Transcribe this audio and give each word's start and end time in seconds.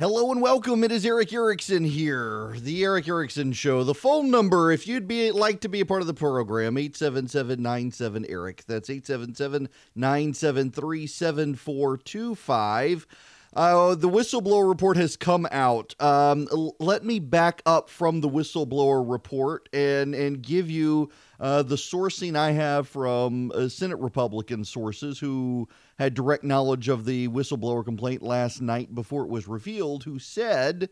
Hello 0.00 0.30
and 0.30 0.40
welcome. 0.40 0.84
It 0.84 0.92
is 0.92 1.04
Erick 1.04 1.32
Erickson 1.32 1.82
here, 1.82 2.54
the 2.60 2.84
Erick 2.84 3.08
Erickson 3.08 3.52
Show. 3.52 3.82
The 3.82 3.96
phone 3.96 4.30
number, 4.30 4.70
if 4.70 4.86
you'd 4.86 5.08
be 5.08 5.32
like 5.32 5.62
to 5.62 5.68
be 5.68 5.80
a 5.80 5.86
part 5.86 6.02
of 6.02 6.06
the 6.06 6.14
program, 6.14 6.78
877 6.78 8.24
Eric. 8.28 8.62
That's 8.68 8.88
877 8.88 9.68
973 9.96 11.06
7425. 11.08 13.06
Uh, 13.54 13.96
the 13.96 14.08
whistleblower 14.08 14.68
report 14.68 14.96
has 14.96 15.16
come 15.16 15.48
out. 15.50 15.96
Um, 16.00 16.46
let 16.78 17.04
me 17.04 17.18
back 17.18 17.60
up 17.66 17.90
from 17.90 18.20
the 18.20 18.28
whistleblower 18.28 19.02
report 19.04 19.68
and 19.72 20.14
and 20.14 20.40
give 20.40 20.70
you 20.70 21.10
uh, 21.40 21.62
the 21.62 21.76
sourcing 21.76 22.36
I 22.36 22.52
have 22.52 22.88
from 22.88 23.52
uh, 23.54 23.68
Senate 23.68 23.98
Republican 23.98 24.64
sources 24.64 25.18
who 25.18 25.68
had 25.98 26.14
direct 26.14 26.44
knowledge 26.44 26.88
of 26.88 27.04
the 27.04 27.28
whistleblower 27.28 27.84
complaint 27.84 28.22
last 28.22 28.60
night 28.60 28.94
before 28.94 29.24
it 29.24 29.30
was 29.30 29.48
revealed, 29.48 30.04
who 30.04 30.18
said 30.18 30.88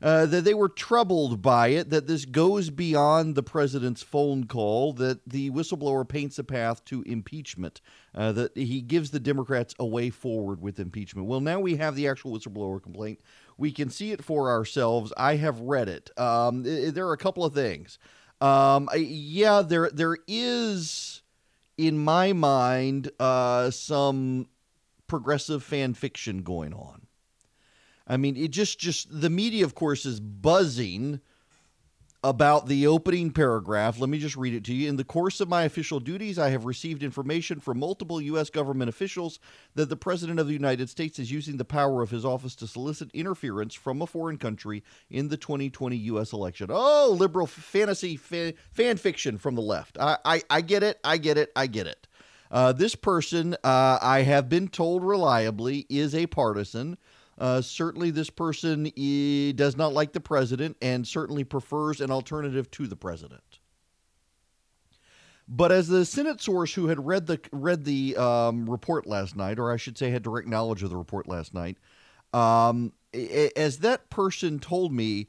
uh, 0.00 0.26
that 0.26 0.44
they 0.44 0.54
were 0.54 0.68
troubled 0.68 1.42
by 1.42 1.68
it, 1.68 1.90
that 1.90 2.06
this 2.06 2.24
goes 2.24 2.70
beyond 2.70 3.34
the 3.34 3.42
president's 3.42 4.02
phone 4.02 4.44
call, 4.44 4.92
that 4.92 5.20
the 5.28 5.50
whistleblower 5.50 6.08
paints 6.08 6.38
a 6.38 6.44
path 6.44 6.84
to 6.84 7.02
impeachment, 7.02 7.80
uh, 8.14 8.30
that 8.30 8.56
he 8.56 8.80
gives 8.80 9.10
the 9.10 9.20
Democrats 9.20 9.74
a 9.78 9.86
way 9.86 10.10
forward 10.10 10.62
with 10.62 10.78
impeachment. 10.78 11.26
Well, 11.26 11.40
now 11.40 11.58
we 11.58 11.76
have 11.76 11.96
the 11.96 12.06
actual 12.06 12.38
whistleblower 12.38 12.80
complaint. 12.80 13.18
We 13.56 13.72
can 13.72 13.90
see 13.90 14.12
it 14.12 14.24
for 14.24 14.50
ourselves. 14.50 15.12
I 15.16 15.34
have 15.36 15.58
read 15.60 15.88
it. 15.88 16.10
Um, 16.16 16.62
there 16.62 17.08
are 17.08 17.12
a 17.12 17.18
couple 17.18 17.44
of 17.44 17.54
things. 17.54 17.98
Um, 18.40 18.88
yeah, 18.96 19.62
there 19.62 19.90
there 19.90 20.16
is, 20.26 21.22
in 21.76 21.98
my 21.98 22.32
mind, 22.32 23.10
uh, 23.18 23.70
some 23.70 24.48
progressive 25.06 25.62
fan 25.62 25.94
fiction 25.94 26.42
going 26.42 26.72
on. 26.72 27.06
I 28.06 28.16
mean, 28.16 28.36
it 28.36 28.50
just 28.50 28.78
just 28.78 29.20
the 29.20 29.30
media, 29.30 29.64
of 29.64 29.74
course, 29.74 30.06
is 30.06 30.20
buzzing 30.20 31.20
about 32.24 32.66
the 32.66 32.86
opening 32.86 33.30
paragraph. 33.30 34.00
Let 34.00 34.10
me 34.10 34.18
just 34.18 34.36
read 34.36 34.54
it 34.54 34.64
to 34.64 34.74
you. 34.74 34.88
In 34.88 34.96
the 34.96 35.04
course 35.04 35.40
of 35.40 35.48
my 35.48 35.62
official 35.62 36.00
duties, 36.00 36.38
I 36.38 36.50
have 36.50 36.64
received 36.64 37.02
information 37.02 37.60
from 37.60 37.78
multiple 37.78 38.20
U.S. 38.20 38.50
government 38.50 38.88
officials 38.88 39.38
that 39.76 39.88
the 39.88 39.96
President 39.96 40.40
of 40.40 40.48
the 40.48 40.52
United 40.52 40.90
States 40.90 41.18
is 41.18 41.30
using 41.30 41.56
the 41.56 41.64
power 41.64 42.02
of 42.02 42.10
his 42.10 42.24
office 42.24 42.56
to 42.56 42.66
solicit 42.66 43.10
interference 43.14 43.74
from 43.74 44.02
a 44.02 44.06
foreign 44.06 44.38
country 44.38 44.82
in 45.10 45.28
the 45.28 45.36
2020 45.36 45.96
U.S. 45.96 46.32
election. 46.32 46.68
Oh, 46.70 47.14
liberal 47.16 47.46
fantasy 47.46 48.16
fan, 48.16 48.54
fan 48.72 48.96
fiction 48.96 49.38
from 49.38 49.54
the 49.54 49.62
left. 49.62 49.96
I, 50.00 50.18
I, 50.24 50.42
I 50.50 50.60
get 50.60 50.82
it. 50.82 50.98
I 51.04 51.18
get 51.18 51.38
it. 51.38 51.52
I 51.54 51.68
get 51.68 51.86
it. 51.86 52.08
Uh, 52.50 52.72
this 52.72 52.94
person, 52.94 53.54
uh, 53.62 53.98
I 54.00 54.22
have 54.22 54.48
been 54.48 54.68
told 54.68 55.04
reliably, 55.04 55.86
is 55.88 56.14
a 56.14 56.26
partisan. 56.26 56.96
Uh, 57.38 57.60
certainly, 57.60 58.10
this 58.10 58.30
person 58.30 58.92
e- 58.96 59.52
does 59.52 59.76
not 59.76 59.92
like 59.92 60.12
the 60.12 60.20
president 60.20 60.76
and 60.82 61.06
certainly 61.06 61.44
prefers 61.44 62.00
an 62.00 62.10
alternative 62.10 62.68
to 62.72 62.86
the 62.88 62.96
president. 62.96 63.60
But 65.46 65.72
as 65.72 65.88
the 65.88 66.04
Senate 66.04 66.42
source 66.42 66.74
who 66.74 66.88
had 66.88 67.06
read 67.06 67.26
the 67.26 67.40
read 67.52 67.84
the 67.84 68.16
um, 68.16 68.68
report 68.68 69.06
last 69.06 69.34
night, 69.34 69.58
or 69.58 69.72
I 69.72 69.76
should 69.76 69.96
say, 69.96 70.10
had 70.10 70.22
direct 70.22 70.48
knowledge 70.48 70.82
of 70.82 70.90
the 70.90 70.96
report 70.96 71.26
last 71.26 71.54
night, 71.54 71.78
um, 72.34 72.92
as 73.56 73.78
that 73.78 74.10
person 74.10 74.58
told 74.58 74.92
me, 74.92 75.28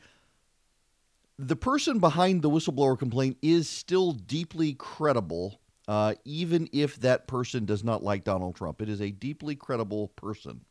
the 1.38 1.55
person 1.55 1.99
behind 1.99 2.41
the 2.41 2.49
whistleblower 2.49 2.99
complaint 2.99 3.38
is 3.41 3.69
still 3.69 4.11
deeply 4.11 4.73
credible, 4.73 5.61
uh, 5.88 6.16
even 6.25 6.67
if 6.73 6.99
that 6.99 7.27
person 7.27 7.63
does 7.63 7.83
not 7.83 8.03
like 8.03 8.25
Donald 8.25 8.55
Trump. 8.55 8.81
It 8.81 8.89
is 8.89 8.99
a 8.99 9.11
deeply 9.11 9.55
credible 9.55 10.09
person. 10.09 10.66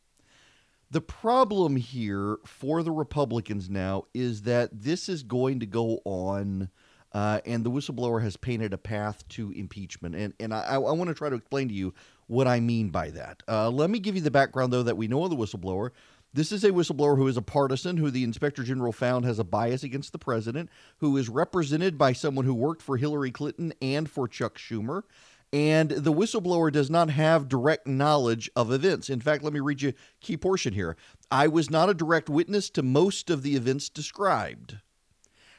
The 0.91 1.01
problem 1.01 1.75
here 1.75 2.37
for 2.45 2.81
the 2.81 2.91
Republicans 2.91 3.69
now 3.69 4.05
is 4.13 4.41
that 4.43 4.69
this 4.73 5.07
is 5.07 5.21
going 5.21 5.59
to 5.59 5.67
go 5.67 6.01
on, 6.03 6.69
uh, 7.13 7.41
and 7.45 7.63
the 7.63 7.69
whistleblower 7.69 8.23
has 8.23 8.37
painted 8.37 8.73
a 8.73 8.77
path 8.79 9.27
to 9.29 9.51
impeachment. 9.51 10.15
And, 10.15 10.33
and 10.39 10.51
I, 10.51 10.61
I 10.61 10.77
want 10.77 11.09
to 11.09 11.13
try 11.13 11.29
to 11.29 11.35
explain 11.35 11.67
to 11.67 11.75
you 11.75 11.93
what 12.25 12.47
I 12.47 12.59
mean 12.59 12.89
by 12.89 13.11
that. 13.11 13.43
Uh, 13.47 13.69
let 13.69 13.91
me 13.91 13.99
give 13.99 14.15
you 14.15 14.21
the 14.21 14.31
background, 14.31 14.73
though, 14.73 14.83
that 14.83 14.97
we 14.97 15.07
know 15.07 15.23
of 15.23 15.29
the 15.29 15.35
whistleblower. 15.35 15.91
This 16.33 16.51
is 16.51 16.63
a 16.63 16.71
whistleblower 16.71 17.17
who 17.17 17.27
is 17.27 17.37
a 17.37 17.41
partisan, 17.43 17.97
who 17.97 18.09
the 18.09 18.23
inspector 18.23 18.63
general 18.63 18.91
found 18.91 19.25
has 19.25 19.37
a 19.37 19.43
bias 19.43 19.83
against 19.83 20.11
the 20.11 20.19
president, 20.19 20.69
who 20.97 21.17
is 21.17 21.29
represented 21.29 21.97
by 21.99 22.13
someone 22.13 22.45
who 22.45 22.53
worked 22.53 22.81
for 22.81 22.97
Hillary 22.97 23.31
Clinton 23.31 23.73
and 23.81 24.09
for 24.09 24.27
Chuck 24.27 24.57
Schumer 24.57 25.03
and 25.51 25.89
the 25.89 26.13
whistleblower 26.13 26.71
does 26.71 26.89
not 26.89 27.09
have 27.09 27.47
direct 27.47 27.87
knowledge 27.87 28.49
of 28.55 28.71
events. 28.71 29.09
In 29.09 29.19
fact, 29.19 29.43
let 29.43 29.53
me 29.53 29.59
read 29.59 29.81
you 29.81 29.89
a 29.89 29.93
key 30.21 30.37
portion 30.37 30.73
here. 30.73 30.95
I 31.31 31.47
was 31.47 31.69
not 31.69 31.89
a 31.89 31.93
direct 31.93 32.29
witness 32.29 32.69
to 32.71 32.83
most 32.83 33.29
of 33.29 33.41
the 33.41 33.55
events 33.55 33.89
described. 33.89 34.77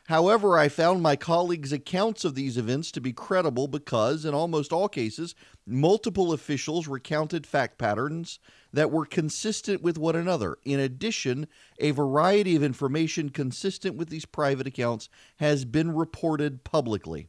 However, 0.06 0.59
I 0.59 0.69
found 0.69 1.03
my 1.03 1.15
colleagues' 1.15 1.73
accounts 1.73 2.25
of 2.25 2.34
these 2.34 2.56
events 2.56 2.91
to 2.93 3.00
be 3.00 3.12
credible 3.12 3.69
because, 3.69 4.25
in 4.25 4.34
almost 4.34 4.73
all 4.73 4.89
cases, 4.89 5.37
multiple 5.65 6.33
officials 6.33 6.89
recounted 6.89 7.47
fact 7.47 7.79
patterns 7.79 8.41
that 8.73 8.91
were 8.91 9.06
consistent 9.06 9.83
with 9.83 9.99
one 9.99 10.17
another. 10.17 10.56
In 10.65 10.81
addition, 10.81 11.47
a 11.79 11.93
variety 11.93 12.56
of 12.56 12.62
information 12.65 13.31
consistent 13.31 13.97
with 13.97 14.09
these 14.09 14.25
private 14.25 14.67
accounts 14.67 15.09
has 15.37 15.65
been 15.65 15.95
reported 15.95 16.65
publicly. 16.65 17.29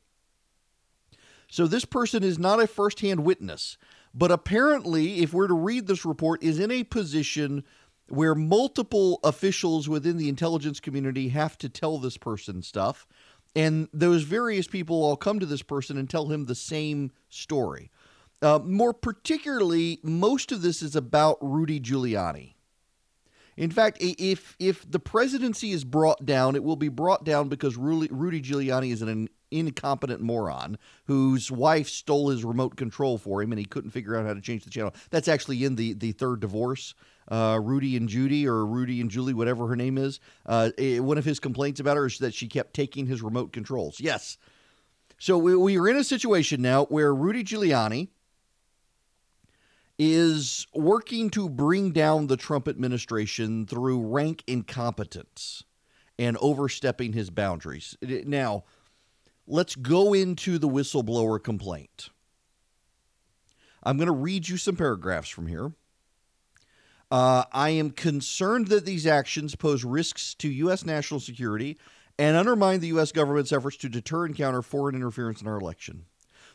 So 1.52 1.68
this 1.68 1.84
person 1.84 2.24
is 2.24 2.40
not 2.40 2.62
a 2.62 2.66
firsthand 2.66 3.26
witness, 3.26 3.78
but 4.16 4.32
apparently, 4.32 5.20
if 5.20 5.34
we're 5.34 5.50
to 5.50 5.54
read 5.54 5.86
this 5.86 6.06
report, 6.06 6.42
is 6.42 6.60
in 6.60 6.72
a 6.72 6.86
position 6.86 7.66
where 8.08 8.34
multiple 8.34 9.20
officials 9.22 9.90
within 9.90 10.16
the 10.16 10.30
intelligence 10.30 10.80
community 10.80 11.28
have 11.28 11.58
to 11.58 11.68
tell 11.68 11.98
this 11.98 12.16
person 12.16 12.62
stuff. 12.62 13.06
And 13.54 13.90
those 13.92 14.24
various 14.24 14.66
people 14.66 15.04
all 15.04 15.18
come 15.18 15.42
to 15.42 15.46
this 15.46 15.62
person 15.62 15.98
and 15.98 16.10
tell 16.10 16.28
him 16.28 16.46
the 16.46 16.56
same 16.56 17.12
story. 17.28 17.92
Uh, 18.42 18.60
more 18.64 18.94
particularly, 18.94 20.00
most 20.04 20.54
of 20.54 20.62
this 20.62 20.82
is 20.82 20.96
about 20.96 21.38
Rudy 21.42 21.82
Giuliani. 21.82 22.54
In 23.62 23.70
fact, 23.70 24.00
if 24.02 24.56
if 24.58 24.90
the 24.90 24.98
presidency 24.98 25.72
is 25.72 25.84
brought 25.84 26.26
down, 26.26 26.56
it 26.56 26.64
will 26.64 26.76
be 26.76 26.90
brought 26.90 27.24
down 27.24 27.48
because 27.48 27.78
Rudy, 27.78 28.42
Giuliani 28.42 28.92
is 28.92 29.04
an 29.04 29.30
incompetent 29.52 30.20
moron 30.20 30.80
whose 31.06 31.52
wife 31.52 31.88
stole 31.88 32.30
his 32.30 32.44
remote 32.44 32.76
control 32.76 33.20
for 33.20 33.40
him 33.40 33.52
and 33.52 33.60
he 33.60 33.66
couldn't 33.66 33.92
figure 33.92 34.18
out 34.18 34.26
how 34.26 34.34
to 34.34 34.42
change 34.42 34.64
the 34.64 34.72
channel. 34.72 34.96
That's 35.12 35.28
actually 35.28 35.64
in 35.64 35.76
the, 35.76 35.94
the 35.94 36.12
third 36.14 36.40
divorce. 36.40 36.96
Uh, 37.28 37.60
Rudy 37.62 37.96
and 37.96 38.10
Judy, 38.10 38.48
or 38.48 38.66
Rudy 38.66 39.00
and 39.00 39.12
Julie, 39.12 39.36
whatever 39.36 39.68
her 39.68 39.76
name 39.76 40.00
is. 40.00 40.20
Uh, 40.48 40.72
eh, 40.80 40.98
one 40.98 41.20
of 41.20 41.24
his 41.24 41.40
complaints 41.40 41.80
about 41.80 41.98
her 41.98 42.08
is 42.08 42.18
that 42.18 42.34
she 42.34 42.48
kept 42.48 42.74
taking 42.74 43.06
his 43.06 43.22
remote 43.22 43.54
controls. 43.54 44.00
Yes. 44.00 44.40
So 45.20 45.38
we, 45.38 45.56
we 45.56 45.78
are 45.78 45.88
in 45.88 45.98
a 45.98 46.04
situation 46.04 46.64
now 46.64 46.86
where 46.86 47.14
Rudy 47.14 47.44
Giuliani 47.44 48.08
is 50.04 50.66
working 50.74 51.30
to 51.30 51.48
bring 51.48 51.92
down 51.92 52.26
the 52.26 52.36
Trump 52.36 52.68
administration 52.68 53.68
through 53.68 54.02
rank 54.02 54.44
incompetence 54.48 55.64
and 56.18 56.36
overstepping 56.42 57.14
his 57.14 57.30
boundaries. 57.30 57.96
Now, 58.02 58.64
let's 59.46 59.76
go 59.76 60.14
into 60.14 60.58
the 60.58 60.68
whistleblower 60.68 61.42
complaint. 61.44 62.10
I'm 63.84 63.98
going 63.98 64.08
to 64.08 64.12
read 64.12 64.50
you 64.50 64.58
some 64.58 64.76
paragraphs 64.76 65.30
from 65.30 65.46
here. 65.46 65.72
Uh, 67.12 67.44
I 67.52 67.70
am 67.70 67.92
concerned 67.92 68.70
that 68.70 68.86
these 68.86 69.06
actions 69.06 69.56
pose 69.56 69.84
risks 69.84 70.34
to 70.36 70.50
U.S. 70.50 70.84
national 70.84 71.20
security 71.20 71.78
and 72.18 72.36
undermine 72.36 72.80
the 72.80 72.88
U.S. 72.88 73.12
government's 73.12 73.52
efforts 73.52 73.78
to 73.78 73.88
deter 73.90 74.26
and 74.26 74.36
counter 74.36 74.64
foreign 74.64 74.96
interference 74.96 75.44
in 75.44 75.48
our 75.48 75.60
election. 75.60 76.06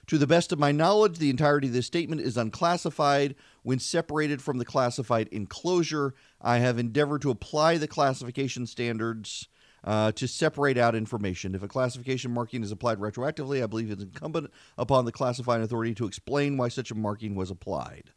To 0.09 0.19
the 0.19 0.27
best 0.27 0.53
of 0.53 0.61
my 0.61 0.71
knowledge, 0.71 1.19
the 1.19 1.31
entirety 1.31 1.67
of 1.67 1.73
this 1.73 1.87
statement 1.87 2.21
is 2.21 2.37
unclassified. 2.37 3.35
When 3.65 3.81
separated 3.81 4.41
from 4.41 4.59
the 4.59 4.65
classified 4.65 5.27
enclosure, 5.33 6.15
I 6.41 6.59
have 6.59 6.79
endeavored 6.79 7.23
to 7.23 7.31
apply 7.31 7.79
the 7.79 7.89
classification 7.89 8.67
standards 8.67 9.49
uh, 9.83 10.13
to 10.13 10.29
separate 10.29 10.79
out 10.79 10.95
information. 10.95 11.57
If 11.57 11.63
a 11.65 11.69
classification 11.69 12.33
marking 12.33 12.63
is 12.63 12.71
applied 12.71 12.99
retroactively, 12.99 13.63
I 13.63 13.67
believe 13.67 13.91
it's 13.91 14.03
incumbent 14.03 14.53
upon 14.79 15.07
the 15.07 15.13
classifying 15.13 15.63
authority 15.63 15.95
to 15.95 16.07
explain 16.07 16.57
why 16.57 16.69
such 16.69 16.93
a 16.93 16.95
marking 16.95 17.35
was 17.35 17.51
applied. 17.51 18.13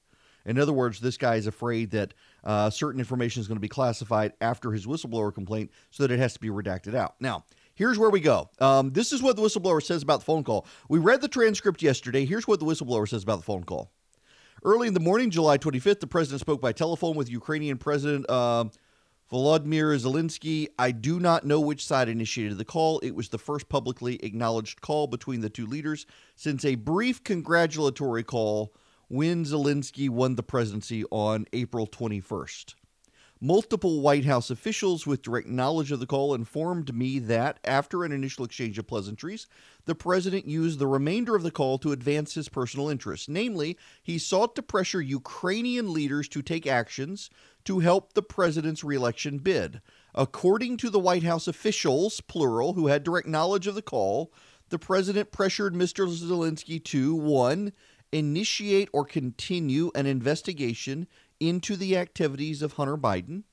In 0.45 0.59
other 0.59 0.73
words, 0.73 0.99
this 0.99 1.17
guy 1.17 1.35
is 1.35 1.47
afraid 1.47 1.91
that 1.91 2.13
uh, 2.43 2.69
certain 2.69 2.99
information 2.99 3.41
is 3.41 3.47
going 3.47 3.57
to 3.57 3.61
be 3.61 3.67
classified 3.67 4.33
after 4.41 4.71
his 4.71 4.85
whistleblower 4.85 5.33
complaint 5.33 5.71
so 5.91 6.03
that 6.03 6.13
it 6.13 6.19
has 6.19 6.33
to 6.33 6.39
be 6.39 6.49
redacted 6.49 6.95
out. 6.95 7.15
Now, 7.19 7.45
here's 7.79 7.97
where 7.97 8.09
we 8.09 8.19
go. 8.19 8.49
Um, 8.59 8.91
this 8.91 9.13
is 9.13 9.23
what 9.23 9.37
the 9.37 9.41
whistleblower 9.41 9.81
says 9.81 10.03
about 10.03 10.19
the 10.19 10.25
phone 10.25 10.43
call. 10.43 10.67
We 10.89 10.99
read 10.99 11.21
the 11.21 11.29
transcript 11.29 11.81
yesterday. 11.81 12.25
Here's 12.25 12.45
what 12.45 12.59
the 12.59 12.65
whistleblower 12.65 13.07
says 13.07 13.23
about 13.23 13.37
the 13.37 13.45
phone 13.45 13.63
call. 13.63 13.89
Early 14.65 14.89
in 14.89 14.93
the 14.93 14.99
morning, 14.99 15.29
July 15.31 15.57
25th, 15.57 16.01
the 16.01 16.07
president 16.07 16.41
spoke 16.41 16.59
by 16.59 16.73
telephone 16.73 17.15
with 17.15 17.29
Ukrainian 17.29 17.77
President. 17.77 18.25
Uh, 18.27 18.65
Volodymyr 19.31 19.97
Zelensky, 19.97 20.67
I 20.77 20.91
do 20.91 21.21
not 21.21 21.45
know 21.45 21.61
which 21.61 21.85
side 21.85 22.09
initiated 22.09 22.57
the 22.57 22.65
call. 22.65 22.99
It 22.99 23.15
was 23.15 23.29
the 23.29 23.37
first 23.37 23.69
publicly 23.69 24.15
acknowledged 24.23 24.81
call 24.81 25.07
between 25.07 25.39
the 25.39 25.49
two 25.49 25.65
leaders 25.65 26.05
since 26.35 26.65
a 26.65 26.75
brief 26.75 27.23
congratulatory 27.23 28.23
call 28.23 28.73
when 29.07 29.45
Zelensky 29.45 30.09
won 30.09 30.35
the 30.35 30.43
presidency 30.43 31.05
on 31.11 31.45
April 31.53 31.87
21st. 31.87 32.73
Multiple 33.41 34.01
White 34.01 34.25
House 34.25 34.49
officials 34.49 35.07
with 35.07 35.21
direct 35.21 35.47
knowledge 35.47 35.93
of 35.93 36.01
the 36.01 36.05
call 36.05 36.33
informed 36.33 36.93
me 36.93 37.19
that, 37.19 37.57
after 37.63 38.03
an 38.03 38.11
initial 38.11 38.43
exchange 38.43 38.77
of 38.77 38.85
pleasantries, 38.85 39.47
the 39.85 39.95
president 39.95 40.45
used 40.45 40.77
the 40.77 40.87
remainder 40.87 41.37
of 41.37 41.43
the 41.43 41.51
call 41.51 41.77
to 41.77 41.93
advance 41.93 42.33
his 42.33 42.49
personal 42.49 42.89
interests. 42.89 43.29
Namely, 43.29 43.77
he 44.03 44.17
sought 44.17 44.57
to 44.57 44.61
pressure 44.61 44.99
Ukrainian 45.01 45.93
leaders 45.93 46.27
to 46.27 46.41
take 46.41 46.67
actions 46.67 47.29
to 47.63 47.79
help 47.79 48.11
the 48.11 48.21
president's 48.21 48.83
reelection 48.83 49.37
bid. 49.37 49.79
According 50.13 50.75
to 50.75 50.89
the 50.89 50.99
White 50.99 51.23
House 51.23 51.47
officials, 51.47 52.19
plural, 52.19 52.73
who 52.73 52.87
had 52.87 53.05
direct 53.05 53.29
knowledge 53.29 53.67
of 53.67 53.75
the 53.75 53.81
call, 53.81 54.33
the 54.67 54.79
president 54.79 55.31
pressured 55.31 55.73
Mr. 55.73 56.09
Zelensky 56.09 56.83
to 56.83 57.15
1. 57.15 57.71
Initiate 58.11 58.89
or 58.91 59.05
continue 59.05 59.91
an 59.95 60.07
investigation 60.07 61.07
into 61.39 61.75
the 61.75 61.97
activities 61.97 62.61
of 62.61 62.73
Hunter 62.73 62.97
Biden, 62.97 63.43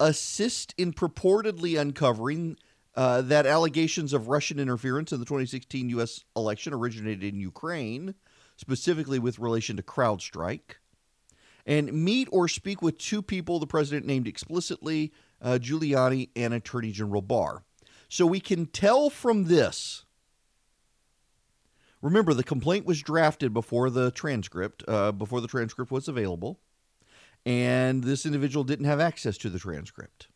assist 0.00 0.74
in 0.76 0.92
purportedly 0.92 1.80
uncovering 1.80 2.56
uh, 2.94 3.22
that 3.22 3.46
allegations 3.46 4.12
of 4.12 4.28
Russian 4.28 4.58
interference 4.60 5.12
in 5.12 5.18
the 5.18 5.24
2016 5.24 5.88
U.S. 5.90 6.24
election 6.36 6.72
originated 6.72 7.24
in 7.24 7.40
Ukraine, 7.40 8.14
specifically 8.56 9.18
with 9.18 9.38
relation 9.38 9.76
to 9.76 9.82
CrowdStrike, 9.82 10.76
and 11.66 11.92
meet 11.92 12.28
or 12.30 12.46
speak 12.46 12.82
with 12.82 12.98
two 12.98 13.22
people 13.22 13.58
the 13.58 13.66
president 13.66 14.06
named 14.06 14.28
explicitly 14.28 15.12
uh, 15.42 15.58
Giuliani 15.60 16.30
and 16.36 16.54
Attorney 16.54 16.92
General 16.92 17.22
Barr. 17.22 17.64
So 18.08 18.26
we 18.26 18.40
can 18.40 18.66
tell 18.66 19.10
from 19.10 19.44
this. 19.44 20.03
Remember, 22.04 22.34
the 22.34 22.44
complaint 22.44 22.84
was 22.84 23.00
drafted 23.00 23.54
before 23.54 23.88
the 23.88 24.10
transcript, 24.10 24.84
uh, 24.86 25.10
before 25.10 25.40
the 25.40 25.48
transcript 25.48 25.90
was 25.90 26.06
available, 26.06 26.60
and 27.46 28.04
this 28.04 28.26
individual 28.26 28.62
didn't 28.62 28.84
have 28.84 29.00
access 29.00 29.38
to 29.38 29.48
the 29.48 29.58
transcript. 29.58 30.28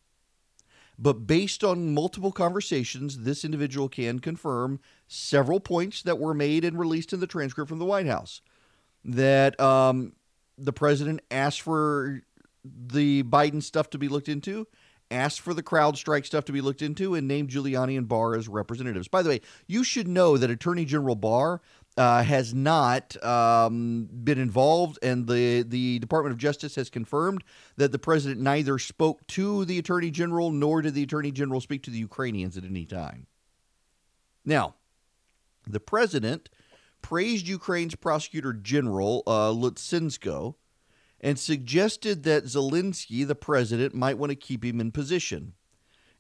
But 0.99 1.27
based 1.27 1.63
on 1.63 1.93
multiple 1.93 2.33
conversations, 2.33 3.19
this 3.19 3.45
individual 3.45 3.91
can 3.91 4.19
confirm 4.19 4.81
several 5.09 5.61
points 5.61 6.01
that 6.05 6.19
were 6.19 6.33
made 6.33 6.65
and 6.65 6.79
released 6.79 7.13
in 7.13 7.21
the 7.21 7.27
transcript 7.27 7.69
from 7.69 7.79
the 7.79 7.85
White 7.85 8.07
House. 8.07 8.41
That 9.05 9.61
um, 9.61 10.15
the 10.57 10.73
president 10.73 11.21
asked 11.31 11.61
for 11.61 12.23
the 12.65 13.25
Biden 13.25 13.63
stuff 13.63 13.91
to 13.91 13.99
be 13.99 14.09
looked 14.09 14.31
into, 14.31 14.67
asked 15.11 15.41
for 15.41 15.55
the 15.55 15.63
CrowdStrike 15.63 16.27
stuff 16.27 16.45
to 16.47 16.53
be 16.53 16.61
looked 16.61 16.83
into, 16.83 17.15
and 17.15 17.27
named 17.27 17.51
Giuliani 17.51 17.97
and 17.97 18.09
Barr 18.09 18.35
as 18.35 18.49
representatives. 18.49 19.09
By 19.09 19.23
the 19.23 19.31
way, 19.31 19.41
you 19.67 19.85
should 19.85 20.09
know 20.09 20.37
that 20.37 20.51
Attorney 20.51 20.85
General 20.85 21.15
Barr 21.15 21.61
uh, 21.97 22.23
has 22.23 22.55
not 22.55 23.23
um, 23.25 24.09
been 24.13 24.39
involved, 24.39 24.99
and 25.03 25.27
the 25.27 25.63
the 25.63 25.99
Department 25.99 26.33
of 26.33 26.39
Justice 26.39 26.77
has 26.77 26.89
confirmed 26.91 27.43
that 27.77 27.91
the 27.91 27.99
president 27.99 28.41
neither 28.41 28.79
spoke 28.79 29.27
to 29.29 29.65
the 29.65 29.79
Attorney 29.79 30.11
General 30.11 30.51
nor 30.53 30.83
did 30.83 30.95
the 30.95 31.03
Attorney 31.03 31.33
General 31.33 31.61
speak 31.61 31.83
to 31.83 31.91
the 31.91 31.99
Ukrainians 31.99 32.57
at 32.57 32.65
any 32.65 32.85
time. 32.85 33.27
Now, 34.45 34.77
the 35.67 35.81
president 35.81 36.49
praised 37.03 37.49
Ukraine's 37.49 37.95
prosecutor 37.95 38.53
general 38.53 39.23
uh, 39.27 39.51
Lutsenko 39.51 40.55
and 41.21 41.39
suggested 41.39 42.23
that 42.23 42.45
Zelensky, 42.45 43.27
the 43.27 43.35
president, 43.35 43.95
might 43.95 44.19
want 44.19 44.31
to 44.31 44.37
keep 44.37 44.65
him 44.65 44.81
in 44.81 44.93
position. 44.93 45.55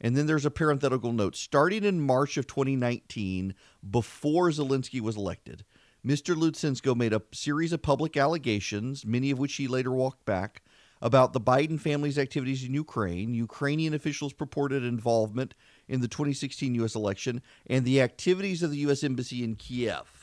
And 0.00 0.16
then 0.16 0.26
there's 0.26 0.46
a 0.46 0.50
parenthetical 0.50 1.12
note. 1.12 1.36
Starting 1.36 1.84
in 1.84 2.00
March 2.00 2.36
of 2.36 2.46
2019, 2.46 3.54
before 3.88 4.50
Zelensky 4.50 5.00
was 5.00 5.16
elected, 5.16 5.64
Mr. 6.06 6.36
Lutsenko 6.36 6.96
made 6.96 7.12
a 7.12 7.22
series 7.32 7.72
of 7.72 7.82
public 7.82 8.16
allegations, 8.16 9.04
many 9.04 9.30
of 9.30 9.38
which 9.38 9.56
he 9.56 9.66
later 9.66 9.90
walked 9.90 10.24
back, 10.24 10.62
about 11.00 11.32
the 11.32 11.40
Biden 11.40 11.78
family's 11.78 12.18
activities 12.18 12.64
in 12.64 12.74
Ukraine, 12.74 13.34
Ukrainian 13.34 13.94
officials' 13.94 14.32
purported 14.32 14.84
involvement 14.84 15.54
in 15.88 16.00
the 16.00 16.08
2016 16.08 16.74
U.S. 16.76 16.94
election, 16.94 17.42
and 17.66 17.84
the 17.84 18.00
activities 18.00 18.62
of 18.62 18.70
the 18.70 18.78
U.S. 18.78 19.04
Embassy 19.04 19.44
in 19.44 19.54
Kiev. 19.54 20.17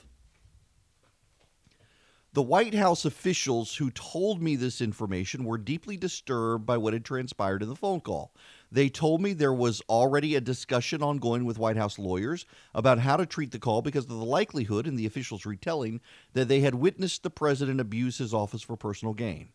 The 2.36 2.42
White 2.42 2.74
House 2.74 3.06
officials 3.06 3.78
who 3.78 3.90
told 3.92 4.42
me 4.42 4.58
this 4.58 4.82
information 4.82 5.46
were 5.46 5.58
deeply 5.58 5.96
disturbed 5.96 6.66
by 6.66 6.76
what 6.76 6.92
had 6.92 7.06
transpired 7.06 7.64
in 7.64 7.70
the 7.70 7.78
phone 7.78 8.02
call. 8.02 8.34
They 8.70 8.90
told 8.90 9.22
me 9.22 9.32
there 9.32 9.54
was 9.54 9.82
already 9.88 10.36
a 10.36 10.42
discussion 10.42 11.02
ongoing 11.02 11.46
with 11.46 11.58
White 11.58 11.78
House 11.78 11.98
lawyers 11.98 12.46
about 12.74 13.00
how 13.00 13.16
to 13.16 13.26
treat 13.26 13.52
the 13.52 13.58
call 13.58 13.82
because 13.82 14.04
of 14.04 14.10
the 14.10 14.16
likelihood, 14.16 14.86
in 14.86 14.98
the 14.98 15.06
officials' 15.06 15.46
retelling, 15.46 16.02
that 16.34 16.50
they 16.50 16.60
had 16.60 16.76
witnessed 16.76 17.24
the 17.24 17.30
president 17.30 17.80
abuse 17.80 18.18
his 18.18 18.34
office 18.34 18.62
for 18.62 18.76
personal 18.76 19.14
gain. 19.14 19.54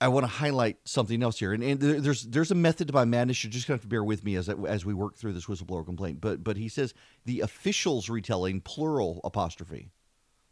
I 0.00 0.08
want 0.08 0.24
to 0.24 0.28
highlight 0.28 0.76
something 0.84 1.22
else 1.22 1.40
here, 1.40 1.52
and, 1.52 1.62
and 1.62 1.80
there's 1.80 2.22
there's 2.22 2.52
a 2.52 2.54
method 2.54 2.86
to 2.86 2.94
my 2.94 3.04
madness. 3.04 3.42
You're 3.42 3.50
just 3.50 3.66
going 3.66 3.78
to 3.78 3.82
have 3.82 3.88
to 3.88 3.88
bear 3.88 4.04
with 4.04 4.24
me 4.24 4.36
as 4.36 4.48
as 4.48 4.84
we 4.84 4.94
work 4.94 5.16
through 5.16 5.32
this 5.32 5.46
whistleblower 5.46 5.84
complaint. 5.84 6.20
But 6.20 6.44
but 6.44 6.56
he 6.56 6.68
says 6.68 6.94
the 7.24 7.40
officials 7.40 8.08
retelling 8.08 8.60
plural 8.60 9.20
apostrophe, 9.24 9.90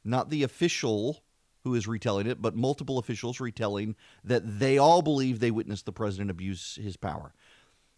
not 0.05 0.31
the 0.31 0.43
official 0.43 1.23
who 1.63 1.75
is 1.75 1.87
retelling 1.87 2.27
it, 2.27 2.43
but 2.43 2.57
multiple 2.57 2.99
officials 2.99 3.41
retelling 3.41 3.97
that 4.25 4.59
they 4.59 4.79
all 4.79 5.03
believe 5.03 5.39
they 5.39 5.51
witnessed 5.51 5.85
the 5.85 5.93
president 5.93 6.31
abuse 6.31 6.79
his 6.81 6.97
power. 6.97 7.33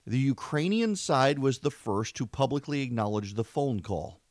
The 0.06 0.18
Ukrainian 0.18 0.96
side 0.96 1.38
was 1.38 1.58
the 1.58 1.70
first 1.70 2.16
to 2.16 2.26
publicly 2.26 2.80
acknowledge 2.80 3.34
the 3.34 3.44
phone 3.44 3.80
call. 3.80 4.22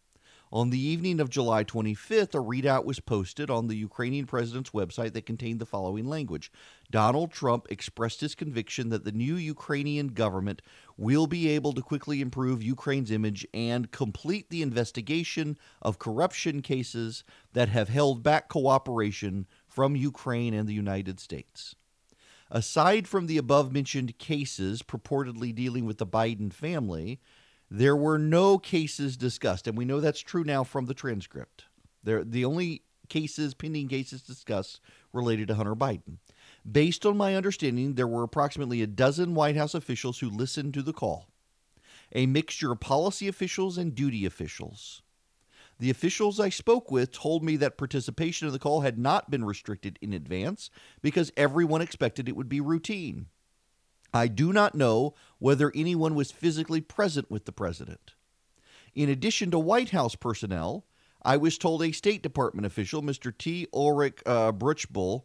On 0.51 0.69
the 0.69 0.79
evening 0.79 1.19
of 1.19 1.29
July 1.29 1.65
25th, 1.65 2.33
a 2.33 2.37
readout 2.37 2.85
was 2.85 3.01
posted 3.01 3.49
on 3.49 3.67
the 3.67 3.75
Ukrainian 3.75 4.25
president's 4.25 4.69
website 4.69 5.11
that 5.11 5.25
contained 5.25 5.59
the 5.59 5.65
following 5.65 6.05
language 6.05 6.53
Donald 6.89 7.31
Trump 7.31 7.67
expressed 7.69 8.21
his 8.21 8.33
conviction 8.33 8.87
that 8.87 9.03
the 9.03 9.11
new 9.11 9.35
Ukrainian 9.35 10.07
government 10.07 10.61
will 10.95 11.27
be 11.27 11.49
able 11.49 11.73
to 11.73 11.81
quickly 11.81 12.21
improve 12.21 12.63
Ukraine's 12.63 13.11
image 13.11 13.45
and 13.53 13.91
complete 13.91 14.49
the 14.49 14.61
investigation 14.61 15.57
of 15.81 15.99
corruption 15.99 16.61
cases 16.61 17.25
that 17.51 17.67
have 17.67 17.89
held 17.89 18.23
back 18.23 18.47
cooperation 18.47 19.47
from 19.67 19.97
Ukraine 19.97 20.53
and 20.53 20.67
the 20.67 20.73
United 20.73 21.19
States. 21.19 21.75
Aside 22.49 23.05
from 23.05 23.27
the 23.27 23.37
above 23.37 23.73
mentioned 23.73 24.17
cases 24.17 24.81
purportedly 24.81 25.53
dealing 25.53 25.85
with 25.85 25.97
the 25.97 26.07
Biden 26.07 26.53
family, 26.53 27.19
there 27.69 27.95
were 27.95 28.17
no 28.17 28.57
cases 28.57 29.17
discussed, 29.17 29.67
and 29.67 29.77
we 29.77 29.85
know 29.85 29.99
that's 29.99 30.21
true 30.21 30.43
now 30.43 30.63
from 30.63 30.85
the 30.85 30.93
transcript. 30.93 31.65
There, 32.03 32.23
the 32.23 32.45
only 32.45 32.83
cases, 33.09 33.53
pending 33.53 33.87
cases 33.87 34.21
discussed, 34.21 34.79
related 35.13 35.47
to 35.49 35.55
Hunter 35.55 35.75
Biden. 35.75 36.17
Based 36.69 37.05
on 37.05 37.17
my 37.17 37.35
understanding, 37.35 37.95
there 37.95 38.07
were 38.07 38.23
approximately 38.23 38.81
a 38.81 38.87
dozen 38.87 39.33
White 39.33 39.55
House 39.55 39.73
officials 39.73 40.19
who 40.19 40.29
listened 40.29 40.73
to 40.73 40.81
the 40.81 40.93
call, 40.93 41.27
a 42.13 42.25
mixture 42.25 42.71
of 42.71 42.79
policy 42.79 43.27
officials 43.27 43.77
and 43.77 43.95
duty 43.95 44.25
officials. 44.25 45.01
The 45.79 45.89
officials 45.89 46.39
I 46.39 46.49
spoke 46.49 46.89
with 46.89 47.11
told 47.11 47.43
me 47.43 47.55
that 47.57 47.77
participation 47.77 48.47
in 48.47 48.53
the 48.53 48.59
call 48.59 48.81
had 48.81 48.97
not 48.97 49.29
been 49.29 49.45
restricted 49.45 49.99
in 50.01 50.11
advance 50.11 50.71
because 51.01 51.31
everyone 51.37 51.81
expected 51.81 52.27
it 52.27 52.35
would 52.35 52.49
be 52.49 52.61
routine. 52.61 53.27
I 54.13 54.27
do 54.27 54.53
not 54.53 54.75
know 54.75 55.13
whether 55.39 55.71
anyone 55.75 56.15
was 56.15 56.31
physically 56.31 56.81
present 56.81 57.29
with 57.29 57.45
the 57.45 57.51
president. 57.51 58.13
In 58.95 59.09
addition 59.09 59.51
to 59.51 59.59
White 59.59 59.89
House 59.89 60.15
personnel, 60.15 60.85
I 61.23 61.37
was 61.37 61.57
told 61.57 61.83
a 61.83 61.91
State 61.91 62.23
Department 62.23 62.65
official, 62.65 63.01
Mr. 63.01 63.37
T. 63.37 63.67
Ulrich 63.73 64.21
uh, 64.25 64.51
Brechbuhl, 64.51 65.23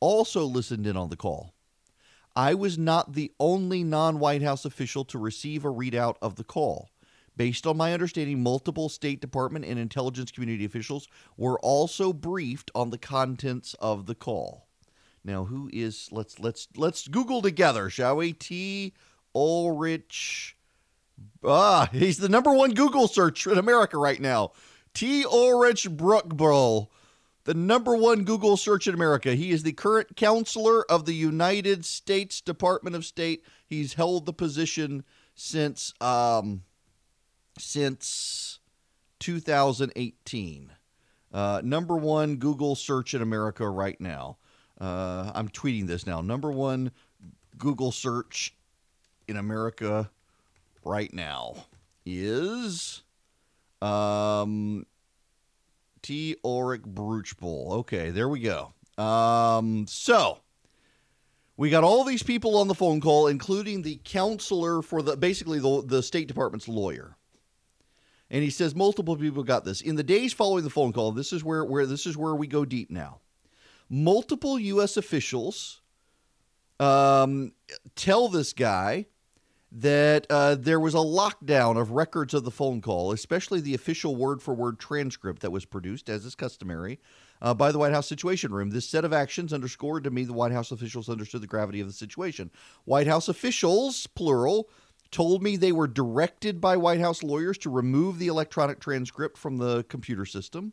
also 0.00 0.44
listened 0.44 0.86
in 0.86 0.96
on 0.96 1.10
the 1.10 1.16
call. 1.16 1.54
I 2.36 2.54
was 2.54 2.78
not 2.78 3.14
the 3.14 3.32
only 3.40 3.82
non 3.82 4.18
White 4.18 4.42
House 4.42 4.64
official 4.64 5.04
to 5.06 5.18
receive 5.18 5.64
a 5.64 5.72
readout 5.72 6.16
of 6.22 6.36
the 6.36 6.44
call. 6.44 6.90
Based 7.36 7.66
on 7.66 7.76
my 7.76 7.92
understanding, 7.92 8.42
multiple 8.42 8.88
State 8.88 9.20
Department 9.20 9.64
and 9.64 9.78
intelligence 9.78 10.30
community 10.30 10.64
officials 10.64 11.08
were 11.36 11.58
also 11.60 12.12
briefed 12.12 12.70
on 12.74 12.90
the 12.90 12.98
contents 12.98 13.74
of 13.80 14.06
the 14.06 14.14
call. 14.14 14.67
Now, 15.24 15.44
who 15.44 15.68
is 15.72 16.08
let's 16.10 16.38
let's 16.38 16.68
let's 16.76 17.08
Google 17.08 17.42
together, 17.42 17.90
shall 17.90 18.16
we? 18.16 18.32
T. 18.32 18.94
Ulrich. 19.34 20.56
Ah, 21.44 21.88
he's 21.92 22.18
the 22.18 22.28
number 22.28 22.52
one 22.52 22.74
Google 22.74 23.08
search 23.08 23.46
in 23.46 23.58
America 23.58 23.98
right 23.98 24.20
now. 24.20 24.52
T. 24.94 25.24
Ulrich 25.24 25.88
Brechbuhl, 25.90 26.88
the 27.44 27.54
number 27.54 27.94
one 27.96 28.24
Google 28.24 28.56
search 28.56 28.86
in 28.86 28.94
America. 28.94 29.34
He 29.34 29.50
is 29.50 29.62
the 29.62 29.72
current 29.72 30.16
counselor 30.16 30.90
of 30.90 31.04
the 31.04 31.14
United 31.14 31.84
States 31.84 32.40
Department 32.40 32.96
of 32.96 33.04
State. 33.04 33.44
He's 33.66 33.94
held 33.94 34.26
the 34.26 34.32
position 34.32 35.04
since 35.34 35.94
um, 36.00 36.62
since 37.58 38.58
2018. 39.20 40.72
Uh, 41.32 41.60
number 41.62 41.96
one 41.96 42.36
Google 42.36 42.74
search 42.74 43.14
in 43.14 43.22
America 43.22 43.68
right 43.68 44.00
now. 44.00 44.38
Uh, 44.80 45.32
I'm 45.34 45.48
tweeting 45.48 45.86
this 45.86 46.06
now. 46.06 46.20
Number 46.20 46.50
one 46.50 46.92
Google 47.56 47.92
search 47.92 48.54
in 49.26 49.36
America 49.36 50.10
right 50.84 51.12
now 51.12 51.54
is 52.06 53.02
um, 53.82 54.86
T. 56.02 56.36
Ulrich 56.44 56.82
Brechbuhl. 56.82 57.72
Okay, 57.80 58.10
there 58.10 58.28
we 58.28 58.40
go. 58.40 58.72
Um, 59.02 59.86
so 59.88 60.38
we 61.56 61.70
got 61.70 61.84
all 61.84 62.04
these 62.04 62.22
people 62.22 62.56
on 62.56 62.68
the 62.68 62.74
phone 62.74 63.00
call, 63.00 63.26
including 63.26 63.82
the 63.82 64.00
counselor 64.04 64.82
for 64.82 65.02
the 65.02 65.16
basically 65.16 65.58
the, 65.58 65.82
the 65.84 66.02
State 66.02 66.28
Department's 66.28 66.68
lawyer. 66.68 67.16
And 68.30 68.42
he 68.42 68.50
says 68.50 68.74
multiple 68.74 69.16
people 69.16 69.42
got 69.42 69.64
this. 69.64 69.80
In 69.80 69.96
the 69.96 70.02
days 70.02 70.32
following 70.32 70.62
the 70.62 70.70
phone 70.70 70.92
call, 70.92 71.12
this 71.12 71.32
is 71.32 71.42
where, 71.42 71.64
where 71.64 71.86
this 71.86 72.06
is 72.06 72.16
where 72.16 72.34
we 72.34 72.46
go 72.46 72.64
deep 72.64 72.90
now. 72.90 73.20
Multiple 73.90 74.58
U.S. 74.58 74.96
officials 74.96 75.80
um, 76.78 77.52
tell 77.94 78.28
this 78.28 78.52
guy 78.52 79.06
that 79.70 80.26
uh, 80.30 80.54
there 80.54 80.80
was 80.80 80.94
a 80.94 80.98
lockdown 80.98 81.78
of 81.78 81.90
records 81.90 82.32
of 82.32 82.44
the 82.44 82.50
phone 82.50 82.80
call, 82.80 83.12
especially 83.12 83.60
the 83.60 83.74
official 83.74 84.16
word 84.16 84.40
for 84.40 84.54
word 84.54 84.78
transcript 84.78 85.42
that 85.42 85.50
was 85.50 85.64
produced, 85.64 86.08
as 86.08 86.24
is 86.24 86.34
customary, 86.34 86.98
uh, 87.42 87.52
by 87.52 87.70
the 87.70 87.78
White 87.78 87.92
House 87.92 88.06
Situation 88.06 88.52
Room. 88.52 88.70
This 88.70 88.88
set 88.88 89.04
of 89.04 89.12
actions 89.12 89.52
underscored 89.52 90.04
to 90.04 90.10
me 90.10 90.24
the 90.24 90.32
White 90.32 90.52
House 90.52 90.70
officials 90.70 91.08
understood 91.08 91.42
the 91.42 91.46
gravity 91.46 91.80
of 91.80 91.86
the 91.86 91.92
situation. 91.92 92.50
White 92.84 93.06
House 93.06 93.28
officials, 93.28 94.06
plural, 94.06 94.70
told 95.10 95.42
me 95.42 95.56
they 95.56 95.72
were 95.72 95.86
directed 95.86 96.60
by 96.60 96.76
White 96.76 97.00
House 97.00 97.22
lawyers 97.22 97.58
to 97.58 97.70
remove 97.70 98.18
the 98.18 98.28
electronic 98.28 98.80
transcript 98.80 99.36
from 99.36 99.58
the 99.58 99.84
computer 99.84 100.24
system. 100.24 100.72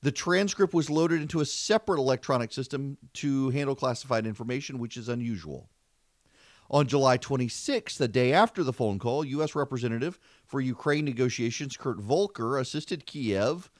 The 0.00 0.12
transcript 0.12 0.74
was 0.74 0.90
loaded 0.90 1.20
into 1.20 1.40
a 1.40 1.46
separate 1.46 1.98
electronic 1.98 2.52
system 2.52 2.98
to 3.14 3.50
handle 3.50 3.74
classified 3.74 4.26
information, 4.26 4.78
which 4.78 4.96
is 4.96 5.08
unusual. 5.08 5.68
On 6.70 6.86
July 6.86 7.16
26, 7.16 7.96
the 7.96 8.08
day 8.08 8.32
after 8.32 8.62
the 8.62 8.72
phone 8.72 8.98
call, 8.98 9.24
U.S. 9.24 9.54
Representative 9.54 10.18
for 10.46 10.60
Ukraine 10.60 11.04
negotiations 11.04 11.76
Kurt 11.76 11.98
Volker 11.98 12.58
assisted 12.58 13.06
Kiev 13.06 13.70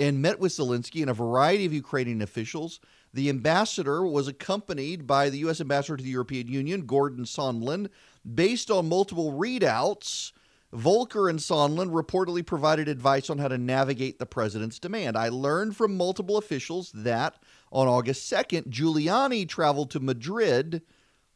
and 0.00 0.22
met 0.22 0.40
with 0.40 0.52
Zelensky 0.52 1.02
and 1.02 1.10
a 1.10 1.14
variety 1.14 1.66
of 1.66 1.72
Ukrainian 1.72 2.22
officials. 2.22 2.80
The 3.12 3.28
ambassador 3.28 4.06
was 4.06 4.28
accompanied 4.28 5.06
by 5.06 5.28
the 5.28 5.38
U.S. 5.38 5.60
ambassador 5.60 5.96
to 5.96 6.04
the 6.04 6.10
European 6.10 6.48
Union, 6.48 6.86
Gordon 6.86 7.24
Sondland. 7.24 7.88
Based 8.34 8.70
on 8.70 8.88
multiple 8.88 9.32
readouts, 9.32 10.32
Volker 10.72 11.28
and 11.28 11.38
Sondland 11.38 11.90
reportedly 11.90 12.44
provided 12.44 12.88
advice 12.88 13.30
on 13.30 13.38
how 13.38 13.48
to 13.48 13.56
navigate 13.56 14.18
the 14.18 14.26
president's 14.26 14.78
demand. 14.78 15.16
I 15.16 15.30
learned 15.30 15.76
from 15.76 15.96
multiple 15.96 16.36
officials 16.36 16.92
that 16.92 17.42
on 17.72 17.88
August 17.88 18.30
2nd, 18.30 18.68
Giuliani 18.68 19.48
traveled 19.48 19.90
to 19.92 20.00
Madrid 20.00 20.82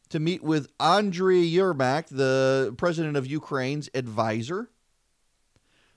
to 0.09 0.19
meet 0.19 0.43
with 0.43 0.75
Andriy 0.77 1.51
Yermak, 1.51 2.07
the 2.09 2.75
president 2.77 3.17
of 3.17 3.25
Ukraine's 3.25 3.89
advisor. 3.95 4.69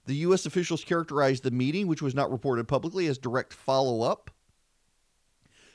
The 0.07 0.15
U.S. 0.17 0.47
officials 0.47 0.85
characterized 0.85 1.43
the 1.43 1.51
meeting, 1.51 1.89
which 1.89 2.01
was 2.01 2.15
not 2.15 2.31
reported 2.31 2.69
publicly, 2.69 3.07
as 3.09 3.19
direct 3.19 3.53
follow 3.53 4.03
up. 4.03 4.31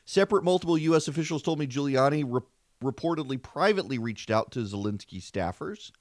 Separate 0.06 0.44
multiple 0.44 0.78
U.S. 0.78 1.08
officials 1.08 1.44
told 1.44 1.60
me 1.60 1.68
Giuliani 1.68 2.24
re- 2.28 2.42
reportedly 2.82 3.40
privately 3.40 4.00
reached 4.00 4.32
out 4.32 4.52
to 4.52 4.62
Zelensky 4.62 5.22
staffers. 5.22 5.92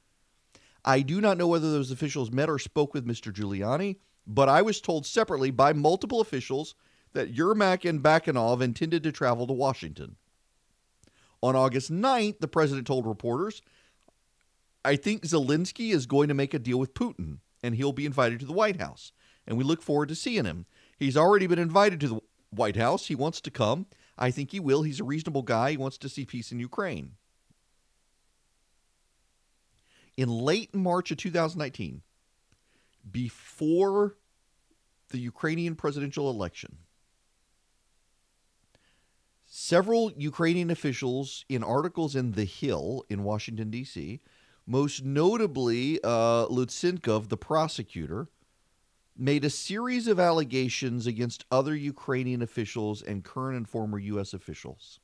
I 0.84 1.00
do 1.00 1.20
not 1.20 1.36
know 1.36 1.48
whether 1.48 1.70
those 1.70 1.90
officials 1.90 2.30
met 2.30 2.48
or 2.48 2.58
spoke 2.58 2.94
with 2.94 3.06
Mr. 3.06 3.32
Giuliani, 3.32 3.96
but 4.26 4.48
I 4.48 4.62
was 4.62 4.80
told 4.80 5.06
separately 5.06 5.50
by 5.50 5.72
multiple 5.72 6.20
officials 6.20 6.74
that 7.12 7.34
Yermak 7.34 7.88
and 7.88 8.02
Bakanov 8.02 8.60
intended 8.60 9.02
to 9.02 9.12
travel 9.12 9.46
to 9.46 9.52
Washington. 9.52 10.16
On 11.42 11.56
August 11.56 11.90
9th, 11.90 12.38
the 12.40 12.48
president 12.48 12.86
told 12.86 13.06
reporters, 13.06 13.62
I 14.84 14.96
think 14.96 15.22
Zelensky 15.22 15.92
is 15.92 16.06
going 16.06 16.28
to 16.28 16.34
make 16.34 16.54
a 16.54 16.58
deal 16.58 16.78
with 16.78 16.94
Putin, 16.94 17.38
and 17.62 17.74
he'll 17.74 17.92
be 17.92 18.06
invited 18.06 18.40
to 18.40 18.46
the 18.46 18.52
White 18.52 18.80
House. 18.80 19.12
And 19.46 19.58
we 19.58 19.64
look 19.64 19.82
forward 19.82 20.08
to 20.10 20.14
seeing 20.14 20.44
him. 20.44 20.66
He's 20.96 21.16
already 21.16 21.46
been 21.46 21.58
invited 21.58 22.00
to 22.00 22.08
the 22.08 22.20
White 22.50 22.76
House. 22.76 23.06
He 23.06 23.14
wants 23.14 23.40
to 23.42 23.50
come. 23.50 23.86
I 24.16 24.30
think 24.30 24.52
he 24.52 24.60
will. 24.60 24.82
He's 24.82 25.00
a 25.00 25.04
reasonable 25.04 25.42
guy. 25.42 25.72
He 25.72 25.76
wants 25.76 25.98
to 25.98 26.08
see 26.08 26.24
peace 26.24 26.52
in 26.52 26.60
Ukraine. 26.60 27.12
In 30.16 30.28
late 30.28 30.74
March 30.74 31.10
of 31.10 31.16
2019, 31.16 32.02
before 33.10 34.16
the 35.10 35.18
Ukrainian 35.18 35.74
presidential 35.74 36.30
election, 36.30 36.78
Several 39.52 40.12
Ukrainian 40.12 40.70
officials 40.70 41.44
in 41.48 41.64
articles 41.64 42.14
in 42.14 42.32
The 42.32 42.44
Hill 42.44 43.04
in 43.08 43.24
Washington, 43.24 43.68
D.C., 43.68 44.20
most 44.64 45.04
notably 45.04 45.98
uh, 46.04 46.46
Lutsenko, 46.46 47.28
the 47.28 47.36
prosecutor, 47.36 48.28
made 49.18 49.44
a 49.44 49.50
series 49.50 50.06
of 50.06 50.20
allegations 50.20 51.08
against 51.08 51.46
other 51.50 51.74
Ukrainian 51.74 52.42
officials 52.42 53.02
and 53.02 53.24
current 53.24 53.56
and 53.56 53.68
former 53.68 53.98
U.S. 53.98 54.32
officials. 54.32 55.00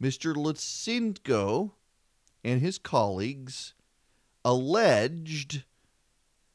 Mr. 0.00 0.36
Lutsenko 0.36 1.72
and 2.44 2.60
his 2.60 2.78
colleagues 2.78 3.74
alleged 4.46 5.64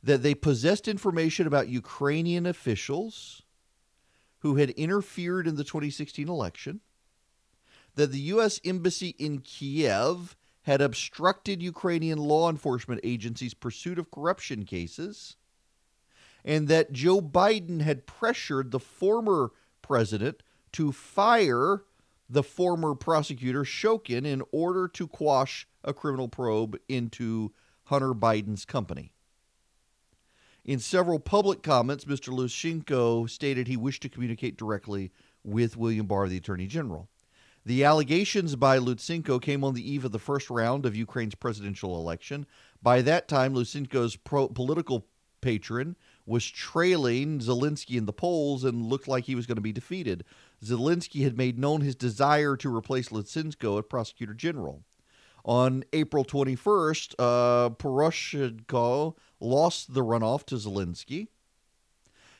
that 0.01 0.23
they 0.23 0.33
possessed 0.33 0.87
information 0.87 1.45
about 1.45 1.67
Ukrainian 1.67 2.45
officials 2.45 3.43
who 4.39 4.55
had 4.55 4.69
interfered 4.71 5.45
in 5.45 5.57
the 5.57 5.65
2016 5.65 6.29
election 6.29 6.79
that 7.95 8.13
the 8.13 8.21
U.S. 8.21 8.61
Embassy 8.63 9.09
in 9.19 9.39
Kiev 9.39 10.37
had 10.61 10.81
obstructed 10.81 11.61
Ukrainian 11.61 12.17
law 12.17 12.49
enforcement 12.49 13.01
agencies' 13.03 13.53
pursuit 13.53 13.99
of 13.99 14.09
corruption 14.09 14.63
cases, 14.63 15.35
and 16.45 16.69
that 16.69 16.93
Joe 16.93 17.19
Biden 17.19 17.81
had 17.81 18.07
pressured 18.07 18.71
the 18.71 18.79
former 18.79 19.51
president 19.81 20.43
to 20.71 20.93
fire 20.93 21.83
the 22.29 22.43
former 22.43 22.95
prosecutor 22.95 23.65
Shokin 23.65 24.25
in 24.25 24.41
order 24.53 24.87
to 24.87 25.07
quash 25.07 25.67
a 25.83 25.93
criminal 25.93 26.29
probe 26.29 26.77
into 26.87 27.51
Hunter 27.91 28.13
Biden's 28.13 28.63
company. 28.63 29.11
In 30.63 30.79
several 30.79 31.19
public 31.19 31.61
comments, 31.61 32.05
Mr. 32.05 32.33
Lutsenko 32.33 33.29
stated 33.29 33.67
he 33.67 33.75
wished 33.75 34.01
to 34.03 34.09
communicate 34.09 34.55
directly 34.55 35.11
with 35.43 35.75
William 35.75 36.05
Barr, 36.05 36.29
the 36.29 36.37
Attorney 36.37 36.67
General. 36.67 37.09
The 37.65 37.83
allegations 37.83 38.55
by 38.55 38.79
Lutsenko 38.79 39.41
came 39.41 39.65
on 39.65 39.73
the 39.73 39.91
eve 39.91 40.05
of 40.05 40.13
the 40.13 40.19
first 40.19 40.49
round 40.49 40.85
of 40.85 40.95
Ukraine's 40.95 41.35
presidential 41.35 41.97
election. 41.97 42.45
By 42.81 43.01
that 43.01 43.27
time, 43.27 43.53
Lutsenko's 43.53 44.15
pro- 44.15 44.47
political 44.47 45.05
patron 45.41 45.97
was 46.25 46.49
trailing 46.49 47.39
Zelensky 47.39 47.97
in 47.97 48.05
the 48.05 48.13
polls 48.13 48.63
and 48.63 48.85
looked 48.85 49.09
like 49.09 49.25
he 49.25 49.35
was 49.35 49.47
going 49.47 49.57
to 49.57 49.61
be 49.61 49.73
defeated. 49.73 50.23
Zelensky 50.63 51.23
had 51.25 51.35
made 51.35 51.59
known 51.59 51.81
his 51.81 51.95
desire 51.95 52.55
to 52.55 52.73
replace 52.73 53.09
Lutsenko 53.09 53.79
as 53.79 53.85
prosecutor 53.89 54.33
general. 54.33 54.85
On 55.43 55.83
April 55.93 56.23
21st, 56.23 57.15
uh, 57.17 57.69
Poroshenko 57.71 59.15
lost 59.39 59.93
the 59.93 60.01
runoff 60.01 60.45
to 60.45 60.55
Zelensky. 60.55 61.27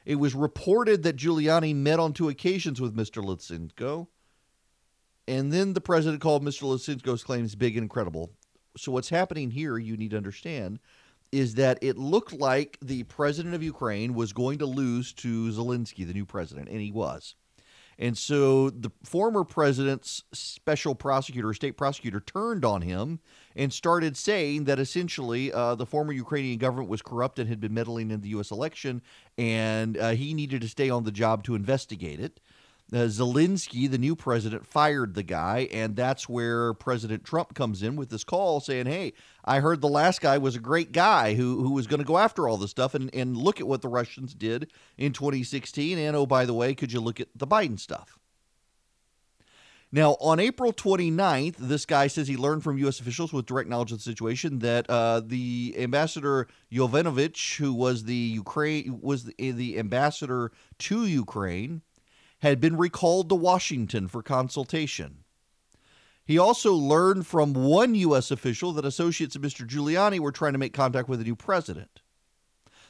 It 0.06 0.16
was 0.16 0.36
reported 0.36 1.04
that 1.04 1.16
Giuliani 1.16 1.76
met 1.76 2.00
on 2.00 2.14
two 2.14 2.30
occasions 2.30 2.82
with 2.82 2.96
Mr. 2.96 3.24
Lutsenko. 3.24 4.08
And 5.28 5.52
then 5.52 5.74
the 5.74 5.82
president 5.82 6.22
called 6.22 6.44
Mr. 6.44 6.64
Lutsenko's 6.64 7.24
claims 7.24 7.56
big 7.56 7.78
and 7.78 7.90
credible. 7.90 8.32
So 8.78 8.92
what's 8.92 9.10
happening 9.10 9.52
here, 9.52 9.78
you 9.78 9.98
need 9.98 10.12
to 10.12 10.18
understand, 10.18 10.80
is 11.32 11.56
that 11.56 11.78
it 11.82 11.98
looked 11.98 12.34
like 12.34 12.78
the 12.82 13.04
president 13.04 13.56
of 13.56 13.64
Ukraine 13.64 14.14
was 14.14 14.34
going 14.34 14.58
to 14.60 14.66
lose 14.66 15.14
to 15.14 15.52
Zelensky, 15.52 16.06
the 16.06 16.14
new 16.14 16.26
president, 16.26 16.68
and 16.70 16.82
he 16.82 16.92
was. 16.92 17.36
And 18.02 18.18
so 18.18 18.72
the 18.72 18.90
former 19.04 19.44
president's 19.44 20.24
special 20.34 20.96
prosecutor, 20.96 21.54
state 21.54 21.78
prosecutor, 21.78 22.20
turned 22.20 22.66
on 22.66 22.82
him 22.82 23.20
and 23.56 23.72
started 23.72 24.18
saying 24.18 24.64
that 24.64 24.80
essentially 24.80 25.54
uh, 25.54 25.76
the 25.76 25.86
former 25.86 26.12
Ukrainian 26.12 26.58
government 26.58 26.90
was 26.90 27.04
corrupt 27.04 27.38
and 27.38 27.48
had 27.48 27.62
been 27.62 27.76
meddling 27.76 28.10
in 28.10 28.22
the 28.22 28.30
U.S. 28.30 28.50
election, 28.50 29.04
and 29.38 30.00
uh, 30.00 30.10
he 30.10 30.34
needed 30.34 30.62
to 30.62 30.68
stay 30.68 30.90
on 30.90 31.04
the 31.04 31.12
job 31.12 31.44
to 31.44 31.54
investigate 31.54 32.20
it 32.20 32.40
uh, 32.94 33.08
Zelensky, 33.08 33.90
the 33.90 33.98
new 33.98 34.16
president, 34.16 34.68
fired 34.68 35.14
the 35.14 35.24
guy, 35.24 35.70
and 35.72 35.96
that's 35.96 36.28
where 36.28 36.74
President 36.74 37.24
Trump 37.24 37.54
comes 37.54 37.84
in 37.84 37.96
with 37.96 38.10
this 38.10 38.24
call 38.24 38.60
saying, 38.60 38.86
"Hey, 38.86 39.14
I 39.46 39.60
heard 39.60 39.82
the 39.82 39.88
last 39.88 40.22
guy 40.22 40.38
was 40.38 40.56
a 40.56 40.60
great 40.60 40.92
guy 40.92 41.36
who 41.36 41.64
who 41.64 41.72
was 41.72 41.88
going 41.88 42.00
to 42.02 42.06
go 42.06 42.18
after 42.18 42.48
all 42.48 42.58
this 42.58 42.72
stuff, 42.72 42.94
and 42.94 43.14
and 43.16 43.38
look 43.38 43.60
at 43.60 43.68
what 43.68 43.82
the 43.82 43.88
Russians 43.88 44.34
did 44.34 44.72
in 44.98 45.14
2016, 45.14 45.98
and 45.98 46.16
oh 46.16 46.26
by 46.26 46.46
the 46.46 46.54
way, 46.54 46.76
could 46.76 46.92
you 46.92 47.00
look 47.00 47.20
at 47.20 47.30
the 47.36 47.48
Biden 47.48 47.80
stuff?" 47.80 48.20
Now, 49.94 50.16
on 50.22 50.40
April 50.40 50.72
29th, 50.72 51.58
this 51.58 51.86
guy 51.86 52.08
says 52.08 52.30
he 52.30 52.38
learned 52.38 52.64
from 52.64 52.78
U.S. 52.78 53.02
officials 53.02 53.34
with 53.34 53.46
direct 53.46 53.70
knowledge 53.70 53.92
of 53.92 53.98
the 53.98 54.04
situation 54.04 54.60
that 54.60 54.90
uh, 54.90 55.20
the 55.20 55.76
ambassador 55.78 56.48
Yovanovitch, 56.72 57.58
who 57.58 57.74
was 57.74 58.06
the 58.06 58.16
Ukraine 58.16 59.00
was 59.02 59.26
the, 59.26 59.52
the 59.52 59.78
ambassador 59.78 60.54
to 60.80 61.06
Ukraine, 61.06 61.82
had 62.42 62.60
been 62.60 62.78
recalled 62.78 63.30
to 63.30 63.36
Washington 63.36 64.08
for 64.08 64.24
consultation. 64.24 65.24
He 66.26 66.38
also 66.38 66.74
learned 66.74 67.28
from 67.28 67.54
one 67.54 67.96
U.S. 67.96 68.32
official 68.32 68.72
that 68.74 68.86
associates 68.86 69.36
of 69.36 69.42
Mr. 69.42 69.66
Giuliani 69.68 70.20
were 70.20 70.32
trying 70.32 70.54
to 70.54 70.60
make 70.60 70.74
contact 70.74 71.10
with 71.10 71.20
the 71.20 71.26
new 71.26 71.36
president. 71.36 72.02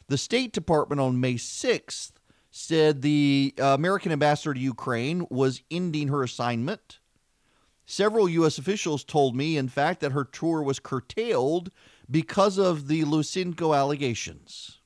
The 0.08 0.18
State 0.18 0.54
Department 0.54 1.00
on 1.00 1.20
May 1.20 1.36
6th 1.36 2.12
said 2.50 3.02
the 3.02 3.54
uh, 3.60 3.68
American 3.68 4.12
ambassador 4.12 4.54
to 4.54 4.60
Ukraine 4.60 5.26
was 5.30 5.62
ending 5.72 6.10
her 6.10 6.24
assignment. 6.24 7.00
Several 7.86 8.30
U.S. 8.30 8.58
officials 8.58 9.04
told 9.04 9.36
me, 9.36 9.58
in 9.58 9.68
fact, 9.68 10.02
that 10.02 10.12
her 10.12 10.24
tour 10.24 10.62
was 10.62 10.80
curtailed 10.80 11.72
because 12.10 12.58
of 12.58 12.88
the 12.88 13.04
Lutsenko 13.04 13.76
allegations. 13.76 14.81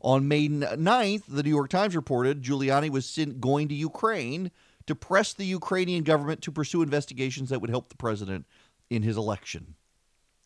On 0.00 0.26
May 0.26 0.48
9th, 0.48 1.24
the 1.28 1.42
New 1.42 1.50
York 1.50 1.68
Times 1.68 1.94
reported 1.94 2.42
Giuliani 2.42 2.88
was 2.90 3.18
going 3.38 3.68
to 3.68 3.74
Ukraine 3.74 4.50
to 4.86 4.94
press 4.94 5.34
the 5.34 5.44
Ukrainian 5.44 6.04
government 6.04 6.40
to 6.42 6.52
pursue 6.52 6.82
investigations 6.82 7.50
that 7.50 7.60
would 7.60 7.70
help 7.70 7.90
the 7.90 7.96
president 7.96 8.46
in 8.88 9.02
his 9.02 9.16
election. 9.16 9.74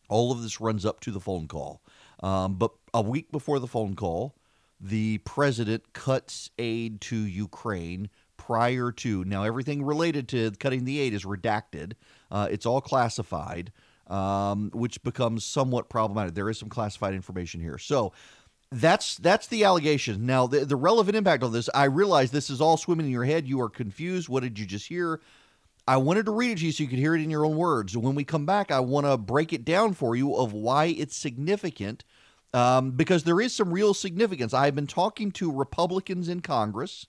All 0.09 0.31
of 0.31 0.43
this 0.43 0.61
runs 0.61 0.85
up 0.85 0.99
to 1.01 1.11
the 1.11 1.19
phone 1.19 1.47
call. 1.47 1.81
Um, 2.21 2.55
but 2.55 2.71
a 2.93 3.01
week 3.01 3.31
before 3.31 3.59
the 3.59 3.67
phone 3.67 3.95
call, 3.95 4.35
the 4.79 5.19
president 5.19 5.93
cuts 5.93 6.49
aid 6.59 7.01
to 7.01 7.15
Ukraine 7.15 8.09
prior 8.37 8.91
to. 8.91 9.23
Now, 9.23 9.43
everything 9.43 9.83
related 9.83 10.27
to 10.29 10.51
cutting 10.51 10.85
the 10.85 10.99
aid 10.99 11.13
is 11.13 11.23
redacted, 11.23 11.93
uh, 12.29 12.47
it's 12.51 12.65
all 12.65 12.81
classified, 12.81 13.71
um, 14.07 14.69
which 14.73 15.01
becomes 15.01 15.43
somewhat 15.43 15.89
problematic. 15.89 16.35
There 16.35 16.49
is 16.49 16.59
some 16.59 16.69
classified 16.69 17.13
information 17.13 17.61
here. 17.61 17.77
So, 17.77 18.13
that's 18.71 19.17
that's 19.17 19.47
the 19.47 19.63
allegation. 19.63 20.25
Now, 20.25 20.47
the, 20.47 20.65
the 20.65 20.75
relevant 20.75 21.15
impact 21.15 21.43
on 21.43 21.51
this, 21.51 21.69
I 21.73 21.85
realize 21.85 22.31
this 22.31 22.49
is 22.49 22.61
all 22.61 22.77
swimming 22.77 23.05
in 23.05 23.11
your 23.11 23.23
head. 23.25 23.47
You 23.47 23.61
are 23.61 23.69
confused. 23.69 24.29
What 24.29 24.43
did 24.43 24.59
you 24.59 24.65
just 24.65 24.87
hear? 24.87 25.21
I 25.87 25.97
wanted 25.97 26.25
to 26.25 26.31
read 26.31 26.51
it 26.51 26.57
to 26.59 26.65
you 26.65 26.71
so 26.71 26.83
you 26.83 26.89
could 26.89 26.99
hear 26.99 27.15
it 27.15 27.21
in 27.21 27.29
your 27.29 27.45
own 27.45 27.57
words. 27.57 27.95
When 27.95 28.15
we 28.15 28.23
come 28.23 28.45
back, 28.45 28.71
I 28.71 28.79
want 28.79 29.05
to 29.05 29.17
break 29.17 29.53
it 29.53 29.63
down 29.63 29.93
for 29.93 30.15
you 30.15 30.35
of 30.35 30.51
why 30.51 30.85
it's 30.85 31.15
significant, 31.15 32.03
um, 32.53 32.91
because 32.91 33.23
there 33.23 33.39
is 33.39 33.53
some 33.53 33.71
real 33.71 33.93
significance. 33.93 34.53
I've 34.53 34.75
been 34.75 34.87
talking 34.87 35.31
to 35.33 35.51
Republicans 35.51 36.27
in 36.27 36.41
Congress 36.41 37.05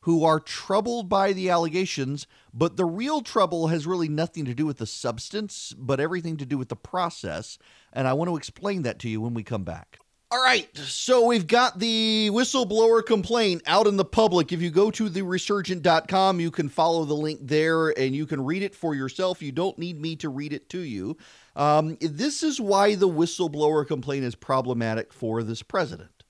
who 0.00 0.24
are 0.24 0.40
troubled 0.40 1.08
by 1.08 1.32
the 1.32 1.48
allegations, 1.48 2.26
but 2.52 2.76
the 2.76 2.84
real 2.84 3.20
trouble 3.20 3.68
has 3.68 3.86
really 3.86 4.08
nothing 4.08 4.44
to 4.44 4.54
do 4.54 4.66
with 4.66 4.78
the 4.78 4.86
substance, 4.86 5.72
but 5.78 6.00
everything 6.00 6.36
to 6.36 6.44
do 6.44 6.58
with 6.58 6.70
the 6.70 6.76
process. 6.76 7.56
And 7.92 8.08
I 8.08 8.12
want 8.14 8.28
to 8.28 8.36
explain 8.36 8.82
that 8.82 8.98
to 9.00 9.08
you 9.08 9.20
when 9.20 9.32
we 9.32 9.44
come 9.44 9.62
back. 9.62 10.00
All 10.32 10.42
right, 10.42 10.74
so 10.78 11.26
we've 11.26 11.46
got 11.46 11.78
the 11.78 12.30
whistleblower 12.32 13.04
complaint 13.04 13.60
out 13.66 13.86
in 13.86 13.98
the 13.98 14.04
public. 14.06 14.50
If 14.50 14.62
you 14.62 14.70
go 14.70 14.90
to 14.90 15.10
theresurgent.com, 15.10 16.40
you 16.40 16.50
can 16.50 16.70
follow 16.70 17.04
the 17.04 17.12
link 17.12 17.40
there 17.42 17.90
and 17.90 18.16
you 18.16 18.24
can 18.24 18.42
read 18.42 18.62
it 18.62 18.74
for 18.74 18.94
yourself. 18.94 19.42
You 19.42 19.52
don't 19.52 19.76
need 19.76 20.00
me 20.00 20.16
to 20.16 20.30
read 20.30 20.54
it 20.54 20.70
to 20.70 20.78
you. 20.78 21.18
Um, 21.54 21.98
this 22.00 22.42
is 22.42 22.58
why 22.58 22.94
the 22.94 23.10
whistleblower 23.10 23.86
complaint 23.86 24.24
is 24.24 24.34
problematic 24.34 25.12
for 25.12 25.42
this 25.42 25.62
president. 25.62 26.22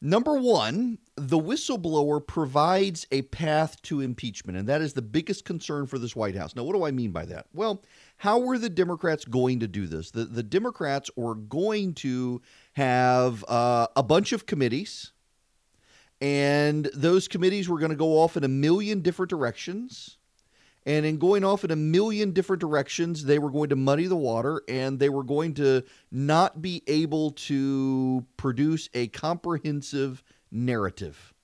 Number 0.00 0.38
one, 0.38 0.98
the 1.16 1.40
whistleblower 1.40 2.24
provides 2.24 3.04
a 3.10 3.22
path 3.22 3.82
to 3.82 4.00
impeachment, 4.00 4.56
and 4.56 4.68
that 4.68 4.80
is 4.80 4.92
the 4.92 5.02
biggest 5.02 5.44
concern 5.44 5.88
for 5.88 5.98
this 5.98 6.14
White 6.14 6.36
House. 6.36 6.54
Now, 6.54 6.62
what 6.62 6.76
do 6.76 6.84
I 6.84 6.92
mean 6.92 7.10
by 7.10 7.24
that? 7.24 7.46
Well, 7.52 7.82
how 8.18 8.38
were 8.38 8.58
the 8.58 8.70
Democrats 8.70 9.24
going 9.24 9.58
to 9.58 9.66
do 9.66 9.88
this? 9.88 10.12
The, 10.12 10.24
the 10.24 10.44
Democrats 10.44 11.10
were 11.16 11.34
going 11.34 11.94
to 11.94 12.40
have 12.78 13.44
uh, 13.48 13.88
a 13.96 14.04
bunch 14.04 14.32
of 14.32 14.46
committees, 14.46 15.10
and 16.20 16.88
those 16.94 17.26
committees 17.26 17.68
were 17.68 17.80
going 17.80 17.90
to 17.90 17.96
go 17.96 18.20
off 18.20 18.36
in 18.36 18.44
a 18.44 18.48
million 18.48 19.00
different 19.00 19.30
directions. 19.30 20.16
And 20.86 21.04
in 21.04 21.18
going 21.18 21.44
off 21.44 21.64
in 21.64 21.72
a 21.72 21.76
million 21.76 22.30
different 22.30 22.60
directions, 22.60 23.24
they 23.24 23.40
were 23.40 23.50
going 23.50 23.68
to 23.70 23.76
muddy 23.76 24.06
the 24.06 24.16
water 24.16 24.62
and 24.68 24.98
they 24.98 25.08
were 25.08 25.24
going 25.24 25.54
to 25.54 25.82
not 26.10 26.62
be 26.62 26.82
able 26.86 27.32
to 27.32 28.24
produce 28.36 28.88
a 28.94 29.08
comprehensive 29.08 30.22
narrative. 30.50 31.34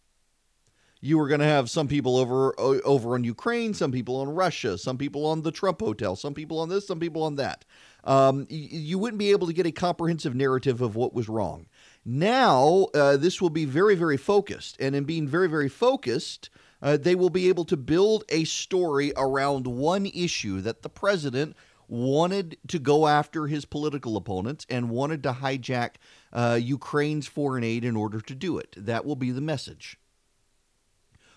You 1.00 1.18
were 1.18 1.28
going 1.28 1.40
to 1.40 1.46
have 1.46 1.68
some 1.68 1.88
people 1.88 2.16
over 2.16 2.54
over 2.58 3.14
on 3.14 3.24
Ukraine, 3.24 3.74
some 3.74 3.92
people 3.92 4.16
on 4.16 4.30
Russia, 4.30 4.78
some 4.78 4.96
people 4.96 5.26
on 5.26 5.42
the 5.42 5.52
Trump 5.52 5.80
hotel, 5.80 6.16
some 6.16 6.32
people 6.32 6.60
on 6.60 6.70
this, 6.70 6.86
some 6.86 7.00
people 7.00 7.24
on 7.24 7.34
that. 7.34 7.66
Um, 8.04 8.46
you 8.50 8.98
wouldn't 8.98 9.18
be 9.18 9.30
able 9.30 9.46
to 9.46 9.52
get 9.52 9.66
a 9.66 9.72
comprehensive 9.72 10.34
narrative 10.34 10.80
of 10.80 10.94
what 10.94 11.14
was 11.14 11.28
wrong. 11.28 11.66
Now, 12.04 12.88
uh, 12.94 13.16
this 13.16 13.40
will 13.40 13.50
be 13.50 13.64
very, 13.64 13.94
very 13.94 14.18
focused. 14.18 14.76
And 14.78 14.94
in 14.94 15.04
being 15.04 15.26
very, 15.26 15.48
very 15.48 15.70
focused, 15.70 16.50
uh, 16.82 16.98
they 16.98 17.14
will 17.14 17.30
be 17.30 17.48
able 17.48 17.64
to 17.64 17.78
build 17.78 18.24
a 18.28 18.44
story 18.44 19.12
around 19.16 19.66
one 19.66 20.04
issue 20.06 20.60
that 20.60 20.82
the 20.82 20.90
president 20.90 21.56
wanted 21.88 22.56
to 22.68 22.78
go 22.78 23.06
after 23.06 23.46
his 23.46 23.64
political 23.64 24.16
opponents 24.16 24.66
and 24.68 24.90
wanted 24.90 25.22
to 25.22 25.32
hijack 25.32 25.94
uh, 26.32 26.58
Ukraine's 26.60 27.26
foreign 27.26 27.64
aid 27.64 27.84
in 27.84 27.96
order 27.96 28.20
to 28.20 28.34
do 28.34 28.58
it. 28.58 28.74
That 28.76 29.04
will 29.04 29.16
be 29.16 29.30
the 29.30 29.40
message. 29.40 29.98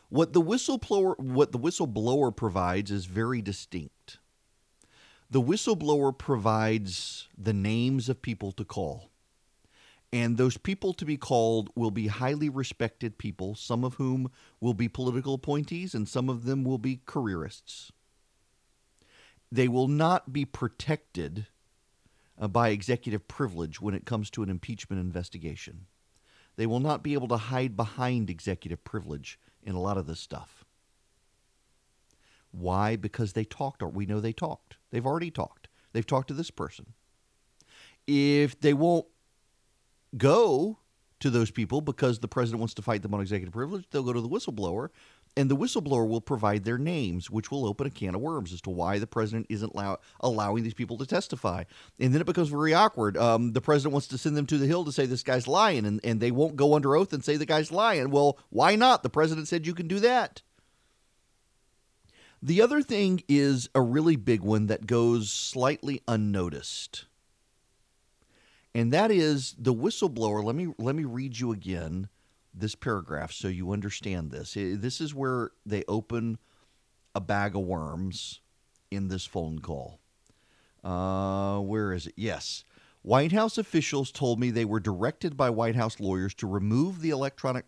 What 0.10 0.34
the 0.34 0.42
whistleblower 0.42 1.20
what 1.20 1.52
the 1.52 1.60
whistleblower 1.60 2.36
provides 2.36 2.92
is 2.92 3.06
very 3.06 3.42
distinct. 3.42 4.20
The 5.30 5.42
whistleblower 5.42 6.18
provides 6.18 7.28
the 7.38 7.54
names 7.54 8.08
of 8.08 8.22
people 8.22 8.52
to 8.54 8.64
call. 8.64 9.10
And 10.14 10.38
those 10.38 10.56
people 10.56 10.94
to 10.94 11.04
be 11.04 11.18
called 11.18 11.70
will 11.76 11.92
be 11.92 12.08
highly 12.08 12.48
respected 12.48 13.18
people, 13.18 13.54
some 13.56 13.84
of 13.84 13.96
whom 13.96 14.32
will 14.62 14.74
be 14.74 14.88
political 14.88 15.34
appointees 15.34 15.94
and 15.94 16.08
some 16.08 16.30
of 16.30 16.46
them 16.46 16.64
will 16.64 16.78
be 16.78 17.02
careerists. 17.06 17.92
They 19.52 19.68
will 19.68 19.90
not 19.90 20.32
be 20.32 20.46
protected 20.46 21.48
uh, 22.40 22.48
by 22.48 22.70
executive 22.70 23.28
privilege 23.28 23.82
when 23.82 23.94
it 23.94 24.06
comes 24.06 24.30
to 24.32 24.44
an 24.44 24.50
impeachment 24.50 25.02
investigation. 25.02 25.88
They 26.56 26.66
will 26.66 26.80
not 26.80 27.04
be 27.04 27.14
able 27.14 27.28
to 27.30 27.38
hide 27.38 27.76
behind 27.76 28.30
executive 28.30 28.84
privilege 28.84 29.40
in 29.62 29.76
a 29.76 29.82
lot 29.82 29.98
of 29.98 30.08
this 30.08 30.20
stuff. 30.20 30.64
Why? 32.52 32.96
Because 32.96 33.34
they 33.34 33.44
talked, 33.44 33.84
or 33.84 33.90
we 33.90 34.06
know 34.06 34.20
they 34.20 34.34
talked. 34.34 34.77
They've 34.92 35.06
already 35.06 35.32
talked. 35.32 35.68
They've 35.94 36.06
talked 36.06 36.28
to 36.30 36.34
this 36.34 36.52
person. 36.52 36.94
If 38.06 38.60
they 38.60 38.74
won't 38.74 39.06
go 40.18 40.80
to 41.20 41.30
those 41.30 41.52
people 41.52 41.82
because 41.82 42.20
the 42.20 42.28
president 42.28 42.60
wants 42.60 42.76
to 42.76 42.82
fight 42.82 43.02
them 43.02 43.14
on 43.14 43.22
executive 43.22 43.54
privilege, 43.54 43.86
they'll 43.90 44.04
go 44.04 44.14
to 44.14 44.22
the 44.22 44.30
whistleblower, 44.30 44.90
and 45.36 45.52
the 45.52 45.56
whistleblower 45.56 46.08
will 46.08 46.22
provide 46.22 46.64
their 46.64 46.78
names, 46.78 47.30
which 47.30 47.52
will 47.52 47.66
open 47.66 47.86
a 47.86 47.92
can 47.92 48.16
of 48.16 48.22
worms 48.22 48.54
as 48.54 48.62
to 48.62 48.70
why 48.70 48.98
the 48.98 49.08
president 49.08 49.46
isn't 49.50 49.74
allow- 49.74 50.00
allowing 50.20 50.64
these 50.64 50.74
people 50.74 50.98
to 50.98 51.06
testify. 51.06 51.64
And 52.00 52.14
then 52.14 52.22
it 52.22 52.26
becomes 52.26 52.50
very 52.50 52.74
awkward. 52.74 53.18
Um, 53.18 53.54
the 53.54 53.62
president 53.62 53.94
wants 53.94 54.08
to 54.08 54.18
send 54.18 54.36
them 54.38 54.48
to 54.48 54.58
the 54.58 54.68
hill 54.68 54.86
to 54.86 54.92
say 54.92 55.06
this 55.06 55.24
guy's 55.24 55.48
lying, 55.48 55.86
and, 55.86 56.00
and 56.04 56.20
they 56.20 56.32
won't 56.32 56.56
go 56.56 56.74
under 56.74 56.96
oath 56.96 57.14
and 57.14 57.24
say 57.24 57.38
the 57.38 57.46
guy's 57.46 57.72
lying. 57.72 58.10
Well, 58.10 58.40
why 58.50 58.76
not? 58.76 59.04
The 59.04 59.10
president 59.10 59.48
said 59.48 59.68
you 59.68 59.76
can 59.76 59.88
do 59.88 60.00
that. 60.00 60.42
The 62.42 62.62
other 62.62 62.82
thing 62.82 63.24
is 63.28 63.70
a 63.74 63.82
really 63.82 64.16
big 64.16 64.42
one 64.42 64.68
that 64.68 64.86
goes 64.86 65.32
slightly 65.32 66.02
unnoticed. 66.08 67.06
And 68.76 68.94
that 68.94 69.10
is 69.10 69.56
the 69.58 69.74
whistleblower. 69.74 70.44
Let 70.44 70.56
me 70.56 70.74
let 70.78 70.96
me 70.96 71.04
read 71.04 71.40
you 71.40 71.52
again 71.52 72.10
this 72.54 72.76
paragraph 72.76 73.32
so 73.32 73.48
you 73.48 73.72
understand 73.72 74.32
this. 74.32 74.54
This 74.54 75.02
is 75.02 75.16
where 75.16 75.52
they 75.66 75.84
open 75.88 76.38
a 77.16 77.20
bag 77.20 77.56
of 77.56 77.64
worms 77.64 78.42
in 78.92 79.08
this 79.08 79.26
phone 79.26 79.60
call. 79.60 80.00
Uh, 80.84 81.60
where 81.60 81.92
is 81.92 82.08
it? 82.08 82.14
Yes. 82.16 82.64
White 83.02 83.32
House 83.32 83.58
officials 83.58 84.12
told 84.12 84.40
me 84.40 84.52
they 84.52 84.66
were 84.66 84.80
directed 84.80 85.38
by 85.38 85.50
White 85.50 85.76
House 85.76 86.00
lawyers 86.00 86.34
to 86.36 86.48
remove 86.48 87.02
the 87.02 87.10
electronic 87.10 87.66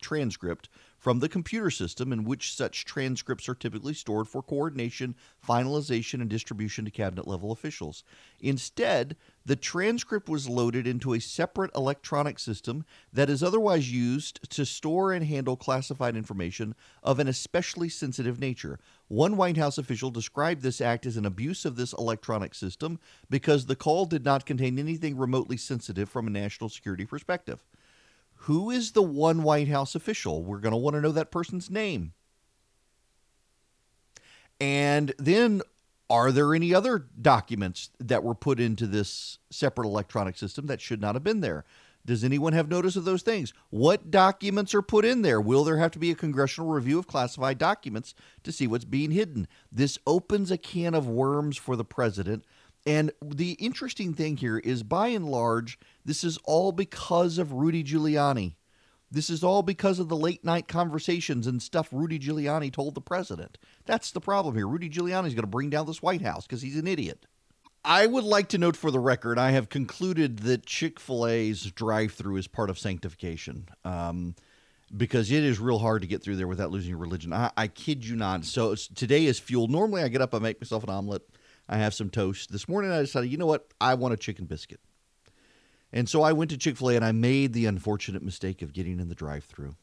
transcript 0.00 0.68
from 0.98 1.20
the 1.20 1.28
computer 1.28 1.70
system 1.70 2.12
in 2.12 2.24
which 2.24 2.54
such 2.54 2.84
transcripts 2.84 3.48
are 3.48 3.54
typically 3.54 3.94
stored 3.94 4.28
for 4.28 4.42
coordination, 4.42 5.14
finalization, 5.46 6.20
and 6.20 6.28
distribution 6.28 6.84
to 6.84 6.90
cabinet 6.90 7.26
level 7.26 7.52
officials. 7.52 8.02
Instead, 8.40 9.16
the 9.46 9.56
transcript 9.56 10.28
was 10.28 10.48
loaded 10.48 10.86
into 10.86 11.14
a 11.14 11.20
separate 11.20 11.70
electronic 11.74 12.38
system 12.38 12.84
that 13.12 13.30
is 13.30 13.42
otherwise 13.42 13.90
used 13.90 14.50
to 14.50 14.66
store 14.66 15.12
and 15.12 15.24
handle 15.24 15.56
classified 15.56 16.16
information 16.16 16.74
of 17.02 17.18
an 17.18 17.28
especially 17.28 17.88
sensitive 17.88 18.40
nature. 18.40 18.78
One 19.06 19.36
White 19.38 19.56
House 19.56 19.78
official 19.78 20.10
described 20.10 20.62
this 20.62 20.80
act 20.82 21.06
as 21.06 21.16
an 21.16 21.24
abuse 21.24 21.64
of 21.64 21.76
this 21.76 21.94
electronic 21.94 22.54
system 22.54 22.98
because 23.30 23.64
the 23.64 23.76
call 23.76 24.04
did 24.04 24.24
not 24.24 24.44
contain 24.44 24.78
anything 24.78 25.16
remotely 25.16 25.56
sensitive 25.56 26.10
from 26.10 26.26
a 26.26 26.30
national 26.30 26.68
security 26.68 27.06
perspective. 27.06 27.64
Who 28.42 28.70
is 28.70 28.92
the 28.92 29.02
one 29.02 29.42
White 29.42 29.68
House 29.68 29.94
official? 29.94 30.42
We're 30.42 30.58
going 30.60 30.72
to 30.72 30.78
want 30.78 30.94
to 30.94 31.00
know 31.00 31.12
that 31.12 31.30
person's 31.30 31.70
name. 31.70 32.12
And 34.60 35.14
then, 35.18 35.62
are 36.10 36.32
there 36.32 36.54
any 36.54 36.74
other 36.74 37.06
documents 37.20 37.90
that 38.00 38.24
were 38.24 38.34
put 38.34 38.58
into 38.58 38.86
this 38.86 39.38
separate 39.50 39.86
electronic 39.86 40.36
system 40.36 40.66
that 40.66 40.80
should 40.80 41.00
not 41.00 41.14
have 41.14 41.24
been 41.24 41.40
there? 41.40 41.64
Does 42.06 42.24
anyone 42.24 42.54
have 42.54 42.70
notice 42.70 42.96
of 42.96 43.04
those 43.04 43.22
things? 43.22 43.52
What 43.68 44.10
documents 44.10 44.74
are 44.74 44.80
put 44.80 45.04
in 45.04 45.20
there? 45.20 45.40
Will 45.40 45.62
there 45.62 45.76
have 45.76 45.90
to 45.90 45.98
be 45.98 46.10
a 46.10 46.14
congressional 46.14 46.70
review 46.70 46.98
of 46.98 47.06
classified 47.06 47.58
documents 47.58 48.14
to 48.44 48.52
see 48.52 48.66
what's 48.66 48.86
being 48.86 49.10
hidden? 49.10 49.46
This 49.70 49.98
opens 50.06 50.50
a 50.50 50.56
can 50.56 50.94
of 50.94 51.06
worms 51.06 51.58
for 51.58 51.76
the 51.76 51.84
president 51.84 52.46
and 52.86 53.12
the 53.22 53.52
interesting 53.52 54.14
thing 54.14 54.36
here 54.36 54.58
is 54.58 54.82
by 54.82 55.08
and 55.08 55.26
large, 55.26 55.78
this 56.04 56.24
is 56.24 56.38
all 56.44 56.72
because 56.72 57.38
of 57.38 57.52
Rudy 57.52 57.84
Giuliani. 57.84 58.54
This 59.10 59.30
is 59.30 59.42
all 59.42 59.62
because 59.62 59.98
of 59.98 60.08
the 60.08 60.16
late 60.16 60.44
night 60.44 60.68
conversations 60.68 61.46
and 61.46 61.62
stuff 61.62 61.88
Rudy 61.92 62.18
Giuliani 62.18 62.72
told 62.72 62.94
the 62.94 63.00
president. 63.00 63.56
That's 63.86 64.10
the 64.10 64.20
problem 64.20 64.54
here. 64.54 64.66
Rudy 64.68 64.90
Giuliani 64.90 65.26
is 65.26 65.34
going 65.34 65.44
to 65.44 65.46
bring 65.46 65.70
down 65.70 65.86
this 65.86 66.02
White 66.02 66.22
House 66.22 66.46
because 66.46 66.62
he's 66.62 66.76
an 66.76 66.86
idiot. 66.86 67.24
I 67.84 68.06
would 68.06 68.24
like 68.24 68.48
to 68.48 68.58
note 68.58 68.76
for 68.76 68.90
the 68.90 69.00
record, 69.00 69.38
I 69.38 69.52
have 69.52 69.70
concluded 69.70 70.40
that 70.40 70.66
Chick 70.66 71.00
fil 71.00 71.26
A's 71.26 71.70
drive 71.70 72.12
through 72.12 72.36
is 72.36 72.46
part 72.46 72.68
of 72.68 72.78
sanctification. 72.78 73.68
Um, 73.84 74.34
because 74.96 75.30
it 75.30 75.44
is 75.44 75.58
real 75.58 75.78
hard 75.78 76.02
to 76.02 76.08
get 76.08 76.22
through 76.22 76.36
there 76.36 76.48
without 76.48 76.70
losing 76.70 76.90
your 76.90 76.98
religion. 76.98 77.32
I, 77.32 77.50
I 77.56 77.68
kid 77.68 78.06
you 78.06 78.16
not. 78.16 78.44
So 78.44 78.74
today 78.74 79.26
is 79.26 79.38
fuel. 79.38 79.68
Normally, 79.68 80.02
I 80.02 80.08
get 80.08 80.22
up, 80.22 80.34
I 80.34 80.38
make 80.38 80.60
myself 80.60 80.82
an 80.82 80.90
omelet, 80.90 81.22
I 81.68 81.78
have 81.78 81.94
some 81.94 82.10
toast. 82.10 82.50
This 82.50 82.68
morning, 82.68 82.90
I 82.90 83.00
decided, 83.00 83.30
you 83.30 83.36
know 83.36 83.46
what? 83.46 83.66
I 83.80 83.94
want 83.94 84.14
a 84.14 84.16
chicken 84.16 84.46
biscuit. 84.46 84.80
And 85.92 86.08
so 86.08 86.22
I 86.22 86.32
went 86.32 86.50
to 86.50 86.58
Chick 86.58 86.76
fil 86.76 86.90
A 86.90 86.96
and 86.96 87.04
I 87.04 87.12
made 87.12 87.52
the 87.52 87.66
unfortunate 87.66 88.22
mistake 88.22 88.62
of 88.62 88.72
getting 88.72 89.00
in 89.00 89.08
the 89.08 89.14
drive 89.14 89.44
through. 89.44 89.76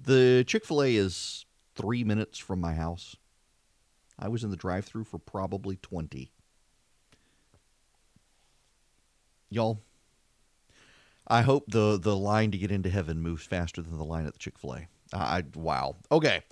The 0.00 0.44
Chick 0.46 0.64
fil 0.64 0.82
A 0.82 0.94
is 0.94 1.44
three 1.74 2.04
minutes 2.04 2.38
from 2.38 2.60
my 2.60 2.74
house. 2.74 3.16
I 4.18 4.28
was 4.28 4.42
in 4.42 4.50
the 4.50 4.56
drive 4.56 4.84
through 4.84 5.04
for 5.04 5.18
probably 5.18 5.76
20. 5.76 6.32
Y'all, 9.50 9.80
I 11.26 11.42
hope 11.42 11.66
the, 11.68 11.98
the 12.00 12.16
line 12.16 12.50
to 12.50 12.58
get 12.58 12.72
into 12.72 12.90
heaven 12.90 13.20
moves 13.20 13.44
faster 13.44 13.80
than 13.80 13.96
the 13.96 14.04
line 14.04 14.26
at 14.26 14.32
the 14.32 14.38
Chick 14.38 14.58
fil 14.58 14.74
A. 14.74 14.88
I, 15.12 15.44
wow. 15.54 15.96
Okay. 16.10 16.42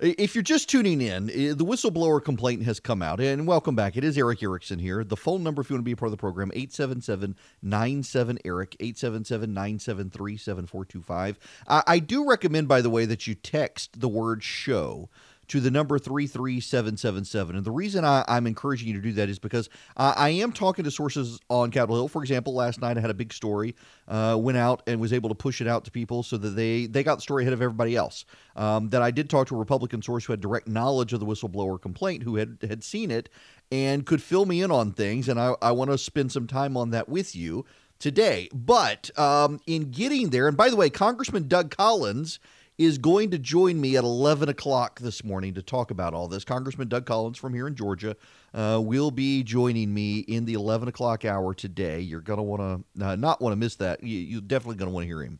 If 0.00 0.34
you're 0.34 0.42
just 0.42 0.68
tuning 0.68 1.00
in, 1.00 1.26
the 1.26 1.64
whistleblower 1.64 2.22
complaint 2.22 2.64
has 2.64 2.80
come 2.80 3.00
out. 3.00 3.20
And 3.20 3.46
welcome 3.46 3.76
back. 3.76 3.96
It 3.96 4.02
is 4.02 4.18
Erick 4.18 4.42
Erickson 4.42 4.80
here. 4.80 5.04
The 5.04 5.16
phone 5.16 5.44
number, 5.44 5.62
if 5.62 5.70
you 5.70 5.74
want 5.74 5.82
to 5.82 5.84
be 5.84 5.92
a 5.92 5.96
part 5.96 6.08
of 6.08 6.10
the 6.10 6.16
program, 6.16 6.50
877 6.52 7.36
97 7.62 8.38
Eric, 8.44 8.76
877 8.80 9.54
973 9.54 10.36
7425. 10.36 11.38
I 11.68 11.98
do 12.00 12.28
recommend, 12.28 12.66
by 12.66 12.80
the 12.80 12.90
way, 12.90 13.04
that 13.04 13.28
you 13.28 13.36
text 13.36 14.00
the 14.00 14.08
word 14.08 14.42
show 14.42 15.08
to 15.48 15.60
the 15.60 15.70
number 15.70 15.98
33777. 15.98 17.56
And 17.56 17.64
the 17.64 17.70
reason 17.70 18.04
I, 18.04 18.24
am 18.28 18.46
encouraging 18.46 18.88
you 18.88 18.94
to 18.94 19.00
do 19.00 19.12
that 19.12 19.28
is 19.28 19.38
because 19.38 19.68
I, 19.96 20.12
I, 20.12 20.28
am 20.30 20.52
talking 20.52 20.84
to 20.84 20.90
sources 20.90 21.40
on 21.50 21.70
Capitol 21.70 21.96
Hill. 21.96 22.08
For 22.08 22.22
example, 22.22 22.54
last 22.54 22.80
night 22.80 22.96
I 22.96 23.00
had 23.00 23.10
a 23.10 23.14
big 23.14 23.32
story, 23.32 23.74
uh, 24.08 24.36
went 24.38 24.58
out 24.58 24.82
and 24.86 25.00
was 25.00 25.12
able 25.12 25.28
to 25.28 25.34
push 25.34 25.60
it 25.60 25.66
out 25.66 25.84
to 25.84 25.90
people 25.90 26.22
so 26.22 26.36
that 26.36 26.50
they, 26.50 26.86
they 26.86 27.02
got 27.02 27.16
the 27.16 27.22
story 27.22 27.44
ahead 27.44 27.52
of 27.52 27.62
everybody 27.62 27.96
else. 27.96 28.24
Um, 28.56 28.90
that 28.90 29.02
I 29.02 29.10
did 29.10 29.28
talk 29.28 29.48
to 29.48 29.56
a 29.56 29.58
Republican 29.58 30.02
source 30.02 30.24
who 30.24 30.32
had 30.32 30.40
direct 30.40 30.68
knowledge 30.68 31.12
of 31.12 31.20
the 31.20 31.26
whistleblower 31.26 31.80
complaint, 31.80 32.22
who 32.22 32.36
had, 32.36 32.58
had 32.66 32.84
seen 32.84 33.10
it 33.10 33.28
and 33.70 34.06
could 34.06 34.22
fill 34.22 34.46
me 34.46 34.62
in 34.62 34.70
on 34.70 34.92
things. 34.92 35.28
And 35.28 35.40
I, 35.40 35.54
I 35.60 35.72
want 35.72 35.90
to 35.90 35.98
spend 35.98 36.32
some 36.32 36.46
time 36.46 36.76
on 36.76 36.90
that 36.90 37.08
with 37.08 37.34
you 37.34 37.64
today. 37.98 38.48
But 38.52 39.16
um, 39.18 39.60
in 39.66 39.90
getting 39.90 40.30
there, 40.30 40.48
and 40.48 40.56
by 40.56 40.68
the 40.68 40.76
way, 40.76 40.90
Congressman 40.90 41.48
Doug 41.48 41.74
Collins 41.74 42.38
is 42.76 42.98
going 42.98 43.30
to 43.30 43.38
join 43.38 43.80
me 43.80 43.96
at 43.96 44.02
11 44.02 44.48
o'clock 44.48 44.98
this 44.98 45.22
morning 45.22 45.54
to 45.54 45.62
talk 45.62 45.90
about 45.90 46.12
all 46.12 46.26
this. 46.26 46.44
Congressman 46.44 46.88
Doug 46.88 47.06
Collins 47.06 47.38
from 47.38 47.54
here 47.54 47.68
in 47.68 47.76
Georgia 47.76 48.16
uh, 48.52 48.80
will 48.82 49.10
be 49.10 49.44
joining 49.44 49.94
me 49.94 50.18
in 50.20 50.44
the 50.44 50.54
11 50.54 50.88
o'clock 50.88 51.24
hour 51.24 51.54
today. 51.54 52.00
You're 52.00 52.20
going 52.20 52.38
to 52.38 52.42
want 52.42 52.84
to 52.98 53.06
uh, 53.06 53.16
not 53.16 53.40
want 53.40 53.52
to 53.52 53.56
miss 53.56 53.76
that. 53.76 54.02
You, 54.02 54.38
are 54.38 54.40
definitely 54.40 54.76
going 54.76 54.90
to 54.90 54.94
want 54.94 55.04
to 55.04 55.08
hear 55.08 55.22
him. 55.22 55.38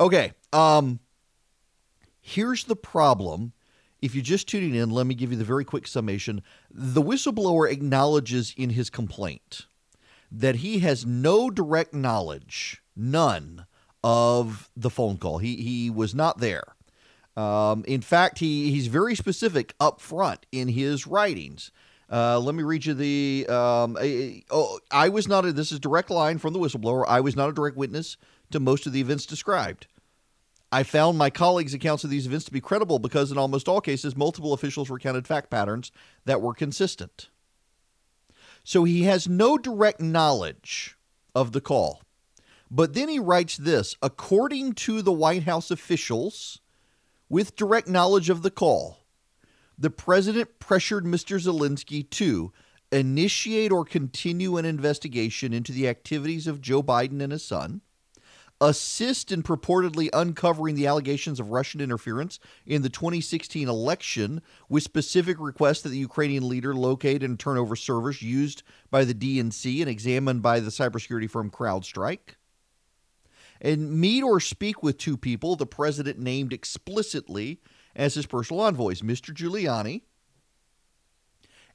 Okay. 0.00 0.32
Um, 0.52 0.98
here's 2.20 2.64
the 2.64 2.76
problem. 2.76 3.52
If 4.00 4.16
you're 4.16 4.24
just 4.24 4.48
tuning 4.48 4.74
in, 4.74 4.90
let 4.90 5.06
me 5.06 5.14
give 5.14 5.30
you 5.30 5.38
the 5.38 5.44
very 5.44 5.64
quick 5.64 5.86
summation. 5.86 6.42
The 6.68 7.02
whistleblower 7.02 7.70
acknowledges 7.70 8.52
in 8.56 8.70
his 8.70 8.90
complaint 8.90 9.66
that 10.32 10.56
he 10.56 10.80
has 10.80 11.06
no 11.06 11.50
direct 11.50 11.94
knowledge, 11.94 12.82
none, 12.96 13.66
of 14.04 14.70
the 14.76 14.90
phone 14.90 15.16
call. 15.16 15.38
He 15.38 15.56
he 15.56 15.90
was 15.90 16.14
not 16.14 16.38
there. 16.38 16.64
Um, 17.36 17.84
in 17.86 18.00
fact, 18.00 18.38
he 18.38 18.70
he's 18.70 18.88
very 18.88 19.14
specific 19.14 19.74
up 19.80 20.00
front 20.00 20.46
in 20.52 20.68
his 20.68 21.06
writings. 21.06 21.70
Uh, 22.10 22.38
let 22.38 22.54
me 22.54 22.62
read 22.62 22.84
you 22.84 22.94
the. 22.94 23.46
Um, 23.48 23.96
oh, 24.50 24.78
I 24.90 25.08
was 25.08 25.28
not 25.28 25.46
a. 25.46 25.52
This 25.52 25.72
is 25.72 25.80
direct 25.80 26.10
line 26.10 26.38
from 26.38 26.52
the 26.52 26.58
whistleblower. 26.58 27.04
I 27.08 27.20
was 27.20 27.36
not 27.36 27.48
a 27.48 27.52
direct 27.52 27.76
witness 27.76 28.18
to 28.50 28.60
most 28.60 28.86
of 28.86 28.92
the 28.92 29.00
events 29.00 29.24
described. 29.24 29.86
I 30.70 30.82
found 30.82 31.18
my 31.18 31.30
colleagues' 31.30 31.74
accounts 31.74 32.04
of 32.04 32.10
these 32.10 32.26
events 32.26 32.46
to 32.46 32.52
be 32.52 32.60
credible 32.60 32.98
because, 32.98 33.30
in 33.30 33.38
almost 33.38 33.68
all 33.68 33.80
cases, 33.80 34.16
multiple 34.16 34.52
officials 34.52 34.90
recounted 34.90 35.26
fact 35.26 35.50
patterns 35.50 35.90
that 36.24 36.40
were 36.40 36.54
consistent. 36.54 37.28
So 38.64 38.84
he 38.84 39.02
has 39.04 39.28
no 39.28 39.58
direct 39.58 40.00
knowledge 40.00 40.96
of 41.34 41.52
the 41.52 41.60
call. 41.60 42.02
But 42.74 42.94
then 42.94 43.10
he 43.10 43.18
writes 43.18 43.58
this 43.58 43.96
according 44.00 44.72
to 44.74 45.02
the 45.02 45.12
White 45.12 45.42
House 45.42 45.70
officials, 45.70 46.58
with 47.28 47.54
direct 47.54 47.86
knowledge 47.86 48.30
of 48.30 48.40
the 48.40 48.50
call, 48.50 49.00
the 49.76 49.90
president 49.90 50.58
pressured 50.58 51.04
Mr. 51.04 51.38
Zelensky 51.38 52.08
to 52.08 52.50
initiate 52.90 53.72
or 53.72 53.84
continue 53.84 54.56
an 54.56 54.64
investigation 54.64 55.52
into 55.52 55.70
the 55.70 55.86
activities 55.86 56.46
of 56.46 56.62
Joe 56.62 56.82
Biden 56.82 57.20
and 57.20 57.32
his 57.32 57.44
son, 57.44 57.82
assist 58.58 59.32
in 59.32 59.42
purportedly 59.42 60.08
uncovering 60.14 60.74
the 60.74 60.86
allegations 60.86 61.40
of 61.40 61.50
Russian 61.50 61.82
interference 61.82 62.38
in 62.64 62.80
the 62.80 62.88
2016 62.88 63.68
election 63.68 64.40
with 64.70 64.82
specific 64.82 65.38
requests 65.38 65.82
that 65.82 65.90
the 65.90 65.98
Ukrainian 65.98 66.48
leader 66.48 66.74
locate 66.74 67.22
and 67.22 67.38
turn 67.38 67.58
over 67.58 67.76
servers 67.76 68.22
used 68.22 68.62
by 68.90 69.04
the 69.04 69.14
DNC 69.14 69.82
and 69.82 69.90
examined 69.90 70.40
by 70.40 70.58
the 70.60 70.70
cybersecurity 70.70 71.28
firm 71.28 71.50
CrowdStrike 71.50 72.36
and 73.62 73.92
meet 73.92 74.22
or 74.22 74.40
speak 74.40 74.82
with 74.82 74.98
two 74.98 75.16
people 75.16 75.54
the 75.56 75.64
president 75.64 76.18
named 76.18 76.52
explicitly 76.52 77.60
as 77.94 78.14
his 78.14 78.26
personal 78.26 78.62
envoys, 78.62 79.00
Mr. 79.02 79.32
Giuliani 79.32 80.02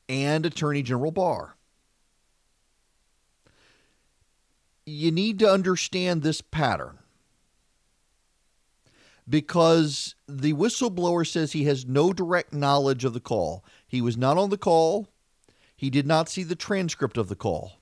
and 0.09 0.45
Attorney 0.45 0.83
General 0.83 1.11
Barr. 1.11 1.55
You 4.85 5.11
need 5.11 5.39
to 5.39 5.51
understand 5.51 6.21
this 6.21 6.41
pattern 6.41 6.99
because 9.27 10.15
the 10.27 10.53
whistleblower 10.53 11.27
says 11.27 11.51
he 11.51 11.65
has 11.65 11.85
no 11.85 12.13
direct 12.13 12.53
knowledge 12.53 13.03
of 13.03 13.13
the 13.13 13.19
call. 13.19 13.65
He 13.87 14.01
was 14.01 14.17
not 14.17 14.37
on 14.37 14.49
the 14.49 14.57
call. 14.57 15.07
He 15.75 15.89
did 15.89 16.07
not 16.07 16.29
see 16.29 16.43
the 16.43 16.55
transcript 16.55 17.17
of 17.17 17.27
the 17.27 17.35
call. 17.35 17.76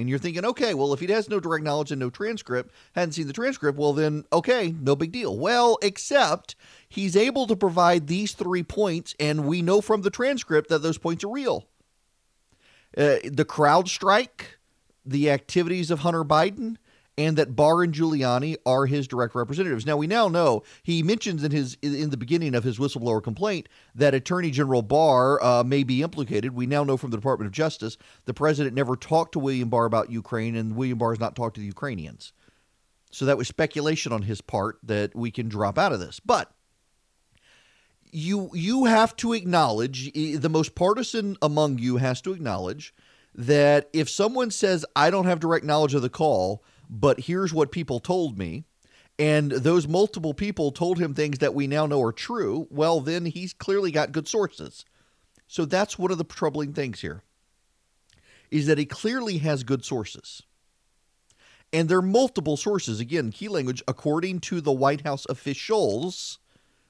And 0.00 0.08
you're 0.08 0.18
thinking, 0.18 0.46
okay, 0.46 0.72
well, 0.72 0.94
if 0.94 1.00
he 1.00 1.06
has 1.12 1.28
no 1.28 1.40
direct 1.40 1.62
knowledge 1.62 1.92
and 1.92 2.00
no 2.00 2.08
transcript, 2.08 2.72
hadn't 2.94 3.12
seen 3.12 3.26
the 3.26 3.34
transcript, 3.34 3.78
well, 3.78 3.92
then, 3.92 4.24
okay, 4.32 4.74
no 4.80 4.96
big 4.96 5.12
deal. 5.12 5.36
Well, 5.36 5.78
except 5.82 6.56
he's 6.88 7.14
able 7.14 7.46
to 7.46 7.54
provide 7.54 8.06
these 8.06 8.32
three 8.32 8.62
points, 8.62 9.14
and 9.20 9.44
we 9.44 9.60
know 9.60 9.82
from 9.82 10.00
the 10.00 10.10
transcript 10.10 10.70
that 10.70 10.80
those 10.80 10.96
points 10.96 11.22
are 11.22 11.28
real. 11.28 11.66
Uh, 12.96 13.20
the 13.24 13.44
CrowdStrike, 13.46 14.56
the 15.04 15.30
activities 15.30 15.90
of 15.90 15.98
Hunter 15.98 16.24
Biden, 16.24 16.76
and 17.18 17.36
that 17.36 17.54
Barr 17.54 17.82
and 17.82 17.92
Giuliani 17.92 18.56
are 18.64 18.86
his 18.86 19.06
direct 19.06 19.34
representatives. 19.34 19.84
Now 19.84 19.96
we 19.96 20.06
now 20.06 20.28
know 20.28 20.62
he 20.82 21.02
mentions 21.02 21.44
in 21.44 21.50
his 21.50 21.76
in 21.82 22.10
the 22.10 22.16
beginning 22.16 22.54
of 22.54 22.64
his 22.64 22.78
whistleblower 22.78 23.22
complaint 23.22 23.68
that 23.94 24.14
Attorney 24.14 24.50
General 24.50 24.82
Barr 24.82 25.42
uh, 25.42 25.62
may 25.64 25.82
be 25.82 26.02
implicated. 26.02 26.54
We 26.54 26.66
now 26.66 26.84
know 26.84 26.96
from 26.96 27.10
the 27.10 27.16
Department 27.16 27.46
of 27.46 27.52
Justice 27.52 27.96
the 28.24 28.34
president 28.34 28.74
never 28.74 28.96
talked 28.96 29.32
to 29.32 29.38
William 29.38 29.68
Barr 29.68 29.84
about 29.84 30.10
Ukraine, 30.10 30.56
and 30.56 30.76
William 30.76 30.98
Barr 30.98 31.12
has 31.12 31.20
not 31.20 31.36
talked 31.36 31.54
to 31.56 31.60
the 31.60 31.66
Ukrainians. 31.66 32.32
So 33.10 33.24
that 33.24 33.36
was 33.36 33.48
speculation 33.48 34.12
on 34.12 34.22
his 34.22 34.40
part 34.40 34.78
that 34.84 35.14
we 35.16 35.30
can 35.30 35.48
drop 35.48 35.78
out 35.78 35.92
of 35.92 36.00
this, 36.00 36.20
but. 36.20 36.52
You 38.12 38.50
you 38.54 38.86
have 38.86 39.14
to 39.18 39.34
acknowledge 39.34 40.12
the 40.12 40.48
most 40.48 40.74
partisan 40.74 41.36
among 41.40 41.78
you 41.78 41.98
has 41.98 42.20
to 42.22 42.32
acknowledge 42.32 42.92
that 43.36 43.88
if 43.92 44.08
someone 44.08 44.50
says 44.50 44.84
I 44.96 45.10
don't 45.10 45.26
have 45.26 45.38
direct 45.38 45.64
knowledge 45.64 45.94
of 45.94 46.02
the 46.02 46.08
call, 46.08 46.64
but 46.90 47.20
here's 47.20 47.54
what 47.54 47.70
people 47.70 48.00
told 48.00 48.36
me. 48.36 48.64
And 49.18 49.52
those 49.52 49.86
multiple 49.86 50.34
people 50.34 50.72
told 50.72 50.98
him 50.98 51.14
things 51.14 51.38
that 51.38 51.54
we 51.54 51.66
now 51.66 51.86
know 51.86 52.02
are 52.02 52.12
true. 52.12 52.66
Well, 52.70 53.00
then 53.00 53.26
he's 53.26 53.52
clearly 53.52 53.92
got 53.92 54.12
good 54.12 54.26
sources. 54.26 54.84
So 55.46 55.64
that's 55.64 55.98
one 55.98 56.10
of 56.10 56.18
the 56.18 56.24
troubling 56.24 56.72
things 56.72 57.00
here 57.00 57.22
is 58.50 58.66
that 58.66 58.78
he 58.78 58.84
clearly 58.84 59.38
has 59.38 59.62
good 59.62 59.84
sources. 59.84 60.42
And 61.72 61.88
there 61.88 61.98
are 61.98 62.02
multiple 62.02 62.56
sources. 62.56 62.98
Again, 62.98 63.30
key 63.30 63.46
language, 63.46 63.80
according 63.86 64.40
to 64.40 64.60
the 64.60 64.72
White 64.72 65.02
House 65.02 65.24
officials 65.28 66.40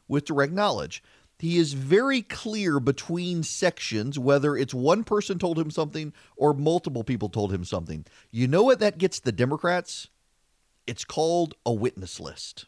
with 0.09 0.25
direct 0.25 0.55
knowledge 0.55 1.03
he 1.41 1.57
is 1.57 1.73
very 1.73 2.21
clear 2.21 2.79
between 2.81 3.43
sections 3.43 4.19
whether 4.19 4.57
it's 4.57 4.75
one 4.75 5.05
person 5.05 5.39
told 5.39 5.59
him 5.59 5.71
something 5.71 6.13
or 6.37 6.53
multiple 6.53 7.03
people 7.03 7.31
told 7.31 7.51
him 7.51 7.65
something. 7.65 8.05
You 8.31 8.47
know 8.47 8.63
what 8.63 8.79
that 8.81 8.99
gets 8.99 9.21
the 9.21 9.33
Democrats? 9.33 10.09
It's 10.87 11.05
called 11.05 11.55
a 11.65 11.73
witness 11.73 12.21
list. 12.21 12.67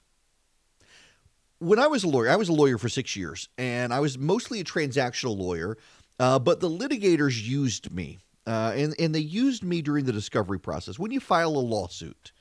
When 1.58 1.78
I 1.78 1.87
was 1.87 2.02
a 2.02 2.08
lawyer, 2.08 2.30
I 2.30 2.37
was 2.37 2.48
a 2.48 2.54
lawyer 2.54 2.78
for 2.78 2.88
six 2.88 3.14
years, 3.14 3.48
and 3.58 3.92
I 3.92 4.00
was 4.00 4.16
mostly 4.16 4.58
a 4.61 4.64
transactional 4.64 5.37
lawyer, 5.37 5.76
uh, 6.18 6.38
but 6.38 6.61
the 6.61 6.70
litigators 6.70 7.40
used 7.46 7.92
me, 7.92 8.20
uh, 8.46 8.72
and, 8.74 8.94
and 8.98 9.14
they 9.14 9.20
used 9.20 9.62
me 9.62 9.82
during 9.82 10.06
the 10.06 10.12
discovery 10.12 10.58
process. 10.58 10.98
When 10.98 11.11
you 11.12 11.20
file 11.20 11.50
a 11.50 11.61
lawsuit, 11.61 12.32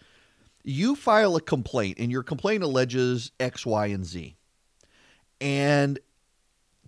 you 0.64 0.96
file 0.96 1.36
a 1.36 1.42
complaint, 1.42 1.98
and 2.00 2.10
your 2.10 2.24
complaint 2.24 2.64
alleges 2.64 3.32
X, 3.40 3.66
Y, 3.66 3.88
and 3.88 4.06
Z. 4.06 4.38
And 5.42 6.00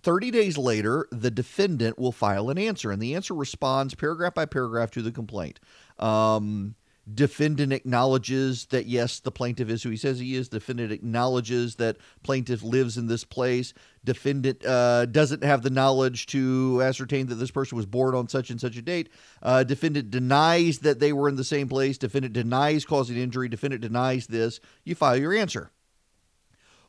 30 0.04 0.30
days 0.30 0.58
later, 0.58 1.08
the 1.10 1.30
defendant 1.30 1.98
will 1.98 2.12
file 2.12 2.50
an 2.50 2.58
answer, 2.58 2.90
and 2.92 3.00
the 3.00 3.14
answer 3.14 3.34
responds 3.34 3.94
paragraph 3.94 4.34
by 4.34 4.44
paragraph 4.44 4.90
to 4.92 5.02
the 5.02 5.10
complaint. 5.10 5.58
Um, 5.98 6.74
defendant 7.12 7.72
acknowledges 7.72 8.66
that 8.66 8.84
yes 8.84 9.20
the 9.20 9.30
plaintiff 9.30 9.70
is 9.70 9.82
who 9.82 9.88
he 9.88 9.96
says 9.96 10.18
he 10.18 10.34
is. 10.34 10.50
Defendant 10.50 10.92
acknowledges 10.92 11.76
that 11.76 11.96
plaintiff 12.22 12.62
lives 12.62 12.98
in 12.98 13.06
this 13.06 13.24
place. 13.24 13.72
Defendant 14.04 14.64
uh, 14.66 15.06
doesn't 15.06 15.42
have 15.42 15.62
the 15.62 15.70
knowledge 15.70 16.26
to 16.26 16.82
ascertain 16.82 17.26
that 17.28 17.36
this 17.36 17.50
person 17.50 17.76
was 17.76 17.86
born 17.86 18.14
on 18.14 18.28
such 18.28 18.50
and 18.50 18.60
such 18.60 18.76
a 18.76 18.82
date. 18.82 19.08
Uh, 19.42 19.64
defendant 19.64 20.10
denies 20.10 20.80
that 20.80 21.00
they 21.00 21.14
were 21.14 21.30
in 21.30 21.36
the 21.36 21.44
same 21.44 21.68
place. 21.68 21.96
Defendant 21.96 22.34
denies 22.34 22.84
causing 22.84 23.16
injury. 23.16 23.48
Defendant 23.48 23.80
denies 23.80 24.26
this. 24.26 24.60
You 24.84 24.94
file 24.94 25.16
your 25.16 25.34
answer. 25.34 25.70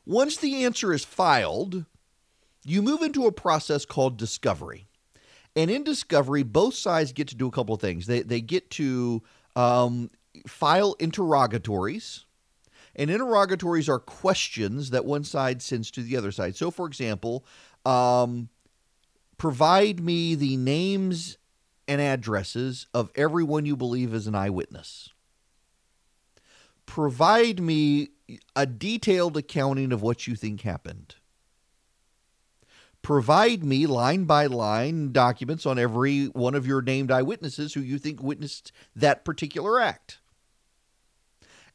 Once 0.04 0.36
the 0.36 0.64
answer 0.64 0.92
is 0.92 1.04
filed 1.04 1.86
you 2.66 2.82
move 2.82 3.02
into 3.02 3.26
a 3.26 3.32
process 3.32 3.84
called 3.84 4.16
discovery 4.16 4.88
and 5.54 5.70
in 5.70 5.84
discovery 5.84 6.42
both 6.42 6.74
sides 6.74 7.12
get 7.12 7.28
to 7.28 7.34
do 7.34 7.46
a 7.46 7.50
couple 7.50 7.74
of 7.74 7.80
things 7.80 8.06
they, 8.06 8.22
they 8.22 8.40
get 8.40 8.70
to 8.70 9.22
um, 9.56 10.10
file 10.46 10.94
interrogatories. 10.98 12.24
And 12.94 13.10
interrogatories 13.10 13.88
are 13.88 13.98
questions 13.98 14.90
that 14.90 15.04
one 15.04 15.24
side 15.24 15.60
sends 15.60 15.90
to 15.92 16.02
the 16.02 16.16
other 16.16 16.32
side. 16.32 16.56
So, 16.56 16.70
for 16.70 16.86
example, 16.86 17.44
um, 17.84 18.48
provide 19.36 20.00
me 20.00 20.34
the 20.34 20.56
names 20.56 21.36
and 21.88 22.00
addresses 22.00 22.86
of 22.94 23.10
everyone 23.14 23.66
you 23.66 23.76
believe 23.76 24.14
is 24.14 24.26
an 24.26 24.34
eyewitness. 24.34 25.10
Provide 26.86 27.60
me 27.60 28.10
a 28.54 28.66
detailed 28.66 29.36
accounting 29.36 29.92
of 29.92 30.02
what 30.02 30.26
you 30.26 30.34
think 30.34 30.62
happened 30.62 31.16
provide 33.06 33.62
me 33.62 33.86
line 33.86 34.24
by 34.24 34.46
line 34.46 35.12
documents 35.12 35.64
on 35.64 35.78
every 35.78 36.24
one 36.24 36.56
of 36.56 36.66
your 36.66 36.82
named 36.82 37.08
eyewitnesses 37.08 37.72
who 37.72 37.80
you 37.80 38.00
think 38.00 38.20
witnessed 38.20 38.72
that 38.96 39.24
particular 39.24 39.80
act. 39.80 40.18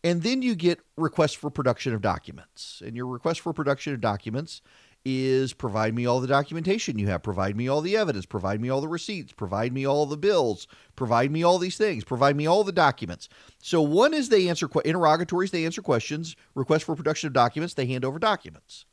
And 0.04 0.24
then 0.24 0.42
you 0.42 0.56
get 0.56 0.82
requests 0.98 1.32
for 1.32 1.50
production 1.50 1.94
of 1.94 2.02
documents. 2.02 2.84
And 2.86 2.98
your 2.98 3.08
request 3.08 3.40
for 3.40 3.54
production 3.54 3.94
of 3.94 4.02
documents 4.02 4.62
is 5.06 5.54
provide 5.54 5.96
me 5.96 6.06
all 6.06 6.20
the 6.20 6.28
documentation 6.28 7.00
you 7.00 7.08
have, 7.08 7.24
provide 7.24 7.56
me 7.56 7.70
all 7.70 7.80
the 7.80 7.96
evidence, 7.96 8.26
provide 8.26 8.60
me 8.60 8.68
all 8.68 8.82
the 8.82 8.90
receipts, 8.90 9.32
provide 9.32 9.72
me 9.72 9.86
all 9.86 10.06
the 10.06 10.18
bills, 10.18 10.68
provide 10.98 11.32
me 11.32 11.44
all 11.44 11.58
these 11.58 11.78
things, 11.78 12.04
provide 12.04 12.36
me 12.36 12.46
all 12.46 12.66
the 12.66 12.74
documents. 12.74 13.30
So 13.64 13.82
one 13.82 14.14
is 14.14 14.28
they 14.28 14.50
answer 14.50 14.68
interrogatories, 14.84 15.52
they 15.52 15.64
answer 15.64 15.82
questions, 15.82 16.36
request 16.56 16.84
for 16.84 16.94
production 16.94 17.28
of 17.28 17.34
documents, 17.34 17.76
they 17.76 17.86
hand 17.86 18.04
over 18.04 18.20
documents. 18.20 18.86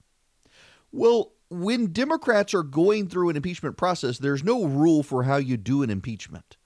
Well, 0.93 1.33
when 1.51 1.93
Democrats 1.93 2.53
are 2.55 2.63
going 2.63 3.09
through 3.09 3.31
an 3.31 3.37
impeachment 3.37 3.77
process, 3.77 4.19
there's 4.19 4.45
no 4.45 4.65
rule 4.65 5.03
for 5.03 5.23
how 5.23 5.37
you 5.37 5.57
do 5.57 5.83
an 5.83 5.91
impeachment. 5.91 6.57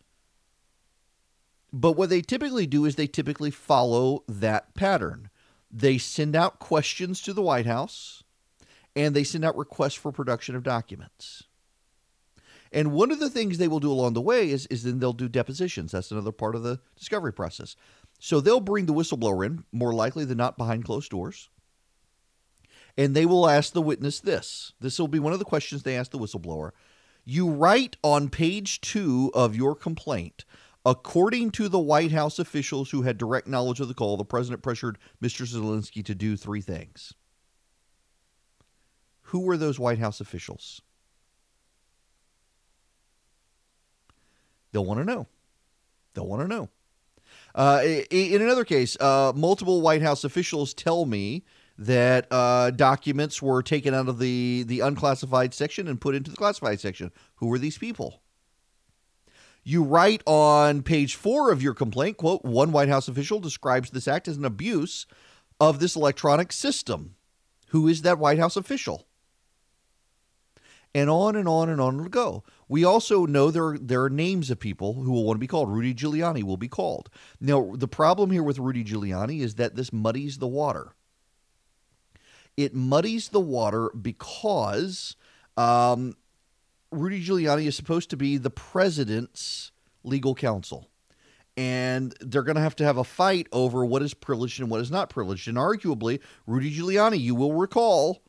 But 1.73 1.93
what 1.93 2.11
they 2.11 2.21
typically 2.21 2.67
do 2.67 2.85
is 2.85 2.97
they 2.97 3.07
typically 3.07 3.51
follow 3.51 4.25
that 4.29 4.75
pattern. 4.75 5.31
They 5.71 5.99
send 5.99 6.37
out 6.37 6.59
questions 6.59 7.23
to 7.23 7.33
the 7.33 7.43
White 7.43 7.67
House 7.67 8.23
and 8.95 9.17
they 9.17 9.25
send 9.25 9.45
out 9.45 9.57
requests 9.57 9.95
for 9.95 10.13
production 10.13 10.55
of 10.55 10.63
documents. 10.63 11.45
And 12.73 12.93
one 12.93 13.11
of 13.11 13.21
the 13.21 13.31
things 13.31 13.57
they 13.57 13.69
will 13.69 13.81
do 13.81 13.93
along 13.93 14.15
the 14.15 14.21
way 14.21 14.51
is, 14.51 14.67
is 14.67 14.83
then 14.83 14.99
they'll 14.99 15.13
do 15.13 15.29
depositions. 15.29 15.93
That's 15.93 16.11
another 16.11 16.33
part 16.33 16.55
of 16.55 16.63
the 16.63 16.81
discovery 16.97 17.33
process. 17.33 17.77
So 18.19 18.41
they'll 18.41 18.61
bring 18.61 18.87
the 18.87 18.95
whistleblower 18.95 19.45
in, 19.47 19.65
more 19.73 19.95
likely 19.95 20.25
than 20.25 20.39
not 20.39 20.59
behind 20.59 20.85
closed 20.85 21.11
doors 21.11 21.49
and 22.97 23.15
they 23.15 23.27
will 23.27 23.49
ask 23.49 23.73
the 23.73 23.83
witness 23.83 24.21
this. 24.21 24.73
This 24.81 24.99
will 24.99 25.09
be 25.09 25.19
one 25.19 25.33
of 25.33 25.39
the 25.39 25.45
questions 25.45 25.83
they 25.83 25.97
ask 25.97 26.11
the 26.11 26.19
whistleblower. 26.19 26.71
You 27.25 27.49
write 27.49 27.97
on 28.03 28.29
page 28.29 28.81
two 28.81 29.31
of 29.35 29.55
your 29.55 29.75
complaint 29.75 30.45
According 30.85 31.53
to 31.53 31.69
the 31.69 31.79
White 31.79 32.11
House 32.11 32.39
officials 32.39 32.91
who 32.91 33.03
had 33.03 33.17
direct 33.17 33.47
knowledge 33.47 33.79
of 33.79 33.87
the 33.87 33.95
call, 33.95 34.17
the 34.17 34.25
president 34.25 34.63
pressured 34.63 34.99
Mr. 35.23 35.47
Zelensky 35.47 36.05
to 36.05 36.15
do 36.15 36.37
three 36.37 36.61
things. 36.61 37.15
Who 39.27 39.41
were 39.41 39.57
those 39.57 39.79
White 39.79 39.99
House 39.99 40.21
officials? 40.21 40.83
They'll 44.73 44.85
want 44.85 44.99
to 44.99 45.05
know. 45.05 45.29
They'll 46.15 46.27
want 46.27 46.43
to 46.43 46.49
know. 46.49 46.69
Uh, 47.55 47.83
in 48.11 48.43
another 48.43 48.65
case, 48.65 48.97
uh, 49.01 49.33
multiple 49.37 49.83
White 49.83 50.03
House 50.03 50.25
officials 50.25 50.75
tell 50.75 51.07
me 51.07 51.45
that 51.87 52.27
uh, 52.31 52.71
documents 52.71 53.43
were 53.43 53.63
taken 53.63 53.95
out 53.95 54.09
of 54.09 54.19
the, 54.19 54.63
the 54.65 54.81
unclassified 54.81 55.53
section 55.53 55.89
and 55.89 56.01
put 56.01 56.15
into 56.15 56.31
the 56.31 56.37
classified 56.37 56.81
section. 56.81 57.11
Who 57.37 57.49
were 57.49 57.59
these 57.59 57.79
people? 57.79 58.23
You 59.65 59.83
write 59.83 60.23
on 60.27 60.83
page 60.83 61.15
four 61.15 61.53
of 61.53 61.63
your 61.63 61.75
complaint, 61.75 62.17
quote, 62.17 62.45
one 62.45 62.73
White 62.73 62.89
House 62.89 63.09
official 63.09 63.39
describes 63.39 63.91
this 63.91 64.09
act 64.09 64.27
as 64.29 64.37
an 64.37 64.45
abuse 64.45 65.07
of 65.61 65.79
this 65.79 65.95
electronic 65.95 66.53
system. 66.53 67.15
Who 67.69 67.87
is 67.89 68.03
that 68.03 68.19
White 68.19 68.39
House 68.39 68.57
official? 68.57 69.07
And 70.95 71.09
on 71.09 71.37
and 71.37 71.49
on 71.49 71.69
and 71.69 71.81
on 71.81 71.97
it'll 71.97 72.09
go. 72.09 72.45
We 72.69 72.85
also 72.85 73.25
know 73.25 73.51
there, 73.51 73.79
there 73.81 74.03
are 74.03 74.11
names 74.11 74.51
of 74.51 74.61
people 74.61 74.95
who 74.95 75.13
will 75.13 75.25
want 75.25 75.37
to 75.37 75.41
be 75.41 75.47
called. 75.47 75.71
Rudy 75.71 75.95
Giuliani 75.95 76.43
will 76.43 76.57
be 76.59 76.69
called. 76.69 77.09
Now, 77.41 77.73
the 77.75 77.89
problem 77.89 78.31
here 78.31 78.43
with 78.43 78.59
Rudy 78.59 78.85
Giuliani 78.85 79.41
is 79.41 79.55
that 79.55 79.75
this 79.75 79.93
muddies 79.93 80.39
the 80.39 80.49
water 80.49 80.95
it 82.57 82.75
muddies 82.75 83.29
the 83.29 83.41
water 83.41 83.91
because 83.91 85.17
um, 85.57 86.17
Rudy 86.91 87.25
Giuliani 87.25 87.67
is 87.67 87.77
supposed 87.77 88.11
to 88.11 88.17
be 88.17 88.37
the 88.37 88.51
president's 88.51 89.73
legal 90.05 90.35
counsel. 90.35 90.89
And 91.57 92.15
they're 92.21 92.43
going 92.43 92.57
to 92.57 92.63
have 92.63 92.77
to 92.77 92.85
have 92.85 92.97
a 92.97 93.05
fight 93.05 93.47
over 93.53 93.85
what 93.85 94.03
is 94.03 94.15
privileged 94.15 94.61
and 94.61 94.71
what 94.71 94.81
is 94.81 94.91
not 94.91 95.11
privileged. 95.11 95.49
And 95.49 95.59
arguably, 95.59 96.21
Rudy 96.47 96.75
Giuliani, 96.75 97.21
you 97.21 97.35
will 97.35 97.53
recall, 97.53 98.23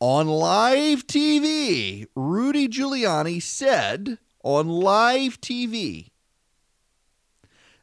on 0.00 0.26
live 0.26 1.06
TV, 1.06 2.06
Rudy 2.14 2.68
Giuliani 2.68 3.42
said 3.42 4.18
on 4.42 4.68
live 4.68 5.40
TV 5.40 6.10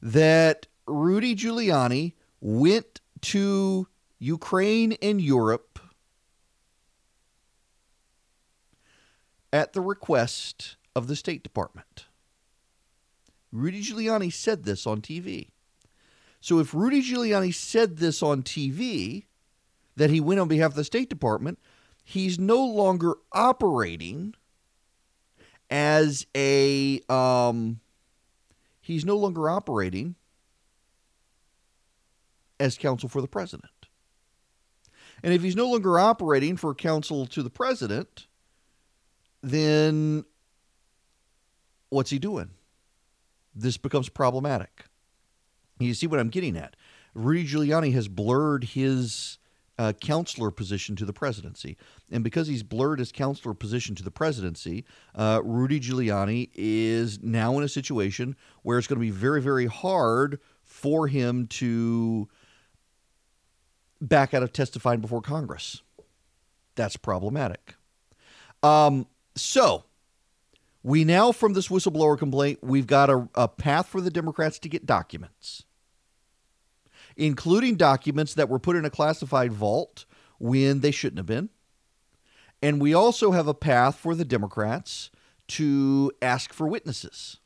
that 0.01 0.67
Rudy 0.87 1.35
Giuliani 1.35 2.13
went 2.41 3.01
to 3.21 3.87
Ukraine 4.23 4.93
and 5.01 5.19
Europe 5.19 5.79
at 9.51 9.73
the 9.73 9.81
request 9.81 10.77
of 10.95 11.07
the 11.07 11.15
State 11.17 11.43
Department. 11.43 12.05
Rudy 13.51 13.81
Giuliani 13.81 14.31
said 14.31 14.63
this 14.63 14.87
on 14.87 15.01
TV. 15.01 15.49
So 16.39 16.59
if 16.59 16.73
Rudy 16.73 17.01
Giuliani 17.01 17.53
said 17.53 17.97
this 17.97 18.23
on 18.23 18.43
TV, 18.43 19.25
that 19.97 20.09
he 20.09 20.21
went 20.21 20.39
on 20.39 20.47
behalf 20.47 20.71
of 20.71 20.75
the 20.75 20.85
State 20.85 21.09
Department, 21.09 21.59
he's 22.01 22.39
no 22.39 22.65
longer 22.65 23.15
operating 23.33 24.35
as 25.69 26.25
a 26.33 27.01
um, 27.09 27.81
he's 28.79 29.03
no 29.03 29.17
longer 29.17 29.49
operating 29.49 30.15
as 32.57 32.77
counsel 32.77 33.09
for 33.09 33.19
the 33.19 33.27
president. 33.27 33.72
And 35.23 35.33
if 35.33 35.41
he's 35.41 35.55
no 35.55 35.69
longer 35.69 35.97
operating 35.97 36.57
for 36.57 36.75
counsel 36.75 37.25
to 37.27 37.41
the 37.41 37.49
president, 37.49 38.27
then 39.41 40.25
what's 41.89 42.09
he 42.09 42.19
doing? 42.19 42.49
This 43.55 43.77
becomes 43.77 44.09
problematic. 44.09 44.85
You 45.79 45.93
see 45.93 46.07
what 46.07 46.19
I'm 46.19 46.29
getting 46.29 46.57
at? 46.57 46.75
Rudy 47.13 47.45
Giuliani 47.45 47.93
has 47.93 48.07
blurred 48.07 48.63
his 48.63 49.37
uh, 49.77 49.93
counselor 49.93 50.51
position 50.51 50.95
to 50.95 51.05
the 51.05 51.13
presidency. 51.13 51.77
And 52.11 52.23
because 52.23 52.47
he's 52.47 52.63
blurred 52.63 52.99
his 52.99 53.11
counselor 53.11 53.53
position 53.53 53.95
to 53.95 54.03
the 54.03 54.11
presidency, 54.11 54.85
uh, 55.15 55.41
Rudy 55.43 55.79
Giuliani 55.79 56.49
is 56.53 57.21
now 57.21 57.57
in 57.57 57.63
a 57.63 57.69
situation 57.69 58.35
where 58.63 58.77
it's 58.77 58.87
going 58.87 58.99
to 58.99 59.05
be 59.05 59.11
very, 59.11 59.41
very 59.41 59.67
hard 59.67 60.39
for 60.63 61.07
him 61.07 61.47
to 61.47 62.27
back 64.01 64.33
out 64.33 64.43
of 64.43 64.53
testifying 64.53 64.99
before 64.99 65.21
Congress. 65.21 65.81
That's 66.75 66.97
problematic. 66.97 67.75
Um, 68.61 69.07
so, 69.35 69.83
we 70.83 71.03
now, 71.05 71.31
from 71.31 71.53
this 71.53 71.69
whistleblower 71.69 72.17
complaint, 72.17 72.59
we've 72.61 72.87
got 72.87 73.09
a, 73.09 73.27
a 73.35 73.47
path 73.47 73.87
for 73.87 74.01
the 74.01 74.11
Democrats 74.11 74.59
to 74.59 74.69
get 74.69 74.85
documents, 74.85 75.63
including 77.15 77.75
documents 77.75 78.33
that 78.33 78.49
were 78.49 78.59
put 78.59 78.75
in 78.75 78.85
a 78.85 78.89
classified 78.89 79.53
vault 79.53 80.05
when 80.39 80.81
they 80.81 80.91
shouldn't 80.91 81.19
have 81.19 81.25
been. 81.25 81.49
And 82.61 82.81
we 82.81 82.93
also 82.93 83.31
have 83.31 83.47
a 83.47 83.53
path 83.53 83.95
for 83.95 84.15
the 84.15 84.25
Democrats 84.25 85.11
to 85.49 86.11
ask 86.21 86.53
for 86.53 86.67
witnesses. 86.67 87.39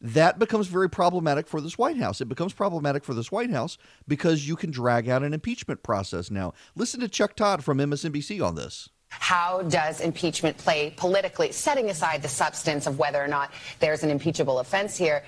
That 0.00 0.38
becomes 0.38 0.66
very 0.66 0.88
problematic 0.88 1.46
for 1.46 1.60
this 1.60 1.78
White 1.78 1.96
House. 1.96 2.20
It 2.20 2.28
becomes 2.28 2.52
problematic 2.52 3.04
for 3.04 3.14
this 3.14 3.32
White 3.32 3.50
House 3.50 3.78
because 4.06 4.46
you 4.46 4.56
can 4.56 4.70
drag 4.70 5.08
out 5.08 5.22
an 5.22 5.32
impeachment 5.32 5.82
process 5.82 6.30
now. 6.30 6.52
Listen 6.74 7.00
to 7.00 7.08
Chuck 7.08 7.34
Todd 7.36 7.64
from 7.64 7.78
MSNBC 7.78 8.44
on 8.44 8.54
this. 8.54 8.90
How 9.08 9.62
does 9.62 10.00
impeachment 10.00 10.58
play 10.58 10.92
politically, 10.96 11.52
setting 11.52 11.90
aside 11.90 12.22
the 12.22 12.28
substance 12.28 12.86
of 12.86 12.98
whether 12.98 13.22
or 13.22 13.28
not 13.28 13.52
there's 13.78 14.02
an 14.02 14.10
impeachable 14.10 14.58
offense 14.58 14.96
here? 14.96 15.22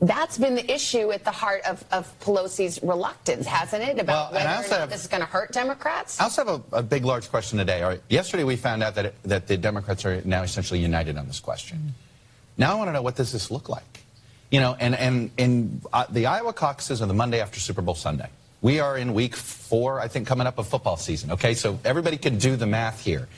That's 0.00 0.36
been 0.36 0.56
the 0.56 0.70
issue 0.70 1.12
at 1.12 1.24
the 1.24 1.30
heart 1.30 1.62
of, 1.64 1.84
of 1.92 2.12
Pelosi's 2.20 2.82
reluctance, 2.82 3.46
hasn't 3.46 3.84
it, 3.84 4.00
about 4.00 4.32
well, 4.32 4.40
whether 4.40 4.50
or 4.50 4.68
not 4.68 4.80
have, 4.80 4.90
this 4.90 5.02
is 5.02 5.06
going 5.06 5.20
to 5.20 5.28
hurt 5.28 5.52
Democrats? 5.52 6.20
I 6.20 6.24
also 6.24 6.44
have 6.44 6.62
a, 6.72 6.78
a, 6.78 6.82
big, 6.82 7.04
large 7.04 7.30
question 7.30 7.56
today. 7.56 7.82
All 7.82 7.90
right, 7.90 8.02
yesterday 8.08 8.42
we 8.42 8.56
found 8.56 8.82
out 8.82 8.96
that, 8.96 9.06
it, 9.06 9.14
that 9.22 9.46
the 9.46 9.56
Democrats 9.56 10.04
are 10.04 10.20
now 10.24 10.42
essentially 10.42 10.80
united 10.80 11.16
on 11.16 11.28
this 11.28 11.38
question. 11.38 11.78
Mm. 11.78 11.90
Now 12.58 12.72
I 12.72 12.74
want 12.74 12.88
to 12.88 12.92
know 12.92 13.02
what 13.02 13.14
does 13.14 13.32
this 13.32 13.50
look 13.50 13.68
like? 13.68 14.01
You 14.52 14.60
know, 14.60 14.76
and, 14.78 14.94
and, 14.94 15.30
and 15.38 15.82
uh, 15.94 16.04
the 16.10 16.26
Iowa 16.26 16.52
caucuses 16.52 17.00
are 17.00 17.06
the 17.06 17.14
Monday 17.14 17.40
after 17.40 17.58
Super 17.58 17.80
Bowl 17.80 17.94
Sunday. 17.94 18.28
We 18.60 18.80
are 18.80 18.98
in 18.98 19.14
week 19.14 19.34
four, 19.34 19.98
I 19.98 20.08
think, 20.08 20.28
coming 20.28 20.46
up 20.46 20.58
of 20.58 20.68
football 20.68 20.98
season. 20.98 21.32
Okay, 21.32 21.54
so 21.54 21.80
everybody 21.86 22.18
can 22.18 22.36
do 22.36 22.54
the 22.54 22.66
math 22.66 23.02
here. 23.02 23.28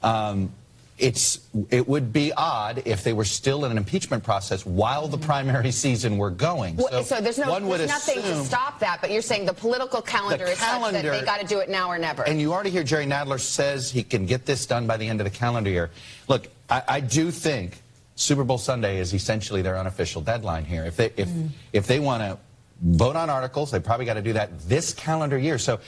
Um, 0.00 0.52
it's 0.96 1.40
it 1.70 1.88
would 1.88 2.12
be 2.12 2.32
odd 2.34 2.82
if 2.84 3.02
they 3.02 3.12
were 3.12 3.24
still 3.24 3.64
in 3.64 3.72
an 3.72 3.78
impeachment 3.78 4.22
process 4.22 4.64
while 4.64 5.08
the 5.08 5.18
primary 5.18 5.70
season 5.72 6.18
were 6.18 6.30
going. 6.30 6.78
So, 6.78 6.88
well, 6.90 7.02
so 7.04 7.20
there's 7.20 7.38
no 7.38 7.58
there's 7.58 7.88
nothing 7.88 8.22
to 8.22 8.44
stop 8.44 8.78
that, 8.80 9.00
but 9.00 9.10
you're 9.10 9.22
saying 9.22 9.46
the 9.46 9.54
political 9.54 10.00
calendar 10.02 10.44
the 10.44 10.52
is 10.52 10.58
calendar, 10.58 10.98
such 10.98 11.04
that 11.04 11.20
they 11.20 11.24
got 11.24 11.40
to 11.40 11.46
do 11.46 11.58
it 11.58 11.68
now 11.68 11.88
or 11.88 11.98
never. 11.98 12.22
And 12.22 12.40
you 12.40 12.52
already 12.52 12.70
hear 12.70 12.84
Jerry 12.84 13.06
Nadler 13.06 13.40
says 13.40 13.90
he 13.90 14.04
can 14.04 14.24
get 14.24 14.46
this 14.46 14.66
done 14.66 14.86
by 14.86 14.98
the 14.98 15.08
end 15.08 15.20
of 15.20 15.24
the 15.24 15.30
calendar 15.30 15.70
year. 15.70 15.90
Look, 16.28 16.48
I, 16.68 16.82
I 16.86 17.00
do 17.00 17.30
think 17.30 17.82
Super 18.20 18.44
Bowl 18.44 18.58
Sunday 18.58 18.98
is 18.98 19.14
essentially 19.14 19.62
their 19.62 19.78
unofficial 19.78 20.20
deadline 20.20 20.66
here. 20.66 20.84
If 20.84 20.96
they 20.96 21.06
if 21.16 21.26
mm. 21.26 21.48
if 21.72 21.86
they 21.86 22.00
want 22.00 22.22
to 22.22 22.38
vote 22.82 23.16
on 23.16 23.30
articles, 23.30 23.70
they 23.70 23.80
probably 23.80 24.04
got 24.04 24.14
to 24.14 24.22
do 24.22 24.34
that 24.34 24.60
this 24.68 24.92
calendar 24.92 25.38
year. 25.38 25.56
So 25.56 25.80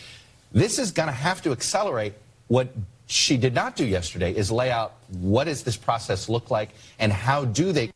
this 0.51 0.79
is 0.79 0.93
going 0.93 1.09
to 1.09 1.15
have 1.15 1.43
to 1.43 1.53
accelerate 1.53 2.15
what 2.49 2.69
she 3.07 3.37
did 3.37 3.55
not 3.55 3.77
do 3.77 3.85
yesterday 3.85 4.35
is 4.35 4.51
lay 4.51 4.71
out 4.71 4.95
what 5.21 5.45
does 5.45 5.63
this 5.63 5.77
process 5.77 6.31
look 6.31 6.51
like 6.51 6.71
and 6.99 7.13
how 7.13 7.45
do 7.45 7.71
they 7.71 7.91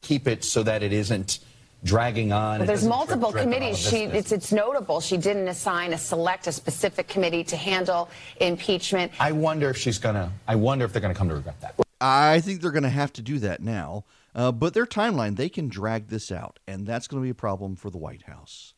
keep 0.00 0.28
it 0.28 0.44
so 0.44 0.62
that 0.62 0.84
it 0.84 0.92
isn't 0.92 1.40
dragging 1.82 2.32
on. 2.32 2.58
Well, 2.58 2.66
there's 2.68 2.84
multiple 2.84 3.32
committees. 3.32 3.78
She, 3.78 4.04
it's, 4.04 4.30
it's 4.30 4.52
notable 4.52 5.00
she 5.00 5.16
didn't 5.16 5.48
assign 5.48 5.92
a 5.92 5.98
select, 5.98 6.46
a 6.46 6.52
specific 6.52 7.08
committee 7.08 7.42
to 7.44 7.56
handle 7.56 8.10
impeachment. 8.40 9.10
I 9.18 9.32
wonder 9.32 9.70
if 9.70 9.76
she's 9.76 9.98
gonna. 9.98 10.30
I 10.46 10.54
wonder 10.54 10.84
if 10.84 10.92
they're 10.92 11.02
gonna 11.02 11.14
come 11.14 11.28
to 11.28 11.34
regret 11.34 11.60
that. 11.62 11.85
I 12.00 12.40
think 12.40 12.60
they're 12.60 12.70
going 12.70 12.82
to 12.82 12.88
have 12.88 13.12
to 13.14 13.22
do 13.22 13.38
that 13.38 13.62
now. 13.62 14.04
Uh, 14.34 14.52
but 14.52 14.74
their 14.74 14.86
timeline, 14.86 15.36
they 15.36 15.48
can 15.48 15.68
drag 15.68 16.08
this 16.08 16.30
out, 16.30 16.58
and 16.66 16.86
that's 16.86 17.08
going 17.08 17.22
to 17.22 17.24
be 17.24 17.30
a 17.30 17.34
problem 17.34 17.74
for 17.74 17.88
the 17.88 17.96
White 17.96 18.24
House. 18.24 18.74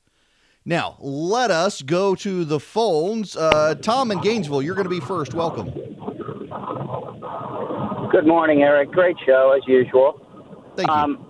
Now, 0.64 0.96
let 1.00 1.50
us 1.50 1.82
go 1.82 2.14
to 2.14 2.44
the 2.44 2.60
phones. 2.60 3.36
Uh, 3.36 3.74
Tom 3.74 4.12
in 4.12 4.20
Gainesville, 4.20 4.62
you're 4.62 4.76
going 4.76 4.84
to 4.84 4.90
be 4.90 5.00
first. 5.00 5.34
Welcome. 5.34 5.70
Good 8.10 8.26
morning, 8.26 8.62
Erick. 8.62 8.92
Great 8.92 9.16
show, 9.26 9.52
as 9.56 9.66
usual. 9.66 10.24
Thank 10.76 10.88
you. 10.88 10.94
Um, 10.94 11.24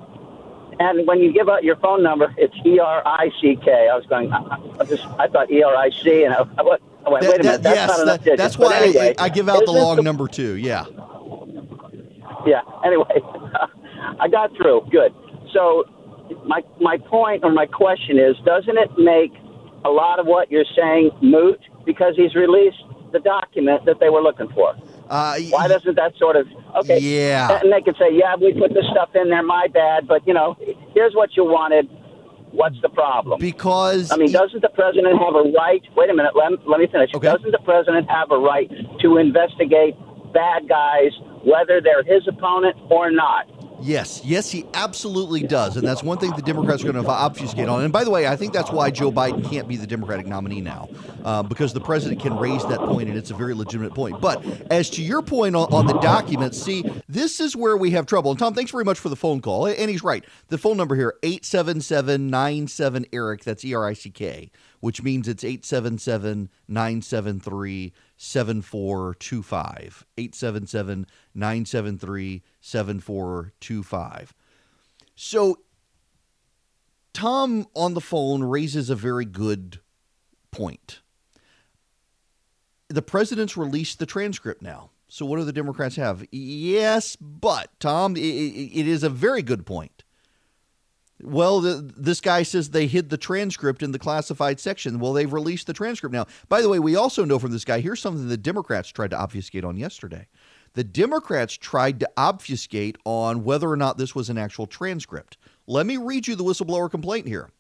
and 0.81 1.07
when 1.07 1.21
you 1.21 1.33
give 1.33 1.49
out 1.49 1.65
your 1.65 1.77
phone 1.77 2.03
number, 2.03 2.35
it's 2.37 2.55
E 2.67 2.79
R 2.79 3.03
I 3.07 3.31
C 3.41 3.57
K. 3.65 3.89
I 3.91 3.97
was 3.97 4.05
going, 4.07 4.31
I, 4.33 4.85
just, 4.85 5.05
I 5.19 5.27
thought 5.29 5.51
E 5.51 5.63
R 5.63 5.75
I 5.75 5.91
C, 5.91 6.25
and 6.25 6.35
I, 6.35 6.45
I 6.59 6.63
went, 6.63 6.83
wait 7.07 7.23
that, 7.23 7.41
a 7.41 7.43
minute, 7.43 7.63
that's 7.63 7.77
yes, 7.77 8.05
not 8.05 8.25
that, 8.25 8.37
That's 8.37 8.59
why 8.59 8.77
anyway, 8.77 9.15
I, 9.19 9.25
I, 9.25 9.29
give 9.29 9.49
out 9.49 9.65
the 9.65 9.73
long 9.73 9.97
the, 9.97 10.03
number 10.03 10.29
too. 10.29 10.57
Yeah 10.57 10.85
yeah. 12.47 12.61
Anyway, 12.85 13.21
I 14.21 14.29
got 14.29 14.51
through. 14.57 14.87
Good. 14.91 15.15
So 15.53 15.85
my 16.47 16.63
my 16.81 16.99
point 16.99 17.45
or 17.45 17.51
my 17.51 17.67
question 17.67 18.19
is, 18.19 18.37
doesn't 18.45 18.77
it 18.77 18.91
make 18.99 19.33
a 19.85 19.91
lot 19.91 20.19
of 20.19 20.27
what 20.27 20.51
you're 20.51 20.69
saying 20.77 21.11
moot 21.23 21.61
because 21.87 22.15
he's 22.17 22.35
released 22.35 22.83
the 23.13 23.21
document 23.21 23.85
that 23.87 24.01
they 24.01 24.11
were 24.11 24.21
looking 24.21 24.49
for? 24.55 24.75
Uh, 25.09 25.39
Why 25.49 25.69
doesn't 25.69 25.97
that 25.97 26.13
sort 26.19 26.37
of 26.37 26.47
okay? 26.77 26.99
Yeah. 26.99 27.61
And 27.63 27.73
they 27.73 27.81
could 27.81 27.97
say, 27.99 28.13
yeah, 28.13 28.37
we 28.37 28.53
put 28.53 28.75
this 28.75 28.85
stuff 28.91 29.11
in 29.15 29.31
there, 29.31 29.43
my 29.43 29.67
bad. 29.73 30.07
But 30.07 30.27
you 30.27 30.35
know, 30.35 30.57
here's 30.95 31.15
what 31.15 31.37
you 31.37 31.45
wanted. 31.45 31.89
What's 32.51 32.81
the 32.81 32.89
problem? 32.89 33.41
Because 33.41 34.11
I 34.11 34.17
mean, 34.17 34.33
doesn't 34.33 34.63
the 34.63 34.71
president 34.71 35.19
have 35.21 35.35
a 35.35 35.53
right? 35.53 35.83
Wait 35.95 36.09
a 36.09 36.15
minute. 36.15 36.33
Let, 36.35 36.67
let 36.67 36.81
me 36.81 36.87
finish. 36.91 37.11
Okay. 37.15 37.29
Doesn't 37.29 37.51
the 37.51 37.59
president 37.59 38.09
have 38.11 38.31
a 38.31 38.39
right 38.39 38.71
to 39.01 39.19
investigate 39.19 39.95
bad 40.33 40.69
guys, 40.69 41.13
whether 41.45 41.81
they're 41.81 42.03
his 42.03 42.27
opponent 42.29 42.77
or 42.91 43.11
not. 43.11 43.47
Yes, 43.81 44.23
yes, 44.25 44.51
he 44.51 44.67
absolutely 44.75 45.43
does. 45.43 45.77
And 45.77 45.87
that's 45.87 46.03
one 46.03 46.19
thing 46.19 46.33
the 46.33 46.43
Democrats 46.43 46.83
are 46.83 46.93
going 46.93 47.03
to 47.03 47.09
obfuscate 47.09 47.69
on. 47.69 47.85
And 47.85 47.93
by 47.93 48.03
the 48.03 48.11
way, 48.11 48.27
I 48.27 48.35
think 48.35 48.53
that's 48.53 48.73
why 48.73 48.91
Joe 48.91 49.13
Biden 49.13 49.49
can't 49.49 49.69
be 49.69 49.77
the 49.77 49.87
Democratic 49.87 50.27
nominee 50.27 50.61
now, 50.61 50.89
uh, 51.25 51.45
because 51.45 51.73
the 51.73 51.81
president 51.81 52.21
can 52.21 52.37
raise 52.37 52.65
that 52.67 52.81
point, 52.81 53.09
and 53.09 53.17
it's 53.17 53.31
a 53.31 53.35
very 53.35 53.55
legitimate 53.55 53.95
point. 53.95 54.21
But 54.21 54.45
as 54.73 54.91
to 54.91 55.03
your 55.03 55.23
point 55.23 55.55
on, 55.55 55.73
on 55.73 55.87
the 55.87 55.99
documents, 56.01 56.61
see, 56.61 56.85
this 57.09 57.39
is 57.39 57.55
where 57.55 57.77
we 57.77 57.93
have 57.93 58.07
trouble. 58.07 58.33
And 58.33 58.39
Tom, 58.39 58.53
thanks 58.53 58.73
very 58.73 58.85
much 58.85 58.99
for 58.99 59.11
the 59.11 59.17
phone 59.17 59.41
call. 59.41 59.67
And 59.67 59.91
he's 59.91 60.03
right. 60.03 60.25
The 60.49 60.59
phone 60.59 60.77
number 60.77 60.97
here, 60.97 61.15
877 61.23 62.29
97 62.29 63.07
Erick, 63.13 63.45
that's 63.45 63.65
E 63.65 63.75
R 63.75 63.87
I 63.87 63.93
C 63.93 64.11
K, 64.11 64.51
which 64.81 65.03
means 65.03 65.29
it's 65.29 65.45
877 65.45 66.51
973 66.67 67.93
7425. 68.19 70.05
877 70.19 71.07
973 71.35 72.43
7425. 72.61 74.35
So, 75.15 75.59
Tom 77.15 77.67
on 77.75 77.95
the 77.95 78.01
phone 78.01 78.43
raises 78.45 78.91
a 78.91 78.95
very 78.95 79.25
good 79.25 79.81
point. 80.51 81.01
The 82.89 83.03
president's 83.03 83.57
released 83.57 83.99
the 83.99 84.07
transcript 84.07 84.63
now. 84.63 84.91
So, 85.09 85.25
what 85.25 85.39
do 85.39 85.45
the 85.45 85.53
Democrats 85.53 85.97
have? 85.97 86.27
Yes, 86.31 87.17
but, 87.17 87.71
Tom, 87.81 88.17
it, 88.17 88.21
it 88.21 88.87
is 88.87 89.03
a 89.03 89.09
very 89.09 89.43
good 89.43 89.65
point. 89.65 90.05
Well, 91.21 91.61
the, 91.61 91.93
this 91.97 92.21
guy 92.21 92.45
says 92.45 92.71
they 92.71 92.87
hid 92.87 93.11
the 93.11 93.17
transcript 93.17 93.83
in 93.83 93.91
the 93.91 93.99
classified 93.99 94.61
section. 94.61 95.01
Well, 95.01 95.13
they've 95.13 95.33
released 95.33 95.67
the 95.67 95.73
transcript 95.73 96.13
now. 96.13 96.27
By 96.49 96.63
the 96.63 96.69
way, 96.69 96.79
we 96.79 96.95
also 96.95 97.25
know 97.25 97.39
from 97.39 97.51
this 97.51 97.65
guy 97.65 97.81
here's 97.81 98.01
something 98.01 98.29
the 98.29 98.37
Democrats 98.37 98.89
tried 98.89 99.11
to 99.11 99.19
obfuscate 99.19 99.65
on 99.65 99.77
yesterday. 99.77 100.29
The 100.75 100.85
Democrats 100.85 101.55
tried 101.55 101.99
to 102.01 102.11
obfuscate 102.17 102.99
on 103.05 103.43
whether 103.43 103.69
or 103.69 103.77
not 103.77 103.99
this 103.99 104.15
was 104.15 104.31
an 104.31 104.39
actual 104.39 104.67
transcript. 104.67 105.37
Let 105.67 105.87
me 105.87 105.97
read 105.97 106.29
you 106.29 106.37
the 106.37 106.45
whistleblower 106.45 106.91
complaint 106.91 107.27
here. 107.27 107.51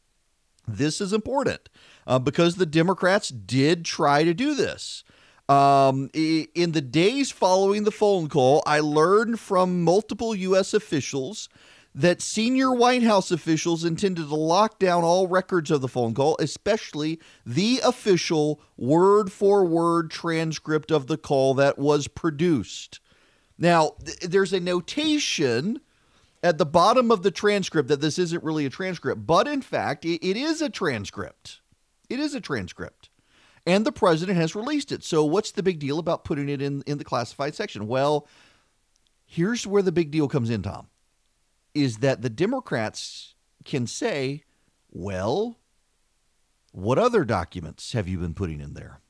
This 0.68 1.00
is 1.00 1.12
important 1.12 1.68
uh, 2.06 2.18
because 2.18 2.56
the 2.56 2.66
Democrats 2.66 3.30
did 3.30 3.84
try 3.84 4.22
to 4.22 4.34
do 4.34 4.54
this. 4.54 5.02
Um, 5.48 6.10
in 6.12 6.72
the 6.72 6.82
days 6.82 7.30
following 7.30 7.84
the 7.84 7.90
phone 7.90 8.28
call, 8.28 8.62
I 8.66 8.80
learned 8.80 9.40
from 9.40 9.82
multiple 9.82 10.34
U.S. 10.34 10.74
officials 10.74 11.48
that 11.98 12.22
senior 12.22 12.72
White 12.72 13.02
House 13.02 13.32
officials 13.32 13.84
intended 13.84 14.28
to 14.28 14.34
lock 14.36 14.78
down 14.78 15.02
all 15.02 15.26
records 15.26 15.68
of 15.68 15.80
the 15.80 15.88
phone 15.88 16.14
call, 16.14 16.36
especially 16.38 17.18
the 17.44 17.80
official 17.82 18.60
word 18.76 19.32
for 19.32 19.64
word 19.64 20.08
transcript 20.08 20.92
of 20.92 21.08
the 21.08 21.18
call 21.18 21.54
that 21.54 21.76
was 21.76 22.06
produced. 22.06 23.00
Now, 23.58 23.96
th- 24.04 24.20
there's 24.20 24.52
a 24.52 24.60
notation 24.60 25.80
at 26.40 26.56
the 26.56 26.64
bottom 26.64 27.10
of 27.10 27.24
the 27.24 27.32
transcript 27.32 27.88
that 27.88 28.00
this 28.00 28.16
isn't 28.16 28.44
really 28.44 28.64
a 28.64 28.70
transcript, 28.70 29.26
but 29.26 29.48
in 29.48 29.60
fact, 29.60 30.04
it, 30.04 30.24
it 30.24 30.36
is 30.36 30.62
a 30.62 30.70
transcript. 30.70 31.60
It 32.08 32.20
is 32.20 32.32
a 32.32 32.40
transcript. 32.40 33.10
And 33.66 33.84
the 33.84 33.90
president 33.90 34.38
has 34.38 34.54
released 34.54 34.92
it. 34.92 35.02
So, 35.02 35.24
what's 35.24 35.50
the 35.50 35.64
big 35.64 35.80
deal 35.80 35.98
about 35.98 36.22
putting 36.22 36.48
it 36.48 36.62
in, 36.62 36.84
in 36.86 36.98
the 36.98 37.04
classified 37.04 37.56
section? 37.56 37.88
Well, 37.88 38.28
here's 39.26 39.66
where 39.66 39.82
the 39.82 39.90
big 39.90 40.12
deal 40.12 40.28
comes 40.28 40.48
in, 40.48 40.62
Tom 40.62 40.86
is 41.82 41.98
that 41.98 42.22
the 42.22 42.30
Democrats 42.30 43.34
can 43.64 43.86
say, 43.86 44.44
well, 44.90 45.58
what 46.72 46.98
other 46.98 47.24
documents 47.24 47.92
have 47.92 48.08
you 48.08 48.18
been 48.18 48.34
putting 48.34 48.60
in 48.60 48.74
there? 48.74 49.00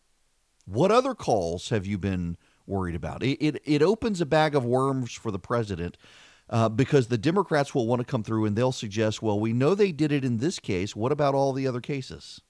What 0.64 0.90
other 0.90 1.14
calls 1.14 1.70
have 1.70 1.86
you 1.86 1.98
been 1.98 2.36
worried 2.66 2.94
about? 2.94 3.22
It, 3.22 3.38
it, 3.40 3.62
it 3.64 3.82
opens 3.82 4.20
a 4.20 4.26
bag 4.26 4.54
of 4.54 4.64
worms 4.64 5.12
for 5.12 5.30
the 5.30 5.38
president 5.38 5.96
uh, 6.50 6.68
because 6.68 7.08
the 7.08 7.18
Democrats 7.18 7.74
will 7.74 7.86
want 7.86 8.00
to 8.00 8.04
come 8.04 8.22
through 8.22 8.44
and 8.44 8.56
they'll 8.56 8.72
suggest, 8.72 9.22
well, 9.22 9.38
we 9.38 9.52
know 9.52 9.74
they 9.74 9.92
did 9.92 10.12
it 10.12 10.24
in 10.24 10.38
this 10.38 10.58
case. 10.58 10.94
What 10.94 11.12
about 11.12 11.34
all 11.34 11.52
the 11.52 11.66
other 11.66 11.80
cases? 11.80 12.40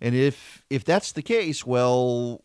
And 0.00 0.14
if 0.14 0.64
if 0.70 0.84
that's 0.84 1.10
the 1.10 1.22
case, 1.22 1.66
well, 1.66 2.40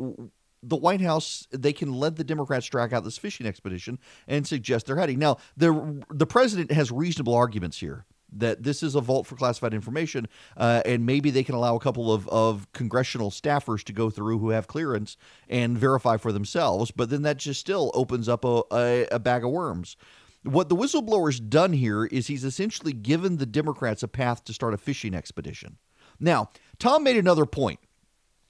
the 0.64 0.78
White 0.78 1.02
House 1.02 1.48
they 1.52 1.74
can 1.74 1.94
let 1.94 2.16
the 2.16 2.24
Democrats 2.24 2.68
drag 2.68 2.94
out 2.94 3.04
this 3.04 3.18
fishing 3.18 3.46
expedition 3.46 4.00
and 4.28 4.48
suggest 4.48 4.86
they're 4.86 4.98
heading. 4.98 5.20
Now, 5.20 5.38
the 5.58 6.04
the 6.10 6.26
president 6.26 6.72
has 6.72 6.92
reasonable 6.92 7.36
arguments 7.36 7.80
here 7.80 8.06
that 8.36 8.64
this 8.64 8.84
is 8.84 8.96
a 8.96 9.02
vault 9.02 9.28
for 9.28 9.36
classified 9.36 9.74
information, 9.74 10.28
uh, 10.58 10.82
and 10.86 11.06
maybe 11.06 11.30
they 11.30 11.44
can 11.44 11.56
allow 11.56 11.76
a 11.76 11.80
couple 11.80 12.12
of, 12.12 12.28
of 12.30 12.72
congressional 12.74 13.30
staffers 13.30 13.84
to 13.84 13.94
go 13.94 14.10
through 14.10 14.40
who 14.40 14.50
have 14.50 14.68
clearance 14.68 15.18
and 15.48 15.78
verify 15.78 16.18
for 16.18 16.32
themselves. 16.32 16.92
But 16.92 17.10
then 17.10 17.22
that 17.24 17.38
just 17.38 17.60
still 17.60 17.92
opens 17.94 18.28
up 18.28 18.44
a, 18.44 18.64
a, 18.72 19.08
a 19.12 19.20
bag 19.20 19.44
of 19.44 19.52
worms. 19.52 19.96
What 20.44 20.68
the 20.68 20.76
whistleblower's 20.76 21.40
done 21.40 21.74
here 21.74 22.06
is 22.06 22.28
he's 22.28 22.44
essentially 22.44 22.92
given 22.92 23.38
the 23.38 23.46
Democrats 23.46 24.04
a 24.04 24.08
path 24.08 24.44
to 24.46 24.54
start 24.54 24.74
a 24.74 24.78
fishing 24.78 25.14
expedition. 25.14 25.78
Now, 26.20 26.50
Tom 26.80 27.04
made 27.04 27.18
another 27.18 27.46
point, 27.46 27.80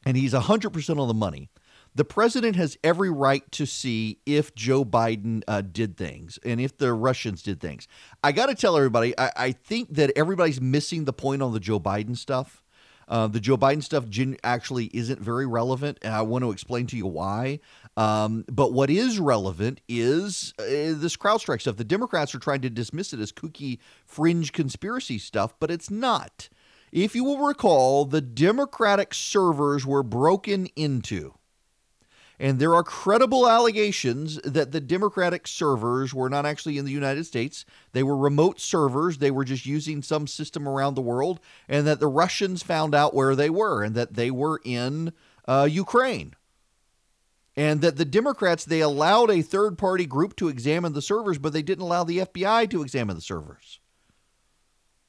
and 0.06 0.18
he's 0.18 0.34
100% 0.34 1.00
on 1.00 1.08
the 1.08 1.14
money. 1.14 1.50
The 1.96 2.06
president 2.06 2.56
has 2.56 2.78
every 2.84 3.12
right 3.12 3.50
to 3.52 3.66
see 3.66 4.20
if 4.26 4.56
Joe 4.56 4.84
Biden 4.84 5.44
uh, 5.48 5.62
did 5.62 5.96
things 5.96 6.40
and 6.44 6.60
if 6.60 6.78
the 6.78 6.94
Russians 6.94 7.44
did 7.44 7.60
things. 7.60 7.88
I 8.24 8.32
got 8.32 8.48
to 8.48 8.56
tell 8.56 8.76
everybody, 8.76 9.18
I, 9.18 9.32
I 9.36 9.52
think 9.52 9.94
that 9.94 10.12
everybody's 10.16 10.60
missing 10.60 11.06
the 11.06 11.14
point 11.14 11.44
on 11.44 11.54
the 11.54 11.60
Joe 11.60 11.80
Biden 11.80 12.18
stuff. 12.18 12.64
Uh, 13.08 13.28
the 13.28 13.40
Joe 13.40 13.58
Biden 13.58 13.84
stuff 13.84 14.06
actually 14.44 14.86
isn't 14.94 15.20
very 15.20 15.46
relevant, 15.46 16.00
and 16.02 16.14
I 16.14 16.22
want 16.22 16.44
to 16.44 16.52
explain 16.52 16.88
to 16.88 16.98
you 16.98 17.06
why. 17.06 17.60
Um, 17.98 18.46
but 18.50 18.74
what 18.74 18.90
is 18.90 19.20
relevant 19.20 19.82
is 19.88 20.54
uh, 20.58 20.64
this 20.64 21.16
CrowdStrike 21.16 21.62
stuff. 21.62 21.76
The 21.76 21.84
Democrats 21.84 22.34
are 22.34 22.40
trying 22.40 22.62
to 22.62 22.70
dismiss 22.70 23.14
it 23.14 23.20
as 23.20 23.32
kooky, 23.32 23.80
fringe 24.06 24.52
conspiracy 24.52 25.20
stuff, 25.20 25.54
but 25.60 25.70
it's 25.70 25.92
not. 25.92 26.50
If 26.92 27.14
you 27.16 27.24
will 27.24 27.46
recall, 27.46 28.06
the 28.06 28.22
Democratic 28.22 29.14
servers 29.14 29.86
were 29.86 30.04
broken 30.04 30.68
into. 30.76 31.34
And 32.40 32.60
there 32.60 32.74
are 32.74 32.84
credible 32.84 33.48
allegations 33.48 34.40
that 34.44 34.72
the 34.72 34.82
Democratic 34.82 35.48
servers 35.48 36.14
were 36.14 36.30
not 36.30 36.46
actually 36.46 36.78
in 36.78 36.86
the 36.86 36.92
United 36.92 37.26
States. 37.26 37.66
They 37.92 38.04
were 38.04 38.18
remote 38.18 38.60
servers. 38.60 39.20
They 39.20 39.32
were 39.32 39.46
just 39.46 39.66
using 39.66 40.02
some 40.02 40.28
system 40.28 40.68
around 40.68 40.96
the 40.96 41.02
world, 41.02 41.40
and 41.68 41.86
that 41.86 42.00
the 42.00 42.08
Russians 42.08 42.64
found 42.64 42.96
out 42.96 43.14
where 43.14 43.36
they 43.36 43.50
were 43.50 43.84
and 43.84 43.96
that 43.96 44.16
they 44.16 44.32
were 44.32 44.60
in 44.64 45.14
uh, 45.48 45.68
Ukraine. 45.70 46.34
And 47.56 47.82
that 47.82 47.98
the 47.98 48.06
Democrats, 48.06 48.66
they 48.66 48.82
allowed 48.82 49.30
a 49.30 49.44
third 49.44 49.78
party 49.78 50.08
group 50.08 50.36
to 50.38 50.48
examine 50.48 50.94
the 50.94 51.04
servers, 51.04 51.38
but 51.38 51.54
they 51.54 51.62
didn't 51.62 51.84
allow 51.84 52.04
the 52.04 52.20
FBI 52.20 52.68
to 52.72 52.82
examine 52.82 53.16
the 53.16 53.22
servers 53.22 53.80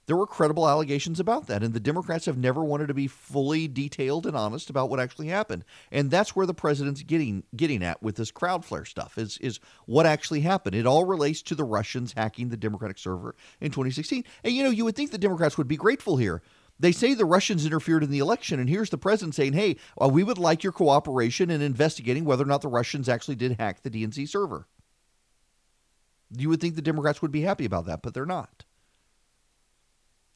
there 0.07 0.17
were 0.17 0.27
credible 0.27 0.69
allegations 0.69 1.19
about 1.19 1.47
that. 1.47 1.63
And 1.63 1.73
the 1.73 1.81
Democrats 1.81 2.27
have 2.27 2.37
never 2.37 2.65
wanted 2.65 2.89
to 2.89 2.95
be 2.95 3.07
fully 3.07 3.69
detailed 3.69 4.27
and 4.27 4.37
honest 4.37 4.71
about 4.71 4.91
what 4.91 5.01
actually 5.01 5.29
happened. 5.29 5.65
And 5.91 6.11
that's 6.11 6.37
where 6.37 6.47
the 6.47 6.55
president's 6.55 7.03
getting 7.03 7.45
getting 7.57 7.83
at 7.83 8.03
with 8.03 8.17
this 8.17 8.31
Cloudflare 8.31 8.87
stuff 8.87 9.17
is, 9.17 9.39
is 9.39 9.61
what 9.87 10.07
actually 10.07 10.41
happened. 10.41 10.75
It 10.75 10.87
all 10.87 11.05
relates 11.05 11.43
to 11.43 11.55
the 11.55 11.65
Russians 11.65 12.13
hacking 12.13 12.49
the 12.49 12.57
Democratic 12.57 12.99
server 12.99 13.35
in 13.61 13.71
2016. 13.71 14.25
And 14.43 14.53
you 14.53 14.63
know, 14.63 14.71
you 14.71 14.85
would 14.85 14.97
think 14.97 15.11
the 15.11 15.19
Democrats 15.19 15.57
would 15.57 15.69
be 15.69 15.77
grateful 15.77 16.17
here. 16.17 16.43
They 16.79 16.93
say 16.93 17.15
the 17.15 17.25
Russians 17.25 17.65
interfered 17.65 18.03
in 18.03 18.11
the 18.11 18.19
election, 18.19 18.59
and 18.59 18.69
here's 18.69 18.91
the 18.91 18.99
president 18.99 19.37
saying, 19.37 19.53
hey, 19.53 19.77
well, 19.97 20.11
we 20.11 20.25
would 20.25 20.39
like 20.39 20.65
your 20.65 20.73
cooperation 20.73 21.49
in 21.49 21.63
investigating 21.63 22.25
whether 22.25 22.43
or 22.43 22.49
not 22.49 22.63
the 22.63 22.69
Russians 22.69 23.09
actually 23.09 23.37
did 23.37 23.61
hack 23.61 23.83
the 23.83 23.91
DNC 23.91 24.29
server. 24.29 24.67
You 26.37 26.49
would 26.49 26.61
think 26.61 26.75
the 26.75 26.83
Democrats 26.83 27.23
would 27.23 27.31
be 27.31 27.43
happy 27.43 27.65
about 27.65 27.87
that, 27.87 28.03
but 28.03 28.13
they're 28.13 28.27
not. 28.27 28.65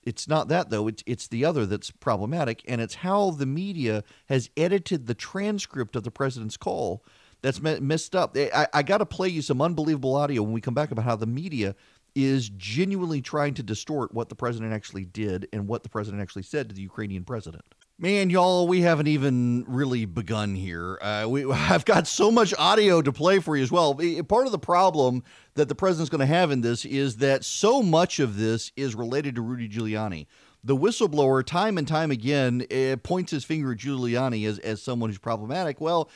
It's 0.09 0.27
not 0.27 0.49
that 0.49 0.71
though. 0.71 0.89
It's 0.89 1.05
it's 1.07 1.29
the 1.29 1.45
other 1.45 1.67
that's 1.67 1.91
problematic, 1.91 2.63
and 2.67 2.81
it's 2.81 2.95
how 2.95 3.31
the 3.31 3.45
media 3.45 4.03
has 4.31 4.49
edited 4.57 5.07
the 5.07 5.13
transcript 5.13 5.97
of 5.97 6.03
the 6.03 6.11
president's 6.11 6.57
call 6.57 7.05
that's 7.43 7.61
messed 7.61 8.17
up. 8.17 8.35
I, 8.35 8.67
I 8.73 8.83
got 8.83 8.99
to 8.99 9.07
play 9.07 9.29
you 9.29 9.43
some 9.43 9.61
unbelievable 9.61 10.17
audio 10.17 10.43
when 10.43 10.53
we 10.53 10.63
come 10.63 10.73
back 10.73 10.91
about 10.91 11.05
how 11.05 11.15
the 11.15 11.27
media 11.27 11.77
is 12.15 12.49
genuinely 12.49 13.21
trying 13.21 13.53
to 13.55 13.63
distort 13.63 14.15
what 14.15 14.31
the 14.31 14.35
president 14.35 14.73
actually 14.73 15.05
did 15.05 15.47
and 15.53 15.69
what 15.69 15.83
the 15.83 15.91
president 15.91 16.23
actually 16.23 16.43
said 16.43 16.71
to 16.71 16.75
the 16.75 16.81
Ukrainian 16.83 17.23
president. 17.23 17.63
Man, 18.01 18.30
y'all, 18.30 18.68
we 18.68 18.82
haven't 18.82 19.09
even 19.09 19.64
really 19.66 20.05
begun 20.05 20.55
here. 20.55 21.01
Uh, 21.03 21.26
we, 21.28 21.44
I've 21.53 21.84
got 21.84 22.07
so 22.07 22.30
much 22.30 22.55
audio 22.57 23.03
to 23.03 23.11
play 23.11 23.40
for 23.40 23.57
you 23.57 23.62
as 23.64 23.72
well. 23.72 23.92
Part 24.28 24.46
of 24.46 24.53
the 24.53 24.59
problem 24.59 25.24
that 25.55 25.68
the 25.68 25.74
president's 25.74 26.09
going 26.09 26.20
to 26.20 26.26
have 26.26 26.53
in 26.53 26.61
this 26.61 26.84
is 26.84 27.16
that 27.16 27.44
so 27.44 27.82
much 27.82 28.20
of 28.20 28.36
this 28.36 28.70
is 28.76 28.94
related 28.94 29.34
to 29.34 29.40
Rudy 29.40 29.68
Giuliani. 29.68 30.26
The 30.62 30.76
whistleblower, 30.76 31.44
time 31.44 31.76
and 31.76 31.88
time 31.88 32.12
again, 32.12 32.64
uh, 32.70 32.99
points 33.03 33.32
his 33.32 33.42
finger 33.42 33.72
at 33.72 33.78
Giuliani 33.78 34.46
as, 34.46 34.61
as 34.61 34.80
someone 34.80 35.11
who's 35.11 35.18
problematic. 35.18 35.80
Well, 35.80 36.09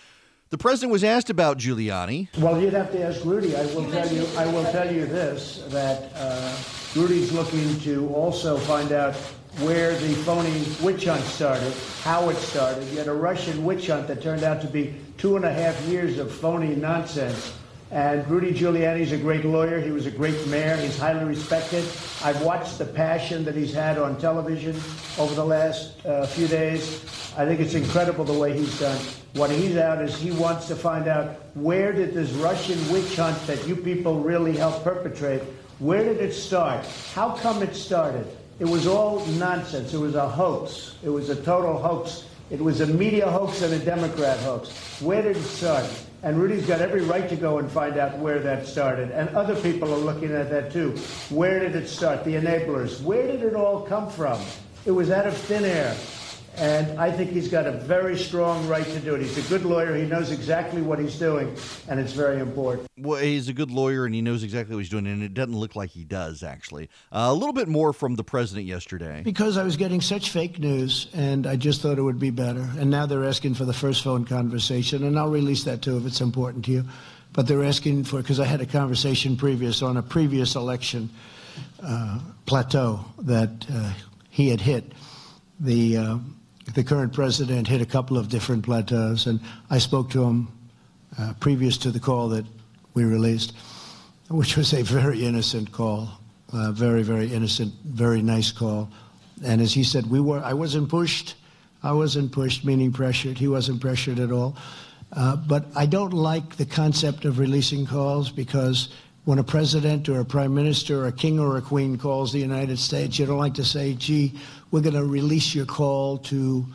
the 0.51 0.59
president 0.59 0.93
was 0.93 1.03
asked 1.03 1.31
about 1.31 1.59
Giuliani. 1.59 2.29
Well, 2.39 2.61
you'd 2.61 2.75
have 2.75 2.93
to 2.93 3.03
ask 3.05 3.25
Rudy. 3.25 3.57
I 3.57 3.67
will 3.75 3.91
tell 3.91 4.13
you. 4.13 4.25
I 4.37 4.47
will 4.47 4.65
tell 4.71 4.95
you 4.95 5.07
this: 5.07 5.65
that 5.69 6.13
uh, 6.15 6.57
Rudy's 6.95 7.33
looking 7.33 7.81
to 7.81 8.09
also 8.11 8.57
find 8.59 8.93
out 8.93 9.17
where 9.59 9.95
the 9.99 10.15
phony 10.25 10.65
witch 10.83 11.05
hunt 11.05 11.23
started, 11.25 11.73
how 12.03 12.31
it 12.31 12.37
started. 12.37 12.89
You 12.89 12.99
had 12.99 13.09
a 13.09 13.15
Russian 13.15 13.65
witch 13.65 13.89
hunt 13.89 14.09
that 14.09 14.23
turned 14.23 14.45
out 14.45 14.61
to 14.63 14.67
be 14.67 14.95
two 15.19 15.37
and 15.37 15.45
a 15.45 15.53
half 15.53 15.81
years 15.83 16.19
of 16.19 16.33
phony 16.33 16.75
nonsense. 16.75 17.55
And 17.91 18.27
Rudy 18.31 18.53
Giuliani's 18.53 19.13
a 19.13 19.19
great 19.19 19.45
lawyer. 19.45 19.79
He 19.79 19.91
was 19.91 20.07
a 20.07 20.11
great 20.11 20.47
mayor. 20.47 20.77
He's 20.77 20.99
highly 20.99 21.27
respected. 21.27 21.85
I've 22.25 22.41
watched 22.41 22.79
the 22.79 22.87
passion 22.87 23.45
that 23.45 23.55
he's 23.55 23.75
had 23.75 23.99
on 23.99 24.19
television 24.19 24.75
over 25.19 25.35
the 25.35 25.45
last 25.45 26.05
uh, 26.07 26.27
few 26.27 26.49
days. 26.49 27.05
I 27.37 27.45
think 27.45 27.61
it's 27.61 27.75
incredible 27.75 28.25
the 28.25 28.33
way 28.33 28.57
he's 28.57 28.81
done. 28.81 28.99
What 29.35 29.51
he's 29.51 29.77
out 29.77 30.03
is 30.03 30.17
he 30.17 30.31
wants 30.31 30.69
to 30.69 30.77
find 30.77 31.07
out 31.07 31.37
where 31.55 31.93
did 31.93 32.15
this 32.15 32.31
Russian 32.33 32.79
witch 32.91 33.15
hunt 33.17 33.39
that 33.47 33.69
you 33.69 33.77
people 33.77 34.21
really 34.21 34.57
helped 34.57 34.85
perpetrate, 34.85 35.43
where 35.79 36.03
did 36.03 36.17
it 36.17 36.33
start? 36.33 36.87
How 37.15 37.37
come 37.37 37.63
it 37.63 37.75
started? 37.77 38.27
It 38.59 38.67
was 38.67 38.87
all 38.87 39.25
nonsense. 39.27 39.95
It 39.95 39.99
was 39.99 40.15
a 40.15 40.29
hoax. 40.29 40.97
It 41.03 41.09
was 41.09 41.31
a 41.31 41.37
total 41.37 41.79
hoax. 41.79 42.25
It 42.51 42.61
was 42.61 42.81
a 42.81 42.87
media 42.87 43.31
hoax 43.31 43.63
and 43.63 43.73
a 43.75 43.79
Democrat 43.79 44.39
hoax. 44.41 45.01
Where 45.01 45.23
did 45.23 45.37
it 45.37 45.43
start? 45.43 45.87
And 46.23 46.39
Rudy's 46.39 46.67
got 46.67 46.81
every 46.81 47.01
right 47.01 47.29
to 47.29 47.35
go 47.35 47.59
and 47.59 47.71
find 47.71 47.97
out 47.97 48.19
where 48.19 48.39
that 48.41 48.67
started. 48.67 49.11
And 49.11 49.29
other 49.31 49.57
people 49.57 49.93
are 49.93 49.99
looking 49.99 50.31
at 50.33 50.51
that 50.51 50.71
too. 50.71 50.91
Where 51.31 51.59
did 51.59 51.75
it 51.75 51.89
start? 51.89 52.25
The 52.25 52.35
enablers. 52.35 53.03
Where 53.03 53.27
did 53.27 53.43
it 53.43 53.55
all 53.55 53.81
come 53.81 54.09
from? 54.09 54.41
It 54.85 54.93
was 54.93 55.11
out 55.11 55.27
of 55.27 55.37
thin 55.37 55.65
air. 55.65 55.97
And 56.57 57.01
I 57.01 57.11
think 57.11 57.31
he's 57.31 57.49
got 57.49 57.67
a 57.67 57.73
very 57.73 58.17
strong 58.19 58.69
right 58.69 58.85
to 58.85 59.01
do 59.01 59.15
it. 59.15 59.23
He's 59.23 59.39
a 59.39 59.49
good 59.49 59.65
lawyer. 59.65 59.97
He 59.97 60.05
knows 60.05 60.31
exactly 60.31 60.83
what 60.83 60.99
he's 60.99 61.19
doing, 61.19 61.57
and 61.89 61.99
it's 61.99 62.13
very 62.13 62.41
important. 62.41 62.89
Well, 62.99 63.21
he's 63.23 63.49
a 63.49 63.55
good 63.55 63.71
lawyer, 63.71 64.05
and 64.05 64.15
he 64.15 64.21
knows 64.21 64.43
exactly 64.43 64.75
what 64.75 64.81
he's 64.81 64.91
doing, 64.91 65.07
and 65.07 65.23
it 65.23 65.33
doesn't 65.33 65.57
look 65.57 65.75
like 65.75 65.91
he 65.91 66.05
does, 66.05 66.43
actually. 66.43 66.91
Uh, 67.11 67.29
a 67.31 67.35
little 67.35 67.55
bit 67.55 67.69
more 67.69 67.95
from 67.95 68.17
the 68.17 68.25
president 68.25 68.67
yesterday. 68.67 69.23
Because 69.25 69.57
I 69.57 69.63
was 69.63 69.77
getting 69.79 70.03
such 70.03 70.31
fake 70.31 70.59
news, 70.59 71.09
and 71.15 71.47
I 71.47 71.57
just 71.57 71.81
thought 71.81 71.99
it 71.99 72.03
would 72.03 72.19
be 72.19 72.31
better. 72.31 72.69
And 72.79 72.91
now 72.91 73.07
they're 73.07 73.25
asking 73.25 73.55
for 73.55 73.65
the 73.65 73.73
first 73.73 74.05
phone 74.05 74.27
conversation, 74.27 75.05
and 75.05 75.19
I'll 75.19 75.31
release 75.31 75.65
that 75.65 75.81
too 75.81 75.97
if 75.97 76.07
it's 76.07 76.21
important 76.21 76.67
to 76.67 76.71
you. 76.71 76.85
But 77.33 77.49
they're 77.49 77.65
asking 77.65 78.05
for, 78.05 78.19
because 78.19 78.39
I 78.41 78.45
had 78.45 78.61
a 78.61 78.67
conversation 78.67 79.39
previous 79.39 79.81
on 79.81 79.97
a 79.97 80.03
previous 80.03 80.55
election 80.55 81.09
uh, 81.83 82.21
plateau 82.45 83.07
that 83.21 83.67
uh, 83.73 83.95
he 84.29 84.51
had 84.51 84.61
hit. 84.61 84.93
The 85.59 85.97
uh, 85.97 86.19
the 86.75 86.85
current 86.85 87.13
president 87.13 87.69
hit 87.69 87.81
a 87.81 87.87
couple 87.87 88.17
of 88.17 88.29
different 88.29 88.65
plateaus, 88.65 89.27
and 89.27 89.41
I 89.71 89.79
spoke 89.79 90.11
to 90.11 90.23
him 90.23 90.49
uh, 91.19 91.35
previous 91.41 91.77
to 91.79 91.91
the 91.91 92.01
call 92.01 92.29
that 92.31 92.47
we 92.95 93.05
released, 93.05 93.55
which 94.31 94.57
was 94.57 94.73
a 94.73 94.83
very 94.83 95.25
innocent 95.25 95.73
call, 95.73 96.09
very, 96.53 97.03
very 97.03 97.33
innocent, 97.33 97.73
very 97.85 98.23
nice 98.23 98.53
call. 98.53 98.91
And 99.45 99.61
as 99.61 99.73
he 99.73 99.85
said, 99.85 100.09
we 100.09 100.21
were, 100.21 100.41
I 100.41 100.55
wasn't 100.55 100.89
pushed. 100.89 101.35
I 101.83 101.93
wasn't 101.93 102.31
pushed, 102.31 102.65
meaning 102.65 102.93
pressured. 102.93 103.39
He 103.39 103.49
wasn't 103.49 103.81
pressured 103.81 104.21
at 104.21 104.31
all. 104.31 104.57
Uh, 105.13 105.37
but 105.37 105.67
I 105.75 105.87
don't 105.87 106.13
like 106.13 106.57
the 106.57 106.65
concept 106.65 107.25
of 107.25 107.39
releasing 107.39 107.85
calls 107.85 108.31
because 108.31 108.89
when 109.25 109.39
a 109.39 109.45
president 109.45 110.09
or 110.09 110.21
a 110.21 110.25
prime 110.25 110.55
minister 110.55 111.05
or 111.05 111.09
a 111.09 111.13
king 111.13 111.39
or 111.39 111.57
a 111.57 111.63
queen 111.63 111.99
calls 111.99 112.33
the 112.33 112.39
United 112.39 112.79
States, 112.79 113.19
you 113.19 113.27
don't 113.27 113.39
like 113.39 113.55
to 113.55 113.65
say, 113.65 113.95
gee, 113.95 114.39
we're 114.73 114.81
going 114.81 114.97
to 114.97 115.05
release 115.05 115.55
your 115.55 115.67
call 115.67 116.19
to 116.19 116.67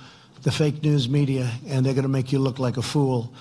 the 0.43 0.51
fake 0.51 0.81
news 0.83 1.09
media 1.09 1.51
and 1.67 1.85
they're 1.85 1.93
going 1.93 2.03
to 2.03 2.09
make 2.09 2.31
you 2.31 2.39
look 2.39 2.59
like 2.59 2.77
a 2.77 2.81
fool. 2.81 3.33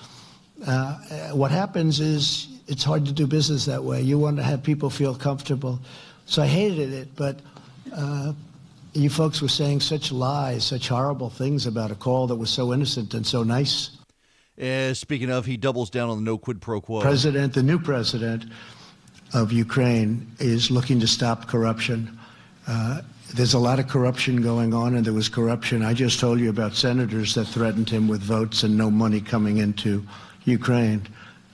Uh, 0.65 0.97
what 1.31 1.51
happens 1.51 2.01
is 2.01 2.49
it's 2.67 2.83
hard 2.83 3.05
to 3.05 3.13
do 3.13 3.25
business 3.25 3.63
that 3.65 3.81
way. 3.81 4.01
You 4.01 4.19
want 4.19 4.35
to 4.37 4.43
have 4.43 4.63
people 4.63 4.89
feel 4.89 5.15
comfortable. 5.15 5.79
So 6.25 6.41
I 6.41 6.47
hated 6.47 6.91
it, 6.91 7.15
but 7.15 7.39
uh, 7.95 8.33
you 8.91 9.09
folks 9.09 9.41
were 9.41 9.47
saying 9.47 9.79
such 9.79 10.11
lies, 10.11 10.65
such 10.65 10.89
horrible 10.89 11.29
things 11.29 11.65
about 11.65 11.91
a 11.91 11.95
call 11.95 12.27
that 12.27 12.35
was 12.35 12.49
so 12.49 12.73
innocent 12.73 13.13
and 13.13 13.25
so 13.25 13.43
nice. 13.43 13.91
Uh, 14.61 14.93
speaking 14.93 15.29
of, 15.29 15.45
he 15.45 15.55
doubles 15.55 15.89
down 15.89 16.09
on 16.09 16.17
the 16.17 16.23
no 16.23 16.37
quid 16.37 16.59
pro 16.59 16.81
quo. 16.81 16.99
President, 16.99 17.53
the 17.53 17.63
new 17.63 17.79
president, 17.79 18.43
of 19.33 19.51
Ukraine 19.51 20.31
is 20.39 20.71
looking 20.71 20.99
to 21.01 21.07
stop 21.07 21.47
corruption. 21.47 22.17
Uh, 22.65 23.01
there's 23.33 23.53
a 23.53 23.59
lot 23.59 23.79
of 23.79 23.87
corruption 23.87 24.41
going 24.41 24.73
on, 24.73 24.95
and 24.95 25.05
there 25.05 25.13
was 25.13 25.29
corruption. 25.29 25.83
I 25.83 25.93
just 25.93 26.19
told 26.19 26.39
you 26.39 26.49
about 26.49 26.75
senators 26.75 27.35
that 27.35 27.45
threatened 27.45 27.89
him 27.89 28.07
with 28.07 28.21
votes 28.21 28.63
and 28.63 28.77
no 28.77 28.89
money 28.89 29.21
coming 29.21 29.57
into 29.57 30.05
Ukraine 30.45 31.07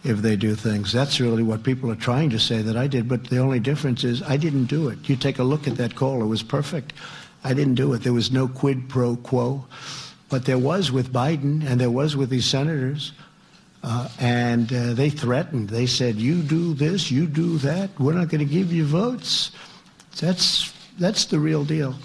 if 0.04 0.18
they 0.18 0.36
do 0.36 0.56
things. 0.56 0.92
That's 0.92 1.20
really 1.20 1.44
what 1.44 1.64
people 1.64 1.90
are 1.92 1.96
trying 1.96 2.30
to 2.32 2.40
say 2.40 2.62
that 2.62 2.76
I 2.76 2.88
did, 2.88 3.08
but 3.08 3.30
the 3.30 3.40
only 3.40 3.60
difference 3.60 4.04
is 4.04 4.22
I 4.22 4.38
didn't 4.38 4.66
do 4.66 4.90
it. 4.90 5.10
You 5.10 5.16
take 5.16 5.40
a 5.40 5.44
look 5.44 5.68
at 5.68 5.78
that 5.78 5.96
call, 5.96 6.22
it 6.22 6.28
was 6.28 6.44
perfect. 6.44 6.94
I 7.44 7.54
didn't 7.54 7.76
do 7.76 7.94
it. 7.94 8.04
There 8.04 8.14
was 8.14 8.32
no 8.32 8.48
quid 8.48 8.90
pro 8.90 9.16
quo, 9.16 9.66
but 10.30 10.46
there 10.46 10.58
was 10.58 10.92
with 10.92 11.12
Biden 11.12 11.66
and 11.66 11.80
there 11.80 11.92
was 11.92 12.16
with 12.16 12.30
these 12.30 12.46
senators. 12.46 13.14
Uh, 13.86 14.08
and 14.18 14.72
uh, 14.72 14.94
they 14.94 15.10
threatened. 15.10 15.68
They 15.68 15.88
said, 15.88 16.16
"You 16.16 16.42
do 16.42 16.74
this, 16.74 17.12
you 17.12 17.28
do 17.28 17.58
that. 17.58 17.90
We're 18.00 18.14
not 18.14 18.30
going 18.30 18.40
to 18.40 18.54
give 18.54 18.72
you 18.72 18.86
votes." 18.86 19.52
That's 20.22 20.73
that's 20.98 21.26
the 21.26 21.40
real 21.40 21.64
deal. 21.66 21.96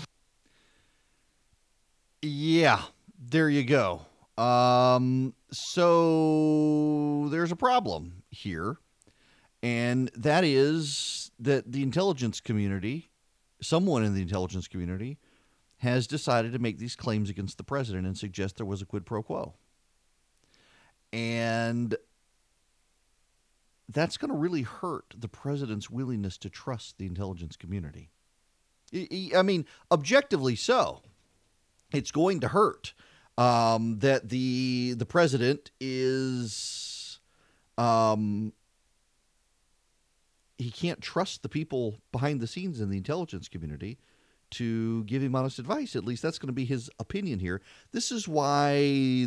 Yeah, 2.22 2.82
there 3.18 3.48
you 3.48 3.64
go. 3.64 4.02
Um, 4.36 5.34
so 5.50 7.28
there's 7.30 7.52
a 7.52 7.56
problem 7.56 8.22
here, 8.30 8.76
and 9.62 10.10
that 10.16 10.44
is 10.44 11.30
that 11.40 11.70
the 11.72 11.82
intelligence 11.82 12.40
community, 12.40 13.10
someone 13.60 14.04
in 14.04 14.14
the 14.14 14.22
intelligence 14.22 14.68
community, 14.68 15.18
has 15.78 16.06
decided 16.06 16.52
to 16.52 16.58
make 16.58 16.78
these 16.78 16.96
claims 16.96 17.30
against 17.30 17.56
the 17.56 17.64
president 17.64 18.06
and 18.06 18.18
suggest 18.18 18.56
there 18.56 18.66
was 18.66 18.82
a 18.82 18.86
quid 18.86 19.06
pro 19.06 19.22
quo. 19.22 19.54
And 21.12 21.96
that's 23.88 24.16
going 24.16 24.30
to 24.30 24.36
really 24.36 24.62
hurt 24.62 25.14
the 25.16 25.28
president's 25.28 25.88
willingness 25.88 26.36
to 26.38 26.50
trust 26.50 26.98
the 26.98 27.06
intelligence 27.06 27.56
community. 27.56 28.10
I 28.94 29.42
mean, 29.42 29.66
objectively 29.90 30.56
so. 30.56 31.02
It's 31.92 32.10
going 32.10 32.40
to 32.40 32.48
hurt 32.48 32.92
um, 33.38 33.98
that 34.00 34.28
the 34.28 34.94
the 34.96 35.06
president 35.06 35.70
is 35.80 37.20
um, 37.78 38.52
he 40.58 40.70
can't 40.70 41.00
trust 41.00 41.42
the 41.42 41.48
people 41.48 41.96
behind 42.12 42.40
the 42.40 42.46
scenes 42.46 42.80
in 42.80 42.90
the 42.90 42.96
intelligence 42.96 43.48
community 43.48 43.98
to 44.52 45.04
give 45.04 45.22
him 45.22 45.34
honest 45.34 45.58
advice. 45.58 45.94
At 45.96 46.04
least 46.04 46.22
that's 46.22 46.38
going 46.38 46.48
to 46.48 46.52
be 46.52 46.64
his 46.64 46.90
opinion 46.98 47.38
here. 47.38 47.60
This 47.92 48.10
is 48.10 48.26
why 48.26 48.76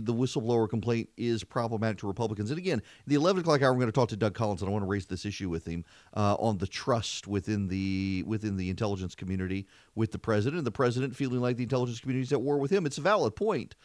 the 0.01 0.13
whistleblower 0.13 0.69
complaint 0.69 1.09
is 1.17 1.43
problematic 1.43 1.99
to 1.99 2.07
Republicans. 2.07 2.49
And 2.49 2.57
again, 2.57 2.81
the 3.07 3.15
11 3.15 3.41
o'clock 3.41 3.61
hour, 3.61 3.71
I'm 3.71 3.77
going 3.77 3.87
to 3.87 3.91
talk 3.91 4.09
to 4.09 4.17
Doug 4.17 4.33
Collins, 4.33 4.61
and 4.61 4.69
I 4.69 4.71
want 4.71 4.83
to 4.83 4.89
raise 4.89 5.05
this 5.05 5.25
issue 5.25 5.49
with 5.49 5.65
him 5.65 5.85
uh, 6.15 6.35
on 6.35 6.57
the 6.57 6.67
trust 6.67 7.27
within 7.27 7.67
the 7.67 8.23
within 8.25 8.57
the 8.57 8.69
intelligence 8.69 9.15
community 9.15 9.67
with 9.95 10.11
the 10.11 10.19
president, 10.19 10.57
and 10.57 10.67
the 10.67 10.71
president 10.71 11.15
feeling 11.15 11.39
like 11.39 11.57
the 11.57 11.63
intelligence 11.63 11.99
community 11.99 12.23
is 12.23 12.33
at 12.33 12.41
war 12.41 12.57
with 12.57 12.71
him. 12.71 12.85
It's 12.85 12.97
a 12.97 13.01
valid 13.01 13.35
point. 13.35 13.75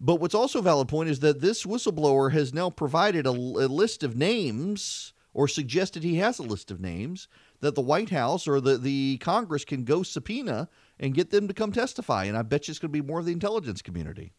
But 0.00 0.16
what's 0.16 0.34
also 0.34 0.60
a 0.60 0.62
valid 0.62 0.88
point 0.88 1.08
is 1.08 1.20
that 1.20 1.40
this 1.40 1.64
whistleblower 1.64 2.32
has 2.32 2.54
now 2.54 2.70
provided 2.70 3.26
a, 3.26 3.30
a 3.30 3.66
list 3.66 4.04
of 4.04 4.16
names 4.16 5.12
or 5.34 5.48
suggested 5.48 6.02
he 6.02 6.16
has 6.16 6.38
a 6.38 6.42
list 6.42 6.70
of 6.70 6.80
names 6.80 7.28
that 7.60 7.74
the 7.74 7.80
White 7.80 8.10
House 8.10 8.46
or 8.46 8.60
the, 8.60 8.78
the 8.78 9.18
Congress 9.18 9.64
can 9.64 9.84
go 9.84 10.02
subpoena 10.02 10.68
and 10.98 11.14
get 11.14 11.30
them 11.30 11.48
to 11.48 11.54
come 11.54 11.72
testify. 11.72 12.24
And 12.24 12.36
I 12.36 12.42
bet 12.42 12.68
you 12.68 12.72
it's 12.72 12.78
going 12.78 12.92
to 12.92 13.02
be 13.02 13.06
more 13.06 13.20
of 13.20 13.26
the 13.26 13.32
intelligence 13.32 13.82
community. 13.82 14.32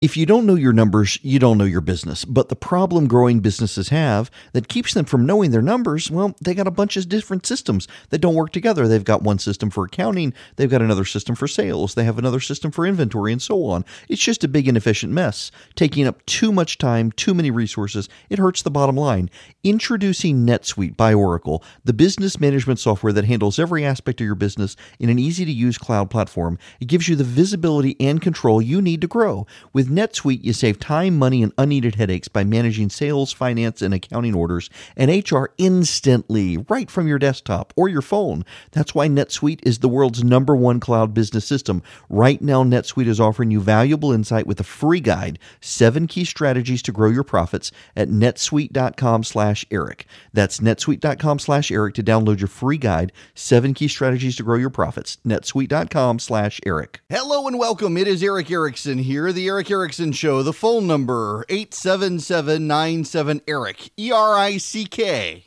If 0.00 0.16
you 0.16 0.24
don't 0.24 0.46
know 0.46 0.54
your 0.54 0.72
numbers, 0.72 1.18
you 1.20 1.38
don't 1.38 1.58
know 1.58 1.64
your 1.64 1.82
business. 1.82 2.24
But 2.24 2.48
the 2.48 2.56
problem 2.56 3.06
growing 3.06 3.40
businesses 3.40 3.90
have 3.90 4.30
that 4.54 4.66
keeps 4.66 4.94
them 4.94 5.04
from 5.04 5.26
knowing 5.26 5.50
their 5.50 5.60
numbers, 5.60 6.10
well, 6.10 6.34
they 6.40 6.54
got 6.54 6.66
a 6.66 6.70
bunch 6.70 6.96
of 6.96 7.06
different 7.06 7.44
systems 7.44 7.86
that 8.08 8.22
don't 8.22 8.34
work 8.34 8.50
together. 8.50 8.88
They've 8.88 9.04
got 9.04 9.22
one 9.22 9.38
system 9.38 9.68
for 9.68 9.84
accounting, 9.84 10.32
they've 10.56 10.70
got 10.70 10.80
another 10.80 11.04
system 11.04 11.34
for 11.34 11.46
sales, 11.46 11.96
they 11.96 12.04
have 12.04 12.18
another 12.18 12.40
system 12.40 12.70
for 12.70 12.86
inventory, 12.86 13.30
and 13.30 13.42
so 13.42 13.66
on. 13.66 13.84
It's 14.08 14.22
just 14.22 14.42
a 14.42 14.48
big 14.48 14.68
inefficient 14.68 15.12
mess, 15.12 15.50
taking 15.74 16.06
up 16.06 16.24
too 16.24 16.50
much 16.50 16.78
time, 16.78 17.12
too 17.12 17.34
many 17.34 17.50
resources. 17.50 18.08
It 18.30 18.38
hurts 18.38 18.62
the 18.62 18.70
bottom 18.70 18.96
line. 18.96 19.28
Introducing 19.64 20.46
NetSuite 20.46 20.96
by 20.96 21.12
Oracle, 21.12 21.62
the 21.84 21.92
business 21.92 22.40
management 22.40 22.80
software 22.80 23.12
that 23.12 23.26
handles 23.26 23.58
every 23.58 23.84
aspect 23.84 24.22
of 24.22 24.24
your 24.24 24.34
business 24.34 24.76
in 24.98 25.10
an 25.10 25.18
easy 25.18 25.44
to 25.44 25.52
use 25.52 25.76
cloud 25.76 26.08
platform. 26.08 26.58
It 26.80 26.86
gives 26.86 27.06
you 27.06 27.16
the 27.16 27.22
visibility 27.22 27.96
and 28.00 28.22
control 28.22 28.62
you 28.62 28.80
need 28.80 29.02
to 29.02 29.06
grow. 29.06 29.46
With 29.74 29.89
NetSuite, 29.90 30.44
you 30.44 30.52
save 30.52 30.78
time, 30.78 31.18
money, 31.18 31.42
and 31.42 31.52
unneeded 31.58 31.96
headaches 31.96 32.28
by 32.28 32.44
managing 32.44 32.88
sales, 32.88 33.32
finance, 33.32 33.82
and 33.82 33.92
accounting 33.92 34.34
orders 34.34 34.70
and 34.96 35.10
HR 35.10 35.46
instantly 35.58 36.56
right 36.68 36.90
from 36.90 37.08
your 37.08 37.18
desktop 37.18 37.72
or 37.76 37.88
your 37.88 38.00
phone. 38.00 38.44
That's 38.70 38.94
why 38.94 39.08
NetSuite 39.08 39.60
is 39.64 39.80
the 39.80 39.88
world's 39.88 40.22
number 40.22 40.54
one 40.54 40.80
cloud 40.80 41.12
business 41.12 41.44
system. 41.44 41.82
Right 42.08 42.40
now, 42.40 42.62
NetSuite 42.62 43.08
is 43.08 43.20
offering 43.20 43.50
you 43.50 43.60
valuable 43.60 44.12
insight 44.12 44.46
with 44.46 44.60
a 44.60 44.64
free 44.64 45.00
guide, 45.00 45.38
seven 45.60 46.06
key 46.06 46.24
strategies 46.24 46.82
to 46.82 46.92
grow 46.92 47.10
your 47.10 47.24
profits 47.24 47.72
at 47.96 48.08
netsuite.com 48.08 49.24
slash 49.24 49.66
Erick. 49.70 50.06
That's 50.32 50.60
netsuite.com 50.60 51.40
slash 51.40 51.70
Erick 51.70 51.94
to 51.96 52.02
download 52.02 52.38
your 52.38 52.48
free 52.48 52.78
guide, 52.78 53.12
seven 53.34 53.74
key 53.74 53.88
strategies 53.88 54.36
to 54.36 54.42
grow 54.44 54.56
your 54.56 54.70
profits. 54.70 55.18
netsuite.com 55.26 56.20
slash 56.20 56.60
Erick. 56.64 57.00
Hello 57.08 57.48
and 57.48 57.58
welcome. 57.58 57.96
It 57.96 58.06
is 58.06 58.22
Erick 58.22 58.50
Erickson 58.50 58.98
here, 58.98 59.32
the 59.32 59.48
Erick 59.48 59.70
Erickson 59.70 59.79
Erickson 59.80 60.12
show. 60.12 60.42
The 60.42 60.52
phone 60.52 60.86
number, 60.86 61.46
877-97-ERICK, 61.48 63.90
E-R-I-C-K. 63.96 65.46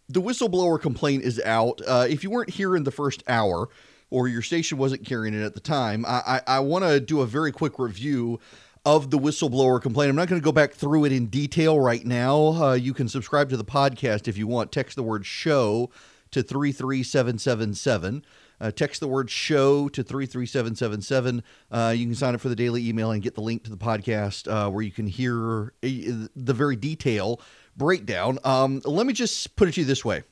the 0.10 0.22
whistleblower 0.22 0.82
complaint 0.82 1.24
is 1.24 1.40
out. 1.46 1.80
Uh, 1.88 2.06
if 2.10 2.26
you 2.26 2.30
weren't 2.30 2.50
here 2.50 2.76
in 2.76 2.84
the 2.84 2.92
first 2.92 3.24
hour 3.30 3.70
or 4.10 4.28
your 4.28 4.42
station 4.42 4.78
wasn't 4.78 5.06
carrying 5.06 5.34
it 5.34 5.42
at 5.42 5.54
the 5.54 5.62
time, 5.62 6.04
I, 6.06 6.22
I, 6.28 6.42
I 6.58 6.60
want 6.60 6.84
to 6.84 7.00
do 7.00 7.22
a 7.22 7.26
very 7.26 7.54
quick 7.54 7.80
review 7.80 8.42
of 8.86 9.12
the 9.12 9.18
whistleblower 9.18 9.82
complaint. 9.82 10.10
I'm 10.10 10.16
not 10.16 10.28
going 10.28 10.42
to 10.42 10.46
go 10.46 10.52
back 10.52 10.74
through 10.74 11.06
it 11.06 11.12
in 11.12 11.28
detail 11.28 11.80
right 11.80 12.06
now. 12.06 12.64
Uh, 12.64 12.74
you 12.74 12.94
can 12.94 13.08
subscribe 13.08 13.50
to 13.50 13.58
the 13.58 13.66
podcast 13.66 14.28
if 14.28 14.38
you 14.38 14.48
want. 14.48 14.72
Text 14.72 14.96
the 14.96 15.04
word 15.04 15.26
show 15.26 15.90
to 16.32 16.42
33777. 16.42 18.24
Uh, 18.62 18.72
text 18.72 19.00
the 19.00 19.08
word 19.08 19.30
show 19.30 19.88
to 19.90 20.04
33777. 20.04 21.44
Uh, 21.72 21.94
you 21.96 22.06
can 22.06 22.16
sign 22.16 22.36
up 22.36 22.42
for 22.42 22.50
the 22.50 22.56
daily 22.56 22.88
email 22.88 23.12
and 23.12 23.22
get 23.22 23.36
the 23.36 23.42
link 23.42 23.64
to 23.64 23.70
the 23.70 23.78
podcast 23.78 24.52
uh, 24.52 24.70
where 24.70 24.84
you 24.84 24.92
can 24.92 25.08
hear 25.08 25.74
uh, 25.84 26.28
the 26.36 26.54
very 26.54 26.76
detail 26.76 27.40
breakdown. 27.78 28.38
Um, 28.44 28.82
let 28.86 29.06
me 29.06 29.14
just 29.14 29.56
put 29.56 29.68
it 29.68 29.74
to 29.76 29.82
you 29.82 29.88
this 29.88 30.04
way. 30.04 30.24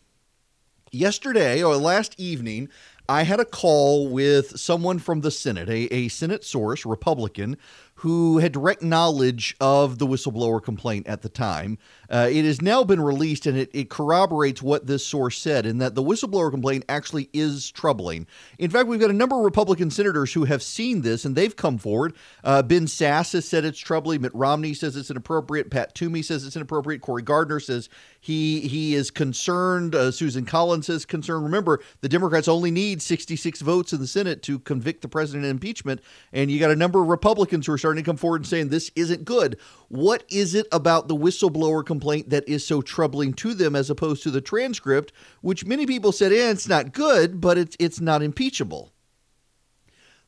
Yesterday 0.92 1.64
or 1.64 1.76
last 1.76 2.18
evening, 2.18 2.70
I 3.10 3.24
had 3.24 3.40
a 3.40 3.46
call 3.46 4.10
with 4.10 4.60
someone 4.60 5.00
from 5.00 5.22
the 5.22 5.32
Senate, 5.32 5.70
a, 5.70 5.94
a 5.94 6.08
Senate 6.10 6.44
source, 6.44 6.86
Republican, 6.86 7.58
who 7.98 8.38
had 8.38 8.52
direct 8.52 8.82
knowledge 8.84 9.56
of 9.60 9.98
the 9.98 10.06
whistleblower 10.06 10.64
complaint 10.64 11.08
at 11.08 11.24
the 11.24 11.30
time. 11.30 11.78
Uh, 12.10 12.30
it 12.32 12.46
has 12.46 12.62
now 12.62 12.84
been 12.84 13.02
released 13.02 13.46
and 13.48 13.58
it, 13.58 13.70
it 13.74 13.90
corroborates 13.90 14.62
what 14.62 14.86
this 14.86 15.06
source 15.06 15.38
said, 15.38 15.66
in 15.66 15.80
that 15.80 15.96
the 15.96 16.04
whistleblower 16.04 16.52
complaint 16.52 16.86
actually 16.88 17.28
is 17.34 17.72
troubling. 17.72 18.28
In 18.60 18.70
fact, 18.70 18.88
we've 18.88 19.00
got 19.00 19.10
a 19.10 19.14
number 19.14 19.36
of 19.36 19.44
Republican 19.44 19.90
senators 19.90 20.34
who 20.34 20.46
have 20.46 20.62
seen 20.62 21.02
this 21.02 21.26
and 21.26 21.36
they've 21.36 21.56
come 21.56 21.80
forward. 21.80 22.14
Uh, 22.44 22.62
Ben 22.62 22.86
Sasse 22.86 23.34
has 23.34 23.46
said 23.46 23.66
it's 23.66 23.80
troubling. 23.80 24.22
Mitt 24.22 24.36
Romney 24.36 24.76
says 24.76 24.96
it's 24.96 25.10
inappropriate. 25.10 25.72
Pat 25.72 25.96
Toomey 25.96 26.22
says 26.22 26.46
it's 26.46 26.56
inappropriate. 26.56 27.02
Cory 27.02 27.24
Gardner 27.24 27.60
says 27.60 27.90
he 28.20 28.62
he 28.62 28.94
is 28.94 29.10
concerned. 29.10 29.96
Uh, 29.96 30.12
Susan 30.12 30.46
Collins 30.46 30.90
is 30.90 31.06
concerned. 31.06 31.44
Remember, 31.46 31.80
the 32.02 32.10
Democrats 32.10 32.48
only 32.48 32.72
need 32.72 33.02
66 33.02 33.62
votes 33.62 33.94
in 33.94 34.00
the 34.00 34.08
Senate 34.08 34.44
to 34.44 34.60
convict 34.60 35.02
the 35.02 35.08
president 35.08 35.46
in 35.46 35.52
impeachment, 35.52 36.02
and 36.32 36.52
you 36.52 36.60
got 36.60 36.72
a 36.72 36.76
number 36.76 37.02
of 37.02 37.08
Republicans 37.08 37.66
who 37.66 37.74
are 37.74 37.78
starting 37.88 38.04
to 38.04 38.06
come 38.06 38.18
forward 38.18 38.42
and 38.42 38.48
saying 38.48 38.68
this 38.68 38.92
isn't 38.98 39.24
good. 39.24 39.58
What 39.88 40.26
is 40.30 40.56
it 40.56 40.68
about 40.74 41.08
the 41.08 41.16
whistleblower 41.16 41.86
complaint 41.86 42.32
that 42.32 42.46
is 42.46 42.68
so 42.68 42.82
troubling 42.82 43.32
to 43.36 43.54
them 43.54 43.78
as 43.78 43.90
opposed 43.90 44.24
to 44.24 44.32
the 44.32 44.42
transcript, 44.42 45.14
which 45.40 45.66
many 45.66 45.86
people 45.86 46.12
said, 46.12 46.34
eh, 46.34 46.52
it's 46.52 46.68
not 46.68 46.92
good, 46.92 47.40
but 47.40 47.58
it's 47.58 47.78
it's 47.80 48.02
not 48.02 48.22
impeachable. 48.22 48.92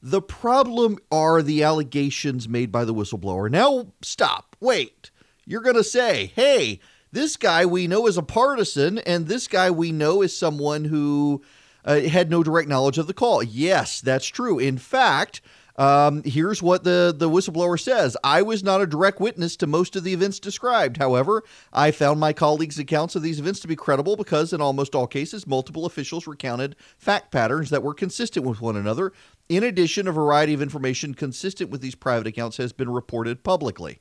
The 0.02 0.22
problem 0.22 1.00
are 1.12 1.42
the 1.42 1.62
allegations 1.64 2.48
made 2.48 2.72
by 2.72 2.86
the 2.86 2.94
whistleblower. 2.94 3.52
Now, 3.52 3.88
stop. 4.02 4.56
Wait. 4.62 5.12
You're 5.46 5.62
to 5.62 5.84
say, 5.84 6.32
hey, 6.36 6.80
this 7.12 7.36
guy 7.36 7.66
we 7.66 7.88
know 7.88 8.08
is 8.08 8.18
a 8.18 8.24
partisan, 8.24 9.00
and 9.00 9.28
this 9.28 9.50
guy 9.50 9.70
we 9.70 9.92
know 9.92 10.22
is 10.22 10.38
someone 10.38 10.86
who 10.86 11.42
uh, 11.84 12.00
had 12.02 12.30
no 12.30 12.42
direct 12.42 12.70
knowledge 12.70 12.98
of 12.98 13.08
the 13.08 13.14
call. 13.14 13.44
Yes, 13.44 14.00
that's 14.00 14.28
true. 14.28 14.60
In 14.60 14.78
fact, 14.78 15.42
um, 15.80 16.24
here's 16.24 16.62
what 16.62 16.84
the, 16.84 17.16
the 17.18 17.30
whistleblower 17.30 17.80
says 17.80 18.18
I 18.22 18.42
was 18.42 18.64
not 18.64 18.82
a 18.82 18.86
direct 18.86 19.22
witness 19.22 19.56
to 19.58 19.68
most 19.68 19.96
of 19.96 20.04
the 20.04 20.12
events 20.12 20.38
described. 20.38 20.98
However, 20.98 21.42
I 21.72 21.92
found 21.92 22.20
my 22.20 22.34
colleagues' 22.34 22.78
accounts 22.78 23.16
of 23.16 23.22
these 23.22 23.40
events 23.40 23.62
to 23.62 23.68
be 23.70 23.78
credible 23.78 24.18
because, 24.18 24.52
in 24.52 24.60
almost 24.60 24.94
all 24.94 25.08
cases, 25.08 25.48
multiple 25.48 25.86
officials 25.86 26.28
recounted 26.28 26.76
fact 26.98 27.32
patterns 27.32 27.70
that 27.70 27.82
were 27.82 27.94
consistent 27.94 28.46
with 28.46 28.60
one 28.60 28.76
another. 28.76 29.14
In 29.48 29.64
addition, 29.64 30.06
a 30.10 30.12
variety 30.12 30.54
of 30.54 30.62
information 30.62 31.14
consistent 31.14 31.70
with 31.70 31.80
these 31.80 31.96
private 31.96 32.28
accounts 32.28 32.58
has 32.58 32.74
been 32.74 32.90
reported 32.90 33.46
publicly. 33.46 34.00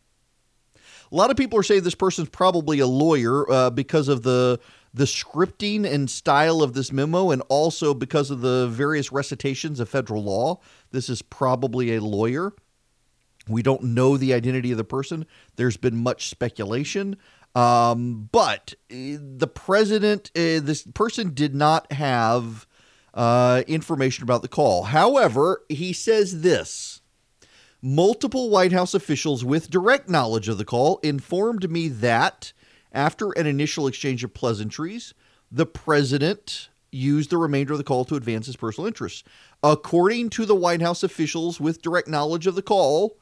A 1.13 1.15
lot 1.15 1.31
of 1.31 1.37
people 1.37 1.59
are 1.61 1.63
saying 1.63 1.85
this 1.85 1.95
person's 1.95 2.29
probably 2.29 2.81
a 2.81 2.87
lawyer 2.87 3.51
uh, 3.51 3.71
because 3.71 4.09
of 4.09 4.25
the 4.25 4.59
the 4.99 5.05
scripting 5.05 5.87
and 5.87 6.11
style 6.11 6.61
of 6.61 6.73
this 6.75 6.93
memo, 6.93 7.31
and 7.31 7.41
also 7.49 7.95
because 7.95 8.33
of 8.33 8.41
the 8.41 8.67
various 8.67 9.13
recitations 9.13 9.79
of 9.79 9.89
federal 9.89 10.25
law. 10.25 10.61
This 10.91 11.09
is 11.09 11.23
probably 11.23 11.95
a 11.95 12.01
lawyer. 12.01 12.53
We 13.49 13.63
don't 13.63 13.85
know 13.85 14.17
the 14.17 14.35
identity 14.35 14.73
of 14.73 14.77
the 14.77 14.85
person. 14.85 15.25
There's 15.55 15.77
been 15.77 15.97
much 15.97 16.29
speculation. 16.29 17.17
Um, 17.55 18.29
but 18.33 18.75
uh, 18.91 19.19
the 19.21 19.51
president, 19.53 20.33
uh, 20.35 20.61
this 20.61 20.83
person 20.83 21.33
did 21.33 21.55
not 21.55 21.91
have 21.93 22.67
uh, 23.15 23.63
information 23.69 24.25
about 24.25 24.43
the 24.43 24.49
call. 24.49 24.83
However, 24.85 25.63
he 25.69 25.93
says 25.93 26.43
this 26.43 27.03
multiple 27.81 28.51
White 28.51 28.73
House 28.73 28.95
officials 28.95 29.45
with 29.45 29.71
direct 29.71 30.09
knowledge 30.09 30.49
of 30.49 30.59
the 30.59 30.65
call 30.65 30.99
informed 31.05 31.71
me 31.71 31.87
that 31.87 32.53
after 32.99 33.31
an 33.31 33.47
initial 33.47 33.87
exchange 33.87 34.25
of 34.25 34.35
pleasantries, 34.35 35.15
the 35.53 35.65
president 35.65 36.69
used 36.91 37.31
the 37.31 37.37
remainder 37.37 37.73
of 37.73 37.79
the 37.79 37.85
call 37.85 38.05
to 38.05 38.17
advance 38.17 38.47
his 38.47 38.57
personal 38.57 38.89
interests. 38.89 39.23
According 39.63 40.31
to 40.31 40.45
the 40.45 40.57
White 40.57 40.83
House 40.83 41.05
officials 41.05 41.61
with 41.61 41.81
direct 41.81 42.09
knowledge 42.09 42.49
of 42.49 42.57
the 42.57 42.63
call, 42.63 43.17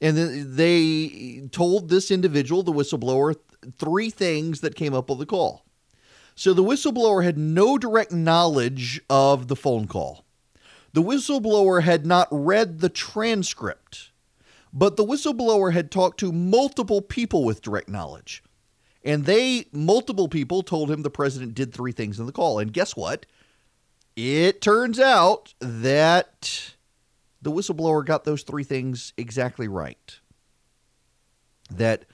and 0.00 0.16
they 0.56 1.46
told 1.52 1.90
this 1.90 2.10
individual, 2.10 2.62
the 2.62 2.72
whistleblower, 2.72 3.36
three 3.76 4.08
things 4.08 4.62
that 4.62 4.76
came 4.76 4.94
up 4.94 5.10
on 5.10 5.18
the 5.18 5.26
call. 5.26 5.66
So 6.34 6.54
the 6.54 6.64
whistleblower 6.64 7.22
had 7.22 7.36
no 7.36 7.76
direct 7.76 8.12
knowledge 8.12 8.98
of 9.10 9.48
the 9.48 9.56
phone 9.56 9.88
call. 9.88 10.24
The 10.94 11.02
whistleblower 11.02 11.82
had 11.82 12.06
not 12.06 12.28
read 12.30 12.78
the 12.78 12.88
transcript, 12.88 14.10
but 14.72 14.96
the 14.96 15.04
whistleblower 15.04 15.74
had 15.74 15.90
talked 15.90 16.18
to 16.20 16.32
multiple 16.32 17.02
people 17.02 17.44
with 17.44 17.60
direct 17.60 17.90
knowledge. 17.90 18.42
And 19.04 19.24
they, 19.24 19.66
multiple 19.72 20.28
people, 20.28 20.62
told 20.62 20.90
him 20.90 21.02
the 21.02 21.10
president 21.10 21.54
did 21.54 21.72
three 21.72 21.92
things 21.92 22.18
in 22.18 22.26
the 22.26 22.32
call. 22.32 22.58
And 22.58 22.72
guess 22.72 22.96
what? 22.96 23.26
It 24.16 24.60
turns 24.60 24.98
out 24.98 25.54
that 25.60 26.74
the 27.40 27.52
whistleblower 27.52 28.04
got 28.04 28.24
those 28.24 28.42
three 28.42 28.64
things 28.64 29.12
exactly 29.16 29.68
right. 29.68 30.18
That 31.70 32.06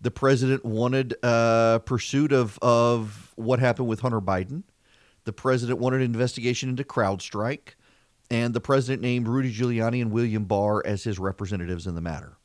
the 0.00 0.10
president 0.10 0.64
wanted 0.64 1.14
uh, 1.22 1.78
pursuit 1.80 2.32
of, 2.32 2.58
of 2.60 3.32
what 3.36 3.58
happened 3.58 3.88
with 3.88 4.00
Hunter 4.00 4.20
Biden. 4.20 4.64
The 5.24 5.32
president 5.32 5.78
wanted 5.78 6.00
an 6.00 6.02
investigation 6.02 6.68
into 6.68 6.84
CrowdStrike. 6.84 7.74
And 8.30 8.52
the 8.52 8.60
president 8.60 9.02
named 9.02 9.28
Rudy 9.28 9.52
Giuliani 9.54 10.02
and 10.02 10.10
William 10.10 10.44
Barr 10.44 10.84
as 10.84 11.04
his 11.04 11.18
representatives 11.18 11.86
in 11.86 11.94
the 11.94 12.00
matter. 12.00 12.36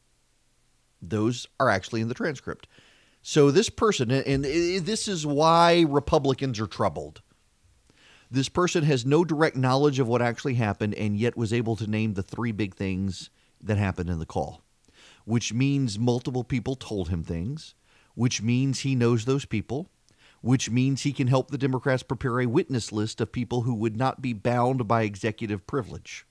Those 1.02 1.48
are 1.60 1.70
actually 1.70 2.02
in 2.02 2.08
the 2.08 2.14
transcript. 2.14 2.68
So 3.22 3.52
this 3.52 3.70
person, 3.70 4.10
and 4.12 4.44
this 4.44 5.08
is 5.08 5.26
why 5.26 5.86
Republicans 5.88 6.60
are 6.60 6.68
troubled. 6.68 7.22
This 8.32 8.50
person 8.50 8.84
has 8.84 9.06
no 9.06 9.24
direct 9.24 9.56
knowledge 9.56 10.00
of 10.00 10.08
what 10.08 10.22
actually 10.22 10.56
happened 10.56 10.96
and 10.96 11.18
yet 11.18 11.38
was 11.38 11.54
able 11.54 11.76
to 11.76 11.86
name 11.86 12.14
the 12.14 12.24
three 12.24 12.52
big 12.52 12.74
things 12.74 13.30
that 13.62 13.78
happened 13.78 14.10
in 14.10 14.20
the 14.20 14.26
call, 14.26 14.64
which 15.26 15.54
means 15.54 16.00
multiple 16.00 16.44
people 16.44 16.76
told 16.76 17.10
him 17.10 17.24
things, 17.24 17.76
which 18.16 18.42
means 18.42 18.80
he 18.80 18.96
knows 18.96 19.26
those 19.26 19.46
people, 19.46 19.90
which 20.42 20.70
means 20.70 21.02
he 21.02 21.14
can 21.14 21.28
help 21.28 21.52
the 21.52 21.58
Democrats 21.58 22.04
prepare 22.04 22.40
a 22.40 22.48
witness 22.48 22.92
list 22.92 23.22
of 23.22 23.32
people 23.32 23.62
who 23.62 23.76
would 23.76 23.96
not 23.96 24.22
be 24.22 24.34
bound 24.34 24.88
by 24.88 25.04
executive 25.04 25.68
privilege. 25.68 26.26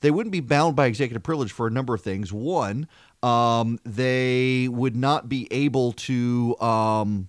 They 0.00 0.10
wouldn't 0.10 0.32
be 0.32 0.40
bound 0.40 0.74
by 0.74 0.86
executive 0.86 1.22
privilege 1.22 1.52
for 1.52 1.66
a 1.66 1.70
number 1.70 1.92
of 1.92 2.00
things. 2.00 2.32
One, 2.32 2.88
um, 3.22 3.78
they 3.84 4.68
would 4.68 4.96
not 4.96 5.28
be 5.28 5.48
able 5.50 5.92
to. 5.92 6.56
Um, 6.60 7.28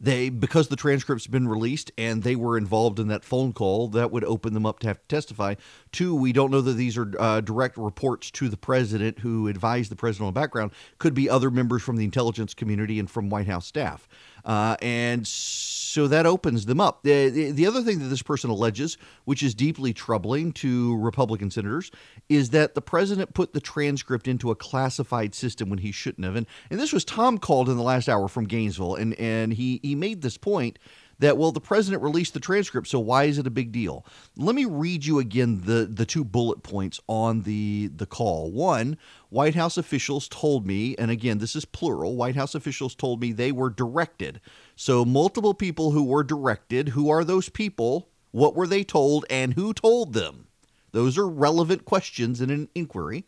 they 0.00 0.30
because 0.30 0.68
the 0.68 0.76
transcript's 0.76 1.26
been 1.26 1.46
released 1.46 1.92
and 1.98 2.22
they 2.22 2.34
were 2.34 2.56
involved 2.56 2.98
in 2.98 3.08
that 3.08 3.22
phone 3.22 3.52
call 3.52 3.88
that 3.88 4.10
would 4.10 4.24
open 4.24 4.54
them 4.54 4.64
up 4.64 4.78
to 4.78 4.86
have 4.86 5.00
to 5.00 5.08
testify 5.08 5.54
two 5.92 6.14
we 6.14 6.32
don't 6.32 6.50
know 6.50 6.62
that 6.62 6.72
these 6.72 6.96
are 6.96 7.12
uh, 7.20 7.40
direct 7.40 7.76
reports 7.76 8.30
to 8.30 8.48
the 8.48 8.56
president 8.56 9.18
who 9.18 9.46
advised 9.46 9.90
the 9.90 9.96
president 9.96 10.28
on 10.28 10.32
background 10.32 10.70
could 10.98 11.12
be 11.12 11.28
other 11.28 11.50
members 11.50 11.82
from 11.82 11.96
the 11.96 12.04
intelligence 12.04 12.54
community 12.54 12.98
and 12.98 13.10
from 13.10 13.28
white 13.28 13.46
house 13.46 13.66
staff 13.66 14.08
uh, 14.44 14.76
and 14.80 15.26
so 15.26 16.06
that 16.08 16.24
opens 16.26 16.66
them 16.66 16.80
up. 16.80 17.02
The, 17.02 17.28
the, 17.28 17.50
the, 17.50 17.66
other 17.66 17.82
thing 17.82 17.98
that 17.98 18.06
this 18.06 18.22
person 18.22 18.48
alleges, 18.50 18.96
which 19.24 19.42
is 19.42 19.54
deeply 19.54 19.92
troubling 19.92 20.52
to 20.54 20.96
Republican 20.98 21.50
senators, 21.50 21.90
is 22.28 22.50
that 22.50 22.74
the 22.74 22.82
president 22.82 23.34
put 23.34 23.52
the 23.52 23.60
transcript 23.60 24.28
into 24.28 24.50
a 24.50 24.54
classified 24.54 25.34
system 25.34 25.68
when 25.68 25.80
he 25.80 25.90
shouldn't 25.90 26.24
have. 26.24 26.36
And, 26.36 26.46
and 26.70 26.78
this 26.78 26.92
was 26.92 27.04
Tom 27.04 27.38
called 27.38 27.68
in 27.68 27.76
the 27.76 27.82
last 27.82 28.08
hour 28.08 28.28
from 28.28 28.44
Gainesville, 28.44 28.94
and, 28.94 29.14
and 29.14 29.52
he, 29.52 29.80
he 29.82 29.94
made 29.94 30.22
this 30.22 30.36
point 30.36 30.78
that 31.20 31.38
well 31.38 31.52
the 31.52 31.60
president 31.60 32.02
released 32.02 32.34
the 32.34 32.40
transcript 32.40 32.88
so 32.88 32.98
why 32.98 33.24
is 33.24 33.38
it 33.38 33.46
a 33.46 33.50
big 33.50 33.72
deal? 33.72 34.04
Let 34.36 34.54
me 34.54 34.64
read 34.64 35.06
you 35.06 35.18
again 35.18 35.62
the 35.64 35.86
the 35.90 36.04
two 36.04 36.24
bullet 36.24 36.62
points 36.62 37.00
on 37.06 37.42
the 37.42 37.90
the 37.94 38.06
call. 38.06 38.50
One 38.50 38.98
white 39.28 39.54
house 39.54 39.76
officials 39.76 40.28
told 40.28 40.66
me 40.66 40.96
and 40.96 41.10
again 41.10 41.38
this 41.38 41.54
is 41.54 41.64
plural 41.64 42.16
white 42.16 42.36
house 42.36 42.54
officials 42.54 42.94
told 42.94 43.20
me 43.20 43.32
they 43.32 43.52
were 43.52 43.70
directed. 43.70 44.40
So 44.74 45.04
multiple 45.04 45.54
people 45.54 45.92
who 45.92 46.04
were 46.04 46.24
directed 46.24 46.90
who 46.90 47.08
are 47.10 47.24
those 47.24 47.48
people? 47.48 48.08
What 48.32 48.54
were 48.54 48.66
they 48.66 48.84
told 48.84 49.24
and 49.30 49.54
who 49.54 49.72
told 49.72 50.12
them? 50.12 50.46
Those 50.92 51.16
are 51.16 51.28
relevant 51.28 51.84
questions 51.84 52.40
in 52.40 52.50
an 52.50 52.68
inquiry 52.74 53.24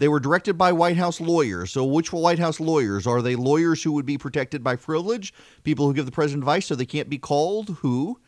they 0.00 0.08
were 0.08 0.18
directed 0.18 0.56
by 0.56 0.72
White 0.72 0.96
House 0.96 1.20
lawyers. 1.20 1.72
So, 1.72 1.84
which 1.84 2.10
White 2.10 2.38
House 2.38 2.58
lawyers? 2.58 3.06
Are 3.06 3.20
they 3.20 3.36
lawyers 3.36 3.82
who 3.82 3.92
would 3.92 4.06
be 4.06 4.16
protected 4.16 4.64
by 4.64 4.74
privilege? 4.74 5.34
People 5.62 5.86
who 5.86 5.92
give 5.92 6.06
the 6.06 6.10
president 6.10 6.42
advice 6.42 6.64
so 6.64 6.74
they 6.74 6.86
can't 6.86 7.10
be 7.10 7.18
called? 7.18 7.76
Who? 7.80 8.18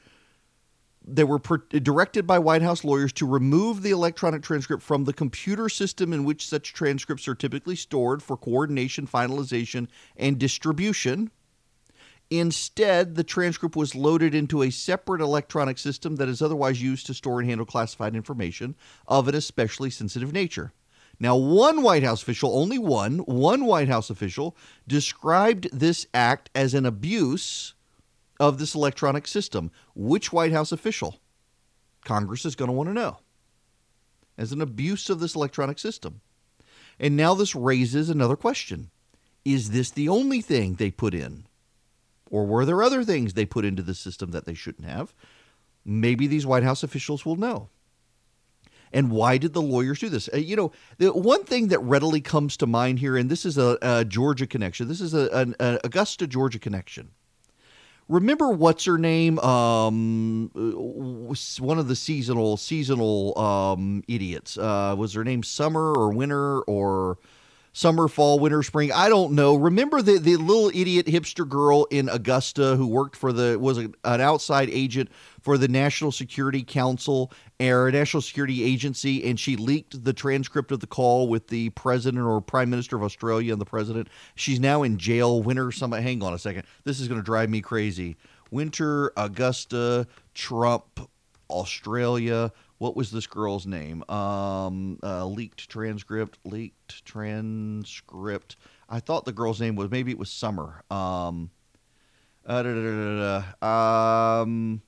They 1.03 1.25
were 1.25 1.39
per- 1.39 1.57
directed 1.57 2.27
by 2.27 2.41
White 2.41 2.61
House 2.61 2.85
lawyers 2.85 3.11
to 3.15 3.27
remove 3.27 3.81
the 3.81 3.91
electronic 3.91 4.43
transcript 4.43 4.83
from 4.83 5.05
the 5.05 5.15
computer 5.15 5.71
system 5.71 6.13
in 6.13 6.25
which 6.25 6.47
such 6.47 6.75
transcripts 6.75 7.27
are 7.27 7.35
typically 7.35 7.75
stored 7.75 8.23
for 8.23 8.37
coordination, 8.37 9.07
finalization, 9.07 9.89
and 10.15 10.39
distribution. 10.39 11.31
Instead, 12.29 13.15
the 13.15 13.25
transcript 13.25 13.77
was 13.77 13.95
loaded 13.95 14.35
into 14.35 14.61
a 14.61 14.71
separate 14.71 15.23
electronic 15.23 15.79
system 15.79 16.17
that 16.17 16.29
is 16.29 16.43
otherwise 16.43 16.83
used 16.83 17.07
to 17.07 17.15
store 17.15 17.41
and 17.41 17.49
handle 17.49 17.65
classified 17.65 18.15
information 18.15 18.77
of 19.09 19.27
an 19.27 19.35
especially 19.35 19.89
sensitive 19.89 20.35
nature. 20.35 20.75
Now, 21.23 21.37
one 21.37 21.83
White 21.83 22.03
House 22.03 22.21
official, 22.21 22.59
only 22.59 22.79
one, 22.79 23.19
one 23.19 23.65
White 23.65 23.87
House 23.87 24.11
official 24.11 24.57
described 24.89 25.69
this 25.73 26.05
act 26.13 26.51
as 26.53 26.75
an 26.75 26.85
abuse 26.85 27.75
of 28.41 28.59
this 28.59 28.75
electronic 28.75 29.29
system. 29.29 29.71
Which 29.95 30.33
White 30.33 30.51
House 30.51 30.73
official? 30.73 31.21
Congress 32.05 32.45
is 32.45 32.57
going 32.57 32.71
to 32.71 32.73
want 32.73 32.89
to 32.89 32.93
know. 32.93 33.19
As 34.37 34.51
an 34.51 34.61
abuse 34.61 35.09
of 35.11 35.21
this 35.21 35.37
electronic 35.37 35.79
system. 35.79 36.23
And 36.99 37.17
now 37.17 37.35
this 37.35 37.55
raises 37.55 38.11
another 38.11 38.35
question 38.35 38.91
Is 39.45 39.71
this 39.71 39.93
the 39.93 40.09
only 40.09 40.41
thing 40.41 40.75
they 40.75 40.91
put 40.91 41.15
in? 41.15 41.47
Or 42.31 42.45
were 42.45 42.65
there 42.65 42.83
other 42.83 43.05
things 43.05 43.35
they 43.35 43.47
put 43.47 43.65
into 43.65 43.83
the 43.83 43.95
system 43.95 44.33
that 44.33 44.45
they 44.45 44.55
shouldn't 44.55 44.89
have? 44.89 45.15
Maybe 45.85 46.27
these 46.27 46.47
White 46.47 46.65
House 46.65 46.83
officials 46.83 47.25
will 47.25 47.37
know. 47.37 47.69
And 48.93 49.11
why 49.11 49.39
did 49.39 49.55
the 49.55 49.63
lawyers 49.63 50.01
do 50.01 50.09
this? 50.09 50.29
Uh, 50.33 50.37
you 50.37 50.57
know, 50.57 50.73
the 50.99 51.13
one 51.13 51.45
thing 51.45 51.69
that 51.69 51.79
readily 51.81 52.21
comes 52.21 52.57
to 52.59 52.67
mind 52.67 52.99
here, 52.99 53.17
and 53.17 53.31
this 53.31 53.47
is 53.47 53.59
a, 53.59 53.79
a 53.81 54.05
Georgia 54.05 54.47
connection. 54.47 54.89
This 54.89 55.01
is 55.01 55.15
a, 55.15 55.29
an, 55.33 55.55
Augusta, 55.59 56.27
Georgia 56.27 56.59
connection. 56.59 57.11
Remember 58.09 58.51
what's 58.51 58.85
her 58.85 58.99
name? 58.99 59.39
Um, 59.39 60.51
one 60.53 61.79
of 61.79 61.89
the 61.89 61.97
seasonal 61.97 62.57
seasonal 62.57 63.39
um, 63.39 64.03
idiots. 64.09 64.59
Uh, 64.59 64.95
was 64.99 65.15
her 65.15 65.25
name 65.25 65.43
Summer 65.43 65.93
or 65.93 66.13
Winter 66.13 66.61
or 66.63 67.19
summer, 67.73 68.09
fall, 68.09 68.39
winter, 68.39 68.63
spring. 68.63 68.93
I 68.93 69.09
don't 69.09 69.33
know. 69.33 69.55
Remember 69.55 70.03
the 70.03 70.19
the 70.19 70.37
little 70.37 70.69
idiot 70.69 71.07
hipster 71.07 71.49
girl 71.49 71.87
in 71.91 72.09
Augusta 72.09 72.77
who 72.77 72.87
worked 72.87 73.17
for 73.17 73.33
the 73.33 73.59
was 73.59 73.79
an 73.79 73.95
outside 74.05 74.69
agent 74.71 75.11
for 75.41 75.59
the 75.59 75.69
National 75.69 76.13
Security 76.13 76.63
Council 76.63 77.33
or 77.61 77.91
National 77.91 78.21
Security 78.21 78.63
Agency, 78.63 79.25
and 79.29 79.39
she 79.39 79.57
leaked 79.57 80.05
the 80.05 80.13
transcript 80.13 80.73
of 80.73 80.81
the 80.81 80.87
call 80.87 81.29
with 81.29 81.49
the 81.49 81.71
president 81.71 82.25
or 82.25 82.41
prime 82.41 82.71
minister 82.71 82.97
of 82.97 83.03
Australia 83.03 83.53
and 83.53 83.61
the 83.61 83.67
president. 83.67 84.09
She's 84.35 84.61
now 84.61 84.83
in 84.83 84.99
jail. 84.99 85.43
Winter, 85.43 85.73
some. 85.73 85.93
Hang 85.93 86.23
on 86.23 86.35
a 86.35 86.39
second. 86.39 86.65
This 86.85 87.01
is 87.01 87.09
going 87.09 87.21
to 87.21 87.25
drive 87.25 87.51
me 87.51 87.61
crazy. 87.61 88.17
Winter, 88.51 89.13
Augusta, 89.17 90.07
Trump, 90.35 91.09
Australia 91.49 92.53
what 92.83 92.97
was 92.97 93.13
this 93.13 93.29
girl's 93.29 93.65
name? 93.65 94.03
Um, 94.09 94.99
uh, 95.05 95.25
leaked 95.25 95.69
transcript, 95.69 96.41
leaked 96.43 97.05
transcript. 97.05 98.57
I 98.89 98.99
thought 98.99 99.25
the 99.25 99.33
girl's 99.33 99.61
name 99.61 99.77
was 99.77 99.89
maybe 99.89 100.11
it 100.11 100.19
was 100.19 100.33
Summer. 100.33 100.83
Um, 100.91 101.53
uh, 102.45 102.61
da, 102.61 102.75
da, 102.75 103.45
da, 103.61 104.43
um, 104.43 104.83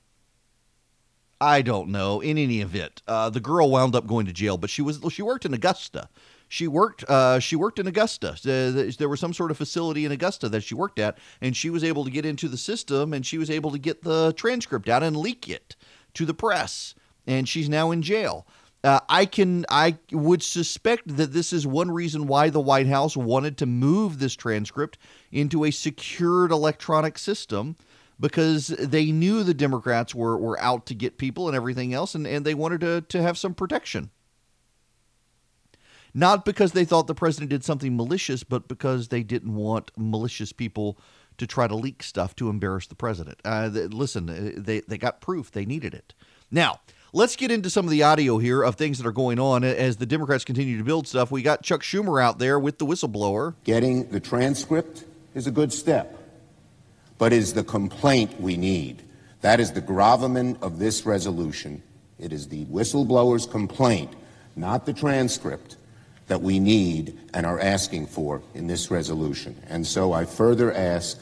I 1.39 1.61
don't 1.61 1.87
know. 1.87 2.19
In 2.19 2.37
any 2.37 2.59
event, 2.59 3.01
uh, 3.07 3.29
the 3.29 3.39
girl 3.39 3.71
wound 3.71 3.95
up 3.95 4.05
going 4.07 4.25
to 4.25 4.33
jail, 4.33 4.57
but 4.57 4.69
she 4.69 4.81
was 4.81 4.99
she 5.09 5.21
worked 5.21 5.45
in 5.45 5.53
Augusta. 5.53 6.09
She 6.49 6.67
worked 6.67 7.05
uh, 7.05 7.39
she 7.39 7.55
worked 7.55 7.79
in 7.79 7.87
Augusta. 7.87 8.37
There 8.43 9.07
was 9.07 9.21
some 9.21 9.31
sort 9.31 9.51
of 9.51 9.57
facility 9.57 10.03
in 10.03 10.11
Augusta 10.11 10.49
that 10.49 10.65
she 10.65 10.75
worked 10.75 10.99
at, 10.99 11.17
and 11.39 11.55
she 11.55 11.69
was 11.69 11.81
able 11.81 12.03
to 12.03 12.11
get 12.11 12.25
into 12.25 12.49
the 12.49 12.57
system, 12.57 13.13
and 13.13 13.25
she 13.25 13.37
was 13.37 13.49
able 13.49 13.71
to 13.71 13.79
get 13.79 14.03
the 14.03 14.33
transcript 14.33 14.89
out 14.89 15.01
and 15.01 15.15
leak 15.15 15.47
it 15.47 15.77
to 16.15 16.25
the 16.25 16.33
press 16.33 16.93
and 17.27 17.47
she's 17.47 17.69
now 17.69 17.91
in 17.91 18.01
jail. 18.01 18.45
Uh, 18.83 18.99
I 19.09 19.25
can 19.25 19.65
I 19.67 19.97
would 20.11 20.43
suspect 20.43 21.17
that 21.17 21.33
this 21.33 21.51
is 21.51 21.65
one 21.65 21.89
reason 21.89 22.27
why 22.27 22.49
the 22.49 22.61
White 22.61 22.85
House 22.85 23.17
wanted 23.17 23.57
to 23.57 23.65
move 23.65 24.19
this 24.19 24.35
transcript 24.35 24.99
into 25.31 25.63
a 25.63 25.71
secured 25.71 26.51
electronic 26.51 27.17
system 27.17 27.77
because 28.19 28.67
they 28.67 29.11
knew 29.11 29.43
the 29.43 29.53
Democrats 29.53 30.13
were, 30.13 30.37
were 30.37 30.59
out 30.61 30.85
to 30.85 30.93
get 30.93 31.17
people 31.17 31.47
and 31.47 31.55
everything 31.55 31.93
else, 31.93 32.15
and, 32.15 32.25
and 32.25 32.45
they 32.45 32.53
wanted 32.53 32.81
to, 32.81 33.01
to 33.01 33.21
have 33.21 33.37
some 33.37 33.53
protection. 33.53 34.09
Not 36.13 36.45
because 36.45 36.71
they 36.71 36.85
thought 36.85 37.07
the 37.07 37.15
president 37.15 37.49
did 37.49 37.65
something 37.65 37.97
malicious, 37.97 38.43
but 38.43 38.69
because 38.69 39.09
they 39.09 39.21
didn't 39.21 39.53
want 39.53 39.91
malicious 39.97 40.53
people 40.53 40.97
to 41.37 41.45
try 41.45 41.67
to 41.67 41.75
leak 41.75 42.01
stuff 42.03 42.35
to 42.37 42.49
embarrass 42.49 42.87
the 42.87 42.95
president. 42.95 43.39
Uh, 43.43 43.69
listen, 43.73 44.29
uh, 44.29 44.51
they, 44.55 44.79
they 44.81 44.97
got 44.97 45.19
proof, 45.19 45.51
they 45.51 45.65
needed 45.65 45.93
it. 45.93 46.13
Now, 46.49 46.79
let's 47.13 47.35
get 47.35 47.51
into 47.51 47.69
some 47.69 47.85
of 47.85 47.91
the 47.91 48.03
audio 48.03 48.37
here 48.37 48.63
of 48.63 48.75
things 48.75 48.97
that 48.97 49.07
are 49.07 49.11
going 49.11 49.39
on 49.39 49.63
as 49.63 49.97
the 49.97 50.05
Democrats 50.05 50.43
continue 50.43 50.77
to 50.77 50.83
build 50.83 51.07
stuff. 51.07 51.31
We 51.31 51.41
got 51.41 51.63
Chuck 51.63 51.81
Schumer 51.81 52.21
out 52.21 52.39
there 52.39 52.59
with 52.59 52.77
the 52.77 52.85
whistleblower. 52.85 53.55
Getting 53.63 54.09
the 54.09 54.19
transcript 54.19 55.05
is 55.33 55.47
a 55.47 55.51
good 55.51 55.71
step 55.71 56.21
but 57.17 57.33
is 57.33 57.53
the 57.53 57.63
complaint 57.63 58.39
we 58.39 58.57
need. 58.57 59.01
That 59.41 59.59
is 59.59 59.71
the 59.71 59.81
gravamen 59.81 60.57
of 60.61 60.79
this 60.79 61.05
resolution. 61.05 61.81
It 62.19 62.33
is 62.33 62.47
the 62.47 62.65
whistleblower's 62.65 63.45
complaint, 63.45 64.13
not 64.55 64.85
the 64.85 64.93
transcript, 64.93 65.77
that 66.27 66.41
we 66.41 66.59
need 66.59 67.17
and 67.33 67.45
are 67.45 67.59
asking 67.59 68.07
for 68.07 68.41
in 68.53 68.67
this 68.67 68.89
resolution. 68.89 69.61
And 69.67 69.85
so 69.85 70.11
I 70.11 70.25
further 70.25 70.73
ask 70.73 71.19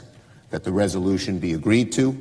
that 0.50 0.64
the 0.64 0.72
resolution 0.72 1.38
be 1.38 1.52
agreed 1.52 1.92
to 1.92 2.18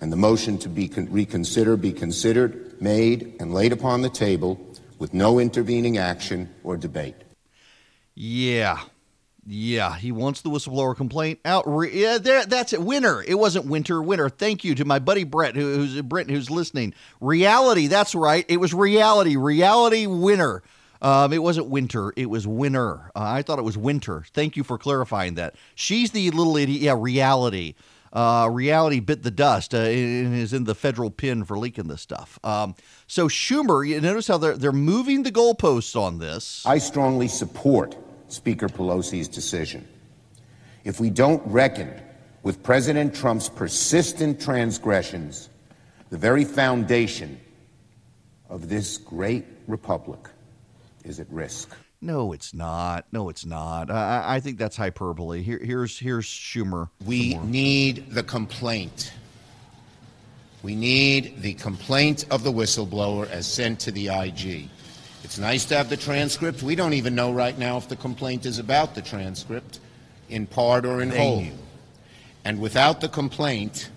and 0.00 0.12
the 0.12 0.16
motion 0.16 0.56
to 0.58 0.68
be 0.68 0.88
con- 0.88 1.10
reconsidered 1.10 1.80
be 1.80 1.92
considered, 1.92 2.69
made, 2.80 3.36
and 3.40 3.54
laid 3.54 3.72
upon 3.72 4.02
the 4.02 4.10
table 4.10 4.60
with 4.98 5.14
no 5.14 5.38
intervening 5.38 5.98
action 5.98 6.52
or 6.64 6.76
debate. 6.76 7.16
Yeah, 8.14 8.80
yeah, 9.46 9.96
he 9.96 10.12
wants 10.12 10.42
the 10.42 10.50
whistleblower 10.50 10.94
complaint 10.94 11.40
out. 11.44 11.66
Yeah, 11.92 12.18
there, 12.18 12.44
that's 12.44 12.72
it. 12.72 12.82
Winter. 12.82 13.24
It 13.26 13.34
wasn't 13.34 13.66
winter. 13.66 14.02
Winter. 14.02 14.28
Thank 14.28 14.64
you 14.64 14.74
to 14.76 14.84
my 14.84 14.98
buddy 14.98 15.24
Brett, 15.24 15.56
who, 15.56 15.76
who's 15.76 16.00
Brent, 16.02 16.30
who's 16.30 16.50
listening. 16.50 16.94
Reality. 17.20 17.86
That's 17.86 18.14
right. 18.14 18.44
It 18.48 18.58
was 18.58 18.74
reality. 18.74 19.36
Reality. 19.36 20.06
Winter. 20.06 20.62
Um, 21.02 21.32
it 21.32 21.42
wasn't 21.42 21.68
winter. 21.68 22.12
It 22.14 22.26
was 22.26 22.46
winter. 22.46 23.10
Uh, 23.16 23.22
I 23.22 23.42
thought 23.42 23.58
it 23.58 23.62
was 23.62 23.78
winter. 23.78 24.24
Thank 24.34 24.56
you 24.56 24.62
for 24.62 24.76
clarifying 24.76 25.34
that. 25.34 25.54
She's 25.74 26.10
the 26.10 26.30
little 26.30 26.56
idiot. 26.58 26.82
Yeah, 26.82 26.94
reality. 26.98 27.74
Uh, 28.12 28.48
reality 28.50 28.98
bit 28.98 29.22
the 29.22 29.30
dust 29.30 29.72
uh, 29.72 29.78
and 29.78 30.34
is 30.34 30.52
in 30.52 30.64
the 30.64 30.74
federal 30.74 31.12
pen 31.12 31.44
for 31.44 31.56
leaking 31.56 31.86
this 31.86 32.02
stuff. 32.02 32.40
Um, 32.42 32.74
so 33.06 33.28
Schumer, 33.28 33.86
you 33.86 34.00
notice 34.00 34.26
how 34.26 34.36
they're 34.36 34.56
they're 34.56 34.72
moving 34.72 35.22
the 35.22 35.30
goalposts 35.30 35.94
on 35.94 36.18
this. 36.18 36.64
I 36.66 36.78
strongly 36.78 37.28
support 37.28 37.96
Speaker 38.26 38.68
Pelosi's 38.68 39.28
decision. 39.28 39.86
If 40.82 40.98
we 40.98 41.10
don't 41.10 41.40
reckon 41.46 41.92
with 42.42 42.62
President 42.62 43.14
Trump's 43.14 43.48
persistent 43.48 44.40
transgressions, 44.40 45.48
the 46.08 46.18
very 46.18 46.44
foundation 46.44 47.38
of 48.48 48.68
this 48.68 48.96
great 48.96 49.44
republic 49.68 50.28
is 51.04 51.20
at 51.20 51.30
risk. 51.30 51.76
No, 52.02 52.32
it's 52.32 52.54
not. 52.54 53.04
No, 53.12 53.28
it's 53.28 53.44
not. 53.44 53.90
I, 53.90 54.36
I 54.36 54.40
think 54.40 54.58
that's 54.58 54.76
hyperbole. 54.76 55.42
Here, 55.42 55.58
here's 55.58 55.98
here's 55.98 56.26
Schumer. 56.26 56.88
We 57.04 57.34
need 57.38 58.10
the 58.10 58.22
complaint. 58.22 59.12
We 60.62 60.74
need 60.74 61.40
the 61.42 61.54
complaint 61.54 62.26
of 62.30 62.42
the 62.42 62.52
whistleblower 62.52 63.28
as 63.30 63.46
sent 63.46 63.80
to 63.80 63.90
the 63.90 64.08
IG. 64.08 64.68
It's 65.24 65.38
nice 65.38 65.64
to 65.66 65.76
have 65.76 65.90
the 65.90 65.96
transcript. 65.96 66.62
We 66.62 66.74
don't 66.74 66.94
even 66.94 67.14
know 67.14 67.32
right 67.32 67.56
now 67.58 67.76
if 67.76 67.88
the 67.88 67.96
complaint 67.96 68.46
is 68.46 68.58
about 68.58 68.94
the 68.94 69.02
transcript, 69.02 69.80
in 70.28 70.46
part 70.46 70.86
or 70.86 71.02
in 71.02 71.10
whole. 71.10 71.44
And 72.44 72.60
without 72.60 73.00
the 73.00 73.08
complaint, 73.08 73.90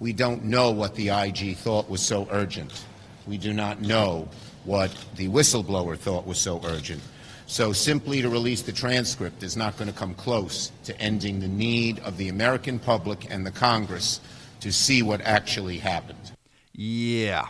we 0.00 0.12
don't 0.12 0.44
know 0.44 0.70
what 0.70 0.94
the 0.94 1.08
IG 1.08 1.56
thought 1.56 1.88
was 1.88 2.02
so 2.02 2.28
urgent. 2.30 2.84
We 3.26 3.38
do 3.38 3.52
not 3.52 3.80
know 3.80 4.28
what 4.64 4.94
the 5.16 5.28
whistleblower 5.28 5.96
thought 5.96 6.26
was 6.26 6.38
so 6.38 6.60
urgent. 6.64 7.02
So 7.48 7.72
simply 7.72 8.20
to 8.20 8.28
release 8.28 8.60
the 8.60 8.72
transcript 8.72 9.42
is 9.42 9.56
not 9.56 9.78
going 9.78 9.90
to 9.90 9.98
come 9.98 10.14
close 10.14 10.70
to 10.84 11.00
ending 11.00 11.40
the 11.40 11.48
need 11.48 11.98
of 12.00 12.18
the 12.18 12.28
American 12.28 12.78
public 12.78 13.32
and 13.32 13.44
the 13.44 13.50
Congress 13.50 14.20
to 14.60 14.70
see 14.70 15.02
what 15.02 15.22
actually 15.22 15.78
happened. 15.78 16.30
Yeah. 16.74 17.48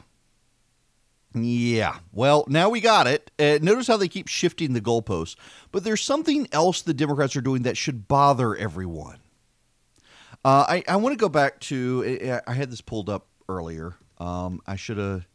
Yeah. 1.35 1.97
Well, 2.13 2.45
now 2.47 2.69
we 2.69 2.81
got 2.81 3.09
it. 3.09 3.33
Uh, 3.41 3.59
notice 3.61 3.89
how 3.89 3.97
they 3.97 4.07
keep 4.07 4.29
shifting 4.29 4.73
the 4.73 4.81
goalposts. 4.81 5.35
But 5.73 5.83
there's 5.83 6.01
something 6.03 6.47
else 6.53 6.81
the 6.81 6.95
Democrats 6.95 7.35
are 7.35 7.41
doing 7.41 7.63
that 7.63 7.77
should 7.77 8.07
bother 8.07 8.55
everyone. 8.55 9.19
Uh, 10.45 10.65
I, 10.69 10.85
I 10.87 10.97
want 10.97 11.13
to 11.13 11.19
go 11.19 11.29
back 11.29 11.59
to 11.63 12.41
I 12.47 12.55
had 12.55 12.71
this 12.71 12.81
pulled 12.81 13.11
up 13.11 13.27
earlier. 13.49 13.97
Um, 14.19 14.61
I 14.65 14.77
should 14.77 14.99
have 14.99 15.27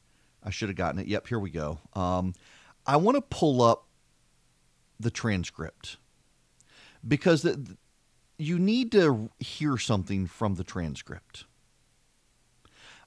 I 0.42 0.52
should 0.52 0.70
have 0.70 0.78
gotten 0.78 1.02
it. 1.02 1.08
Yep, 1.08 1.28
here 1.28 1.40
we 1.40 1.50
go. 1.50 1.80
Um, 1.94 2.34
I 2.88 2.96
want 2.96 3.16
to 3.16 3.22
pull 3.22 3.62
up 3.62 3.88
the 5.04 5.12
transcript 5.12 5.98
because 7.08 7.42
the, 7.44 7.78
you 8.38 8.58
need 8.58 8.92
to 8.94 9.30
hear 9.40 9.78
something 9.78 10.28
from 10.28 10.56
the 10.56 10.64
transcript. 10.64 11.46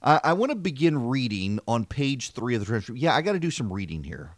I, 0.01 0.21
I 0.23 0.33
want 0.33 0.51
to 0.51 0.55
begin 0.55 1.07
reading 1.09 1.59
on 1.67 1.85
page 1.85 2.31
three 2.31 2.55
of 2.55 2.61
the 2.61 2.65
transcript. 2.65 2.99
Yeah, 2.99 3.15
I 3.15 3.21
got 3.21 3.33
to 3.33 3.39
do 3.39 3.51
some 3.51 3.71
reading 3.71 4.03
here. 4.03 4.31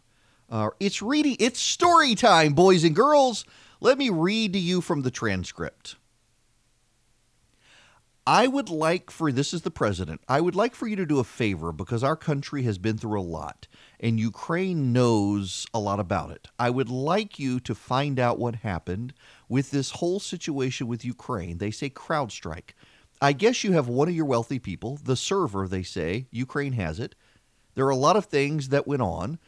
Uh, 0.48 0.70
it's 0.80 1.00
reading. 1.00 1.36
It's 1.38 1.60
story 1.60 2.14
time, 2.14 2.54
boys 2.54 2.82
and 2.82 2.94
girls. 2.94 3.44
Let 3.80 3.98
me 3.98 4.10
read 4.10 4.52
to 4.54 4.58
you 4.58 4.80
from 4.80 5.02
the 5.02 5.10
transcript. 5.10 5.96
I 8.26 8.46
would 8.46 8.68
like 8.68 9.10
for 9.10 9.32
this 9.32 9.54
is 9.54 9.62
the 9.62 9.70
president. 9.70 10.20
I 10.28 10.40
would 10.40 10.54
like 10.54 10.74
for 10.74 10.86
you 10.86 10.96
to 10.96 11.06
do 11.06 11.18
a 11.18 11.24
favor 11.24 11.72
because 11.72 12.04
our 12.04 12.16
country 12.16 12.62
has 12.64 12.78
been 12.78 12.98
through 12.98 13.20
a 13.20 13.22
lot 13.22 13.66
and 14.00 14.18
Ukraine 14.18 14.92
knows 14.92 15.66
a 15.74 15.78
lot 15.78 16.00
about 16.00 16.30
it. 16.30 16.48
I 16.58 16.70
would 16.70 16.88
like 16.88 17.38
you 17.38 17.60
to 17.60 17.74
find 17.74 18.18
out 18.18 18.38
what 18.38 18.56
happened 18.56 19.12
with 19.48 19.70
this 19.70 19.90
whole 19.90 20.18
situation 20.18 20.86
with 20.86 21.04
Ukraine. 21.04 21.58
They 21.58 21.70
say 21.70 21.90
CrowdStrike. 21.90 22.70
I 23.20 23.32
guess 23.32 23.62
you 23.62 23.72
have 23.72 23.86
one 23.86 24.08
of 24.08 24.14
your 24.14 24.24
wealthy 24.24 24.58
people, 24.58 24.98
the 25.04 25.16
server, 25.16 25.68
they 25.68 25.82
say. 25.82 26.26
Ukraine 26.30 26.72
has 26.72 26.98
it. 26.98 27.14
There 27.74 27.84
are 27.84 27.90
a 27.90 27.96
lot 27.96 28.16
of 28.16 28.24
things 28.24 28.70
that 28.70 28.88
went 28.88 29.02
on 29.02 29.38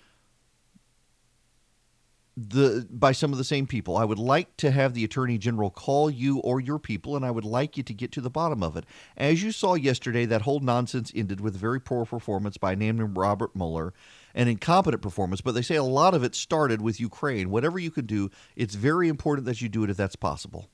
the 2.36 2.86
by 2.90 3.12
some 3.12 3.32
of 3.32 3.38
the 3.38 3.44
same 3.44 3.66
people. 3.66 3.96
I 3.96 4.04
would 4.04 4.18
like 4.18 4.56
to 4.58 4.70
have 4.70 4.94
the 4.94 5.04
attorney 5.04 5.36
general 5.36 5.70
call 5.70 6.10
you 6.10 6.38
or 6.38 6.60
your 6.60 6.78
people 6.78 7.14
and 7.14 7.26
I 7.26 7.30
would 7.30 7.44
like 7.44 7.76
you 7.76 7.82
to 7.82 7.92
get 7.92 8.10
to 8.12 8.20
the 8.20 8.30
bottom 8.30 8.62
of 8.62 8.76
it. 8.76 8.84
As 9.16 9.42
you 9.42 9.52
saw 9.52 9.74
yesterday, 9.74 10.24
that 10.26 10.42
whole 10.42 10.60
nonsense 10.60 11.12
ended 11.14 11.40
with 11.40 11.54
very 11.56 11.80
poor 11.80 12.06
performance 12.06 12.56
by 12.56 12.72
a 12.72 12.76
name 12.76 12.98
named 12.98 13.16
Robert 13.16 13.54
Mueller, 13.54 13.92
an 14.34 14.48
incompetent 14.48 15.02
performance, 15.02 15.40
but 15.40 15.52
they 15.52 15.62
say 15.62 15.76
a 15.76 15.82
lot 15.82 16.14
of 16.14 16.24
it 16.24 16.34
started 16.34 16.80
with 16.80 17.00
Ukraine. 17.00 17.50
Whatever 17.50 17.78
you 17.78 17.90
can 17.90 18.06
do, 18.06 18.30
it's 18.56 18.74
very 18.74 19.08
important 19.08 19.46
that 19.46 19.60
you 19.60 19.68
do 19.68 19.84
it 19.84 19.90
if 19.90 19.96
that's 19.96 20.16
possible. 20.16 20.68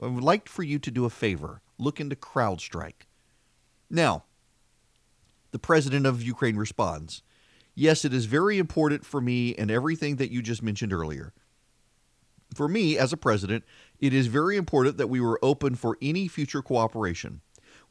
I 0.00 0.06
would 0.06 0.24
like 0.24 0.48
for 0.48 0.62
you 0.62 0.78
to 0.78 0.90
do 0.90 1.04
a 1.04 1.10
favor 1.10 1.62
look 1.78 2.00
into 2.00 2.16
CrowdStrike. 2.16 3.06
Now, 3.90 4.24
the 5.50 5.58
president 5.58 6.06
of 6.06 6.22
Ukraine 6.22 6.56
responds 6.56 7.22
Yes, 7.74 8.04
it 8.04 8.14
is 8.14 8.26
very 8.26 8.58
important 8.58 9.04
for 9.04 9.20
me 9.20 9.54
and 9.56 9.70
everything 9.70 10.16
that 10.16 10.30
you 10.30 10.42
just 10.42 10.62
mentioned 10.62 10.92
earlier. 10.92 11.32
For 12.54 12.68
me, 12.68 12.96
as 12.96 13.12
a 13.12 13.16
president, 13.16 13.64
it 13.98 14.14
is 14.14 14.28
very 14.28 14.56
important 14.56 14.96
that 14.98 15.08
we 15.08 15.20
were 15.20 15.40
open 15.42 15.74
for 15.74 15.98
any 16.00 16.28
future 16.28 16.62
cooperation. 16.62 17.40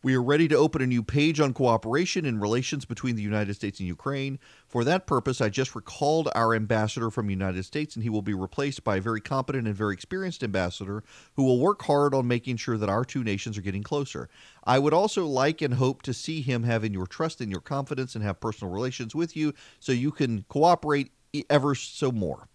We 0.06 0.16
are 0.16 0.22
ready 0.22 0.49
to 0.49 0.58
open 0.58 0.82
a 0.82 0.86
new 0.86 1.01
page 1.01 1.39
on 1.39 1.54
cooperation 1.54 2.26
in 2.26 2.41
relations 2.41 2.84
between 2.84 3.16
the 3.16 3.22
United 3.22 3.54
States 3.54 3.80
and 3.80 3.88
Ukraine. 3.88 4.38
For 4.68 4.84
that 4.84 5.08
purpose, 5.08 5.39
I 5.39 5.47
just 5.47 5.76
recalled 5.76 6.28
our 6.36 6.54
ambassador 6.54 7.10
from 7.10 7.28
the 7.28 7.32
United 7.32 7.64
States, 7.64 7.95
and 7.95 8.04
he 8.04 8.10
will 8.10 8.22
be 8.22 8.34
replaced 8.34 8.84
by 8.84 8.97
a 8.97 9.01
very 9.01 9.22
competent 9.22 9.66
and 9.66 9.74
very 9.74 9.93
experienced 9.93 10.43
ambassador 10.43 11.06
who 11.38 11.45
will 11.45 11.58
work 11.58 11.84
hard 11.84 12.14
on 12.14 12.28
making 12.28 12.58
sure 12.58 12.78
that 12.78 12.89
our 12.89 13.06
two 13.06 13.24
nations 13.24 13.58
are 13.58 13.62
getting 13.62 13.82
closer. 13.82 14.28
I 14.66 14.78
would 14.78 14.93
also 14.93 15.26
like 15.26 15.62
and 15.62 15.76
hope 15.76 16.01
to 16.01 16.14
see 16.14 16.41
him 16.41 16.64
having 16.64 16.93
your 16.93 17.08
trust 17.08 17.39
and 17.39 17.49
your 17.49 17.62
confidence 17.62 18.14
and 18.14 18.26
have 18.26 18.41
personal 18.41 18.74
relations 18.74 19.16
with 19.16 19.38
you 19.38 19.54
so 19.80 19.93
you 19.93 20.12
can 20.12 20.43
cooperate 20.49 21.12
ever 21.49 21.76
so 21.76 22.12
more. 22.12 22.49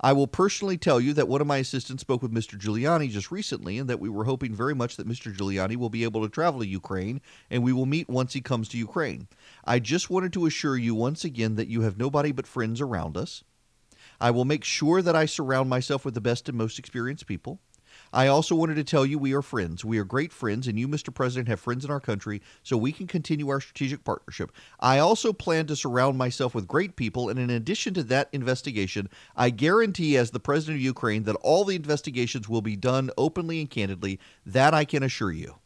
I 0.00 0.12
will 0.12 0.28
personally 0.28 0.78
tell 0.78 1.00
you 1.00 1.12
that 1.14 1.26
one 1.26 1.40
of 1.40 1.46
my 1.46 1.56
assistants 1.56 2.02
spoke 2.02 2.22
with 2.22 2.32
Mr. 2.32 2.56
Giuliani 2.56 3.10
just 3.10 3.32
recently 3.32 3.78
and 3.78 3.90
that 3.90 3.98
we 3.98 4.08
were 4.08 4.24
hoping 4.24 4.54
very 4.54 4.74
much 4.74 4.96
that 4.96 5.08
Mr. 5.08 5.34
Giuliani 5.34 5.76
will 5.76 5.90
be 5.90 6.04
able 6.04 6.22
to 6.22 6.28
travel 6.28 6.60
to 6.60 6.66
Ukraine 6.66 7.20
and 7.50 7.64
we 7.64 7.72
will 7.72 7.86
meet 7.86 8.08
once 8.08 8.32
he 8.32 8.40
comes 8.40 8.68
to 8.68 8.78
Ukraine. 8.78 9.26
I 9.64 9.80
just 9.80 10.08
wanted 10.08 10.32
to 10.34 10.46
assure 10.46 10.76
you 10.76 10.94
once 10.94 11.24
again 11.24 11.56
that 11.56 11.68
you 11.68 11.80
have 11.80 11.98
nobody 11.98 12.30
but 12.30 12.46
friends 12.46 12.80
around 12.80 13.16
us. 13.16 13.42
I 14.20 14.30
will 14.30 14.44
make 14.44 14.64
sure 14.64 15.02
that 15.02 15.16
I 15.16 15.26
surround 15.26 15.68
myself 15.68 16.04
with 16.04 16.14
the 16.14 16.20
best 16.20 16.48
and 16.48 16.56
most 16.56 16.78
experienced 16.78 17.26
people. 17.26 17.60
I 18.12 18.26
also 18.26 18.54
wanted 18.54 18.76
to 18.76 18.84
tell 18.84 19.04
you 19.04 19.18
we 19.18 19.34
are 19.34 19.42
friends. 19.42 19.84
We 19.84 19.98
are 19.98 20.04
great 20.04 20.32
friends, 20.32 20.66
and 20.66 20.78
you, 20.78 20.88
Mr. 20.88 21.12
President, 21.12 21.48
have 21.48 21.60
friends 21.60 21.84
in 21.84 21.90
our 21.90 22.00
country, 22.00 22.40
so 22.62 22.76
we 22.76 22.92
can 22.92 23.06
continue 23.06 23.48
our 23.48 23.60
strategic 23.60 24.04
partnership. 24.04 24.52
I 24.80 24.98
also 24.98 25.32
plan 25.32 25.66
to 25.66 25.76
surround 25.76 26.18
myself 26.18 26.54
with 26.54 26.66
great 26.68 26.96
people, 26.96 27.28
and 27.28 27.38
in 27.38 27.50
addition 27.50 27.94
to 27.94 28.02
that 28.04 28.28
investigation, 28.32 29.08
I 29.36 29.50
guarantee, 29.50 30.16
as 30.16 30.30
the 30.30 30.40
President 30.40 30.76
of 30.76 30.82
Ukraine, 30.82 31.24
that 31.24 31.36
all 31.36 31.64
the 31.64 31.76
investigations 31.76 32.48
will 32.48 32.62
be 32.62 32.76
done 32.76 33.10
openly 33.18 33.60
and 33.60 33.70
candidly. 33.70 34.18
That 34.46 34.74
I 34.74 34.84
can 34.84 35.02
assure 35.02 35.32
you. 35.32 35.56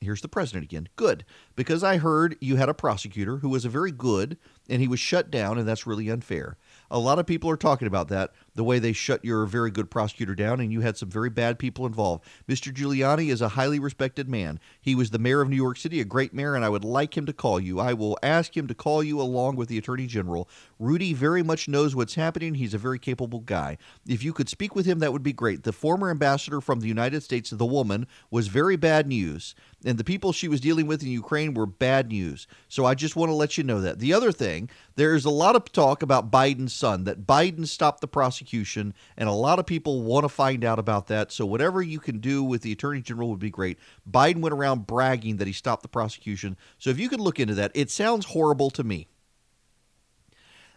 Here's 0.00 0.20
the 0.20 0.28
president 0.28 0.64
again. 0.64 0.88
Good, 0.94 1.24
because 1.56 1.82
I 1.82 1.96
heard 1.96 2.36
you 2.40 2.56
had 2.56 2.68
a 2.68 2.74
prosecutor 2.74 3.38
who 3.38 3.48
was 3.48 3.64
a 3.64 3.68
very 3.68 3.90
good 3.90 4.38
and 4.68 4.80
he 4.80 4.88
was 4.88 5.00
shut 5.00 5.30
down, 5.30 5.58
and 5.58 5.66
that's 5.66 5.86
really 5.86 6.08
unfair. 6.08 6.56
A 6.90 6.98
lot 6.98 7.18
of 7.18 7.26
people 7.26 7.50
are 7.50 7.56
talking 7.56 7.86
about 7.86 8.08
that, 8.08 8.32
the 8.54 8.64
way 8.64 8.78
they 8.78 8.92
shut 8.92 9.24
your 9.24 9.44
very 9.44 9.70
good 9.70 9.90
prosecutor 9.90 10.34
down, 10.34 10.60
and 10.60 10.72
you 10.72 10.80
had 10.80 10.96
some 10.96 11.10
very 11.10 11.28
bad 11.28 11.58
people 11.58 11.84
involved. 11.84 12.24
Mr. 12.48 12.72
Giuliani 12.72 13.28
is 13.28 13.42
a 13.42 13.50
highly 13.50 13.78
respected 13.78 14.28
man. 14.28 14.58
He 14.80 14.94
was 14.94 15.10
the 15.10 15.18
mayor 15.18 15.42
of 15.42 15.50
New 15.50 15.56
York 15.56 15.76
City, 15.76 16.00
a 16.00 16.04
great 16.04 16.32
mayor, 16.32 16.54
and 16.54 16.64
I 16.64 16.70
would 16.70 16.84
like 16.84 17.16
him 17.16 17.26
to 17.26 17.32
call 17.32 17.60
you. 17.60 17.78
I 17.78 17.92
will 17.92 18.18
ask 18.22 18.56
him 18.56 18.66
to 18.68 18.74
call 18.74 19.02
you 19.02 19.20
along 19.20 19.56
with 19.56 19.68
the 19.68 19.76
attorney 19.76 20.06
general. 20.06 20.48
Rudy 20.78 21.12
very 21.12 21.42
much 21.42 21.68
knows 21.68 21.94
what's 21.94 22.14
happening. 22.14 22.54
He's 22.54 22.74
a 22.74 22.78
very 22.78 22.98
capable 22.98 23.40
guy. 23.40 23.76
If 24.06 24.24
you 24.24 24.32
could 24.32 24.48
speak 24.48 24.74
with 24.74 24.86
him, 24.86 24.98
that 25.00 25.12
would 25.12 25.22
be 25.22 25.32
great. 25.34 25.64
The 25.64 25.72
former 25.72 26.10
ambassador 26.10 26.60
from 26.60 26.80
the 26.80 26.88
United 26.88 27.22
States, 27.22 27.50
the 27.50 27.66
woman, 27.66 28.06
was 28.30 28.48
very 28.48 28.76
bad 28.76 29.06
news, 29.06 29.54
and 29.84 29.96
the 29.96 30.04
people 30.04 30.32
she 30.32 30.48
was 30.48 30.60
dealing 30.60 30.86
with 30.88 31.02
in 31.02 31.08
Ukraine 31.08 31.54
were 31.54 31.66
bad 31.66 32.08
news. 32.08 32.48
So 32.68 32.84
I 32.84 32.94
just 32.94 33.14
want 33.14 33.30
to 33.30 33.34
let 33.34 33.56
you 33.56 33.62
know 33.62 33.80
that. 33.80 34.00
The 34.00 34.12
other 34.12 34.32
thing, 34.32 34.68
there's 34.96 35.24
a 35.24 35.30
lot 35.30 35.54
of 35.54 35.70
talk 35.70 36.02
about 36.02 36.32
Biden's 36.32 36.72
son, 36.72 37.04
that 37.04 37.26
Biden 37.26 37.66
stopped 37.66 38.00
the 38.00 38.08
prosecution, 38.08 38.92
and 39.16 39.28
a 39.28 39.32
lot 39.32 39.60
of 39.60 39.66
people 39.66 40.02
want 40.02 40.24
to 40.24 40.28
find 40.28 40.64
out 40.64 40.80
about 40.80 41.06
that. 41.06 41.30
So 41.30 41.46
whatever 41.46 41.80
you 41.80 42.00
can 42.00 42.18
do 42.18 42.42
with 42.42 42.62
the 42.62 42.72
attorney 42.72 43.00
general 43.00 43.30
would 43.30 43.38
be 43.38 43.50
great. 43.50 43.78
Biden 44.10 44.40
went 44.40 44.52
around 44.52 44.86
bragging 44.86 45.36
that 45.36 45.46
he 45.46 45.52
stopped 45.52 45.82
the 45.82 45.88
prosecution. 45.88 46.56
So 46.78 46.90
if 46.90 46.98
you 46.98 47.08
could 47.08 47.20
look 47.20 47.38
into 47.38 47.54
that, 47.54 47.70
it 47.74 47.90
sounds 47.90 48.26
horrible 48.26 48.70
to 48.70 48.82
me. 48.82 49.06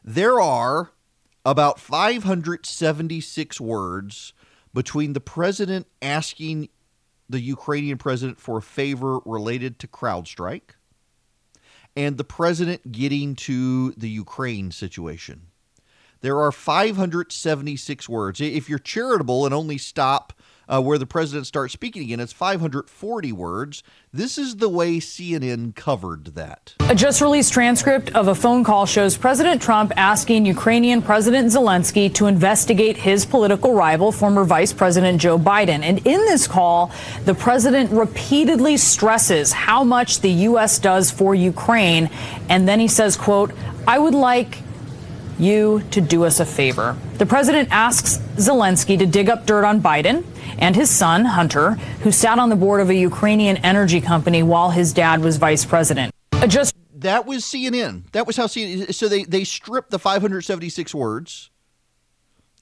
There 0.04 0.40
are 0.40 0.92
about 1.44 1.80
576 1.80 3.60
words 3.60 4.34
between 4.74 5.14
the 5.14 5.20
president 5.20 5.88
asking 6.02 6.70
the 7.32 7.40
Ukrainian 7.40 7.98
president 7.98 8.40
for 8.40 8.58
a 8.58 8.62
favor 8.62 9.20
related 9.26 9.80
to 9.80 9.88
CrowdStrike 9.88 10.76
and 11.96 12.18
the 12.18 12.24
president 12.24 12.92
getting 12.92 13.36
to 13.36 13.92
the 13.92 14.10
Ukraine 14.10 14.72
situation. 14.72 15.48
There 16.22 16.40
are 16.40 16.52
576 16.52 18.08
words. 18.08 18.40
If 18.40 18.70
you're 18.70 18.80
charitable 18.80 19.46
and 19.46 19.54
only 19.54 19.78
stop 19.78 20.34
uh, 20.68 20.82
where 20.82 20.98
the 20.98 21.06
president 21.06 21.48
starts 21.48 21.74
speaking 21.74 22.04
again, 22.04 22.20
it's 22.20 22.34
540 22.34 23.32
words. 23.32 23.84
This 24.14 24.38
is 24.38 24.58
the 24.58 24.70
way 24.70 24.98
CNN 24.98 25.76
covered 25.76 26.26
that. 26.36 26.76
A 26.82 26.96
just 26.96 27.22
released 27.22 27.54
transcript 27.54 28.10
of 28.16 28.28
a 28.28 28.36
phone 28.36 28.64
call 28.64 28.86
shows 28.86 29.18
President 29.18 29.62
Trump 29.62 29.92
asking 29.96 30.46
Ukrainian 30.46 31.02
President 31.02 31.48
Zelensky 31.50 32.14
to 32.16 32.28
investigate 32.28 32.98
his 32.98 33.26
political 33.26 33.74
rival, 33.74 34.12
former 34.12 34.44
Vice 34.44 34.74
President 34.74 35.20
Joe 35.22 35.38
Biden. 35.38 35.82
And 35.84 36.00
in 36.06 36.20
this 36.26 36.48
call, 36.48 36.92
the 37.26 37.34
president 37.34 37.92
repeatedly 37.92 38.78
stresses 38.78 39.52
how 39.52 39.84
much 39.84 40.22
the 40.22 40.32
U.S. 40.50 40.80
does 40.80 41.12
for 41.12 41.36
Ukraine. 41.36 42.10
And 42.50 42.68
then 42.68 42.80
he 42.80 42.88
says, 42.88 43.16
quote, 43.16 43.52
I 43.88 43.98
would 43.98 44.14
like 44.14 44.58
you 45.40 45.82
to 45.92 46.02
do 46.02 46.24
us 46.26 46.40
a 46.40 46.46
favor. 46.46 46.98
The 47.18 47.26
president 47.26 47.70
asks 47.72 48.18
Zelensky 48.36 48.98
to 48.98 49.06
dig 49.06 49.30
up 49.30 49.46
dirt 49.46 49.66
on 49.66 49.82
Biden 49.82 50.24
and 50.60 50.76
his 50.76 50.90
son, 50.90 51.26
Hunter, 51.26 51.72
who 52.04 52.12
sat 52.12 52.40
on 52.40 52.50
the 52.50 52.56
board 52.56 52.82
of 52.82 52.90
a 52.90 52.96
Ukrainian 52.96 53.58
energy 53.58 54.02
company 54.02 54.44
while 54.44 54.70
his 54.70 54.94
dad 54.94 55.22
was 55.22 55.38
vice 55.38 55.66
president. 55.66 56.14
Uh, 56.34 56.48
just 56.48 56.76
that 56.96 57.26
was 57.26 57.44
CNN. 57.44 58.12
That 58.12 58.28
was 58.28 58.38
how 58.38 58.48
CNN. 58.48 58.94
So 58.94 59.08
they 59.08 59.24
they 59.24 59.44
stripped 59.44 59.92
the 59.92 60.00
576 60.00 60.94
words 60.94 61.50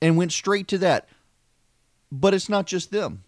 and 0.02 0.18
went 0.18 0.32
straight 0.32 0.68
to 0.70 0.78
that. 0.80 1.10
But 2.12 2.34
it's 2.34 2.50
not 2.50 2.66
just 2.66 2.92
them. 2.92 3.24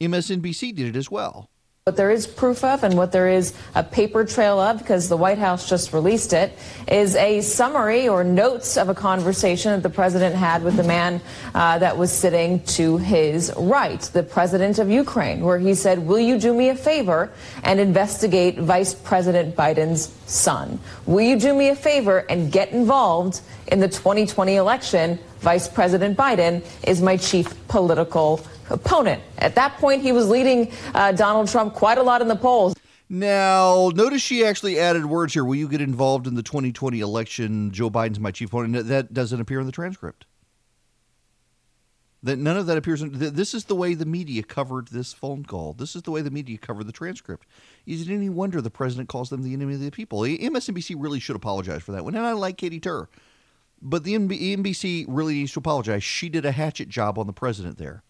MSNBC 0.00 0.74
did 0.74 0.86
it 0.88 0.96
as 0.96 1.10
well. 1.10 1.50
What 1.86 1.94
there 1.94 2.10
is 2.10 2.26
proof 2.26 2.64
of 2.64 2.82
and 2.82 2.96
what 2.96 3.12
there 3.12 3.28
is 3.28 3.54
a 3.76 3.84
paper 3.84 4.24
trail 4.24 4.58
of, 4.58 4.78
because 4.78 5.08
the 5.08 5.16
White 5.16 5.38
House 5.38 5.68
just 5.68 5.92
released 5.92 6.32
it, 6.32 6.52
is 6.88 7.14
a 7.14 7.40
summary 7.42 8.08
or 8.08 8.24
notes 8.24 8.76
of 8.76 8.88
a 8.88 8.94
conversation 8.94 9.70
that 9.70 9.84
the 9.84 9.94
president 9.94 10.34
had 10.34 10.64
with 10.64 10.74
the 10.74 10.82
man 10.82 11.20
uh, 11.54 11.78
that 11.78 11.96
was 11.96 12.10
sitting 12.10 12.58
to 12.64 12.96
his 12.96 13.52
right, 13.56 14.00
the 14.00 14.24
president 14.24 14.80
of 14.80 14.90
Ukraine, 14.90 15.42
where 15.42 15.60
he 15.60 15.74
said, 15.74 16.00
Will 16.00 16.18
you 16.18 16.40
do 16.40 16.52
me 16.52 16.70
a 16.70 16.74
favor 16.74 17.30
and 17.62 17.78
investigate 17.78 18.58
Vice 18.58 18.92
President 18.92 19.54
Biden's 19.54 20.12
son? 20.26 20.80
Will 21.06 21.20
you 21.20 21.38
do 21.38 21.54
me 21.54 21.68
a 21.68 21.76
favor 21.76 22.26
and 22.28 22.50
get 22.50 22.72
involved 22.72 23.42
in 23.68 23.78
the 23.78 23.86
2020 23.86 24.56
election? 24.56 25.20
Vice 25.38 25.68
President 25.68 26.18
Biden 26.18 26.64
is 26.82 27.00
my 27.00 27.16
chief 27.16 27.54
political 27.68 28.44
opponent. 28.70 29.22
At 29.38 29.54
that 29.54 29.76
point, 29.78 30.02
he 30.02 30.12
was 30.12 30.28
leading 30.28 30.72
uh, 30.94 31.12
Donald 31.12 31.48
Trump 31.48 31.74
quite 31.74 31.98
a 31.98 32.02
lot 32.02 32.22
in 32.22 32.28
the 32.28 32.36
polls. 32.36 32.74
Now, 33.08 33.90
notice 33.94 34.20
she 34.20 34.44
actually 34.44 34.80
added 34.80 35.06
words 35.06 35.32
here. 35.32 35.44
Will 35.44 35.54
you 35.54 35.68
get 35.68 35.80
involved 35.80 36.26
in 36.26 36.34
the 36.34 36.42
2020 36.42 36.98
election? 36.98 37.70
Joe 37.70 37.88
Biden's 37.88 38.18
my 38.18 38.32
chief 38.32 38.48
opponent. 38.48 38.88
That 38.88 39.14
doesn't 39.14 39.40
appear 39.40 39.60
in 39.60 39.66
the 39.66 39.72
transcript. 39.72 40.26
That 42.22 42.38
none 42.38 42.56
of 42.56 42.66
that 42.66 42.76
appears. 42.76 43.02
In, 43.02 43.12
this 43.12 43.54
is 43.54 43.66
the 43.66 43.76
way 43.76 43.94
the 43.94 44.06
media 44.06 44.42
covered 44.42 44.88
this 44.88 45.12
phone 45.12 45.44
call. 45.44 45.74
This 45.74 45.94
is 45.94 46.02
the 46.02 46.10
way 46.10 46.22
the 46.22 46.32
media 46.32 46.58
covered 46.58 46.88
the 46.88 46.92
transcript. 46.92 47.46
Is 47.86 48.02
it 48.02 48.12
any 48.12 48.28
wonder 48.28 48.60
the 48.60 48.70
president 48.70 49.08
calls 49.08 49.30
them 49.30 49.44
the 49.44 49.52
enemy 49.52 49.74
of 49.74 49.80
the 49.80 49.92
people? 49.92 50.20
MSNBC 50.22 50.96
really 50.98 51.20
should 51.20 51.36
apologize 51.36 51.84
for 51.84 51.92
that 51.92 52.04
one. 52.04 52.16
And 52.16 52.26
I 52.26 52.32
like 52.32 52.56
Katie 52.56 52.80
Tur, 52.80 53.08
but 53.80 54.02
the 54.02 54.14
NBC 54.14 55.04
really 55.06 55.34
needs 55.34 55.52
to 55.52 55.60
apologize. 55.60 56.02
She 56.02 56.28
did 56.28 56.44
a 56.44 56.50
hatchet 56.50 56.88
job 56.88 57.20
on 57.20 57.28
the 57.28 57.32
president 57.32 57.78
there. 57.78 58.02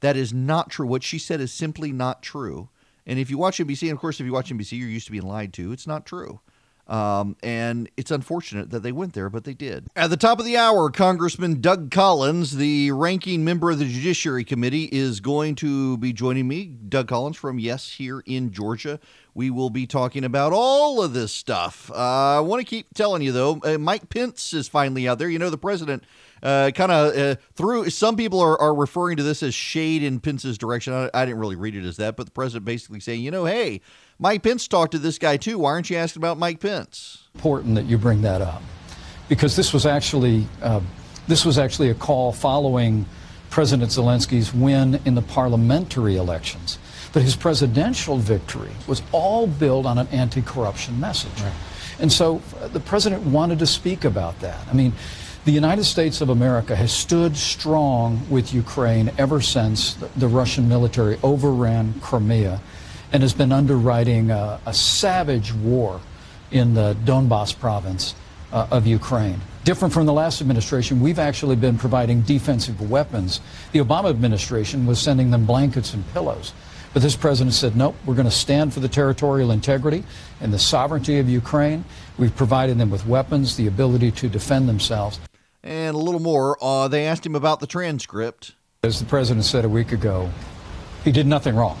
That 0.00 0.16
is 0.16 0.32
not 0.32 0.70
true. 0.70 0.86
What 0.86 1.02
she 1.02 1.18
said 1.18 1.40
is 1.40 1.52
simply 1.52 1.92
not 1.92 2.22
true. 2.22 2.68
And 3.06 3.18
if 3.18 3.30
you 3.30 3.38
watch 3.38 3.58
NBC, 3.58 3.82
and 3.82 3.92
of 3.92 3.98
course, 3.98 4.20
if 4.20 4.26
you 4.26 4.32
watch 4.32 4.50
NBC, 4.50 4.78
you're 4.78 4.88
used 4.88 5.06
to 5.06 5.12
being 5.12 5.26
lied 5.26 5.52
to. 5.54 5.72
It's 5.72 5.86
not 5.86 6.06
true. 6.06 6.40
Um, 6.88 7.36
and 7.42 7.90
it's 7.96 8.12
unfortunate 8.12 8.70
that 8.70 8.84
they 8.84 8.92
went 8.92 9.14
there, 9.14 9.28
but 9.28 9.42
they 9.42 9.54
did. 9.54 9.88
At 9.96 10.10
the 10.10 10.16
top 10.16 10.38
of 10.38 10.44
the 10.44 10.56
hour, 10.56 10.88
Congressman 10.90 11.60
Doug 11.60 11.90
Collins, 11.90 12.56
the 12.56 12.92
ranking 12.92 13.44
member 13.44 13.72
of 13.72 13.80
the 13.80 13.86
Judiciary 13.86 14.44
Committee, 14.44 14.88
is 14.92 15.18
going 15.18 15.56
to 15.56 15.96
be 15.98 16.12
joining 16.12 16.46
me. 16.46 16.66
Doug 16.66 17.08
Collins 17.08 17.36
from 17.36 17.58
Yes 17.58 17.90
here 17.90 18.22
in 18.24 18.52
Georgia. 18.52 19.00
We 19.34 19.50
will 19.50 19.70
be 19.70 19.86
talking 19.86 20.24
about 20.24 20.52
all 20.52 21.02
of 21.02 21.12
this 21.12 21.32
stuff. 21.32 21.90
Uh, 21.90 22.38
I 22.38 22.40
want 22.40 22.60
to 22.60 22.64
keep 22.64 22.94
telling 22.94 23.20
you, 23.20 23.32
though, 23.32 23.60
uh, 23.64 23.78
Mike 23.78 24.08
Pence 24.08 24.52
is 24.52 24.68
finally 24.68 25.08
out 25.08 25.18
there. 25.18 25.28
You 25.28 25.40
know, 25.40 25.50
the 25.50 25.58
president 25.58 26.04
uh, 26.42 26.70
kind 26.74 26.92
of 26.92 27.16
uh, 27.16 27.36
through. 27.54 27.90
Some 27.90 28.16
people 28.16 28.40
are, 28.40 28.60
are 28.60 28.74
referring 28.74 29.16
to 29.16 29.22
this 29.22 29.42
as 29.42 29.54
shade 29.54 30.02
in 30.02 30.20
Pence's 30.20 30.58
direction. 30.58 30.92
I, 30.92 31.10
I, 31.14 31.24
didn't 31.24 31.40
really 31.40 31.56
read 31.56 31.74
it 31.74 31.84
as 31.84 31.96
that, 31.96 32.16
but 32.16 32.26
the 32.26 32.32
president 32.32 32.64
basically 32.64 33.00
saying, 33.00 33.22
you 33.22 33.30
know, 33.30 33.44
hey, 33.44 33.80
Mike 34.18 34.42
Pence 34.42 34.68
talked 34.68 34.92
to 34.92 34.98
this 34.98 35.18
guy 35.18 35.36
too. 35.36 35.58
Why 35.58 35.70
aren't 35.70 35.90
you 35.90 35.96
asking 35.96 36.20
about 36.20 36.38
Mike 36.38 36.60
Pence? 36.60 37.24
Important 37.34 37.74
that 37.74 37.86
you 37.86 37.98
bring 37.98 38.22
that 38.22 38.42
up 38.42 38.62
because 39.28 39.56
this 39.56 39.72
was 39.72 39.86
actually 39.86 40.46
uh, 40.62 40.80
this 41.28 41.44
was 41.44 41.58
actually 41.58 41.90
a 41.90 41.94
call 41.94 42.32
following 42.32 43.04
President 43.50 43.90
Zelensky's 43.90 44.52
win 44.52 45.00
in 45.04 45.14
the 45.14 45.22
parliamentary 45.22 46.16
elections. 46.16 46.78
But 47.12 47.22
his 47.22 47.34
presidential 47.34 48.18
victory 48.18 48.70
was 48.86 49.02
all 49.10 49.46
built 49.46 49.86
on 49.86 49.98
an 49.98 50.06
anti-corruption 50.08 51.00
message. 51.00 51.40
Right. 51.40 51.52
And 51.98 52.12
so 52.12 52.42
uh, 52.60 52.68
the 52.68 52.80
president 52.80 53.22
wanted 53.22 53.58
to 53.60 53.66
speak 53.66 54.04
about 54.04 54.38
that. 54.40 54.66
I 54.68 54.74
mean, 54.74 54.92
the 55.46 55.52
United 55.52 55.84
States 55.84 56.20
of 56.20 56.28
America 56.28 56.74
has 56.74 56.90
stood 56.90 57.36
strong 57.36 58.20
with 58.28 58.52
Ukraine 58.52 59.12
ever 59.16 59.40
since 59.40 59.94
the, 59.94 60.26
Russian 60.26 60.68
military 60.68 61.20
overran 61.22 61.94
Crimea 62.00 62.60
and 63.12 63.22
has 63.22 63.32
been 63.32 63.52
underwriting 63.52 64.32
a, 64.32 64.58
a 64.66 64.74
savage 64.74 65.54
war 65.54 66.00
in 66.50 66.74
the 66.74 66.96
Donbass 67.04 67.56
province 67.56 68.16
uh, 68.50 68.66
of 68.72 68.88
Ukraine. 68.88 69.40
Different 69.62 69.94
from 69.94 70.04
the 70.04 70.12
last 70.12 70.40
administration, 70.40 71.00
we've 71.00 71.20
actually 71.20 71.54
been 71.54 71.78
providing 71.78 72.22
defensive 72.22 72.90
weapons. 72.90 73.40
The 73.70 73.78
Obama 73.78 74.10
administration 74.10 74.84
was 74.84 74.98
sending 74.98 75.30
them 75.30 75.46
blankets 75.46 75.94
and 75.94 76.02
pillows. 76.12 76.54
But 76.92 77.02
this 77.02 77.14
president 77.14 77.54
said, 77.54 77.76
nope, 77.76 77.94
we're 78.04 78.14
going 78.14 78.26
to 78.26 78.32
stand 78.32 78.74
for 78.74 78.80
the 78.80 78.88
territorial 78.88 79.52
integrity 79.52 80.02
and 80.40 80.52
the 80.52 80.58
sovereignty 80.58 81.20
of 81.20 81.28
Ukraine. 81.28 81.84
We've 82.18 82.34
provided 82.34 82.78
them 82.78 82.90
with 82.90 83.06
weapons, 83.06 83.56
the 83.56 83.68
ability 83.68 84.10
to 84.12 84.28
defend 84.28 84.68
themselves. 84.68 85.20
And 85.66 85.96
a 85.96 85.98
little 85.98 86.20
more, 86.20 86.56
uh, 86.62 86.86
they 86.86 87.06
asked 87.06 87.26
him 87.26 87.34
about 87.34 87.58
the 87.58 87.66
transcript. 87.66 88.52
As 88.84 89.00
the 89.00 89.04
president 89.04 89.44
said 89.44 89.64
a 89.64 89.68
week 89.68 89.90
ago, 89.90 90.30
he 91.02 91.10
did 91.10 91.26
nothing 91.26 91.56
wrong. 91.56 91.76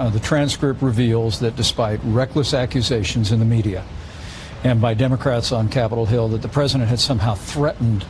Uh, 0.00 0.10
the 0.10 0.18
transcript 0.18 0.82
reveals 0.82 1.38
that 1.38 1.54
despite 1.54 2.00
reckless 2.02 2.54
accusations 2.54 3.30
in 3.30 3.38
the 3.38 3.44
media 3.44 3.84
and 4.64 4.80
by 4.80 4.94
Democrats 4.94 5.52
on 5.52 5.68
Capitol 5.68 6.06
Hill 6.06 6.26
that 6.28 6.42
the 6.42 6.48
president 6.48 6.88
had 6.90 6.98
somehow 6.98 7.36
threatened 7.36 8.04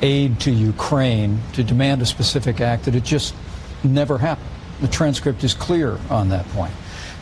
aid 0.00 0.38
to 0.40 0.52
Ukraine 0.52 1.40
to 1.54 1.64
demand 1.64 2.00
a 2.00 2.06
specific 2.06 2.60
act, 2.60 2.84
that 2.84 2.94
it 2.94 3.02
just 3.02 3.34
never 3.82 4.16
happened. 4.16 4.48
The 4.80 4.88
transcript 4.88 5.42
is 5.42 5.54
clear 5.54 5.98
on 6.08 6.28
that 6.28 6.48
point. 6.50 6.72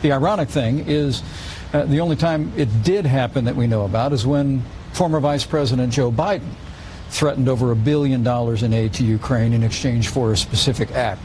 The 0.03 0.11
ironic 0.11 0.49
thing 0.49 0.85
is 0.87 1.23
uh, 1.73 1.85
the 1.85 2.01
only 2.01 2.15
time 2.15 2.53
it 2.55 2.83
did 2.83 3.07
happen 3.07 3.45
that 3.45 3.55
we 3.55 3.65
know 3.65 3.83
about 3.83 4.13
is 4.13 4.27
when 4.27 4.63
former 4.93 5.19
Vice 5.19 5.43
President 5.43 5.91
Joe 5.91 6.11
Biden 6.11 6.53
threatened 7.09 7.49
over 7.49 7.71
a 7.71 7.75
billion 7.75 8.23
dollars 8.23 8.63
in 8.63 8.73
aid 8.73 8.93
to 8.93 9.03
Ukraine 9.03 9.53
in 9.53 9.63
exchange 9.63 10.09
for 10.09 10.31
a 10.31 10.37
specific 10.37 10.91
act. 10.91 11.21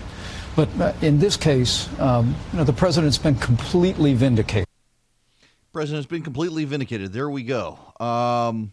But 0.56 0.68
uh, 0.80 0.92
in 1.02 1.18
this 1.18 1.36
case, 1.36 1.88
um, 2.00 2.34
you 2.52 2.58
know, 2.58 2.64
the 2.64 2.72
president's 2.72 3.18
been 3.18 3.34
completely 3.36 4.14
vindicated. 4.14 4.68
President's 5.72 6.06
been 6.06 6.22
completely 6.22 6.64
vindicated. 6.64 7.12
There 7.12 7.28
we 7.28 7.42
go. 7.42 7.78
Um, 7.98 8.72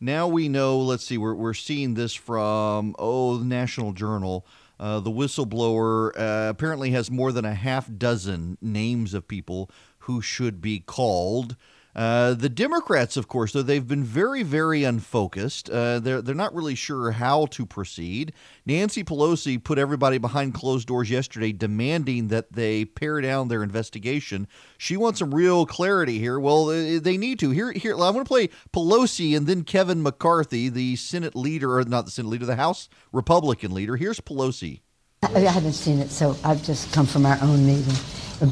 now 0.00 0.28
we 0.28 0.48
know. 0.48 0.78
Let's 0.78 1.04
see. 1.04 1.16
We're 1.16 1.34
we're 1.34 1.54
seeing 1.54 1.94
this 1.94 2.12
from 2.14 2.94
oh 2.98 3.38
the 3.38 3.44
National 3.44 3.92
Journal. 3.92 4.46
Uh, 4.78 5.00
the 5.00 5.10
whistleblower 5.10 6.12
uh, 6.16 6.50
apparently 6.50 6.90
has 6.90 7.10
more 7.10 7.32
than 7.32 7.44
a 7.44 7.54
half 7.54 7.90
dozen 7.96 8.58
names 8.60 9.12
of 9.12 9.26
people 9.26 9.70
who 10.00 10.20
should 10.20 10.60
be 10.60 10.78
called. 10.78 11.56
Uh, 11.96 12.34
the 12.34 12.48
Democrats, 12.48 13.16
of 13.16 13.26
course, 13.26 13.52
though 13.52 13.62
they've 13.62 13.88
been 13.88 14.04
very, 14.04 14.42
very 14.42 14.84
unfocused. 14.84 15.68
Uh, 15.68 15.98
they're 15.98 16.22
they're 16.22 16.34
not 16.34 16.54
really 16.54 16.74
sure 16.74 17.10
how 17.10 17.46
to 17.46 17.66
proceed. 17.66 18.32
Nancy 18.64 19.02
Pelosi 19.02 19.62
put 19.62 19.78
everybody 19.78 20.18
behind 20.18 20.54
closed 20.54 20.86
doors 20.86 21.10
yesterday, 21.10 21.50
demanding 21.50 22.28
that 22.28 22.52
they 22.52 22.84
pare 22.84 23.20
down 23.20 23.48
their 23.48 23.62
investigation. 23.62 24.46
She 24.76 24.96
wants 24.96 25.18
some 25.18 25.34
real 25.34 25.66
clarity 25.66 26.18
here. 26.18 26.38
Well, 26.38 26.66
they 26.66 27.16
need 27.16 27.40
to. 27.40 27.50
Here, 27.50 27.72
here. 27.72 27.94
I'm 27.94 28.12
going 28.12 28.18
to 28.18 28.24
play 28.24 28.50
Pelosi 28.72 29.36
and 29.36 29.46
then 29.46 29.64
Kevin 29.64 30.02
McCarthy, 30.02 30.68
the 30.68 30.94
Senate 30.96 31.34
leader, 31.34 31.78
or 31.78 31.84
not 31.84 32.04
the 32.04 32.10
Senate 32.12 32.28
leader, 32.28 32.46
the 32.46 32.56
House 32.56 32.88
Republican 33.12 33.72
leader. 33.74 33.96
Here's 33.96 34.20
Pelosi. 34.20 34.82
I 35.22 35.40
haven't 35.40 35.72
seen 35.72 35.98
it, 35.98 36.10
so 36.10 36.36
I've 36.44 36.62
just 36.62 36.92
come 36.92 37.06
from 37.06 37.26
our 37.26 37.38
own 37.42 37.66
meeting. 37.66 37.94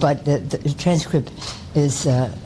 But 0.01 0.25
the, 0.25 0.39
the 0.39 0.75
transcript 0.75 1.31
is. 1.77 2.09
Uh, 2.09 2.37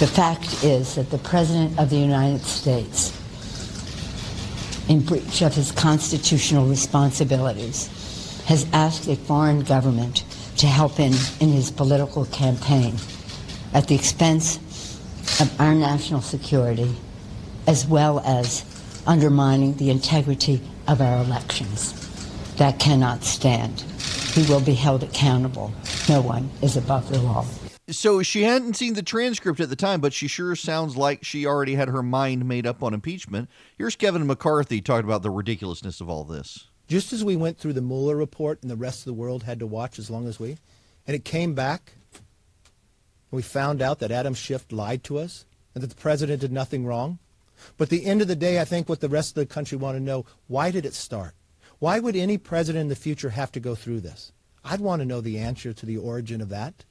the 0.00 0.06
fact 0.06 0.64
is 0.64 0.94
that 0.94 1.10
the 1.10 1.18
President 1.18 1.78
of 1.78 1.90
the 1.90 1.96
United 1.96 2.40
States, 2.40 3.12
in 4.88 5.00
breach 5.00 5.42
of 5.42 5.54
his 5.54 5.72
constitutional 5.72 6.66
responsibilities, 6.66 8.42
has 8.46 8.66
asked 8.72 9.08
a 9.08 9.16
foreign 9.16 9.60
government 9.60 10.24
to 10.56 10.66
help 10.66 10.92
him 10.92 11.12
in 11.40 11.52
his 11.52 11.70
political 11.70 12.24
campaign 12.24 12.94
at 13.74 13.88
the 13.88 13.94
expense 13.94 14.56
of 15.38 15.60
our 15.60 15.74
national 15.74 16.22
security, 16.22 16.96
as 17.66 17.86
well 17.86 18.20
as 18.20 18.64
undermining 19.06 19.74
the 19.76 19.90
integrity 19.90 20.62
of 20.88 21.02
our 21.02 21.22
elections. 21.22 21.92
That 22.56 22.78
cannot 22.78 23.22
stand. 23.22 23.80
He 24.32 24.50
will 24.50 24.62
be 24.62 24.74
held 24.74 25.02
accountable. 25.02 25.74
No 26.08 26.22
one 26.22 26.48
is 26.62 26.78
above 26.78 27.10
the 27.10 27.18
law. 27.18 27.44
So 27.90 28.22
she 28.22 28.42
hadn't 28.42 28.76
seen 28.76 28.94
the 28.94 29.02
transcript 29.02 29.58
at 29.58 29.68
the 29.68 29.76
time, 29.76 30.00
but 30.00 30.12
she 30.12 30.28
sure 30.28 30.54
sounds 30.54 30.96
like 30.96 31.24
she 31.24 31.46
already 31.46 31.74
had 31.74 31.88
her 31.88 32.02
mind 32.02 32.46
made 32.46 32.66
up 32.66 32.82
on 32.82 32.94
impeachment. 32.94 33.48
Here's 33.76 33.96
Kevin 33.96 34.26
McCarthy 34.26 34.80
talking 34.80 35.06
about 35.06 35.22
the 35.22 35.30
ridiculousness 35.30 36.00
of 36.00 36.08
all 36.08 36.24
this. 36.24 36.68
Just 36.88 37.12
as 37.12 37.24
we 37.24 37.36
went 37.36 37.58
through 37.58 37.72
the 37.72 37.80
Mueller 37.80 38.16
report 38.16 38.62
and 38.62 38.70
the 38.70 38.76
rest 38.76 39.00
of 39.00 39.04
the 39.06 39.14
world 39.14 39.42
had 39.42 39.58
to 39.60 39.66
watch 39.66 39.98
as 39.98 40.10
long 40.10 40.28
as 40.28 40.38
we, 40.38 40.56
and 41.06 41.16
it 41.16 41.24
came 41.24 41.54
back, 41.54 41.94
we 43.30 43.42
found 43.42 43.80
out 43.80 43.98
that 44.00 44.10
Adam 44.10 44.34
Schiff 44.34 44.66
lied 44.70 45.04
to 45.04 45.18
us 45.18 45.44
and 45.74 45.82
that 45.82 45.88
the 45.88 45.96
president 45.96 46.40
did 46.40 46.52
nothing 46.52 46.84
wrong. 46.84 47.18
But 47.76 47.84
at 47.84 47.90
the 47.90 48.06
end 48.06 48.22
of 48.22 48.28
the 48.28 48.36
day, 48.36 48.60
I 48.60 48.64
think 48.64 48.88
what 48.88 49.00
the 49.00 49.08
rest 49.08 49.30
of 49.30 49.34
the 49.36 49.46
country 49.46 49.78
want 49.78 49.96
to 49.96 50.02
know, 50.02 50.26
why 50.48 50.70
did 50.70 50.86
it 50.86 50.94
start? 50.94 51.34
Why 51.78 51.98
would 51.98 52.16
any 52.16 52.38
president 52.38 52.82
in 52.82 52.88
the 52.88 52.96
future 52.96 53.30
have 53.30 53.52
to 53.52 53.60
go 53.60 53.74
through 53.74 54.00
this? 54.00 54.32
I'd 54.64 54.80
want 54.80 55.00
to 55.00 55.06
know 55.06 55.20
the 55.20 55.38
answer 55.38 55.72
to 55.72 55.86
the 55.86 55.96
origin 55.96 56.40
of 56.40 56.48
that. 56.50 56.84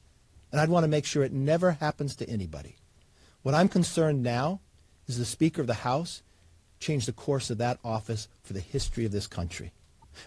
And 0.51 0.59
I'd 0.59 0.69
want 0.69 0.83
to 0.83 0.89
make 0.89 1.05
sure 1.05 1.23
it 1.23 1.31
never 1.31 1.71
happens 1.73 2.15
to 2.17 2.29
anybody. 2.29 2.75
What 3.43 3.55
I'm 3.55 3.69
concerned 3.69 4.23
now 4.23 4.61
is 5.07 5.17
the 5.17 5.25
Speaker 5.25 5.61
of 5.61 5.67
the 5.67 5.73
House 5.75 6.23
change 6.79 7.05
the 7.05 7.13
course 7.13 7.49
of 7.49 7.57
that 7.57 7.79
office 7.83 8.27
for 8.43 8.53
the 8.53 8.59
history 8.59 9.05
of 9.05 9.11
this 9.11 9.27
country. 9.27 9.71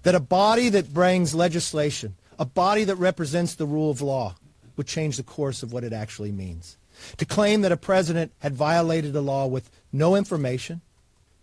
That 0.02 0.14
a 0.14 0.20
body 0.20 0.68
that 0.68 0.92
brings 0.92 1.34
legislation, 1.34 2.16
a 2.38 2.44
body 2.44 2.84
that 2.84 2.96
represents 2.96 3.54
the 3.54 3.66
rule 3.66 3.90
of 3.90 4.00
law, 4.00 4.36
would 4.76 4.86
change 4.86 5.16
the 5.16 5.22
course 5.22 5.62
of 5.62 5.72
what 5.72 5.84
it 5.84 5.92
actually 5.92 6.32
means. 6.32 6.76
To 7.18 7.24
claim 7.24 7.62
that 7.62 7.72
a 7.72 7.76
president 7.76 8.32
had 8.38 8.54
violated 8.54 9.12
the 9.12 9.22
law 9.22 9.46
with 9.46 9.70
no 9.92 10.14
information, 10.14 10.80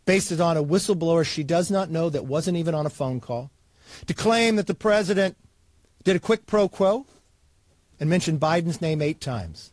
based 0.06 0.32
it 0.32 0.42
on 0.42 0.58
a 0.58 0.64
whistleblower 0.64 1.26
she 1.26 1.44
does 1.44 1.70
not 1.70 1.90
know 1.90 2.10
that 2.10 2.26
wasn't 2.26 2.58
even 2.58 2.74
on 2.74 2.86
a 2.86 2.90
phone 2.90 3.20
call. 3.20 3.52
To 4.08 4.14
claim 4.14 4.56
that 4.56 4.68
the 4.68 4.74
president 4.74 5.38
did 6.04 6.16
a 6.16 6.20
quid 6.20 6.46
pro 6.48 6.68
quo 6.70 7.06
and 8.00 8.10
mentioned 8.10 8.40
Biden's 8.40 8.82
name 8.82 9.02
eight 9.02 9.22
times. 9.22 9.72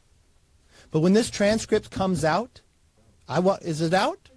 But 0.91 1.01
when 1.01 1.13
this 1.13 1.31
transcript 1.31 1.91
comes 1.91 2.25
out, 2.25 2.61
I 3.29 3.41
want 3.41 3.63
is 3.63 3.81
it 3.81 3.95
out? 3.95 4.31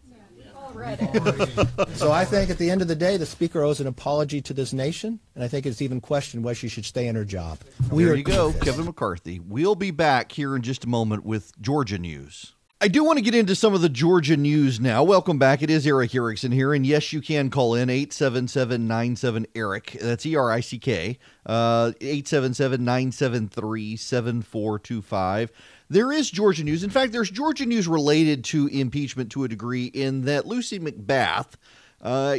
so 1.95 2.11
I 2.11 2.25
think 2.25 2.49
at 2.49 2.57
the 2.57 2.69
end 2.69 2.81
of 2.81 2.87
the 2.87 2.95
day, 2.95 3.17
the 3.17 3.25
speaker 3.25 3.63
owes 3.63 3.79
an 3.79 3.87
apology 3.87 4.39
to 4.41 4.53
this 4.53 4.71
nation, 4.71 5.19
and 5.33 5.43
I 5.43 5.47
think 5.47 5.65
it's 5.65 5.81
even 5.81 5.99
questioned 5.99 6.43
whether 6.43 6.55
she 6.55 6.69
should 6.69 6.85
stay 6.85 7.07
in 7.07 7.15
her 7.15 7.25
job. 7.25 7.59
We 7.91 8.03
there 8.05 8.15
you 8.15 8.23
go, 8.23 8.53
Kevin 8.53 8.85
McCarthy. 8.85 9.39
We'll 9.39 9.75
be 9.75 9.91
back 9.91 10.31
here 10.31 10.55
in 10.55 10.61
just 10.61 10.83
a 10.83 10.87
moment 10.87 11.25
with 11.25 11.59
Georgia 11.59 11.97
news. 11.97 12.53
I 12.81 12.87
do 12.87 13.03
want 13.03 13.17
to 13.17 13.21
get 13.21 13.35
into 13.35 13.55
some 13.55 13.73
of 13.73 13.81
the 13.81 13.89
Georgia 13.89 14.37
news 14.37 14.79
now. 14.79 15.03
Welcome 15.03 15.37
back. 15.37 15.61
It 15.61 15.69
is 15.69 15.85
Erick 15.85 16.15
Erickson 16.15 16.53
here. 16.53 16.73
And 16.73 16.85
yes, 16.85 17.11
you 17.11 17.19
can 17.19 17.49
call 17.49 17.75
in 17.75 17.89
877 17.89 18.87
97 18.87 19.47
Erick. 19.53 19.97
That's 20.01 20.25
E 20.25 20.37
R 20.37 20.49
I 20.49 20.61
C 20.61 20.79
K. 20.79 21.19
Uh, 21.45 21.91
877 21.99 22.85
973 22.85 23.97
7425. 23.97 25.51
There 25.89 26.13
is 26.13 26.31
Georgia 26.31 26.63
news. 26.63 26.85
In 26.85 26.89
fact, 26.89 27.11
there's 27.11 27.29
Georgia 27.29 27.65
news 27.65 27.85
related 27.85 28.45
to 28.45 28.67
impeachment 28.67 29.29
to 29.33 29.43
a 29.43 29.49
degree 29.49 29.87
in 29.87 30.21
that 30.21 30.47
Lucy 30.47 30.79
McBath 30.79 31.55
uh, 32.01 32.37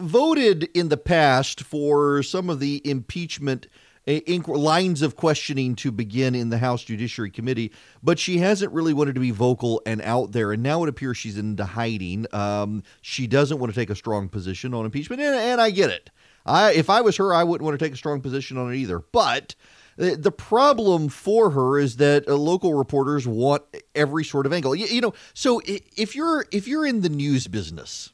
voted 0.00 0.64
in 0.74 0.88
the 0.88 0.96
past 0.96 1.62
for 1.62 2.24
some 2.24 2.50
of 2.50 2.58
the 2.58 2.82
impeachment 2.84 3.68
lines 4.06 5.02
of 5.02 5.16
questioning 5.16 5.74
to 5.76 5.90
begin 5.90 6.34
in 6.34 6.50
the 6.50 6.58
House 6.58 6.84
Judiciary 6.84 7.30
Committee, 7.30 7.72
but 8.02 8.18
she 8.18 8.38
hasn't 8.38 8.72
really 8.72 8.92
wanted 8.92 9.14
to 9.14 9.20
be 9.20 9.30
vocal 9.30 9.82
and 9.84 10.00
out 10.02 10.32
there. 10.32 10.52
And 10.52 10.62
now 10.62 10.82
it 10.82 10.88
appears 10.88 11.16
she's 11.16 11.38
into 11.38 11.64
hiding. 11.64 12.26
Um, 12.32 12.82
she 13.00 13.26
doesn't 13.26 13.58
want 13.58 13.72
to 13.72 13.78
take 13.78 13.90
a 13.90 13.96
strong 13.96 14.28
position 14.28 14.74
on 14.74 14.84
impeachment, 14.84 15.20
and, 15.20 15.34
and 15.34 15.60
I 15.60 15.70
get 15.70 15.90
it. 15.90 16.10
I, 16.44 16.72
if 16.72 16.88
I 16.88 17.00
was 17.00 17.16
her, 17.16 17.34
I 17.34 17.42
wouldn't 17.42 17.64
want 17.64 17.78
to 17.78 17.84
take 17.84 17.92
a 17.92 17.96
strong 17.96 18.20
position 18.20 18.56
on 18.56 18.72
it 18.72 18.76
either. 18.76 19.00
But 19.00 19.56
the 19.96 20.32
problem 20.32 21.08
for 21.08 21.50
her 21.50 21.78
is 21.78 21.96
that 21.96 22.28
uh, 22.28 22.34
local 22.34 22.74
reporters 22.74 23.26
want 23.26 23.62
every 23.94 24.24
sort 24.24 24.46
of 24.46 24.52
angle. 24.52 24.74
You, 24.74 24.86
you 24.86 25.00
know, 25.00 25.14
so 25.34 25.60
if 25.64 26.14
you're 26.14 26.44
if 26.52 26.68
you're 26.68 26.86
in 26.86 27.00
the 27.00 27.08
news 27.08 27.46
business 27.48 28.12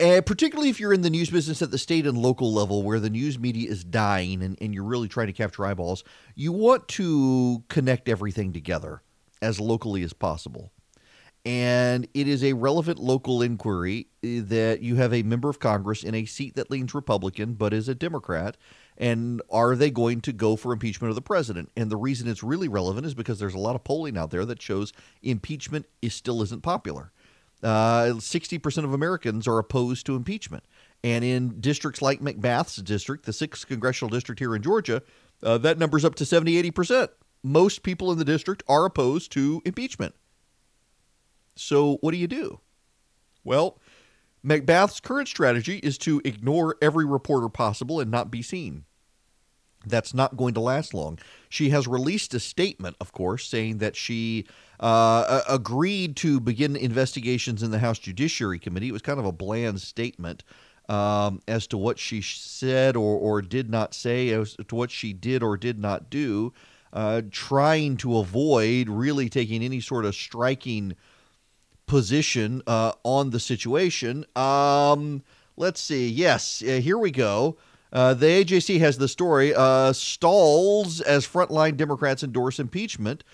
and 0.00 0.24
particularly 0.24 0.70
if 0.70 0.78
you're 0.78 0.92
in 0.92 1.02
the 1.02 1.10
news 1.10 1.30
business 1.30 1.62
at 1.62 1.70
the 1.70 1.78
state 1.78 2.06
and 2.06 2.16
local 2.16 2.52
level 2.52 2.82
where 2.82 3.00
the 3.00 3.10
news 3.10 3.38
media 3.38 3.70
is 3.70 3.82
dying 3.84 4.42
and, 4.42 4.56
and 4.60 4.74
you're 4.74 4.84
really 4.84 5.08
trying 5.08 5.26
to 5.26 5.32
capture 5.32 5.66
eyeballs, 5.66 6.04
you 6.34 6.52
want 6.52 6.86
to 6.88 7.64
connect 7.68 8.08
everything 8.08 8.52
together 8.52 9.02
as 9.42 9.58
locally 9.58 10.02
as 10.02 10.12
possible. 10.12 10.72
And 11.44 12.08
it 12.14 12.28
is 12.28 12.44
a 12.44 12.52
relevant 12.52 12.98
local 12.98 13.42
inquiry 13.42 14.08
eh, 14.22 14.40
that 14.44 14.82
you 14.82 14.96
have 14.96 15.14
a 15.14 15.22
member 15.22 15.48
of 15.48 15.60
Congress 15.60 16.02
in 16.02 16.14
a 16.14 16.26
seat 16.26 16.56
that 16.56 16.70
leans 16.70 16.94
Republican 16.94 17.54
but 17.54 17.72
is 17.72 17.88
a 17.88 17.94
Democrat. 17.94 18.56
And 18.96 19.40
are 19.50 19.76
they 19.76 19.90
going 19.90 20.20
to 20.22 20.32
go 20.32 20.56
for 20.56 20.72
impeachment 20.72 21.10
of 21.10 21.14
the 21.14 21.22
president? 21.22 21.70
And 21.76 21.90
the 21.90 21.96
reason 21.96 22.28
it's 22.28 22.42
really 22.42 22.68
relevant 22.68 23.06
is 23.06 23.14
because 23.14 23.38
there's 23.38 23.54
a 23.54 23.58
lot 23.58 23.76
of 23.76 23.84
polling 23.84 24.18
out 24.18 24.30
there 24.30 24.44
that 24.44 24.60
shows 24.60 24.92
impeachment 25.22 25.86
is 26.02 26.14
still 26.14 26.42
isn't 26.42 26.62
popular. 26.62 27.12
Uh, 27.62 28.14
60% 28.14 28.84
of 28.84 28.92
Americans 28.92 29.48
are 29.48 29.58
opposed 29.58 30.06
to 30.06 30.16
impeachment. 30.16 30.64
And 31.02 31.24
in 31.24 31.60
districts 31.60 32.02
like 32.02 32.20
McBath's 32.20 32.76
district, 32.76 33.26
the 33.26 33.32
6th 33.32 33.66
congressional 33.66 34.10
district 34.10 34.38
here 34.38 34.54
in 34.54 34.62
Georgia, 34.62 35.02
uh, 35.42 35.58
that 35.58 35.78
number's 35.78 36.04
up 36.04 36.14
to 36.16 36.26
70, 36.26 36.70
80%. 36.70 37.08
Most 37.42 37.82
people 37.82 38.10
in 38.10 38.18
the 38.18 38.24
district 38.24 38.62
are 38.68 38.84
opposed 38.84 39.30
to 39.32 39.62
impeachment. 39.64 40.14
So, 41.54 41.98
what 42.00 42.12
do 42.12 42.16
you 42.16 42.26
do? 42.26 42.60
Well, 43.44 43.78
McBath's 44.44 45.00
current 45.00 45.28
strategy 45.28 45.78
is 45.78 45.98
to 45.98 46.20
ignore 46.24 46.76
every 46.80 47.04
reporter 47.04 47.48
possible 47.48 48.00
and 48.00 48.10
not 48.10 48.30
be 48.30 48.42
seen. 48.42 48.84
That's 49.86 50.12
not 50.12 50.36
going 50.36 50.54
to 50.54 50.60
last 50.60 50.92
long. 50.92 51.18
She 51.48 51.70
has 51.70 51.86
released 51.86 52.34
a 52.34 52.40
statement, 52.40 52.96
of 53.00 53.12
course, 53.12 53.46
saying 53.46 53.78
that 53.78 53.96
she 53.96 54.46
uh, 54.80 55.42
agreed 55.48 56.16
to 56.16 56.40
begin 56.40 56.76
investigations 56.76 57.62
in 57.62 57.70
the 57.70 57.78
House 57.78 57.98
Judiciary 57.98 58.58
Committee. 58.58 58.88
It 58.88 58.92
was 58.92 59.02
kind 59.02 59.18
of 59.20 59.24
a 59.24 59.32
bland 59.32 59.80
statement 59.80 60.42
um, 60.88 61.40
as 61.46 61.66
to 61.68 61.78
what 61.78 61.98
she 61.98 62.22
said 62.22 62.96
or, 62.96 63.18
or 63.18 63.42
did 63.42 63.70
not 63.70 63.94
say, 63.94 64.30
as 64.30 64.56
to 64.68 64.74
what 64.74 64.90
she 64.90 65.12
did 65.12 65.42
or 65.42 65.56
did 65.56 65.78
not 65.78 66.10
do, 66.10 66.52
uh, 66.92 67.22
trying 67.30 67.96
to 67.98 68.18
avoid 68.18 68.88
really 68.88 69.28
taking 69.28 69.62
any 69.62 69.80
sort 69.80 70.04
of 70.04 70.14
striking 70.14 70.96
position 71.86 72.62
uh, 72.66 72.92
on 73.04 73.30
the 73.30 73.40
situation. 73.40 74.24
Um, 74.34 75.22
let's 75.56 75.80
see. 75.80 76.08
Yes, 76.08 76.62
uh, 76.62 76.80
here 76.80 76.98
we 76.98 77.10
go. 77.10 77.56
Uh, 77.92 78.14
the 78.14 78.26
AJC 78.26 78.78
has 78.80 78.98
the 78.98 79.08
story. 79.08 79.54
Uh, 79.54 79.92
stalls 79.92 81.00
as 81.00 81.26
frontline 81.26 81.76
Democrats 81.76 82.22
endorse 82.22 82.58
impeachment. 82.58 83.24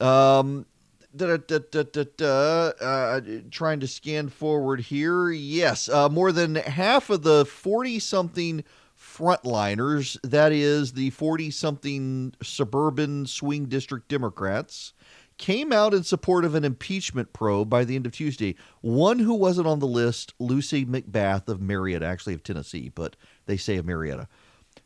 Um, 0.00 0.66
da, 1.14 1.36
da, 1.36 1.58
da, 1.58 2.24
uh, 2.24 3.20
trying 3.50 3.80
to 3.80 3.86
scan 3.86 4.28
forward 4.28 4.80
here. 4.80 5.30
Yes, 5.30 5.88
uh, 5.88 6.08
more 6.08 6.32
than 6.32 6.54
half 6.56 7.10
of 7.10 7.22
the 7.22 7.44
40 7.44 7.98
something 7.98 8.64
frontliners, 8.98 10.18
that 10.22 10.52
is, 10.52 10.92
the 10.92 11.10
40 11.10 11.50
something 11.50 12.34
suburban 12.42 13.26
swing 13.26 13.66
district 13.66 14.08
Democrats, 14.08 14.92
came 15.40 15.72
out 15.72 15.94
in 15.94 16.02
support 16.04 16.44
of 16.44 16.54
an 16.54 16.64
impeachment 16.64 17.32
probe 17.32 17.70
by 17.70 17.82
the 17.82 17.96
end 17.96 18.04
of 18.04 18.12
Tuesday. 18.12 18.54
One 18.82 19.18
who 19.18 19.34
wasn't 19.34 19.66
on 19.66 19.78
the 19.78 19.86
list, 19.86 20.34
Lucy 20.38 20.84
McBath 20.84 21.48
of 21.48 21.62
Marietta, 21.62 22.04
actually 22.04 22.34
of 22.34 22.42
Tennessee, 22.42 22.90
but 22.94 23.16
they 23.50 23.56
say 23.56 23.76
of 23.76 23.84
Marietta. 23.84 24.28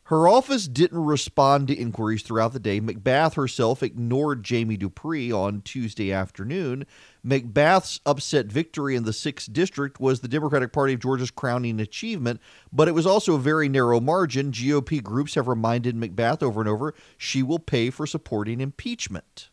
Her 0.09 0.27
office 0.27 0.67
didn't 0.67 1.03
respond 1.03 1.67
to 1.67 1.75
inquiries 1.75 2.21
throughout 2.21 2.53
the 2.53 2.59
day. 2.59 2.79
McBath 2.79 3.33
herself 3.33 3.81
ignored 3.81 4.43
Jamie 4.43 4.77
Dupree 4.77 5.31
on 5.31 5.61
Tuesday 5.61 6.11
afternoon. 6.11 6.85
McBath's 7.25 7.99
upset 8.05 8.45
victory 8.45 8.95
in 8.95 9.03
the 9.03 9.11
6th 9.11 9.51
district 9.51 9.99
was 9.99 10.19
the 10.19 10.27
Democratic 10.27 10.71
Party 10.71 10.93
of 10.93 10.99
Georgia's 10.99 11.31
crowning 11.31 11.79
achievement, 11.79 12.39
but 12.71 12.87
it 12.87 12.91
was 12.93 13.07
also 13.07 13.33
a 13.33 13.39
very 13.39 13.67
narrow 13.67 13.99
margin. 13.99 14.51
GOP 14.51 15.01
groups 15.01 15.33
have 15.33 15.47
reminded 15.47 15.95
McBath 15.95 16.43
over 16.43 16.61
and 16.61 16.69
over 16.69 16.93
she 17.17 17.41
will 17.41 17.59
pay 17.59 17.89
for 17.89 18.05
supporting 18.05 18.61
impeachment. 18.61 19.49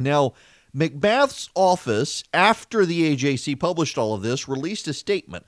Now, 0.00 0.32
McBath's 0.74 1.48
office, 1.54 2.24
after 2.34 2.84
the 2.84 3.14
AJC 3.14 3.60
published 3.60 3.98
all 3.98 4.14
of 4.14 4.22
this, 4.22 4.48
released 4.48 4.88
a 4.88 4.92
statement 4.92 5.46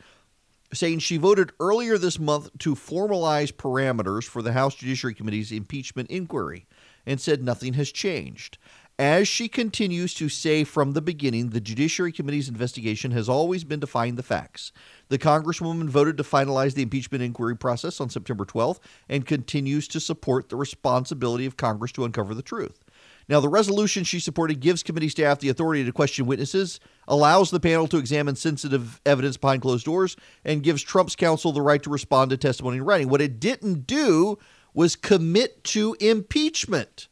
saying 0.72 0.98
she 0.98 1.16
voted 1.16 1.52
earlier 1.60 1.98
this 1.98 2.18
month 2.18 2.50
to 2.58 2.74
formalize 2.74 3.52
parameters 3.52 4.24
for 4.24 4.42
the 4.42 4.52
House 4.52 4.74
Judiciary 4.74 5.14
Committee's 5.14 5.52
impeachment 5.52 6.10
inquiry 6.10 6.66
and 7.06 7.20
said 7.20 7.42
nothing 7.42 7.74
has 7.74 7.92
changed. 7.92 8.58
As 8.98 9.26
she 9.26 9.48
continues 9.48 10.14
to 10.14 10.28
say 10.28 10.62
from 10.62 10.92
the 10.92 11.02
beginning, 11.02 11.50
the 11.50 11.60
Judiciary 11.60 12.12
Committee's 12.12 12.48
investigation 12.48 13.10
has 13.10 13.28
always 13.28 13.64
been 13.64 13.80
to 13.80 13.88
find 13.88 14.16
the 14.16 14.22
facts. 14.22 14.70
The 15.08 15.18
Congresswoman 15.18 15.88
voted 15.88 16.16
to 16.18 16.22
finalize 16.22 16.74
the 16.74 16.82
impeachment 16.82 17.24
inquiry 17.24 17.56
process 17.56 18.00
on 18.00 18.08
September 18.08 18.44
12th 18.44 18.78
and 19.08 19.26
continues 19.26 19.88
to 19.88 19.98
support 19.98 20.48
the 20.48 20.54
responsibility 20.54 21.44
of 21.44 21.56
Congress 21.56 21.90
to 21.92 22.04
uncover 22.04 22.34
the 22.34 22.42
truth. 22.42 22.83
Now, 23.28 23.40
the 23.40 23.48
resolution 23.48 24.04
she 24.04 24.20
supported 24.20 24.60
gives 24.60 24.82
committee 24.82 25.08
staff 25.08 25.38
the 25.38 25.48
authority 25.48 25.84
to 25.84 25.92
question 25.92 26.26
witnesses, 26.26 26.80
allows 27.08 27.50
the 27.50 27.60
panel 27.60 27.86
to 27.88 27.96
examine 27.96 28.36
sensitive 28.36 29.00
evidence 29.06 29.36
behind 29.36 29.62
closed 29.62 29.86
doors, 29.86 30.16
and 30.44 30.62
gives 30.62 30.82
Trump's 30.82 31.16
counsel 31.16 31.52
the 31.52 31.62
right 31.62 31.82
to 31.82 31.90
respond 31.90 32.30
to 32.30 32.36
testimony 32.36 32.78
in 32.78 32.84
writing. 32.84 33.08
What 33.08 33.20
it 33.20 33.40
didn't 33.40 33.86
do 33.86 34.38
was 34.74 34.96
commit 34.96 35.64
to 35.64 35.96
impeachment. 36.00 37.08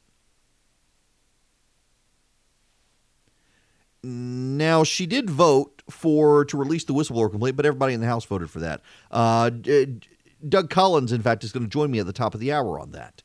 Now, 4.04 4.82
she 4.82 5.06
did 5.06 5.30
vote 5.30 5.82
for 5.88 6.44
to 6.46 6.56
release 6.56 6.84
the 6.84 6.92
whistleblower 6.92 7.30
complaint, 7.30 7.56
but 7.56 7.64
everybody 7.64 7.94
in 7.94 8.00
the 8.00 8.06
House 8.06 8.24
voted 8.24 8.50
for 8.50 8.58
that. 8.58 8.80
Uh, 9.10 9.50
Doug 10.48 10.70
Collins, 10.70 11.12
in 11.12 11.22
fact, 11.22 11.44
is 11.44 11.52
going 11.52 11.62
to 11.62 11.68
join 11.68 11.90
me 11.90 12.00
at 12.00 12.06
the 12.06 12.12
top 12.12 12.34
of 12.34 12.40
the 12.40 12.52
hour 12.52 12.80
on 12.80 12.90
that. 12.90 13.22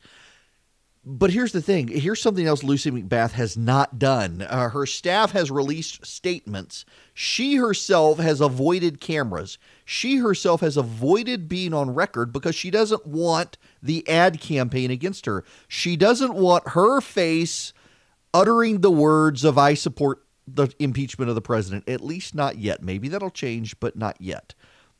But 1.09 1.31
here's 1.31 1.53
the 1.53 1.61
thing. 1.61 1.87
Here's 1.87 2.21
something 2.21 2.45
else 2.45 2.63
Lucy 2.63 2.91
McBath 2.91 3.31
has 3.31 3.55
not 3.55 3.97
done. 3.97 4.41
Uh, 4.41 4.67
her 4.67 4.85
staff 4.85 5.31
has 5.31 5.49
released 5.49 6.05
statements. 6.05 6.83
She 7.13 7.55
herself 7.55 8.19
has 8.19 8.41
avoided 8.41 8.99
cameras. 8.99 9.57
She 9.85 10.17
herself 10.17 10.59
has 10.59 10.75
avoided 10.75 11.47
being 11.47 11.73
on 11.73 11.95
record 11.95 12.33
because 12.33 12.55
she 12.55 12.69
doesn't 12.69 13.07
want 13.07 13.57
the 13.81 14.05
ad 14.09 14.41
campaign 14.41 14.91
against 14.91 15.27
her. 15.27 15.45
She 15.69 15.95
doesn't 15.95 16.33
want 16.33 16.69
her 16.69 16.99
face 16.99 17.71
uttering 18.33 18.81
the 18.81 18.91
words 18.91 19.45
of 19.45 19.57
I 19.57 19.75
support 19.75 20.25
the 20.45 20.67
impeachment 20.77 21.29
of 21.29 21.35
the 21.35 21.41
president, 21.41 21.87
at 21.87 22.01
least 22.01 22.35
not 22.35 22.57
yet. 22.57 22.83
Maybe 22.83 23.07
that'll 23.07 23.29
change, 23.29 23.79
but 23.79 23.95
not 23.95 24.19
yet. 24.19 24.55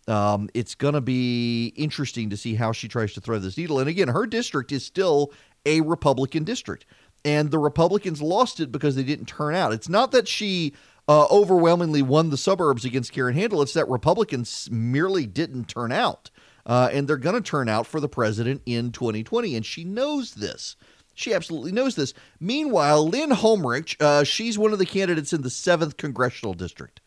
Um, 0.08 0.50
it's 0.54 0.76
going 0.76 0.94
to 0.94 1.02
be 1.02 1.68
interesting 1.76 2.30
to 2.30 2.38
see 2.38 2.56
how 2.56 2.72
she 2.72 2.88
tries 2.88 3.14
to 3.14 3.22
thread 3.22 3.42
this 3.42 3.58
needle. 3.58 3.80
And 3.80 3.90
again, 3.90 4.08
her 4.08 4.26
district 4.26 4.72
is 4.72 4.86
still 4.86 5.32
a 5.66 5.82
Republican 5.82 6.44
district. 6.44 6.86
And 7.26 7.52
the 7.52 7.60
Republicans 7.60 8.22
lost 8.22 8.60
it 8.60 8.72
because 8.72 8.96
they 8.96 9.04
didn't 9.04 9.26
turn 9.26 9.54
out. 9.54 9.74
It's 9.74 9.90
not 9.90 10.12
that 10.12 10.28
she 10.28 10.74
uh, 11.08 11.26
overwhelmingly 11.32 12.02
won 12.02 12.30
the 12.30 12.38
suburbs 12.38 12.86
against 12.86 13.14
Karen 13.14 13.34
Handel, 13.34 13.62
it's 13.62 13.74
that 13.74 13.88
Republicans 13.90 14.70
merely 14.72 15.26
didn't 15.26 15.68
turn 15.68 15.92
out. 15.92 16.30
Uh, 16.66 16.90
and 16.92 17.08
they're 17.08 17.16
going 17.16 17.36
to 17.36 17.42
turn 17.50 17.70
out 17.70 17.88
for 17.88 18.02
the 18.02 18.10
president 18.10 18.62
in 18.66 18.92
2020. 18.92 19.56
And 19.56 19.66
she 19.66 19.86
knows 19.86 20.34
this. 20.34 20.76
She 21.14 21.34
absolutely 21.34 21.72
knows 21.72 21.96
this. 21.96 22.14
Meanwhile, 22.40 23.08
Lynn 23.08 23.32
Homrich, 23.32 24.00
uh, 24.02 24.24
she's 24.24 24.58
one 24.58 24.74
of 24.74 24.80
the 24.80 24.86
candidates 24.86 25.32
in 25.32 25.42
the 25.42 25.50
7th 25.50 25.98
congressional 25.98 26.54
district. 26.54 27.00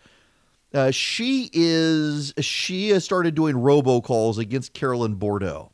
Uh, 0.72 0.90
she 0.90 1.50
is 1.52 2.32
she 2.40 2.90
has 2.90 3.04
started 3.04 3.34
doing 3.34 3.56
robocalls 3.56 4.38
against 4.38 4.72
Carolyn 4.72 5.14
Bourdeaux. 5.14 5.72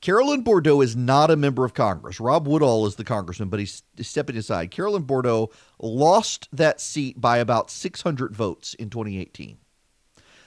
Carolyn 0.00 0.42
Bourdeaux 0.42 0.80
is 0.80 0.96
not 0.96 1.30
a 1.30 1.36
member 1.36 1.64
of 1.64 1.74
Congress. 1.74 2.18
Rob 2.18 2.48
Woodall 2.48 2.86
is 2.86 2.96
the 2.96 3.04
congressman, 3.04 3.48
but 3.48 3.60
he's 3.60 3.84
stepping 4.00 4.36
aside. 4.36 4.72
Carolyn 4.72 5.04
Bourdeaux 5.04 5.50
lost 5.78 6.48
that 6.52 6.80
seat 6.80 7.20
by 7.20 7.38
about 7.38 7.70
600 7.70 8.34
votes 8.34 8.74
in 8.74 8.90
2018. 8.90 9.58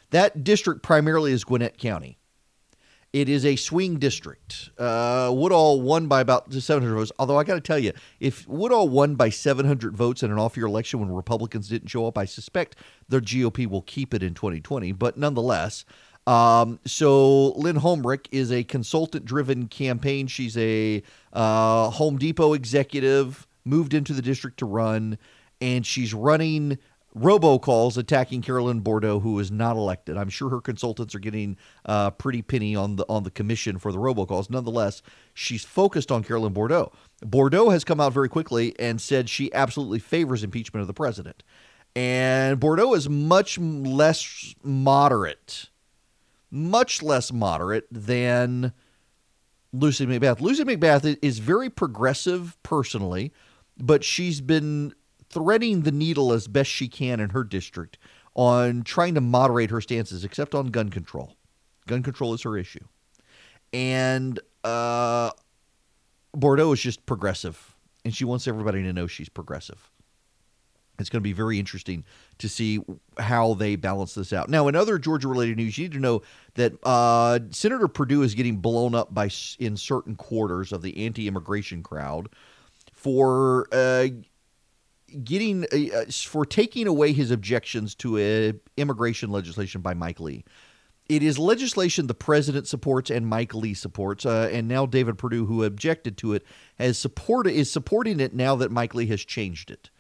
That 0.09 0.43
district 0.43 0.84
primarily 0.84 1.32
is 1.32 1.45
Gwinnett 1.45 1.78
County. 1.78 2.20
It 3.16 3.30
is 3.30 3.45
a 3.45 3.55
swing 3.55 3.97
district. 3.97 4.72
Uh, 4.78 5.32
Woodall 5.34 5.80
won 5.80 6.07
by 6.07 6.20
about 6.20 6.51
700 6.51 6.93
votes. 6.93 7.13
Although 7.18 7.39
I 7.39 7.45
got 7.45 7.53
to 7.53 7.61
tell 7.61 7.80
you, 7.80 7.93
if 8.20 8.45
Woodall 8.45 8.89
won 8.89 9.16
by 9.16 9.30
700 9.30 9.95
votes 9.95 10.22
in 10.22 10.34
an 10.34 10.38
off-year 10.38 10.66
election 10.66 10.99
when 10.99 11.09
Republicans 11.09 11.70
didn't 11.70 11.88
show 11.88 12.07
up, 12.07 12.18
I 12.18 12.26
suspect 12.26 12.76
the 13.07 13.22
GOP 13.22 13.68
will 13.68 13.84
keep 13.84 14.13
it 14.13 14.22
in 14.22 14.34
2020. 14.34 14.91
But 14.91 15.16
nonetheless, 15.16 15.86
um, 16.28 16.78
so 16.86 17.53
Lynn 17.53 17.78
Homrich 17.78 18.26
is 18.34 18.51
a 18.51 18.66
consultant-driven 18.66 19.70
campaign. 19.70 20.28
She's 20.28 20.57
a 20.57 21.01
uh, 21.32 21.91
Home 21.91 22.18
Depot 22.18 22.51
executive, 22.51 23.47
moved 23.63 23.93
into 23.93 24.11
the 24.11 24.22
district 24.22 24.57
to 24.57 24.66
run, 24.66 25.18
and 25.61 25.86
she's 25.86 26.13
running 26.13 26.80
robocalls 27.16 27.97
attacking 27.97 28.41
Carolyn 28.41 28.82
Bourdeaux, 28.82 29.20
who 29.20 29.39
is 29.39 29.49
not 29.49 29.78
elected. 29.78 30.18
I'm 30.18 30.30
sure 30.30 30.49
her 30.49 30.61
consultants 30.61 31.16
are 31.16 31.20
getting 31.20 31.57
uh, 31.86 32.11
pretty 32.11 32.41
penny 32.41 32.76
on 32.76 32.97
the 32.97 33.05
on 33.07 33.24
the 33.24 33.32
commission 33.32 33.78
for 33.78 33.91
the 33.91 33.97
robocalls. 33.97 34.49
Nonetheless, 34.49 35.01
she's 35.34 35.63
focused 35.63 36.11
on 36.11 36.24
Carolyn 36.24 36.53
Bourdeaux. 36.53 36.91
Bourdeaux 37.22 37.70
has 37.70 37.84
come 37.84 38.01
out 38.01 38.13
very 38.13 38.30
quickly 38.30 38.78
and 38.80 38.99
said 38.99 39.30
she 39.30 39.53
absolutely 39.53 39.99
favors 39.99 40.43
impeachment 40.43 40.82
of 40.82 40.88
the 40.88 40.93
president. 40.93 41.43
And 41.95 42.59
Bourdeaux 42.59 42.93
is 42.93 43.07
much 43.07 43.57
less 43.57 44.53
moderate, 44.61 45.70
much 46.51 47.01
less 47.01 47.32
moderate 47.32 47.88
than 47.89 48.74
Lucy 49.72 50.05
McBath. 50.05 50.41
Lucy 50.41 50.66
McBath 50.66 51.18
is 51.22 51.39
very 51.39 51.70
progressive 51.70 52.57
personally, 52.63 53.32
but 53.78 54.03
she's 54.03 54.41
been 54.41 54.93
threading 55.36 55.81
the 55.81 55.91
needle 55.91 56.31
as 56.31 56.47
best 56.47 56.71
she 56.71 56.88
can 56.88 57.19
in 57.19 57.29
her 57.31 57.43
district 57.43 57.97
on 58.33 58.83
trying 58.83 59.13
to 59.13 59.21
moderate 59.21 59.70
her 59.70 59.82
stances, 59.82 60.24
except 60.24 60.55
on 60.55 60.67
gun 60.67 60.89
control. 60.89 61.36
Gun 61.87 62.01
control 62.01 62.33
is 62.33 62.41
her 62.43 62.57
issue. 62.57 62.86
And 63.74 64.39
uh, 64.63 65.32
Bourdeaux 66.33 66.71
is 66.71 66.79
just 66.79 67.05
progressive, 67.05 67.75
and 68.05 68.16
she 68.16 68.24
wants 68.24 68.47
everybody 68.47 68.82
to 68.83 68.93
know 68.93 69.07
she's 69.07 69.29
progressive. 69.29 69.91
It's 70.97 71.09
going 71.09 71.20
to 71.20 71.24
be 71.24 71.33
very 71.33 71.59
interesting 71.59 72.05
to 72.37 72.47
see 72.47 72.79
how 73.17 73.55
they 73.55 73.75
balance 73.75 74.16
this 74.16 74.32
out. 74.32 74.49
Now, 74.49 74.70
in 74.70 74.75
other 74.78 74.97
Georgia-related 74.97 75.57
news, 75.57 75.78
you 75.78 75.86
need 75.86 75.91
to 75.91 75.99
know 75.99 76.21
that 76.53 76.71
uh, 76.83 77.39
Senator 77.49 77.89
Perdue 77.89 78.21
is 78.21 78.33
getting 78.33 78.57
blown 78.57 78.95
up 78.95 79.13
by 79.13 79.29
in 79.59 79.75
certain 79.75 80.16
quarters 80.16 80.71
of 80.71 80.82
the 80.82 81.05
anti-immigration 81.05 81.83
crowd 81.83 82.29
for 82.93 83.67
uh, 83.74 84.07
getting 85.24 85.66
uh, 85.66 86.05
for 86.12 86.46
taking 86.46 86.87
away 86.87 87.13
his 87.13 87.32
objections 87.32 87.96
to 87.96 88.17
a 88.17 88.54
immigration 88.78 89.32
legislation 89.32 89.82
by 89.82 89.93
Mike 89.93 90.20
Lee. 90.20 90.43
It 91.08 91.21
is 91.21 91.37
legislation 91.37 92.08
the 92.08 92.16
president 92.16 92.67
supports 92.67 93.12
and 93.12 93.28
Mike 93.28 93.54
Lee 93.54 93.75
supports, 93.75 94.25
uh, 94.25 94.50
and 94.51 94.67
now 94.67 94.87
David 94.87 95.20
Perdue, 95.20 95.46
who 95.46 95.63
objected 95.63 96.17
to 96.17 96.33
it, 96.33 96.43
has 96.79 96.97
supported 96.97 97.54
is 97.54 97.71
supporting 97.71 98.20
it 98.20 98.33
now 98.33 98.55
that 98.55 98.71
Mike 98.71 98.96
Lee 98.96 99.05
has 99.08 99.24
changed 99.24 99.70
it. 99.70 99.92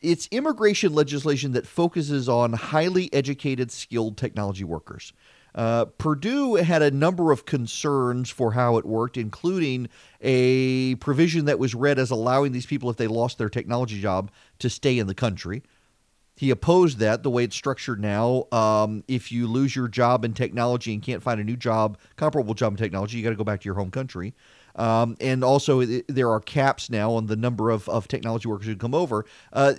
It's 0.00 0.28
immigration 0.30 0.94
legislation 0.94 1.52
that 1.52 1.66
focuses 1.66 2.28
on 2.28 2.52
highly 2.52 3.12
educated, 3.12 3.72
skilled 3.72 4.16
technology 4.16 4.62
workers. 4.62 5.12
Uh, 5.58 5.86
Perdue 5.86 6.54
had 6.54 6.82
a 6.82 6.90
number 6.92 7.32
of 7.32 7.44
concerns 7.44 8.30
for 8.30 8.52
how 8.52 8.76
it 8.76 8.86
worked, 8.86 9.16
including 9.16 9.88
a 10.20 10.94
provision 10.94 11.46
that 11.46 11.58
was 11.58 11.74
read 11.74 11.98
as 11.98 12.12
allowing 12.12 12.52
these 12.52 12.64
people, 12.64 12.88
if 12.90 12.96
they 12.96 13.08
lost 13.08 13.38
their 13.38 13.48
technology 13.48 14.00
job, 14.00 14.30
to 14.60 14.70
stay 14.70 15.00
in 15.00 15.08
the 15.08 15.16
country. 15.16 15.64
He 16.36 16.50
opposed 16.50 16.98
that 16.98 17.24
the 17.24 17.30
way 17.30 17.42
it's 17.42 17.56
structured 17.56 18.00
now. 18.00 18.44
Um, 18.52 19.02
if 19.08 19.32
you 19.32 19.48
lose 19.48 19.74
your 19.74 19.88
job 19.88 20.24
in 20.24 20.32
technology 20.32 20.92
and 20.94 21.02
can't 21.02 21.24
find 21.24 21.40
a 21.40 21.44
new 21.44 21.56
job, 21.56 21.98
comparable 22.14 22.54
job 22.54 22.74
in 22.74 22.76
technology, 22.76 23.18
you 23.18 23.24
got 23.24 23.30
to 23.30 23.36
go 23.36 23.42
back 23.42 23.60
to 23.62 23.64
your 23.64 23.74
home 23.74 23.90
country. 23.90 24.34
Um, 24.78 25.16
and 25.20 25.42
also, 25.42 25.84
there 25.84 26.30
are 26.30 26.38
caps 26.38 26.88
now 26.88 27.12
on 27.12 27.26
the 27.26 27.34
number 27.34 27.70
of, 27.70 27.88
of 27.88 28.06
technology 28.06 28.46
workers 28.48 28.68
who 28.68 28.76
come 28.76 28.94
over, 28.94 29.26
uh, 29.52 29.74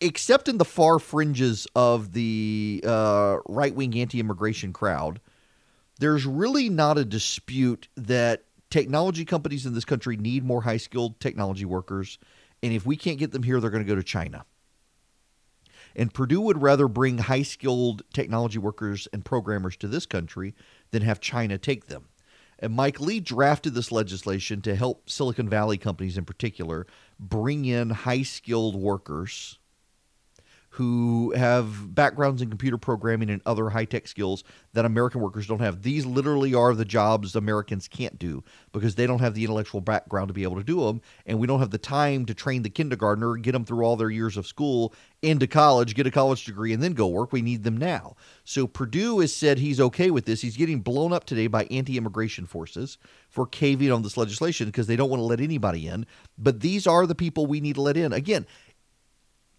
except 0.00 0.48
in 0.48 0.58
the 0.58 0.64
far 0.64 0.98
fringes 0.98 1.68
of 1.76 2.12
the 2.12 2.82
uh, 2.84 3.36
right 3.46 3.72
wing 3.72 3.96
anti 3.96 4.18
immigration 4.18 4.72
crowd. 4.72 5.20
there's 6.00 6.26
really 6.26 6.68
not 6.68 6.98
a 6.98 7.04
dispute 7.04 7.86
that 7.94 8.42
technology 8.70 9.24
companies 9.24 9.66
in 9.66 9.74
this 9.74 9.84
country 9.84 10.16
need 10.16 10.42
more 10.44 10.62
high 10.62 10.78
skilled 10.78 11.20
technology 11.20 11.64
workers. 11.64 12.18
And 12.62 12.72
if 12.72 12.84
we 12.84 12.96
can't 12.96 13.18
get 13.18 13.32
them 13.32 13.42
here, 13.42 13.60
they're 13.60 13.70
going 13.70 13.84
to 13.84 13.88
go 13.88 13.94
to 13.94 14.02
China. 14.02 14.44
And 15.94 16.12
Perdue 16.12 16.40
would 16.40 16.62
rather 16.62 16.88
bring 16.88 17.18
high 17.18 17.42
skilled 17.42 18.02
technology 18.12 18.58
workers 18.58 19.08
and 19.12 19.24
programmers 19.24 19.76
to 19.78 19.88
this 19.88 20.06
country 20.06 20.54
than 20.90 21.02
have 21.02 21.20
China 21.20 21.58
take 21.58 21.86
them. 21.86 22.09
And 22.60 22.74
Mike 22.74 23.00
Lee 23.00 23.20
drafted 23.20 23.74
this 23.74 23.90
legislation 23.90 24.60
to 24.62 24.76
help 24.76 25.08
Silicon 25.08 25.48
Valley 25.48 25.78
companies 25.78 26.18
in 26.18 26.26
particular 26.26 26.86
bring 27.18 27.64
in 27.64 27.90
high 27.90 28.22
skilled 28.22 28.76
workers 28.76 29.58
who 30.74 31.32
have 31.36 31.94
backgrounds 31.94 32.40
in 32.40 32.48
computer 32.48 32.78
programming 32.78 33.28
and 33.28 33.42
other 33.44 33.70
high 33.70 33.84
tech 33.84 34.06
skills 34.06 34.44
that 34.72 34.84
American 34.84 35.20
workers 35.20 35.48
don't 35.48 35.60
have. 35.60 35.82
These 35.82 36.06
literally 36.06 36.54
are 36.54 36.74
the 36.74 36.84
jobs 36.84 37.34
Americans 37.34 37.88
can't 37.88 38.18
do 38.20 38.44
because 38.72 38.94
they 38.94 39.06
don't 39.06 39.20
have 39.20 39.34
the 39.34 39.42
intellectual 39.42 39.80
background 39.80 40.28
to 40.28 40.34
be 40.34 40.44
able 40.44 40.56
to 40.56 40.62
do 40.62 40.80
them. 40.86 41.00
And 41.26 41.40
we 41.40 41.48
don't 41.48 41.58
have 41.58 41.70
the 41.70 41.78
time 41.78 42.24
to 42.26 42.34
train 42.34 42.62
the 42.62 42.70
kindergartner, 42.70 43.36
get 43.36 43.50
them 43.50 43.64
through 43.64 43.84
all 43.84 43.96
their 43.96 44.10
years 44.10 44.36
of 44.36 44.46
school, 44.46 44.94
into 45.22 45.46
college, 45.48 45.94
get 45.94 46.06
a 46.06 46.10
college 46.10 46.44
degree, 46.44 46.72
and 46.72 46.82
then 46.82 46.92
go 46.92 47.08
work. 47.08 47.32
We 47.32 47.42
need 47.42 47.64
them 47.64 47.76
now. 47.76 48.14
So 48.44 48.66
Perdue 48.66 49.18
has 49.18 49.34
said 49.34 49.58
he's 49.58 49.80
okay 49.80 50.10
with 50.10 50.24
this. 50.24 50.40
He's 50.40 50.56
getting 50.56 50.80
blown 50.80 51.12
up 51.12 51.24
today 51.24 51.48
by 51.48 51.64
anti 51.64 51.96
immigration 51.96 52.46
forces 52.46 52.96
for 53.28 53.46
caving 53.46 53.92
on 53.92 54.02
this 54.02 54.16
legislation 54.16 54.66
because 54.66 54.86
they 54.86 54.96
don't 54.96 55.10
want 55.10 55.20
to 55.20 55.24
let 55.24 55.40
anybody 55.40 55.88
in. 55.88 56.06
But 56.38 56.60
these 56.60 56.86
are 56.86 57.06
the 57.06 57.14
people 57.14 57.46
we 57.46 57.60
need 57.60 57.74
to 57.74 57.82
let 57.82 57.96
in. 57.96 58.12
Again, 58.12 58.46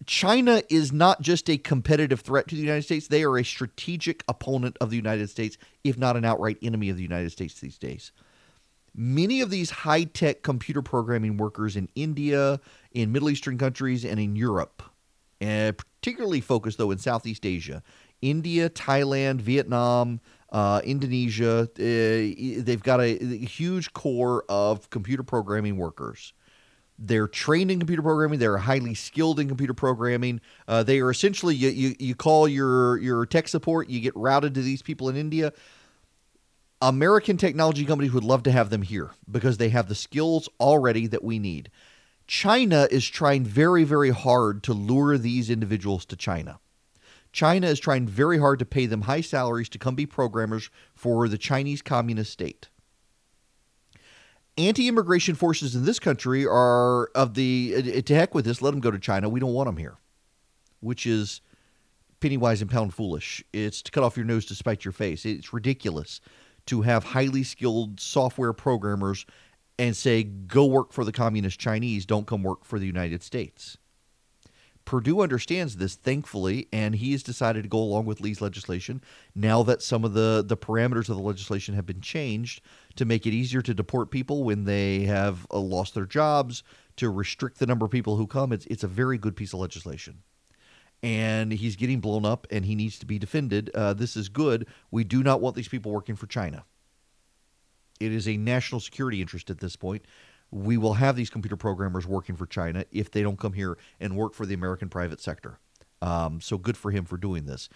China 0.06 0.62
is 0.68 0.92
not 0.92 1.20
just 1.20 1.48
a 1.50 1.58
competitive 1.58 2.20
threat 2.20 2.48
to 2.48 2.54
the 2.54 2.60
United 2.60 2.82
States, 2.82 3.08
they 3.08 3.22
are 3.22 3.38
a 3.38 3.44
strategic 3.44 4.24
opponent 4.28 4.76
of 4.80 4.90
the 4.90 4.96
United 4.96 5.28
States, 5.30 5.58
if 5.84 5.98
not 5.98 6.16
an 6.16 6.24
outright 6.24 6.58
enemy 6.62 6.88
of 6.88 6.96
the 6.96 7.02
United 7.02 7.30
States 7.30 7.60
these 7.60 7.78
days. 7.78 8.12
Many 8.94 9.40
of 9.40 9.50
these 9.50 9.70
high 9.70 10.04
tech 10.04 10.42
computer 10.42 10.82
programming 10.82 11.36
workers 11.36 11.76
in 11.76 11.88
India, 11.94 12.60
in 12.92 13.12
Middle 13.12 13.30
Eastern 13.30 13.58
countries, 13.58 14.04
and 14.04 14.20
in 14.20 14.36
Europe, 14.36 14.82
and 15.40 15.76
particularly 15.76 16.40
focused 16.40 16.78
though 16.78 16.90
in 16.90 16.98
Southeast 16.98 17.46
Asia, 17.46 17.82
India, 18.20 18.68
Thailand, 18.70 19.40
Vietnam, 19.40 20.20
uh, 20.50 20.80
Indonesia, 20.84 21.62
uh, 21.62 21.74
they've 21.76 22.82
got 22.82 23.00
a, 23.00 23.22
a 23.22 23.38
huge 23.38 23.92
core 23.94 24.44
of 24.48 24.90
computer 24.90 25.22
programming 25.22 25.76
workers 25.76 26.34
they're 26.98 27.28
trained 27.28 27.70
in 27.70 27.78
computer 27.78 28.02
programming. 28.02 28.38
They're 28.38 28.58
highly 28.58 28.94
skilled 28.94 29.40
in 29.40 29.48
computer 29.48 29.74
programming. 29.74 30.40
Uh, 30.68 30.82
they 30.82 31.00
are 31.00 31.10
essentially 31.10 31.54
you, 31.54 31.68
you 31.68 31.96
you 31.98 32.14
call 32.14 32.46
your 32.46 32.98
your 32.98 33.26
tech 33.26 33.48
support. 33.48 33.88
You 33.88 34.00
get 34.00 34.16
routed 34.16 34.54
to 34.54 34.62
these 34.62 34.82
people 34.82 35.08
in 35.08 35.16
India. 35.16 35.52
American 36.80 37.36
technology 37.36 37.84
companies 37.84 38.12
would 38.12 38.24
love 38.24 38.42
to 38.42 38.52
have 38.52 38.70
them 38.70 38.82
here 38.82 39.10
because 39.30 39.56
they 39.56 39.68
have 39.68 39.88
the 39.88 39.94
skills 39.94 40.48
already 40.60 41.06
that 41.06 41.22
we 41.22 41.38
need. 41.38 41.70
China 42.26 42.88
is 42.90 43.06
trying 43.06 43.44
very 43.44 43.84
very 43.84 44.10
hard 44.10 44.62
to 44.64 44.72
lure 44.72 45.18
these 45.18 45.50
individuals 45.50 46.04
to 46.06 46.16
China. 46.16 46.58
China 47.32 47.66
is 47.66 47.80
trying 47.80 48.06
very 48.06 48.38
hard 48.38 48.58
to 48.58 48.66
pay 48.66 48.84
them 48.84 49.02
high 49.02 49.22
salaries 49.22 49.70
to 49.70 49.78
come 49.78 49.94
be 49.94 50.04
programmers 50.04 50.68
for 50.94 51.28
the 51.28 51.38
Chinese 51.38 51.80
Communist 51.80 52.30
state 52.30 52.68
anti-immigration 54.58 55.34
forces 55.34 55.74
in 55.74 55.84
this 55.84 55.98
country 55.98 56.46
are 56.46 57.06
of 57.14 57.34
the 57.34 57.74
eh, 57.76 58.00
to 58.00 58.14
heck 58.14 58.34
with 58.34 58.44
this. 58.44 58.62
Let 58.62 58.72
them 58.72 58.80
go 58.80 58.90
to 58.90 58.98
China. 58.98 59.28
We 59.28 59.40
don't 59.40 59.54
want 59.54 59.66
them 59.66 59.76
here, 59.76 59.96
which 60.80 61.06
is 61.06 61.40
penny 62.20 62.36
wise 62.36 62.62
and 62.62 62.70
pound 62.70 62.94
foolish. 62.94 63.42
It's 63.52 63.82
to 63.82 63.90
cut 63.90 64.04
off 64.04 64.16
your 64.16 64.26
nose 64.26 64.46
to 64.46 64.54
spite 64.54 64.84
your 64.84 64.92
face. 64.92 65.24
It's 65.24 65.52
ridiculous 65.52 66.20
to 66.66 66.82
have 66.82 67.02
highly 67.02 67.42
skilled 67.42 68.00
software 68.00 68.52
programmers 68.52 69.26
and 69.78 69.96
say 69.96 70.22
go 70.22 70.64
work 70.64 70.92
for 70.92 71.04
the 71.04 71.12
communist 71.12 71.58
Chinese. 71.58 72.06
Don't 72.06 72.26
come 72.26 72.42
work 72.42 72.64
for 72.64 72.78
the 72.78 72.86
United 72.86 73.22
States. 73.22 73.76
Perdue 74.84 75.20
understands 75.20 75.76
this, 75.76 75.94
thankfully, 75.94 76.68
and 76.72 76.96
he 76.96 77.12
has 77.12 77.22
decided 77.22 77.62
to 77.62 77.68
go 77.68 77.78
along 77.78 78.04
with 78.04 78.20
Lee's 78.20 78.40
legislation 78.40 79.00
now 79.34 79.62
that 79.62 79.80
some 79.80 80.04
of 80.04 80.12
the, 80.12 80.44
the 80.44 80.56
parameters 80.56 81.08
of 81.08 81.16
the 81.16 81.22
legislation 81.22 81.74
have 81.74 81.86
been 81.86 82.00
changed 82.00 82.60
to 82.96 83.04
make 83.04 83.26
it 83.26 83.32
easier 83.32 83.62
to 83.62 83.74
deport 83.74 84.10
people 84.10 84.44
when 84.44 84.64
they 84.64 85.00
have 85.00 85.46
uh, 85.50 85.58
lost 85.58 85.94
their 85.94 86.06
jobs, 86.06 86.62
to 86.96 87.10
restrict 87.10 87.58
the 87.58 87.66
number 87.66 87.84
of 87.84 87.90
people 87.90 88.16
who 88.16 88.26
come. 88.26 88.52
It's, 88.52 88.66
it's 88.66 88.84
a 88.84 88.88
very 88.88 89.18
good 89.18 89.36
piece 89.36 89.52
of 89.52 89.60
legislation. 89.60 90.22
And 91.02 91.52
he's 91.52 91.74
getting 91.74 92.00
blown 92.00 92.24
up 92.24 92.46
and 92.50 92.64
he 92.64 92.74
needs 92.76 92.98
to 93.00 93.06
be 93.06 93.18
defended. 93.18 93.70
Uh, 93.74 93.92
this 93.92 94.16
is 94.16 94.28
good. 94.28 94.68
We 94.90 95.02
do 95.02 95.22
not 95.22 95.40
want 95.40 95.56
these 95.56 95.68
people 95.68 95.90
working 95.90 96.14
for 96.14 96.26
China. 96.26 96.64
It 97.98 98.12
is 98.12 98.28
a 98.28 98.36
national 98.36 98.80
security 98.80 99.20
interest 99.20 99.50
at 99.50 99.58
this 99.58 99.74
point 99.74 100.04
we 100.52 100.76
will 100.76 100.94
have 100.94 101.16
these 101.16 101.30
computer 101.30 101.56
programmers 101.56 102.06
working 102.06 102.36
for 102.36 102.46
China 102.46 102.84
if 102.92 103.10
they 103.10 103.22
don't 103.22 103.38
come 103.38 103.54
here 103.54 103.78
and 103.98 104.14
work 104.14 104.34
for 104.34 104.46
the 104.46 104.54
American 104.54 104.88
private 104.88 105.20
sector. 105.20 105.58
Um, 106.02 106.40
so 106.40 106.58
good 106.58 106.76
for 106.76 106.90
him 106.90 107.04
for 107.04 107.16
doing 107.16 107.46
this. 107.46 107.68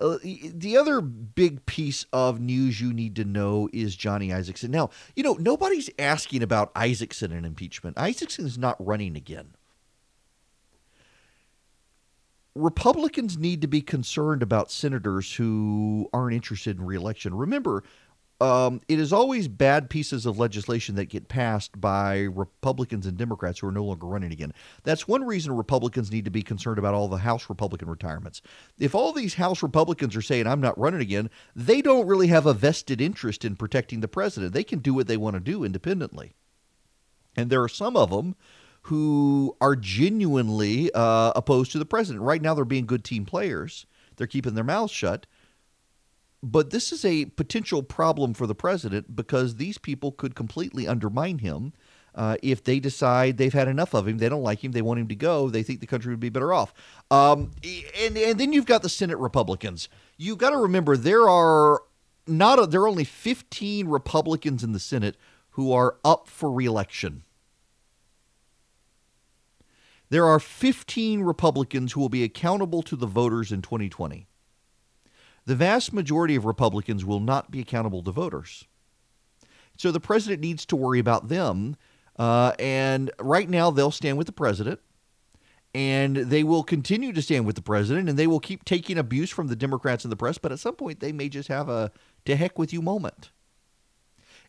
Uh, 0.00 0.18
the 0.22 0.76
other 0.76 1.00
big 1.00 1.66
piece 1.66 2.06
of 2.12 2.40
news 2.40 2.80
you 2.80 2.92
need 2.92 3.14
to 3.16 3.24
know 3.24 3.68
is 3.72 3.94
Johnny 3.94 4.28
Isakson. 4.28 4.70
Now, 4.70 4.90
you 5.14 5.22
know, 5.22 5.34
nobody's 5.34 5.90
asking 5.98 6.42
about 6.42 6.74
Isakson 6.74 7.30
and 7.30 7.44
impeachment. 7.44 7.96
Isakson 7.96 8.46
is 8.46 8.56
not 8.56 8.76
running 8.84 9.16
again. 9.16 9.54
Republicans 12.54 13.38
need 13.38 13.62
to 13.62 13.66
be 13.66 13.80
concerned 13.80 14.42
about 14.42 14.70
senators 14.70 15.34
who 15.34 16.08
aren't 16.12 16.34
interested 16.34 16.76
in 16.76 16.84
reelection. 16.84 17.34
Remember, 17.34 17.82
um, 18.42 18.80
it 18.88 18.98
is 18.98 19.12
always 19.12 19.46
bad 19.46 19.88
pieces 19.88 20.26
of 20.26 20.36
legislation 20.36 20.96
that 20.96 21.04
get 21.04 21.28
passed 21.28 21.80
by 21.80 22.22
Republicans 22.22 23.06
and 23.06 23.16
Democrats 23.16 23.60
who 23.60 23.68
are 23.68 23.72
no 23.72 23.84
longer 23.84 24.06
running 24.08 24.32
again. 24.32 24.52
That's 24.82 25.06
one 25.06 25.24
reason 25.24 25.56
Republicans 25.56 26.10
need 26.10 26.24
to 26.24 26.30
be 26.30 26.42
concerned 26.42 26.78
about 26.78 26.94
all 26.94 27.06
the 27.06 27.18
House 27.18 27.48
Republican 27.48 27.88
retirements. 27.88 28.42
If 28.80 28.96
all 28.96 29.12
these 29.12 29.34
House 29.34 29.62
Republicans 29.62 30.16
are 30.16 30.22
saying, 30.22 30.48
I'm 30.48 30.60
not 30.60 30.76
running 30.76 31.00
again, 31.00 31.30
they 31.54 31.80
don't 31.80 32.06
really 32.06 32.26
have 32.26 32.44
a 32.44 32.52
vested 32.52 33.00
interest 33.00 33.44
in 33.44 33.54
protecting 33.54 34.00
the 34.00 34.08
president. 34.08 34.52
They 34.52 34.64
can 34.64 34.80
do 34.80 34.92
what 34.92 35.06
they 35.06 35.16
want 35.16 35.34
to 35.34 35.40
do 35.40 35.62
independently. 35.62 36.34
And 37.36 37.48
there 37.48 37.62
are 37.62 37.68
some 37.68 37.96
of 37.96 38.10
them 38.10 38.34
who 38.86 39.56
are 39.60 39.76
genuinely 39.76 40.90
uh, 40.92 41.32
opposed 41.36 41.70
to 41.72 41.78
the 41.78 41.86
president. 41.86 42.24
Right 42.24 42.42
now, 42.42 42.54
they're 42.54 42.64
being 42.64 42.86
good 42.86 43.04
team 43.04 43.24
players, 43.24 43.86
they're 44.16 44.26
keeping 44.26 44.54
their 44.54 44.64
mouths 44.64 44.92
shut 44.92 45.26
but 46.42 46.70
this 46.70 46.92
is 46.92 47.04
a 47.04 47.26
potential 47.26 47.82
problem 47.82 48.34
for 48.34 48.46
the 48.46 48.54
president 48.54 49.14
because 49.14 49.56
these 49.56 49.78
people 49.78 50.10
could 50.10 50.34
completely 50.34 50.88
undermine 50.88 51.38
him 51.38 51.72
uh, 52.14 52.36
if 52.42 52.64
they 52.64 52.80
decide 52.80 53.38
they've 53.38 53.52
had 53.52 53.68
enough 53.68 53.94
of 53.94 54.08
him. 54.08 54.18
They 54.18 54.28
don't 54.28 54.42
like 54.42 54.62
him. 54.62 54.72
They 54.72 54.82
want 54.82 55.00
him 55.00 55.08
to 55.08 55.14
go. 55.14 55.48
They 55.48 55.62
think 55.62 55.80
the 55.80 55.86
country 55.86 56.12
would 56.12 56.20
be 56.20 56.28
better 56.28 56.52
off. 56.52 56.74
Um, 57.10 57.52
and 57.98 58.18
and 58.18 58.38
then 58.40 58.52
you've 58.52 58.66
got 58.66 58.82
the 58.82 58.88
Senate 58.88 59.18
Republicans. 59.18 59.88
You've 60.16 60.38
got 60.38 60.50
to 60.50 60.58
remember 60.58 60.96
there 60.96 61.28
are 61.28 61.82
not 62.26 62.58
a, 62.58 62.66
there 62.66 62.82
are 62.82 62.88
only 62.88 63.04
15 63.04 63.88
Republicans 63.88 64.64
in 64.64 64.72
the 64.72 64.80
Senate 64.80 65.16
who 65.50 65.72
are 65.72 65.96
up 66.04 66.28
for 66.28 66.50
reelection. 66.50 67.22
There 70.10 70.26
are 70.26 70.40
15 70.40 71.22
Republicans 71.22 71.92
who 71.92 72.00
will 72.00 72.10
be 72.10 72.24
accountable 72.24 72.82
to 72.82 72.96
the 72.96 73.06
voters 73.06 73.50
in 73.50 73.62
2020 73.62 74.26
the 75.46 75.56
vast 75.56 75.92
majority 75.92 76.36
of 76.36 76.44
Republicans 76.44 77.04
will 77.04 77.20
not 77.20 77.50
be 77.50 77.60
accountable 77.60 78.02
to 78.02 78.10
voters. 78.10 78.64
So 79.76 79.90
the 79.90 80.00
president 80.00 80.40
needs 80.40 80.64
to 80.66 80.76
worry 80.76 80.98
about 80.98 81.28
them. 81.28 81.76
Uh, 82.18 82.52
and 82.58 83.10
right 83.18 83.48
now, 83.48 83.70
they'll 83.70 83.90
stand 83.90 84.18
with 84.18 84.26
the 84.26 84.32
president. 84.32 84.80
And 85.74 86.16
they 86.16 86.44
will 86.44 86.62
continue 86.62 87.12
to 87.14 87.22
stand 87.22 87.46
with 87.46 87.56
the 87.56 87.62
president 87.62 88.10
and 88.10 88.18
they 88.18 88.26
will 88.26 88.40
keep 88.40 88.62
taking 88.64 88.98
abuse 88.98 89.30
from 89.30 89.46
the 89.46 89.56
Democrats 89.56 90.04
and 90.04 90.12
the 90.12 90.16
press. 90.16 90.36
But 90.36 90.52
at 90.52 90.58
some 90.58 90.74
point, 90.74 91.00
they 91.00 91.12
may 91.12 91.30
just 91.30 91.48
have 91.48 91.70
a 91.70 91.90
to 92.26 92.36
heck 92.36 92.58
with 92.58 92.74
you 92.74 92.82
moment. 92.82 93.30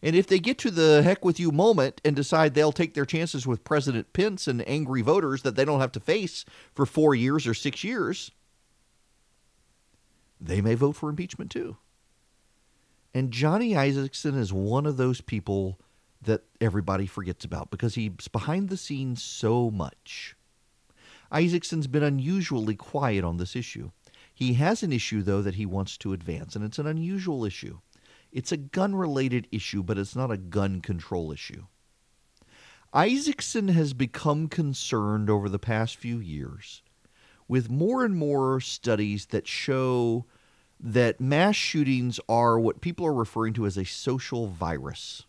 And 0.02 0.18
if 0.18 0.28
they 0.28 0.38
get 0.38 0.58
to 0.60 0.70
the 0.70 1.02
heck 1.02 1.24
with 1.24 1.40
you 1.40 1.50
moment 1.50 2.02
and 2.04 2.14
decide 2.14 2.54
they'll 2.54 2.74
take 2.74 2.94
their 2.94 3.06
chances 3.06 3.48
with 3.48 3.64
President 3.64 4.12
Pence 4.12 4.50
and 4.50 4.68
angry 4.68 5.02
voters 5.02 5.44
that 5.44 5.56
they 5.56 5.64
don't 5.64 5.80
have 5.80 5.94
to 5.94 6.02
face 6.02 6.44
for 6.76 6.86
four 6.86 7.16
years 7.16 7.48
or 7.48 7.54
six 7.54 7.86
years, 7.86 8.30
they 10.44 10.62
may 10.62 10.76
vote 10.76 10.96
for 10.96 11.10
impeachment 11.10 11.52
too. 11.52 11.78
And 13.14 13.32
Johnny 13.32 13.74
Isakson 13.74 14.38
is 14.38 14.52
one 14.52 14.86
of 14.86 14.98
those 14.98 15.22
people 15.22 15.80
that 16.22 16.44
everybody 16.60 17.06
forgets 17.06 17.46
about 17.46 17.70
because 17.70 17.96
he's 17.96 18.28
behind 18.32 18.70
the 18.70 18.78
scenes 18.78 19.22
so 19.24 19.70
much. 19.70 20.36
Isakson's 21.32 21.88
been 21.88 22.04
unusually 22.04 22.76
quiet 22.76 23.24
on 23.24 23.38
this 23.38 23.56
issue. 23.56 23.92
He 24.34 24.54
has 24.54 24.84
an 24.84 24.92
issue, 24.92 25.22
though, 25.22 25.42
that 25.42 25.56
he 25.56 25.66
wants 25.66 25.98
to 25.98 26.14
advance, 26.14 26.56
and 26.56 26.66
it's 26.66 26.80
an 26.80 26.88
unusual 26.88 27.46
issue. 27.46 27.80
It's 28.32 28.52
a 28.52 28.58
gun 28.58 28.96
related 28.96 29.48
issue, 29.52 29.84
but 29.84 29.98
it's 29.98 30.16
not 30.16 30.32
a 30.32 30.38
gun 30.38 30.82
control 30.82 31.32
issue. 31.32 31.66
Isakson 32.94 33.70
has 33.72 33.94
become 33.94 34.48
concerned 34.48 35.30
over 35.30 35.50
the 35.50 35.60
past 35.60 35.98
few 35.98 36.20
years 36.20 36.84
with 37.48 37.70
more 37.70 38.04
and 38.06 38.16
more 38.16 38.60
studies 38.60 39.28
that 39.28 39.48
show 39.48 40.26
that 40.84 41.22
mass 41.22 41.56
shootings 41.56 42.20
are 42.28 42.60
what 42.60 42.82
people 42.82 43.06
are 43.06 43.14
referring 43.14 43.54
to 43.54 43.66
as 43.66 43.78
a 43.78 43.86
social 43.86 44.48
virus. 44.48 45.24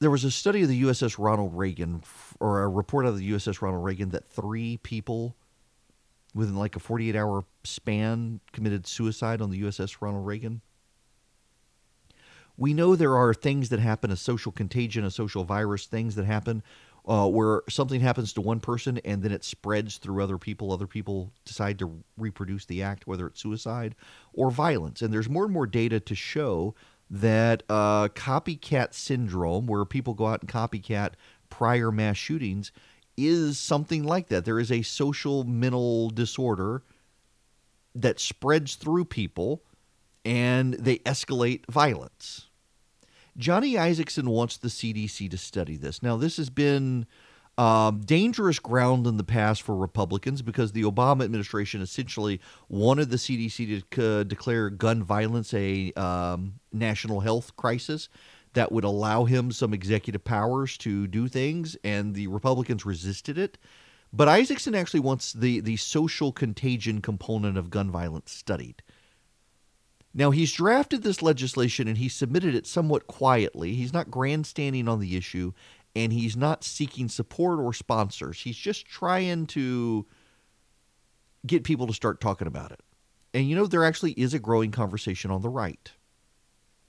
There 0.00 0.10
was 0.10 0.24
a 0.24 0.30
study 0.32 0.62
of 0.62 0.68
the 0.68 0.82
USS 0.82 1.16
Ronald 1.16 1.56
Reagan, 1.56 2.02
or 2.40 2.62
a 2.62 2.68
report 2.68 3.06
out 3.06 3.10
of 3.10 3.18
the 3.18 3.30
USS 3.30 3.62
Ronald 3.62 3.84
Reagan, 3.84 4.10
that 4.10 4.28
three 4.28 4.78
people 4.78 5.36
within 6.34 6.56
like 6.56 6.74
a 6.74 6.80
48 6.80 7.14
hour 7.14 7.44
span 7.62 8.40
committed 8.52 8.86
suicide 8.86 9.40
on 9.40 9.50
the 9.50 9.62
USS 9.62 9.96
Ronald 10.00 10.26
Reagan. 10.26 10.60
We 12.58 12.74
know 12.74 12.96
there 12.96 13.16
are 13.16 13.32
things 13.32 13.68
that 13.68 13.80
happen, 13.80 14.10
a 14.10 14.16
social 14.16 14.50
contagion, 14.50 15.04
a 15.04 15.10
social 15.10 15.44
virus, 15.44 15.86
things 15.86 16.14
that 16.16 16.24
happen 16.24 16.62
uh, 17.06 17.28
where 17.28 17.62
something 17.68 18.00
happens 18.00 18.32
to 18.32 18.40
one 18.40 18.58
person 18.58 18.98
and 19.04 19.22
then 19.22 19.32
it 19.32 19.44
spreads 19.44 19.98
through 19.98 20.22
other 20.22 20.38
people. 20.38 20.72
Other 20.72 20.86
people 20.86 21.32
decide 21.44 21.78
to 21.78 22.02
reproduce 22.18 22.64
the 22.64 22.82
act, 22.82 23.06
whether 23.06 23.26
it's 23.26 23.40
suicide 23.40 23.94
or 24.32 24.50
violence. 24.50 25.02
And 25.02 25.14
there's 25.14 25.28
more 25.28 25.44
and 25.44 25.52
more 25.52 25.66
data 25.66 26.00
to 26.00 26.14
show 26.14 26.74
that 27.08 27.62
uh, 27.68 28.08
copycat 28.08 28.92
syndrome, 28.92 29.66
where 29.66 29.84
people 29.84 30.14
go 30.14 30.26
out 30.26 30.40
and 30.40 30.50
copycat 30.50 31.12
prior 31.48 31.92
mass 31.92 32.16
shootings, 32.16 32.72
is 33.16 33.58
something 33.58 34.02
like 34.02 34.26
that. 34.28 34.44
There 34.44 34.58
is 34.58 34.72
a 34.72 34.82
social 34.82 35.44
mental 35.44 36.10
disorder 36.10 36.82
that 37.94 38.18
spreads 38.18 38.74
through 38.74 39.04
people 39.06 39.62
and 40.24 40.74
they 40.74 40.98
escalate 40.98 41.64
violence. 41.70 42.45
Johnny 43.36 43.74
Isakson 43.74 44.28
wants 44.28 44.56
the 44.56 44.68
CDC 44.68 45.30
to 45.30 45.38
study 45.38 45.76
this. 45.76 46.02
Now, 46.02 46.16
this 46.16 46.36
has 46.38 46.50
been 46.50 47.06
um, 47.58 48.00
dangerous 48.00 48.58
ground 48.58 49.06
in 49.06 49.16
the 49.16 49.24
past 49.24 49.62
for 49.62 49.76
Republicans 49.76 50.42
because 50.42 50.72
the 50.72 50.82
Obama 50.82 51.24
administration 51.24 51.80
essentially 51.80 52.40
wanted 52.68 53.10
the 53.10 53.16
CDC 53.16 53.84
to 53.90 54.20
uh, 54.20 54.22
declare 54.24 54.70
gun 54.70 55.02
violence 55.02 55.54
a 55.54 55.92
um, 55.94 56.54
national 56.72 57.20
health 57.20 57.56
crisis 57.56 58.08
that 58.52 58.72
would 58.72 58.84
allow 58.84 59.24
him 59.24 59.52
some 59.52 59.74
executive 59.74 60.24
powers 60.24 60.78
to 60.78 61.06
do 61.06 61.28
things, 61.28 61.76
and 61.84 62.14
the 62.14 62.26
Republicans 62.26 62.86
resisted 62.86 63.36
it. 63.36 63.58
But 64.12 64.28
Isakson 64.28 64.74
actually 64.74 65.00
wants 65.00 65.32
the, 65.32 65.60
the 65.60 65.76
social 65.76 66.32
contagion 66.32 67.02
component 67.02 67.58
of 67.58 67.70
gun 67.70 67.90
violence 67.90 68.32
studied. 68.32 68.82
Now, 70.18 70.30
he's 70.30 70.50
drafted 70.50 71.02
this 71.02 71.20
legislation 71.20 71.86
and 71.86 71.98
he 71.98 72.08
submitted 72.08 72.54
it 72.54 72.66
somewhat 72.66 73.06
quietly. 73.06 73.74
He's 73.74 73.92
not 73.92 74.10
grandstanding 74.10 74.88
on 74.88 74.98
the 74.98 75.14
issue 75.14 75.52
and 75.94 76.10
he's 76.10 76.34
not 76.34 76.64
seeking 76.64 77.10
support 77.10 77.60
or 77.60 77.74
sponsors. 77.74 78.40
He's 78.40 78.56
just 78.56 78.86
trying 78.86 79.46
to 79.48 80.06
get 81.46 81.64
people 81.64 81.86
to 81.86 81.92
start 81.92 82.22
talking 82.22 82.46
about 82.46 82.72
it. 82.72 82.80
And 83.34 83.46
you 83.46 83.54
know, 83.54 83.66
there 83.66 83.84
actually 83.84 84.12
is 84.12 84.32
a 84.32 84.38
growing 84.38 84.70
conversation 84.70 85.30
on 85.30 85.42
the 85.42 85.50
right 85.50 85.92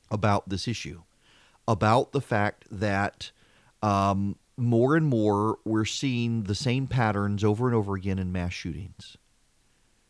about 0.09 0.47
this 0.47 0.65
issue, 0.65 1.03
about 1.67 2.13
the 2.13 2.21
fact 2.21 2.65
that 2.71 3.31
um, 3.83 4.37
more 4.55 4.95
and 4.95 5.05
more 5.05 5.59
we're 5.65 5.83
seeing 5.83 6.43
the 6.43 6.55
same 6.55 6.87
patterns 6.87 7.43
over 7.43 7.67
and 7.67 7.75
over 7.75 7.95
again 7.95 8.19
in 8.19 8.31
mass 8.31 8.53
shootings. 8.53 9.17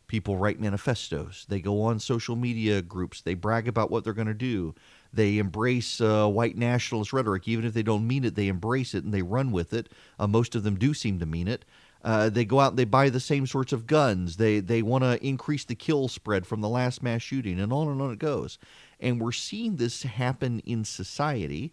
People 0.08 0.36
write 0.36 0.58
manifestos. 0.58 1.46
They 1.48 1.60
go 1.60 1.82
on 1.82 2.00
social 2.00 2.34
media 2.34 2.82
groups. 2.82 3.20
They 3.20 3.34
brag 3.34 3.68
about 3.68 3.90
what 3.90 4.04
they're 4.04 4.12
going 4.12 4.26
to 4.26 4.34
do. 4.34 4.74
They 5.12 5.38
embrace 5.38 6.00
uh, 6.00 6.26
white 6.26 6.56
nationalist 6.56 7.12
rhetoric. 7.12 7.46
Even 7.46 7.64
if 7.64 7.74
they 7.74 7.82
don't 7.82 8.06
mean 8.06 8.24
it, 8.24 8.34
they 8.34 8.48
embrace 8.48 8.94
it 8.94 9.04
and 9.04 9.12
they 9.12 9.22
run 9.22 9.52
with 9.52 9.72
it. 9.72 9.90
Uh, 10.18 10.26
most 10.26 10.54
of 10.54 10.64
them 10.64 10.76
do 10.76 10.94
seem 10.94 11.18
to 11.20 11.26
mean 11.26 11.46
it. 11.46 11.64
Uh, 12.02 12.28
they 12.30 12.44
go 12.44 12.60
out 12.60 12.72
and 12.72 12.78
they 12.78 12.84
buy 12.84 13.10
the 13.10 13.20
same 13.20 13.46
sorts 13.46 13.72
of 13.72 13.86
guns. 13.86 14.36
They 14.36 14.60
they 14.60 14.82
want 14.82 15.04
to 15.04 15.24
increase 15.24 15.64
the 15.64 15.74
kill 15.74 16.08
spread 16.08 16.46
from 16.46 16.60
the 16.60 16.68
last 16.68 17.02
mass 17.02 17.22
shooting, 17.22 17.58
and 17.58 17.72
on 17.72 17.88
and 17.88 18.00
on 18.00 18.12
it 18.12 18.18
goes. 18.18 18.58
And 19.00 19.20
we're 19.20 19.32
seeing 19.32 19.76
this 19.76 20.04
happen 20.04 20.60
in 20.60 20.84
society. 20.84 21.72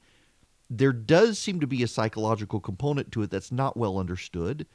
There 0.69 0.93
does 0.93 1.37
seem 1.37 1.59
to 1.59 1.67
be 1.67 1.83
a 1.83 1.87
psychological 1.87 2.59
component 2.59 3.11
to 3.11 3.21
it 3.21 3.29
that's 3.29 3.51
not 3.51 3.77
well 3.77 3.99
understood. 3.99 4.65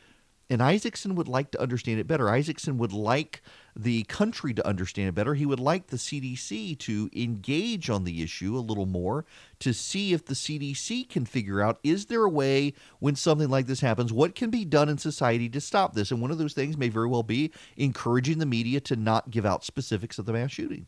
And 0.50 0.60
Isakson 0.60 1.14
would 1.14 1.28
like 1.28 1.52
to 1.52 1.60
understand 1.60 2.00
it 2.00 2.08
better. 2.08 2.24
Isakson 2.24 2.76
would 2.78 2.92
like 2.92 3.40
the 3.76 4.02
country 4.04 4.52
to 4.52 4.66
understand 4.66 5.08
it 5.08 5.14
better. 5.14 5.34
He 5.34 5.46
would 5.46 5.60
like 5.60 5.86
the 5.86 5.96
CDC 5.96 6.76
to 6.80 7.08
engage 7.14 7.88
on 7.88 8.02
the 8.02 8.20
issue 8.20 8.56
a 8.56 8.58
little 8.58 8.84
more 8.84 9.24
to 9.60 9.72
see 9.72 10.12
if 10.12 10.24
the 10.24 10.34
CDC 10.34 11.08
can 11.08 11.24
figure 11.24 11.60
out 11.60 11.78
is 11.84 12.06
there 12.06 12.24
a 12.24 12.28
way 12.28 12.74
when 12.98 13.14
something 13.14 13.48
like 13.48 13.68
this 13.68 13.80
happens, 13.80 14.12
what 14.12 14.34
can 14.34 14.50
be 14.50 14.64
done 14.64 14.88
in 14.88 14.98
society 14.98 15.48
to 15.48 15.60
stop 15.60 15.94
this? 15.94 16.10
And 16.10 16.20
one 16.20 16.32
of 16.32 16.38
those 16.38 16.52
things 16.52 16.76
may 16.76 16.88
very 16.88 17.06
well 17.06 17.22
be 17.22 17.52
encouraging 17.76 18.38
the 18.38 18.46
media 18.46 18.80
to 18.80 18.96
not 18.96 19.30
give 19.30 19.46
out 19.46 19.64
specifics 19.64 20.18
of 20.18 20.26
the 20.26 20.32
mass 20.32 20.50
shooting. 20.50 20.86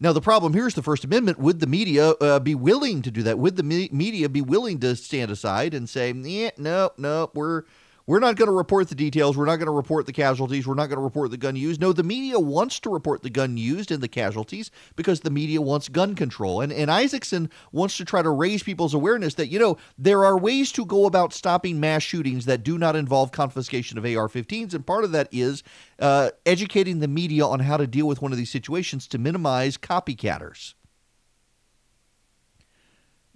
Now, 0.00 0.12
the 0.12 0.20
problem 0.20 0.52
here 0.54 0.66
is 0.66 0.74
the 0.74 0.82
First 0.82 1.04
Amendment. 1.04 1.38
Would 1.38 1.60
the 1.60 1.66
media 1.66 2.10
uh, 2.10 2.38
be 2.40 2.54
willing 2.54 3.02
to 3.02 3.10
do 3.10 3.22
that? 3.24 3.38
Would 3.38 3.56
the 3.56 3.64
me- 3.64 3.90
media 3.92 4.28
be 4.28 4.40
willing 4.40 4.78
to 4.80 4.94
stand 4.96 5.30
aside 5.30 5.74
and 5.74 5.88
say, 5.88 6.12
yeah, 6.12 6.50
no, 6.56 6.90
no, 6.96 7.30
we're 7.34 7.64
we're 8.08 8.20
not 8.20 8.36
going 8.36 8.46
to 8.46 8.52
report 8.52 8.88
the 8.88 8.94
details. 8.94 9.36
We're 9.36 9.44
not 9.44 9.56
going 9.56 9.66
to 9.66 9.70
report 9.70 10.06
the 10.06 10.14
casualties. 10.14 10.66
We're 10.66 10.72
not 10.72 10.86
going 10.86 10.96
to 10.96 11.04
report 11.04 11.30
the 11.30 11.36
gun 11.36 11.56
used. 11.56 11.78
No, 11.78 11.92
the 11.92 12.02
media 12.02 12.40
wants 12.40 12.80
to 12.80 12.90
report 12.90 13.22
the 13.22 13.28
gun 13.28 13.58
used 13.58 13.90
and 13.90 14.02
the 14.02 14.08
casualties 14.08 14.70
because 14.96 15.20
the 15.20 15.30
media 15.30 15.60
wants 15.60 15.90
gun 15.90 16.14
control. 16.14 16.62
And, 16.62 16.72
and 16.72 16.90
Isakson 16.90 17.50
wants 17.70 17.98
to 17.98 18.06
try 18.06 18.22
to 18.22 18.30
raise 18.30 18.62
people's 18.62 18.94
awareness 18.94 19.34
that, 19.34 19.48
you 19.48 19.58
know, 19.58 19.76
there 19.98 20.24
are 20.24 20.38
ways 20.38 20.72
to 20.72 20.86
go 20.86 21.04
about 21.04 21.34
stopping 21.34 21.80
mass 21.80 22.02
shootings 22.02 22.46
that 22.46 22.62
do 22.62 22.78
not 22.78 22.96
involve 22.96 23.30
confiscation 23.30 23.98
of 23.98 24.06
AR 24.06 24.28
15s. 24.28 24.72
And 24.72 24.86
part 24.86 25.04
of 25.04 25.12
that 25.12 25.28
is 25.30 25.62
uh, 25.98 26.30
educating 26.46 27.00
the 27.00 27.08
media 27.08 27.44
on 27.44 27.60
how 27.60 27.76
to 27.76 27.86
deal 27.86 28.08
with 28.08 28.22
one 28.22 28.32
of 28.32 28.38
these 28.38 28.50
situations 28.50 29.06
to 29.08 29.18
minimize 29.18 29.76
copycatters. 29.76 30.72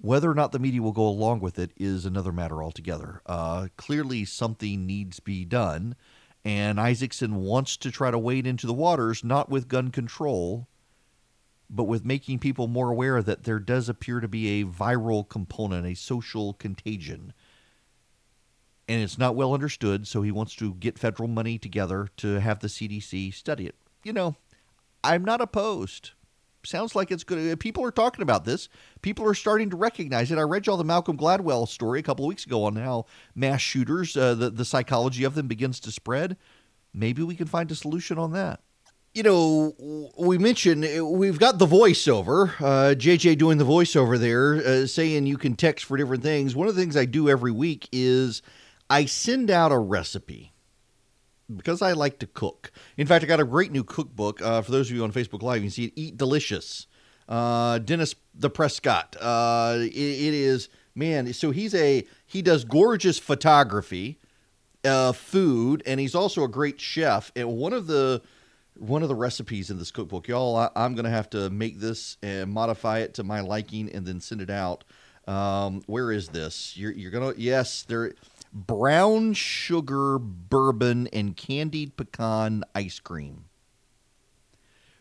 Whether 0.02 0.28
or 0.28 0.34
not 0.34 0.50
the 0.50 0.58
media 0.58 0.82
will 0.82 0.90
go 0.90 1.06
along 1.06 1.38
with 1.38 1.60
it 1.60 1.70
is 1.76 2.04
another 2.04 2.32
matter 2.32 2.60
altogether. 2.60 3.22
Uh, 3.24 3.68
clearly, 3.76 4.24
something 4.24 4.84
needs 4.84 5.18
to 5.18 5.22
be 5.22 5.44
done, 5.44 5.94
and 6.44 6.76
Isakson 6.76 7.34
wants 7.34 7.76
to 7.76 7.92
try 7.92 8.10
to 8.10 8.18
wade 8.18 8.44
into 8.44 8.66
the 8.66 8.74
waters, 8.74 9.22
not 9.22 9.48
with 9.48 9.68
gun 9.68 9.92
control, 9.92 10.66
but 11.70 11.84
with 11.84 12.04
making 12.04 12.40
people 12.40 12.66
more 12.66 12.90
aware 12.90 13.22
that 13.22 13.44
there 13.44 13.60
does 13.60 13.88
appear 13.88 14.18
to 14.18 14.26
be 14.26 14.60
a 14.60 14.64
viral 14.64 15.26
component, 15.28 15.86
a 15.86 15.94
social 15.94 16.54
contagion. 16.54 17.32
And 18.88 19.00
it's 19.00 19.18
not 19.18 19.36
well 19.36 19.54
understood, 19.54 20.08
so 20.08 20.22
he 20.22 20.32
wants 20.32 20.56
to 20.56 20.74
get 20.74 20.98
federal 20.98 21.28
money 21.28 21.58
together 21.58 22.08
to 22.16 22.40
have 22.40 22.58
the 22.58 22.66
CDC 22.66 23.32
study 23.32 23.68
it. 23.68 23.76
You 24.02 24.12
know, 24.12 24.34
I'm 25.04 25.24
not 25.24 25.40
opposed 25.40 26.10
sounds 26.64 26.94
like 26.94 27.10
it's 27.10 27.24
good. 27.24 27.58
People 27.60 27.84
are 27.84 27.90
talking 27.90 28.22
about 28.22 28.44
this. 28.44 28.68
People 29.00 29.26
are 29.26 29.34
starting 29.34 29.70
to 29.70 29.76
recognize 29.76 30.30
it. 30.30 30.38
I 30.38 30.42
read 30.42 30.66
y'all 30.66 30.76
the 30.76 30.84
Malcolm 30.84 31.16
Gladwell 31.16 31.68
story 31.68 32.00
a 32.00 32.02
couple 32.02 32.24
of 32.24 32.28
weeks 32.28 32.46
ago 32.46 32.64
on 32.64 32.76
how 32.76 33.06
mass 33.34 33.60
shooters, 33.60 34.16
uh, 34.16 34.34
the 34.34 34.50
the 34.50 34.64
psychology 34.64 35.24
of 35.24 35.34
them 35.34 35.48
begins 35.48 35.80
to 35.80 35.92
spread. 35.92 36.36
Maybe 36.94 37.22
we 37.22 37.34
can 37.34 37.46
find 37.46 37.70
a 37.70 37.74
solution 37.74 38.18
on 38.18 38.32
that. 38.32 38.60
You 39.14 39.22
know, 39.22 40.10
we 40.18 40.38
mentioned 40.38 40.86
we've 41.06 41.38
got 41.38 41.58
the 41.58 41.66
voiceover. 41.66 42.54
Uh, 42.60 42.94
JJ 42.94 43.36
doing 43.36 43.58
the 43.58 43.64
voiceover 43.64 44.18
there, 44.18 44.54
uh, 44.54 44.86
saying 44.86 45.26
you 45.26 45.36
can 45.36 45.54
text 45.54 45.84
for 45.84 45.96
different 45.98 46.22
things. 46.22 46.56
One 46.56 46.66
of 46.66 46.74
the 46.74 46.80
things 46.80 46.96
I 46.96 47.04
do 47.04 47.28
every 47.28 47.52
week 47.52 47.88
is 47.92 48.40
I 48.88 49.04
send 49.04 49.50
out 49.50 49.70
a 49.70 49.78
recipe 49.78 50.51
because 51.56 51.82
I 51.82 51.92
like 51.92 52.18
to 52.20 52.26
cook. 52.26 52.72
In 52.96 53.06
fact, 53.06 53.24
I 53.24 53.26
got 53.26 53.40
a 53.40 53.44
great 53.44 53.72
new 53.72 53.84
cookbook. 53.84 54.40
Uh, 54.42 54.62
for 54.62 54.72
those 54.72 54.90
of 54.90 54.96
you 54.96 55.04
on 55.04 55.12
Facebook 55.12 55.42
Live, 55.42 55.58
you 55.58 55.64
can 55.64 55.70
see 55.70 55.84
it. 55.86 55.92
Eat 55.96 56.16
Delicious. 56.16 56.86
Uh, 57.28 57.78
Dennis 57.78 58.14
the 58.34 58.50
Prescott. 58.50 59.16
Uh, 59.20 59.76
it, 59.78 59.92
it 59.94 60.34
is 60.34 60.68
man. 60.94 61.32
So 61.32 61.50
he's 61.50 61.74
a 61.74 62.04
he 62.26 62.42
does 62.42 62.64
gorgeous 62.64 63.18
photography, 63.18 64.18
uh, 64.84 65.12
food, 65.12 65.82
and 65.86 66.00
he's 66.00 66.14
also 66.14 66.44
a 66.44 66.48
great 66.48 66.80
chef. 66.80 67.32
And 67.36 67.56
one 67.56 67.72
of 67.72 67.86
the 67.86 68.22
one 68.74 69.02
of 69.02 69.08
the 69.08 69.14
recipes 69.14 69.70
in 69.70 69.78
this 69.78 69.90
cookbook, 69.90 70.28
y'all, 70.28 70.56
I, 70.56 70.70
am 70.84 70.94
gonna 70.94 71.10
have 71.10 71.30
to 71.30 71.50
make 71.50 71.78
this 71.78 72.16
and 72.22 72.50
modify 72.50 73.00
it 73.00 73.14
to 73.14 73.24
my 73.24 73.40
liking, 73.40 73.90
and 73.92 74.06
then 74.06 74.20
send 74.20 74.40
it 74.40 74.50
out. 74.50 74.84
Um, 75.26 75.82
where 75.86 76.10
is 76.10 76.28
this? 76.28 76.76
You're, 76.76 76.92
you're 76.92 77.10
gonna 77.10 77.34
yes, 77.36 77.84
there 77.84 78.12
brown 78.52 79.32
sugar 79.32 80.18
bourbon 80.18 81.08
and 81.12 81.36
candied 81.36 81.96
pecan 81.96 82.64
ice 82.74 82.98
cream. 82.98 83.46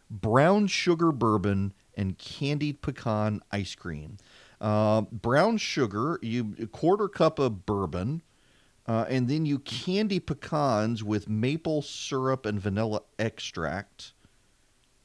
Brown 0.10 0.68
sugar 0.68 1.12
bourbon 1.12 1.74
and 1.96 2.18
candied 2.18 2.82
pecan 2.82 3.42
ice 3.52 3.76
cream. 3.76 4.18
Uh, 4.60 5.02
brown 5.02 5.58
sugar, 5.58 6.20
you 6.22 6.56
a 6.62 6.68
quarter 6.68 7.08
cup 7.08 7.40
of 7.40 7.66
bourbon, 7.66 8.22
uh, 8.88 9.06
and 9.10 9.28
then 9.28 9.46
you 9.46 9.60
candy 9.60 10.20
pecans 10.20 11.04
with 11.04 11.30
maple 11.30 11.82
syrup 11.82 12.46
and 12.46 12.60
vanilla 12.60 13.02
extract 13.18 14.14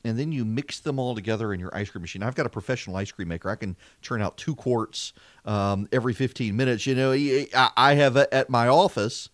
and 0.07 0.19
then 0.19 0.33
you 0.33 0.45
mix 0.45 0.81
them 0.81 0.99
all 0.99 1.15
together 1.15 1.53
in 1.53 1.61
your 1.61 1.75
ice 1.75 1.91
cream 1.91 2.03
machine. 2.03 2.23
I've 2.23 2.35
got 2.35 2.47
a 2.47 2.51
professional 2.51 2.97
ice 2.97 3.13
cream 3.13 3.29
maker. 3.29 3.51
I 3.51 3.57
can 3.57 3.77
churn 4.01 4.23
out 4.23 4.37
two 4.37 4.55
quarts 4.55 5.13
um, 5.45 5.89
every 5.93 6.15
15 6.15 6.57
minutes. 6.57 6.87
You 6.87 6.95
know, 6.95 7.13
I 7.77 7.95
have 7.95 8.17
at 8.17 8.51
my 8.51 8.69
office, 8.69 9.29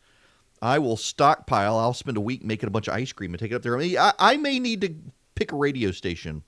I 0.61 0.79
will 0.79 0.97
stockpile. 0.97 1.77
I'll 1.79 1.95
spend 1.95 2.17
a 2.17 2.21
week 2.21 2.45
making 2.45 2.69
a 2.69 2.71
bunch 2.71 2.89
of 2.89 2.95
ice 2.95 3.13
cream 3.13 3.33
and 3.33 3.41
take 3.41 3.53
it 3.53 3.55
up 3.55 3.63
there. 3.63 3.77
I, 3.77 3.81
mean, 3.81 3.99
I, 3.99 4.13
I 4.19 4.37
may 4.37 4.59
need 4.59 4.81
to 4.83 4.95
pick 5.35 5.53
a 5.53 5.57
radio 5.57 5.91
station 5.91 6.45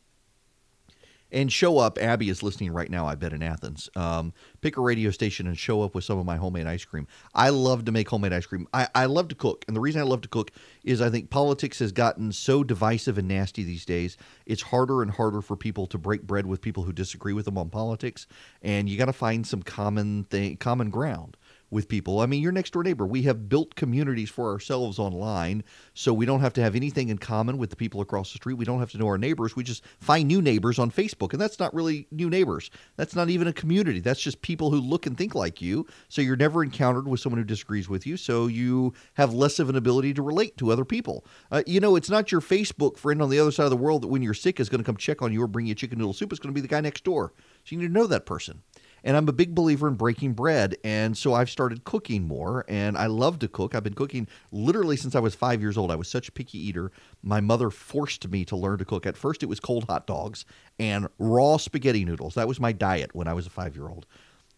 and 1.34 1.52
show 1.52 1.78
up. 1.78 1.98
Abby 1.98 2.30
is 2.30 2.44
listening 2.44 2.72
right 2.72 2.88
now, 2.88 3.06
I 3.06 3.16
bet, 3.16 3.32
in 3.32 3.42
Athens. 3.42 3.90
Um, 3.96 4.32
pick 4.60 4.76
a 4.76 4.80
radio 4.80 5.10
station 5.10 5.48
and 5.48 5.58
show 5.58 5.82
up 5.82 5.94
with 5.94 6.04
some 6.04 6.16
of 6.16 6.24
my 6.24 6.36
homemade 6.36 6.68
ice 6.68 6.84
cream. 6.84 7.08
I 7.34 7.48
love 7.50 7.84
to 7.86 7.92
make 7.92 8.08
homemade 8.08 8.32
ice 8.32 8.46
cream. 8.46 8.68
I, 8.72 8.88
I 8.94 9.06
love 9.06 9.28
to 9.28 9.34
cook. 9.34 9.64
And 9.66 9.76
the 9.76 9.80
reason 9.80 10.00
I 10.00 10.04
love 10.04 10.20
to 10.22 10.28
cook 10.28 10.52
is 10.84 11.02
I 11.02 11.10
think 11.10 11.30
politics 11.30 11.80
has 11.80 11.90
gotten 11.90 12.32
so 12.32 12.62
divisive 12.62 13.18
and 13.18 13.26
nasty 13.26 13.64
these 13.64 13.84
days. 13.84 14.16
It's 14.46 14.62
harder 14.62 15.02
and 15.02 15.10
harder 15.10 15.42
for 15.42 15.56
people 15.56 15.88
to 15.88 15.98
break 15.98 16.22
bread 16.22 16.46
with 16.46 16.60
people 16.60 16.84
who 16.84 16.92
disagree 16.92 17.32
with 17.32 17.46
them 17.46 17.58
on 17.58 17.68
politics. 17.68 18.28
And 18.62 18.88
you 18.88 18.96
got 18.96 19.06
to 19.06 19.12
find 19.12 19.44
some 19.44 19.62
common 19.64 20.24
thing, 20.24 20.56
common 20.58 20.90
ground 20.90 21.36
with 21.70 21.88
people. 21.88 22.20
I 22.20 22.26
mean, 22.26 22.42
your 22.42 22.52
next 22.52 22.72
door 22.72 22.82
neighbor. 22.82 23.06
We 23.06 23.22
have 23.22 23.48
built 23.48 23.74
communities 23.74 24.30
for 24.30 24.50
ourselves 24.50 24.98
online, 24.98 25.64
so 25.92 26.12
we 26.12 26.26
don't 26.26 26.40
have 26.40 26.52
to 26.54 26.62
have 26.62 26.76
anything 26.76 27.08
in 27.08 27.18
common 27.18 27.58
with 27.58 27.70
the 27.70 27.76
people 27.76 28.00
across 28.00 28.32
the 28.32 28.36
street. 28.36 28.54
We 28.54 28.64
don't 28.64 28.80
have 28.80 28.92
to 28.92 28.98
know 28.98 29.06
our 29.06 29.18
neighbors. 29.18 29.56
We 29.56 29.64
just 29.64 29.82
find 30.00 30.28
new 30.28 30.40
neighbors 30.40 30.78
on 30.78 30.90
Facebook, 30.90 31.32
and 31.32 31.40
that's 31.40 31.58
not 31.58 31.74
really 31.74 32.06
new 32.10 32.30
neighbors. 32.30 32.70
That's 32.96 33.16
not 33.16 33.28
even 33.28 33.48
a 33.48 33.52
community. 33.52 34.00
That's 34.00 34.20
just 34.20 34.42
people 34.42 34.70
who 34.70 34.80
look 34.80 35.06
and 35.06 35.18
think 35.18 35.34
like 35.34 35.60
you. 35.60 35.86
So 36.08 36.22
you're 36.22 36.36
never 36.36 36.62
encountered 36.62 37.08
with 37.08 37.20
someone 37.20 37.40
who 37.40 37.44
disagrees 37.44 37.88
with 37.88 38.06
you, 38.06 38.16
so 38.16 38.46
you 38.46 38.94
have 39.14 39.34
less 39.34 39.58
of 39.58 39.68
an 39.68 39.76
ability 39.76 40.14
to 40.14 40.22
relate 40.22 40.56
to 40.58 40.70
other 40.70 40.84
people. 40.84 41.24
Uh, 41.50 41.62
you 41.66 41.80
know, 41.80 41.96
it's 41.96 42.10
not 42.10 42.30
your 42.30 42.40
Facebook 42.40 42.96
friend 42.98 43.20
on 43.20 43.30
the 43.30 43.38
other 43.38 43.50
side 43.50 43.64
of 43.64 43.70
the 43.70 43.76
world 43.76 44.02
that 44.02 44.08
when 44.08 44.22
you're 44.22 44.34
sick 44.34 44.60
is 44.60 44.68
going 44.68 44.80
to 44.80 44.84
come 44.84 44.96
check 44.96 45.22
on 45.22 45.32
you 45.32 45.42
or 45.42 45.46
bring 45.46 45.66
you 45.66 45.74
chicken 45.74 45.98
noodle 45.98 46.12
soup. 46.12 46.32
It's 46.32 46.40
going 46.40 46.52
to 46.52 46.54
be 46.54 46.60
the 46.60 46.68
guy 46.68 46.80
next 46.80 47.04
door. 47.04 47.32
So 47.64 47.74
you 47.74 47.78
need 47.78 47.88
to 47.88 47.92
know 47.92 48.06
that 48.06 48.26
person. 48.26 48.62
And 49.04 49.16
I'm 49.16 49.28
a 49.28 49.32
big 49.32 49.54
believer 49.54 49.86
in 49.86 49.94
breaking 49.94 50.32
bread. 50.32 50.76
And 50.82 51.16
so 51.16 51.34
I've 51.34 51.50
started 51.50 51.84
cooking 51.84 52.26
more. 52.26 52.64
And 52.68 52.96
I 52.96 53.06
love 53.06 53.38
to 53.40 53.48
cook. 53.48 53.74
I've 53.74 53.84
been 53.84 53.94
cooking 53.94 54.26
literally 54.50 54.96
since 54.96 55.14
I 55.14 55.20
was 55.20 55.34
five 55.34 55.60
years 55.60 55.76
old. 55.76 55.90
I 55.92 55.96
was 55.96 56.08
such 56.08 56.28
a 56.28 56.32
picky 56.32 56.58
eater. 56.58 56.90
My 57.22 57.40
mother 57.40 57.70
forced 57.70 58.26
me 58.28 58.44
to 58.46 58.56
learn 58.56 58.78
to 58.78 58.84
cook. 58.84 59.06
At 59.06 59.16
first, 59.16 59.42
it 59.42 59.46
was 59.46 59.60
cold 59.60 59.84
hot 59.84 60.06
dogs 60.06 60.46
and 60.78 61.06
raw 61.18 61.58
spaghetti 61.58 62.04
noodles. 62.04 62.34
That 62.34 62.48
was 62.48 62.58
my 62.58 62.72
diet 62.72 63.14
when 63.14 63.28
I 63.28 63.34
was 63.34 63.46
a 63.46 63.50
five 63.50 63.76
year 63.76 63.88
old. 63.88 64.06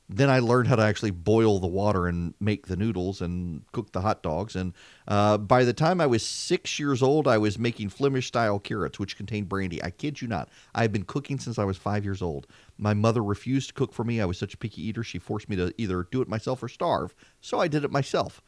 Then 0.08 0.30
I 0.30 0.38
learned 0.38 0.68
how 0.68 0.76
to 0.76 0.82
actually 0.82 1.10
boil 1.10 1.58
the 1.58 1.66
water 1.66 2.06
and 2.06 2.34
make 2.38 2.66
the 2.66 2.76
noodles 2.76 3.20
and 3.20 3.62
cook 3.72 3.90
the 3.90 4.00
hot 4.00 4.22
dogs. 4.22 4.54
And 4.54 4.72
uh, 5.08 5.36
by 5.36 5.64
the 5.64 5.72
time 5.72 6.00
I 6.00 6.06
was 6.06 6.24
six 6.24 6.78
years 6.78 7.02
old, 7.02 7.26
I 7.26 7.38
was 7.38 7.58
making 7.58 7.88
Flemish 7.88 8.28
style 8.28 8.60
carrots, 8.60 9.00
which 9.00 9.16
contained 9.16 9.48
brandy. 9.48 9.82
I 9.82 9.90
kid 9.90 10.22
you 10.22 10.28
not. 10.28 10.48
I've 10.74 10.92
been 10.92 11.04
cooking 11.04 11.40
since 11.40 11.58
I 11.58 11.64
was 11.64 11.76
five 11.76 12.04
years 12.04 12.22
old. 12.22 12.46
My 12.78 12.94
mother 12.94 13.22
refused 13.22 13.68
to 13.68 13.74
cook 13.74 13.92
for 13.92 14.04
me. 14.04 14.20
I 14.20 14.26
was 14.26 14.38
such 14.38 14.54
a 14.54 14.58
picky 14.58 14.86
eater. 14.86 15.02
She 15.02 15.18
forced 15.18 15.48
me 15.48 15.56
to 15.56 15.74
either 15.76 16.06
do 16.10 16.22
it 16.22 16.28
myself 16.28 16.62
or 16.62 16.68
starve. 16.68 17.12
So 17.40 17.58
I 17.58 17.66
did 17.66 17.82
it 17.82 17.90
myself. 17.90 18.40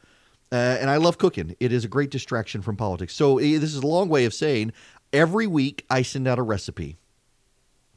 Uh, 0.51 0.77
and 0.79 0.89
I 0.89 0.95
love 0.97 1.17
cooking. 1.17 1.55
It 1.59 1.73
is 1.73 1.83
a 1.83 1.89
great 1.89 2.09
distraction 2.09 2.61
from 2.61 2.77
politics. 2.77 3.13
So 3.13 3.37
eh, 3.37 3.59
this 3.59 3.75
is 3.75 3.83
a 3.83 3.87
long 3.87 4.07
way 4.07 4.25
of 4.25 4.33
saying 4.33 4.71
every 5.11 5.45
week 5.45 5.85
I 5.89 6.03
send 6.03 6.27
out 6.27 6.39
a 6.39 6.43
recipe. 6.43 6.97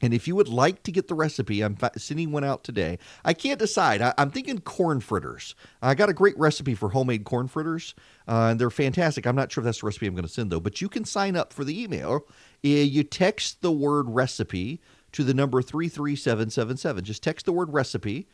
And 0.03 0.13
if 0.13 0.27
you 0.27 0.35
would 0.35 0.49
like 0.49 0.83
to 0.83 0.91
get 0.91 1.07
the 1.07 1.15
recipe, 1.15 1.61
I'm 1.61 1.77
sending 1.95 2.33
one 2.33 2.43
out 2.43 2.65
today. 2.65 2.99
I 3.23 3.33
can't 3.33 3.57
decide. 3.57 4.01
I, 4.01 4.13
am 4.17 4.31
thinking 4.31 4.59
corn 4.59 4.99
fritters. 4.99 5.55
I 5.81 5.95
got 5.95 6.09
a 6.09 6.13
great 6.13 6.37
recipe 6.37 6.75
for 6.75 6.89
homemade 6.89 7.23
corn 7.23 7.47
fritters, 7.47 7.95
uh, 8.27 8.49
and 8.51 8.59
they're 8.59 8.69
fantastic. 8.69 9.25
I'm 9.25 9.37
not 9.37 9.49
sure 9.49 9.61
if 9.61 9.65
that's 9.65 9.79
the 9.79 9.85
recipe 9.85 10.07
I'm 10.07 10.13
going 10.13 10.23
to 10.23 10.29
send, 10.29 10.51
though, 10.51 10.59
but 10.59 10.81
you 10.81 10.89
can 10.89 11.05
sign 11.05 11.37
up 11.37 11.53
for 11.53 11.63
the 11.63 11.81
email. 11.81 12.27
You 12.61 13.05
text 13.05 13.61
the 13.61 13.71
word 13.71 14.09
recipe 14.09 14.81
to 15.13 15.23
the 15.23 15.33
number 15.33 15.61
33777. 15.61 17.05
Just 17.05 17.23
text 17.23 17.45
the 17.45 17.53
word 17.53 17.71
recipe, 17.71 18.27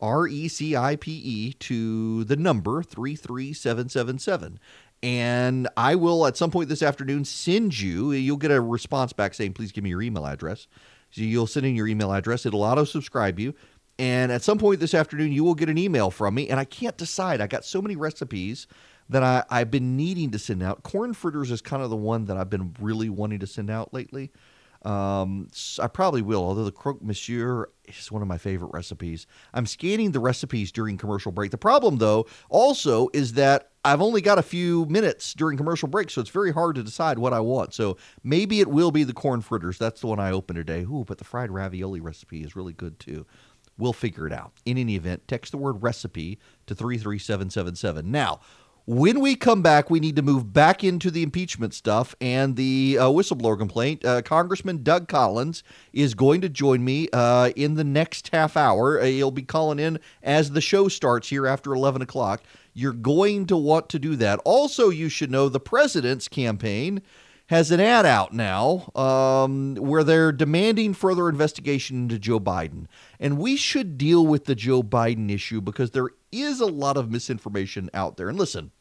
R 0.00 0.26
E 0.26 0.48
C 0.48 0.74
I 0.74 0.96
P 0.96 1.12
E, 1.12 1.52
to 1.52 2.24
the 2.24 2.36
number 2.36 2.82
33777 2.82 4.58
and 5.02 5.68
I 5.76 5.96
will 5.96 6.26
at 6.26 6.36
some 6.36 6.50
point 6.50 6.68
this 6.68 6.82
afternoon 6.82 7.24
send 7.24 7.78
you. 7.78 8.12
You'll 8.12 8.36
get 8.36 8.52
a 8.52 8.60
response 8.60 9.12
back 9.12 9.34
saying, 9.34 9.54
"Please 9.54 9.72
give 9.72 9.82
me 9.82 9.90
your 9.90 10.02
email 10.02 10.26
address." 10.26 10.68
You'll 11.14 11.46
send 11.46 11.66
in 11.66 11.74
your 11.74 11.86
email 11.86 12.12
address. 12.12 12.46
It'll 12.46 12.62
auto 12.62 12.84
subscribe 12.84 13.38
you. 13.38 13.54
And 13.98 14.32
at 14.32 14.42
some 14.42 14.58
point 14.58 14.80
this 14.80 14.94
afternoon, 14.94 15.32
you 15.32 15.44
will 15.44 15.54
get 15.54 15.68
an 15.68 15.78
email 15.78 16.10
from 16.10 16.34
me. 16.34 16.48
And 16.48 16.58
I 16.58 16.64
can't 16.64 16.96
decide. 16.96 17.40
I 17.40 17.46
got 17.46 17.64
so 17.64 17.82
many 17.82 17.94
recipes 17.96 18.66
that 19.08 19.22
I, 19.22 19.44
I've 19.50 19.70
been 19.70 19.96
needing 19.96 20.30
to 20.30 20.38
send 20.38 20.62
out. 20.62 20.82
Corn 20.82 21.12
fritters 21.12 21.50
is 21.50 21.60
kind 21.60 21.82
of 21.82 21.90
the 21.90 21.96
one 21.96 22.24
that 22.26 22.36
I've 22.36 22.50
been 22.50 22.74
really 22.80 23.08
wanting 23.08 23.40
to 23.40 23.46
send 23.46 23.70
out 23.70 23.92
lately. 23.92 24.32
Um, 24.84 25.48
I 25.78 25.86
probably 25.86 26.22
will, 26.22 26.42
although 26.42 26.64
the 26.64 26.72
croque 26.72 27.02
monsieur 27.02 27.68
is 27.86 28.10
one 28.10 28.22
of 28.22 28.28
my 28.28 28.38
favorite 28.38 28.72
recipes. 28.72 29.26
I'm 29.54 29.66
scanning 29.66 30.10
the 30.10 30.20
recipes 30.20 30.72
during 30.72 30.98
commercial 30.98 31.30
break. 31.30 31.52
The 31.52 31.58
problem, 31.58 31.98
though, 31.98 32.26
also 32.48 33.08
is 33.12 33.34
that 33.34 33.70
I've 33.84 34.00
only 34.00 34.20
got 34.20 34.38
a 34.38 34.42
few 34.42 34.86
minutes 34.86 35.34
during 35.34 35.56
commercial 35.56 35.88
break, 35.88 36.10
so 36.10 36.20
it's 36.20 36.30
very 36.30 36.52
hard 36.52 36.76
to 36.76 36.82
decide 36.82 37.18
what 37.18 37.32
I 37.32 37.40
want. 37.40 37.74
So 37.74 37.96
maybe 38.24 38.60
it 38.60 38.68
will 38.68 38.90
be 38.90 39.04
the 39.04 39.12
corn 39.12 39.40
fritters. 39.40 39.78
That's 39.78 40.00
the 40.00 40.08
one 40.08 40.20
I 40.20 40.32
opened 40.32 40.56
today. 40.56 40.82
Ooh, 40.82 41.04
but 41.06 41.18
the 41.18 41.24
fried 41.24 41.50
ravioli 41.50 42.00
recipe 42.00 42.42
is 42.42 42.56
really 42.56 42.72
good 42.72 42.98
too. 42.98 43.26
We'll 43.78 43.92
figure 43.92 44.26
it 44.26 44.32
out. 44.32 44.52
In 44.64 44.78
any 44.78 44.96
event, 44.96 45.26
text 45.26 45.52
the 45.52 45.58
word 45.58 45.82
recipe 45.82 46.38
to 46.66 46.74
33777. 46.74 48.10
Now, 48.10 48.40
when 48.86 49.20
we 49.20 49.36
come 49.36 49.62
back, 49.62 49.90
we 49.90 50.00
need 50.00 50.16
to 50.16 50.22
move 50.22 50.52
back 50.52 50.82
into 50.82 51.10
the 51.10 51.22
impeachment 51.22 51.72
stuff 51.72 52.14
and 52.20 52.56
the 52.56 52.98
uh, 52.98 53.04
whistleblower 53.04 53.56
complaint. 53.56 54.04
Uh, 54.04 54.22
Congressman 54.22 54.82
Doug 54.82 55.06
Collins 55.06 55.62
is 55.92 56.14
going 56.14 56.40
to 56.40 56.48
join 56.48 56.84
me 56.84 57.08
uh, 57.12 57.50
in 57.54 57.74
the 57.74 57.84
next 57.84 58.28
half 58.32 58.56
hour. 58.56 59.00
Uh, 59.00 59.04
he'll 59.04 59.30
be 59.30 59.42
calling 59.42 59.78
in 59.78 60.00
as 60.22 60.50
the 60.50 60.60
show 60.60 60.88
starts 60.88 61.28
here 61.28 61.46
after 61.46 61.72
11 61.74 62.02
o'clock. 62.02 62.42
You're 62.74 62.92
going 62.92 63.46
to 63.46 63.56
want 63.56 63.88
to 63.90 63.98
do 63.98 64.16
that. 64.16 64.40
Also, 64.44 64.88
you 64.88 65.08
should 65.08 65.30
know 65.30 65.48
the 65.48 65.60
president's 65.60 66.26
campaign 66.26 67.02
has 67.46 67.70
an 67.70 67.80
ad 67.80 68.06
out 68.06 68.32
now 68.32 68.90
um, 68.94 69.74
where 69.76 70.02
they're 70.02 70.32
demanding 70.32 70.94
further 70.94 71.28
investigation 71.28 71.98
into 71.98 72.18
Joe 72.18 72.40
Biden. 72.40 72.86
And 73.20 73.38
we 73.38 73.56
should 73.56 73.98
deal 73.98 74.26
with 74.26 74.46
the 74.46 74.54
Joe 74.54 74.82
Biden 74.82 75.30
issue 75.30 75.60
because 75.60 75.90
there 75.90 76.08
is 76.32 76.60
a 76.60 76.66
lot 76.66 76.96
of 76.96 77.10
misinformation 77.10 77.90
out 77.92 78.16
there. 78.16 78.28
And 78.28 78.38
listen, 78.38 78.72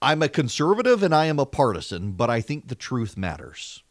I'm 0.00 0.22
a 0.22 0.28
conservative 0.28 1.02
and 1.02 1.14
I 1.14 1.26
am 1.26 1.38
a 1.38 1.46
partisan, 1.46 2.12
but 2.12 2.30
I 2.30 2.40
think 2.40 2.68
the 2.68 2.74
truth 2.74 3.16
matters. 3.16 3.82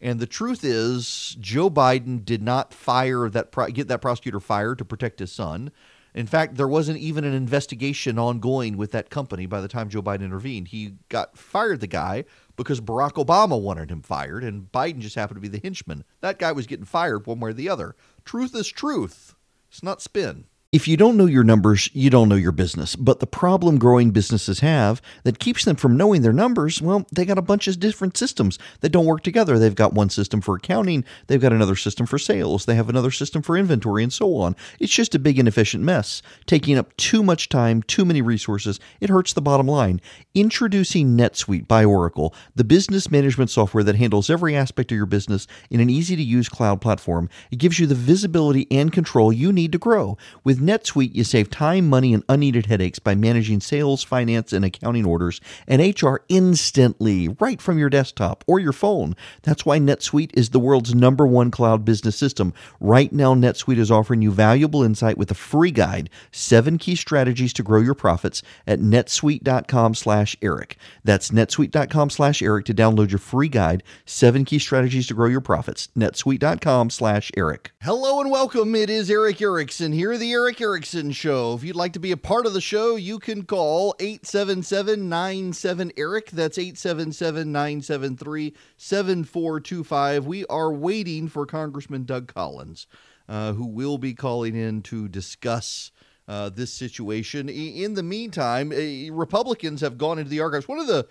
And 0.00 0.18
the 0.18 0.26
truth 0.26 0.64
is, 0.64 1.36
Joe 1.38 1.68
Biden 1.68 2.24
did 2.24 2.42
not 2.42 2.72
fire 2.72 3.28
that 3.28 3.52
get 3.74 3.88
that 3.88 4.00
prosecutor 4.00 4.40
fired 4.40 4.78
to 4.78 4.84
protect 4.84 5.18
his 5.18 5.30
son. 5.30 5.70
In 6.14 6.26
fact, 6.26 6.56
there 6.56 6.66
wasn't 6.66 6.98
even 6.98 7.24
an 7.24 7.34
investigation 7.34 8.18
ongoing 8.18 8.76
with 8.76 8.90
that 8.92 9.10
company 9.10 9.46
by 9.46 9.60
the 9.60 9.68
time 9.68 9.88
Joe 9.88 10.02
Biden 10.02 10.24
intervened. 10.24 10.68
He 10.68 10.94
got 11.08 11.36
fired 11.36 11.80
the 11.80 11.86
guy 11.86 12.24
because 12.56 12.80
Barack 12.80 13.12
Obama 13.12 13.60
wanted 13.60 13.90
him 13.90 14.02
fired, 14.02 14.42
and 14.42 14.72
Biden 14.72 14.98
just 14.98 15.14
happened 15.14 15.36
to 15.36 15.40
be 15.40 15.48
the 15.48 15.60
henchman. 15.62 16.04
That 16.20 16.38
guy 16.38 16.50
was 16.52 16.66
getting 16.66 16.84
fired 16.84 17.26
one 17.26 17.38
way 17.38 17.50
or 17.50 17.52
the 17.54 17.68
other. 17.68 17.94
Truth 18.24 18.56
is 18.56 18.68
truth. 18.68 19.36
It's 19.68 19.82
not 19.82 20.02
spin. 20.02 20.46
If 20.72 20.86
you 20.86 20.96
don't 20.96 21.16
know 21.16 21.26
your 21.26 21.42
numbers, 21.42 21.90
you 21.94 22.10
don't 22.10 22.28
know 22.28 22.36
your 22.36 22.52
business. 22.52 22.94
But 22.94 23.18
the 23.18 23.26
problem 23.26 23.76
growing 23.76 24.12
businesses 24.12 24.60
have 24.60 25.02
that 25.24 25.40
keeps 25.40 25.64
them 25.64 25.74
from 25.74 25.96
knowing 25.96 26.22
their 26.22 26.32
numbers, 26.32 26.80
well, 26.80 27.04
they 27.10 27.24
got 27.24 27.38
a 27.38 27.42
bunch 27.42 27.66
of 27.66 27.80
different 27.80 28.16
systems 28.16 28.56
that 28.78 28.90
don't 28.90 29.06
work 29.06 29.24
together. 29.24 29.58
They've 29.58 29.74
got 29.74 29.94
one 29.94 30.10
system 30.10 30.40
for 30.40 30.54
accounting, 30.54 31.04
they've 31.26 31.40
got 31.40 31.52
another 31.52 31.74
system 31.74 32.06
for 32.06 32.20
sales, 32.20 32.66
they 32.66 32.76
have 32.76 32.88
another 32.88 33.10
system 33.10 33.42
for 33.42 33.56
inventory, 33.56 34.04
and 34.04 34.12
so 34.12 34.36
on. 34.36 34.54
It's 34.78 34.94
just 34.94 35.12
a 35.16 35.18
big, 35.18 35.40
inefficient 35.40 35.82
mess, 35.82 36.22
taking 36.46 36.78
up 36.78 36.96
too 36.96 37.24
much 37.24 37.48
time, 37.48 37.82
too 37.82 38.04
many 38.04 38.22
resources. 38.22 38.78
It 39.00 39.10
hurts 39.10 39.32
the 39.32 39.42
bottom 39.42 39.66
line. 39.66 40.00
Introducing 40.32 41.16
NetSuite 41.16 41.66
by 41.66 41.84
Oracle, 41.84 42.32
the 42.54 42.62
business 42.62 43.10
management 43.10 43.50
software 43.50 43.82
that 43.82 43.96
handles 43.96 44.30
every 44.30 44.54
aspect 44.54 44.92
of 44.92 44.96
your 44.96 45.04
business 45.04 45.48
in 45.70 45.80
an 45.80 45.90
easy 45.90 46.14
to 46.14 46.22
use 46.22 46.48
cloud 46.48 46.80
platform. 46.80 47.28
It 47.50 47.56
gives 47.56 47.80
you 47.80 47.88
the 47.88 47.96
visibility 47.96 48.68
and 48.70 48.92
control 48.92 49.32
you 49.32 49.52
need 49.52 49.72
to 49.72 49.78
grow. 49.78 50.16
With 50.44 50.60
NetSuite, 50.60 51.16
you 51.16 51.24
save 51.24 51.50
time, 51.50 51.88
money, 51.88 52.14
and 52.14 52.22
unneeded 52.28 52.66
headaches 52.66 53.00
by 53.00 53.16
managing 53.16 53.58
sales, 53.58 54.04
finance, 54.04 54.52
and 54.52 54.64
accounting 54.64 55.04
orders 55.04 55.40
and 55.66 55.82
HR 56.00 56.18
instantly 56.28 57.26
right 57.40 57.60
from 57.60 57.76
your 57.76 57.90
desktop 57.90 58.44
or 58.46 58.60
your 58.60 58.72
phone. 58.72 59.16
That's 59.42 59.66
why 59.66 59.80
NetSuite 59.80 60.30
is 60.34 60.50
the 60.50 60.60
world's 60.60 60.94
number 60.94 61.26
one 61.26 61.50
cloud 61.50 61.84
business 61.84 62.14
system. 62.14 62.54
Right 62.78 63.12
now, 63.12 63.34
NetSuite 63.34 63.78
is 63.78 63.90
offering 63.90 64.22
you 64.22 64.30
valuable 64.30 64.84
insight 64.84 65.18
with 65.18 65.32
a 65.32 65.34
free 65.34 65.72
guide, 65.72 66.08
seven 66.30 66.78
key 66.78 66.94
strategies 66.94 67.52
to 67.54 67.64
grow 67.64 67.80
your 67.80 67.94
profits 67.94 68.44
at 68.64 68.78
netsuite.com 68.78 69.96
slash 69.96 70.19
Erick. 70.42 70.76
That's 71.04 71.30
netsuite.com 71.30 72.10
slash 72.10 72.42
Erick 72.42 72.66
to 72.66 72.74
download 72.74 73.10
your 73.10 73.18
free 73.18 73.48
guide, 73.48 73.82
seven 74.04 74.44
key 74.44 74.58
strategies 74.58 75.06
to 75.08 75.14
grow 75.14 75.28
your 75.28 75.40
profits. 75.40 75.88
netsuite.com 75.96 76.90
slash 76.90 77.30
Erick. 77.36 77.72
Hello 77.82 78.20
and 78.20 78.30
welcome. 78.30 78.74
It 78.74 78.90
is 78.90 79.10
Erick 79.10 79.40
Erickson 79.40 79.92
here, 79.92 80.16
the 80.18 80.32
Erick 80.32 80.60
Erickson 80.60 81.12
Show. 81.12 81.54
If 81.54 81.64
you'd 81.64 81.76
like 81.76 81.94
to 81.94 81.98
be 81.98 82.12
a 82.12 82.16
part 82.16 82.46
of 82.46 82.52
the 82.52 82.60
show, 82.60 82.96
you 82.96 83.18
can 83.18 83.44
call 83.44 83.94
877 84.00 85.08
97 85.08 85.92
Erick. 85.96 86.30
That's 86.30 86.58
877 86.58 87.50
973 87.50 88.54
7425. 88.76 90.26
We 90.26 90.44
are 90.46 90.72
waiting 90.72 91.28
for 91.28 91.46
Congressman 91.46 92.04
Doug 92.04 92.32
Collins, 92.32 92.86
uh, 93.28 93.52
who 93.52 93.66
will 93.66 93.98
be 93.98 94.14
calling 94.14 94.54
in 94.54 94.82
to 94.82 95.08
discuss 95.08 95.90
uh, 96.30 96.48
this 96.48 96.72
situation. 96.72 97.48
In 97.48 97.94
the 97.94 98.04
meantime, 98.04 98.70
uh, 98.70 99.12
Republicans 99.12 99.80
have 99.80 99.98
gone 99.98 100.16
into 100.16 100.30
the 100.30 100.38
archives. 100.38 100.68
One 100.68 100.78
of 100.78 100.86
the 100.86 101.08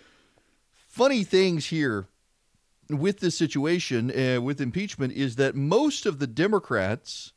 funny 0.87 1.25
things 1.25 1.65
here 1.65 2.07
with 2.89 3.19
this 3.19 3.37
situation 3.37 4.11
uh, 4.17 4.39
with 4.39 4.61
impeachment 4.61 5.11
is 5.11 5.35
that 5.35 5.55
most 5.55 6.05
of 6.05 6.19
the 6.19 6.25
Democrats 6.25 7.33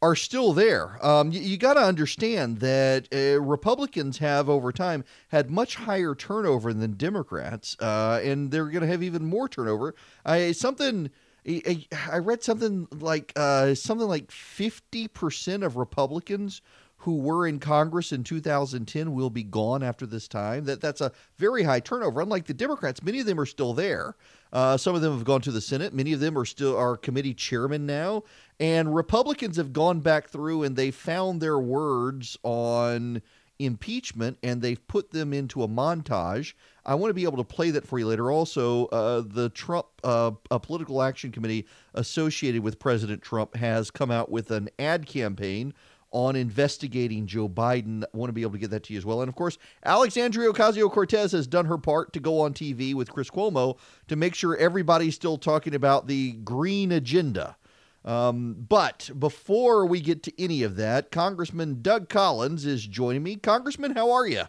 are 0.00 0.16
still 0.16 0.54
there. 0.54 1.04
Um, 1.04 1.30
you, 1.30 1.40
you 1.40 1.56
got 1.58 1.74
to 1.74 1.82
understand 1.82 2.60
that 2.60 3.06
uh, 3.12 3.38
Republicans 3.38 4.18
have 4.18 4.48
over 4.48 4.72
time 4.72 5.04
had 5.28 5.50
much 5.50 5.74
higher 5.74 6.14
turnover 6.14 6.72
than 6.72 6.92
Democrats, 6.92 7.76
uh, 7.80 8.18
and 8.24 8.50
they're 8.50 8.70
going 8.70 8.80
to 8.80 8.88
have 8.88 9.02
even 9.02 9.26
more 9.26 9.48
turnover. 9.48 9.94
I 10.24 10.52
something. 10.52 11.10
I 11.48 12.18
read 12.18 12.42
something 12.42 12.88
like 12.92 13.32
uh, 13.36 13.74
something 13.74 14.06
like 14.06 14.30
fifty 14.30 15.08
percent 15.08 15.64
of 15.64 15.76
Republicans 15.76 16.60
who 17.02 17.16
were 17.18 17.46
in 17.46 17.60
Congress 17.60 18.10
in 18.10 18.24
2010 18.24 19.14
will 19.14 19.30
be 19.30 19.44
gone 19.44 19.84
after 19.84 20.04
this 20.04 20.26
time. 20.26 20.64
That 20.64 20.80
that's 20.80 21.00
a 21.00 21.12
very 21.36 21.62
high 21.62 21.78
turnover. 21.78 22.20
Unlike 22.20 22.46
the 22.46 22.54
Democrats, 22.54 23.02
many 23.04 23.20
of 23.20 23.26
them 23.26 23.38
are 23.38 23.46
still 23.46 23.72
there. 23.72 24.16
Uh, 24.52 24.76
some 24.76 24.96
of 24.96 25.00
them 25.00 25.12
have 25.12 25.24
gone 25.24 25.40
to 25.42 25.52
the 25.52 25.60
Senate. 25.60 25.94
Many 25.94 26.12
of 26.12 26.20
them 26.20 26.36
are 26.36 26.44
still 26.44 26.76
are 26.76 26.96
committee 26.96 27.34
chairmen 27.34 27.86
now. 27.86 28.24
And 28.58 28.94
Republicans 28.94 29.56
have 29.58 29.72
gone 29.72 30.00
back 30.00 30.28
through 30.28 30.64
and 30.64 30.74
they 30.74 30.90
found 30.90 31.40
their 31.40 31.58
words 31.58 32.36
on 32.42 33.22
impeachment 33.58 34.38
and 34.42 34.62
they've 34.62 34.86
put 34.88 35.10
them 35.10 35.32
into 35.32 35.62
a 35.62 35.68
montage. 35.68 36.54
I 36.86 36.94
want 36.94 37.10
to 37.10 37.14
be 37.14 37.24
able 37.24 37.38
to 37.38 37.44
play 37.44 37.70
that 37.70 37.86
for 37.86 37.98
you 37.98 38.06
later. 38.06 38.30
Also, 38.30 38.86
uh, 38.86 39.22
the 39.26 39.50
Trump 39.50 39.86
uh, 40.04 40.32
a 40.50 40.60
political 40.60 41.02
action 41.02 41.32
committee 41.32 41.66
associated 41.94 42.62
with 42.62 42.78
President 42.78 43.22
Trump 43.22 43.56
has 43.56 43.90
come 43.90 44.10
out 44.10 44.30
with 44.30 44.50
an 44.50 44.68
ad 44.78 45.06
campaign 45.06 45.74
on 46.10 46.36
investigating 46.36 47.26
Joe 47.26 47.48
Biden. 47.48 48.02
I 48.02 48.16
want 48.16 48.30
to 48.30 48.34
be 48.34 48.42
able 48.42 48.52
to 48.52 48.58
get 48.58 48.70
that 48.70 48.84
to 48.84 48.94
you 48.94 48.98
as 48.98 49.04
well. 49.04 49.20
And 49.20 49.28
of 49.28 49.34
course, 49.34 49.58
Alexandria 49.84 50.50
Ocasio 50.50 50.90
Cortez 50.90 51.32
has 51.32 51.46
done 51.46 51.66
her 51.66 51.78
part 51.78 52.12
to 52.14 52.20
go 52.20 52.40
on 52.40 52.54
TV 52.54 52.94
with 52.94 53.12
Chris 53.12 53.28
Cuomo 53.28 53.76
to 54.06 54.16
make 54.16 54.34
sure 54.34 54.56
everybody's 54.56 55.14
still 55.14 55.36
talking 55.36 55.74
about 55.74 56.06
the 56.06 56.32
green 56.32 56.92
agenda. 56.92 57.56
Um, 58.04 58.66
but 58.68 59.10
before 59.18 59.84
we 59.84 60.00
get 60.00 60.22
to 60.24 60.42
any 60.42 60.62
of 60.62 60.76
that, 60.76 61.10
Congressman 61.10 61.82
Doug 61.82 62.08
Collins 62.08 62.64
is 62.64 62.86
joining 62.86 63.22
me. 63.22 63.36
Congressman, 63.36 63.94
how 63.94 64.10
are 64.10 64.26
you? 64.26 64.44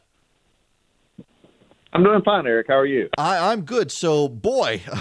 I'm 1.91 2.03
doing 2.03 2.21
fine, 2.21 2.45
Erick. 2.45 2.67
How 2.67 2.77
are 2.77 2.85
you? 2.85 3.09
I, 3.17 3.51
I'm 3.51 3.61
good. 3.61 3.91
So, 3.91 4.27
boy. 4.27 4.81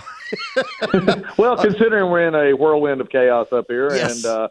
well, 1.37 1.57
considering 1.57 2.11
we're 2.11 2.27
in 2.27 2.35
a 2.35 2.55
whirlwind 2.55 3.01
of 3.01 3.09
chaos 3.11 3.49
up 3.53 3.67
here, 3.69 3.91
yes. 3.93 4.25
and 4.25 4.27
uh, 4.27 4.49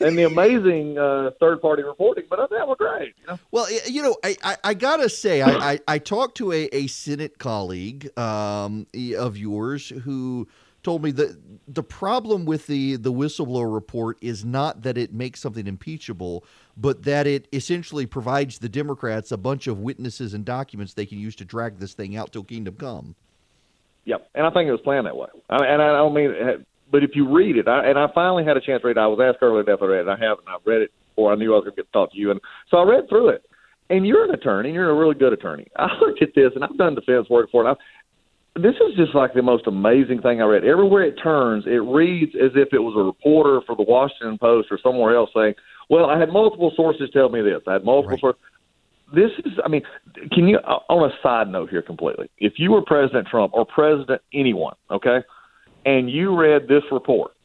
and 0.00 0.18
the 0.18 0.24
amazing 0.24 0.98
uh, 0.98 1.30
third 1.40 1.60
party 1.60 1.82
reporting, 1.82 2.24
but 2.28 2.40
I 2.40 2.46
think 2.46 2.66
we're 2.66 2.76
great. 2.76 3.14
You 3.20 3.26
know? 3.28 3.38
Well, 3.50 3.66
you 3.86 4.02
know, 4.02 4.16
I, 4.24 4.36
I, 4.42 4.56
I 4.64 4.74
gotta 4.74 5.08
say, 5.08 5.42
I, 5.42 5.72
I, 5.72 5.80
I, 5.88 5.98
talked 5.98 6.36
to 6.38 6.52
a, 6.52 6.64
a 6.72 6.86
Senate 6.86 7.38
colleague 7.38 8.16
um, 8.18 8.86
of 9.16 9.36
yours 9.36 9.90
who 10.04 10.48
told 10.86 11.02
me 11.02 11.10
that 11.10 11.36
the 11.66 11.82
problem 11.82 12.46
with 12.46 12.68
the 12.68 12.94
the 12.94 13.12
whistleblower 13.12 13.74
report 13.74 14.16
is 14.20 14.44
not 14.44 14.82
that 14.82 14.96
it 14.96 15.12
makes 15.12 15.40
something 15.40 15.66
impeachable, 15.66 16.44
but 16.76 17.02
that 17.02 17.26
it 17.26 17.48
essentially 17.52 18.06
provides 18.06 18.60
the 18.60 18.68
Democrats 18.68 19.32
a 19.32 19.36
bunch 19.36 19.66
of 19.66 19.80
witnesses 19.80 20.32
and 20.32 20.44
documents 20.44 20.94
they 20.94 21.04
can 21.04 21.18
use 21.18 21.34
to 21.34 21.44
drag 21.44 21.80
this 21.80 21.92
thing 21.92 22.16
out 22.16 22.30
till 22.30 22.44
kingdom 22.44 22.76
come. 22.76 23.16
Yep, 24.04 24.30
and 24.36 24.46
I 24.46 24.50
think 24.50 24.68
it 24.68 24.70
was 24.70 24.80
planned 24.82 25.06
that 25.08 25.16
way. 25.16 25.26
I 25.50 25.66
and 25.66 25.82
I 25.82 25.96
don't 25.96 26.14
mean 26.14 26.30
eh, 26.30 26.62
but 26.92 27.02
if 27.02 27.10
you 27.14 27.34
read 27.34 27.56
it, 27.56 27.66
I, 27.66 27.84
and 27.84 27.98
I 27.98 28.06
finally 28.14 28.44
had 28.44 28.56
a 28.56 28.60
chance 28.60 28.82
to 28.82 28.86
read 28.86 28.96
it. 28.96 29.00
I 29.00 29.08
was 29.08 29.18
asked 29.20 29.42
earlier 29.42 29.68
if 29.68 29.82
I 29.82 29.86
read 29.86 30.06
it, 30.06 30.08
I 30.08 30.12
haven't. 30.12 30.46
I've 30.46 30.64
read 30.64 30.82
it 30.82 30.92
before. 31.10 31.32
I 31.32 31.34
knew 31.34 31.52
I 31.52 31.56
was 31.56 31.64
going 31.64 31.74
to 31.74 31.82
get 31.82 31.86
to 31.86 31.92
talk 31.92 32.12
to 32.12 32.16
you, 32.16 32.30
and 32.30 32.40
so 32.70 32.76
I 32.76 32.84
read 32.84 33.08
through 33.08 33.30
it. 33.30 33.42
And 33.90 34.06
you're 34.06 34.24
an 34.24 34.30
attorney. 34.30 34.68
and 34.68 34.74
You're 34.74 34.90
a 34.90 34.94
really 34.94 35.14
good 35.14 35.32
attorney. 35.32 35.66
I 35.76 35.88
looked 36.00 36.22
at 36.22 36.30
this, 36.36 36.52
and 36.54 36.62
I've 36.62 36.76
done 36.76 36.94
defense 36.94 37.28
work 37.28 37.50
for 37.50 37.68
it. 37.68 37.78
This 38.56 38.74
is 38.76 38.96
just 38.96 39.14
like 39.14 39.34
the 39.34 39.42
most 39.42 39.66
amazing 39.66 40.22
thing 40.22 40.40
I 40.40 40.46
read. 40.46 40.64
Everywhere 40.64 41.02
it 41.02 41.16
turns, 41.22 41.64
it 41.66 41.82
reads 41.82 42.32
as 42.34 42.52
if 42.54 42.72
it 42.72 42.78
was 42.78 42.94
a 42.96 43.02
reporter 43.02 43.60
for 43.66 43.76
the 43.76 43.82
Washington 43.82 44.38
Post 44.38 44.68
or 44.70 44.78
somewhere 44.82 45.14
else 45.14 45.30
saying, 45.34 45.54
"Well, 45.90 46.06
I 46.06 46.18
had 46.18 46.30
multiple 46.30 46.72
sources 46.74 47.10
tell 47.12 47.28
me 47.28 47.42
this. 47.42 47.60
I 47.66 47.74
had 47.74 47.84
multiple 47.84 48.12
right. 48.12 48.20
sources." 48.20 48.40
This 49.14 49.30
is, 49.44 49.52
I 49.64 49.68
mean, 49.68 49.82
can 50.32 50.48
you, 50.48 50.56
on 50.58 51.10
a 51.10 51.14
side 51.22 51.48
note 51.48 51.70
here 51.70 51.82
completely, 51.82 52.28
if 52.38 52.54
you 52.56 52.72
were 52.72 52.82
President 52.82 53.28
Trump 53.28 53.52
or 53.54 53.64
President 53.64 54.20
anyone, 54.32 54.74
okay, 54.90 55.18
and 55.84 56.10
you 56.10 56.34
read 56.34 56.66
this 56.66 56.82
report 56.90 57.35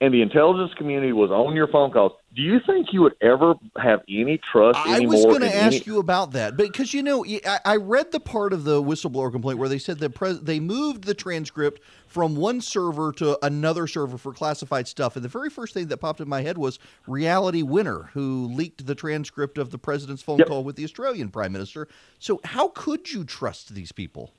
and 0.00 0.14
the 0.14 0.22
intelligence 0.22 0.72
community 0.74 1.12
was 1.12 1.30
on 1.30 1.54
your 1.54 1.68
phone 1.68 1.90
calls, 1.90 2.12
do 2.34 2.42
you 2.42 2.60
think 2.64 2.92
you 2.92 3.02
would 3.02 3.16
ever 3.20 3.54
have 3.76 4.00
any 4.08 4.38
trust 4.38 4.78
I 4.78 4.96
anymore? 4.96 5.14
I 5.14 5.16
was 5.16 5.24
going 5.24 5.40
to 5.40 5.54
ask 5.54 5.76
any... 5.76 5.82
you 5.86 5.98
about 5.98 6.32
that 6.32 6.56
because 6.56 6.94
you 6.94 7.02
know 7.02 7.24
I, 7.64 7.76
read 7.76 8.12
the 8.12 8.20
part 8.20 8.52
of 8.52 8.64
the 8.64 8.82
whistleblower 8.82 9.32
complaint 9.32 9.58
where 9.58 9.68
they 9.68 9.78
said 9.78 9.98
that 9.98 10.10
pres- 10.10 10.40
they 10.40 10.60
moved 10.60 11.04
the 11.04 11.14
transcript 11.14 11.82
from 12.06 12.36
one 12.36 12.60
server 12.60 13.12
to 13.12 13.44
another 13.44 13.86
server 13.86 14.18
for 14.18 14.32
classified 14.32 14.86
stuff, 14.86 15.16
and 15.16 15.24
the 15.24 15.28
very 15.28 15.50
first 15.50 15.74
thing 15.74 15.88
that 15.88 15.96
popped 15.96 16.20
in 16.20 16.28
my 16.28 16.42
head 16.42 16.58
was 16.58 16.78
Reality 17.06 17.62
Winner, 17.62 18.10
who 18.12 18.46
leaked 18.46 18.86
the 18.86 18.94
transcript 18.94 19.58
of 19.58 19.70
the 19.70 19.78
president's 19.78 20.22
phone 20.22 20.38
yep. 20.38 20.48
call 20.48 20.64
with 20.64 20.76
the 20.76 20.84
Australian 20.84 21.30
prime 21.30 21.52
minister. 21.52 21.88
So 22.18 22.40
how 22.44 22.68
could 22.68 23.12
you 23.12 23.24
trust 23.24 23.74
these 23.74 23.92
people? 23.92 24.32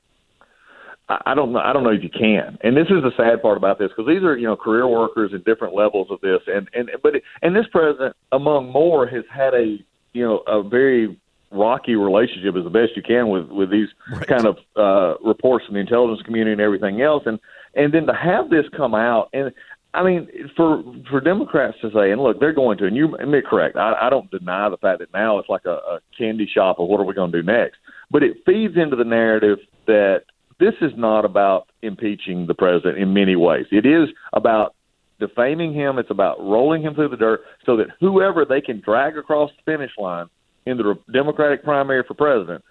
I 1.26 1.34
don't 1.34 1.52
know. 1.52 1.58
I 1.58 1.72
don't 1.72 1.82
know 1.82 1.90
if 1.90 2.02
you 2.02 2.10
can. 2.10 2.56
And 2.62 2.76
this 2.76 2.86
is 2.86 3.02
the 3.02 3.10
sad 3.16 3.42
part 3.42 3.56
about 3.56 3.78
this 3.78 3.88
because 3.88 4.06
these 4.06 4.22
are 4.22 4.36
you 4.36 4.46
know 4.46 4.56
career 4.56 4.86
workers 4.86 5.32
at 5.34 5.44
different 5.44 5.74
levels 5.74 6.08
of 6.10 6.20
this, 6.20 6.40
and 6.46 6.68
and 6.72 6.90
but 7.02 7.14
and 7.42 7.54
this 7.54 7.66
president, 7.72 8.14
among 8.32 8.70
more, 8.70 9.06
has 9.06 9.24
had 9.32 9.54
a 9.54 9.78
you 10.12 10.24
know 10.24 10.38
a 10.46 10.62
very 10.62 11.18
rocky 11.50 11.96
relationship 11.96 12.54
as 12.54 12.62
the 12.62 12.70
best 12.70 12.92
you 12.94 13.02
can 13.02 13.28
with 13.28 13.48
with 13.48 13.70
these 13.70 13.88
right. 14.12 14.26
kind 14.26 14.46
of 14.46 14.56
uh, 14.76 15.18
reports 15.26 15.66
from 15.66 15.74
the 15.74 15.80
intelligence 15.80 16.22
community 16.24 16.52
and 16.52 16.60
everything 16.60 17.02
else, 17.02 17.24
and 17.26 17.40
and 17.74 17.92
then 17.92 18.06
to 18.06 18.14
have 18.14 18.50
this 18.50 18.64
come 18.76 18.94
out 18.94 19.28
and. 19.32 19.52
I 19.92 20.04
mean, 20.04 20.28
for 20.56 20.84
for 21.10 21.20
Democrats 21.20 21.76
to 21.82 21.90
say, 21.90 22.12
and 22.12 22.22
look, 22.22 22.38
they're 22.38 22.52
going 22.52 22.78
to, 22.78 22.86
and 22.86 22.94
you 22.94 23.16
and 23.16 23.32
they're 23.32 23.42
correct. 23.42 23.76
I, 23.76 23.94
I 24.02 24.08
don't 24.08 24.30
deny 24.30 24.68
the 24.68 24.76
fact 24.76 25.00
that 25.00 25.12
now 25.12 25.40
it's 25.40 25.48
like 25.48 25.64
a, 25.64 25.78
a 25.78 25.98
candy 26.16 26.46
shop 26.46 26.78
of 26.78 26.86
what 26.86 27.00
are 27.00 27.04
we 27.04 27.12
going 27.12 27.32
to 27.32 27.42
do 27.42 27.44
next. 27.44 27.78
But 28.08 28.22
it 28.22 28.36
feeds 28.46 28.76
into 28.76 28.94
the 28.94 29.02
narrative 29.02 29.58
that 29.88 30.26
this 30.60 30.74
is 30.80 30.92
not 30.96 31.24
about 31.24 31.68
impeaching 31.82 32.46
the 32.46 32.54
president 32.54 32.98
in 32.98 33.12
many 33.12 33.34
ways. 33.34 33.66
It 33.72 33.86
is 33.86 34.08
about 34.34 34.74
defaming 35.18 35.74
him. 35.74 35.98
It's 35.98 36.10
about 36.10 36.38
rolling 36.40 36.82
him 36.82 36.94
through 36.94 37.08
the 37.08 37.16
dirt 37.16 37.40
so 37.64 37.76
that 37.76 37.86
whoever 37.98 38.44
they 38.44 38.60
can 38.60 38.80
drag 38.80 39.16
across 39.16 39.50
the 39.50 39.72
finish 39.72 39.92
line 39.98 40.26
in 40.66 40.76
the 40.76 40.94
Democratic 41.12 41.64
primary 41.64 42.04
for 42.06 42.14
president 42.14 42.64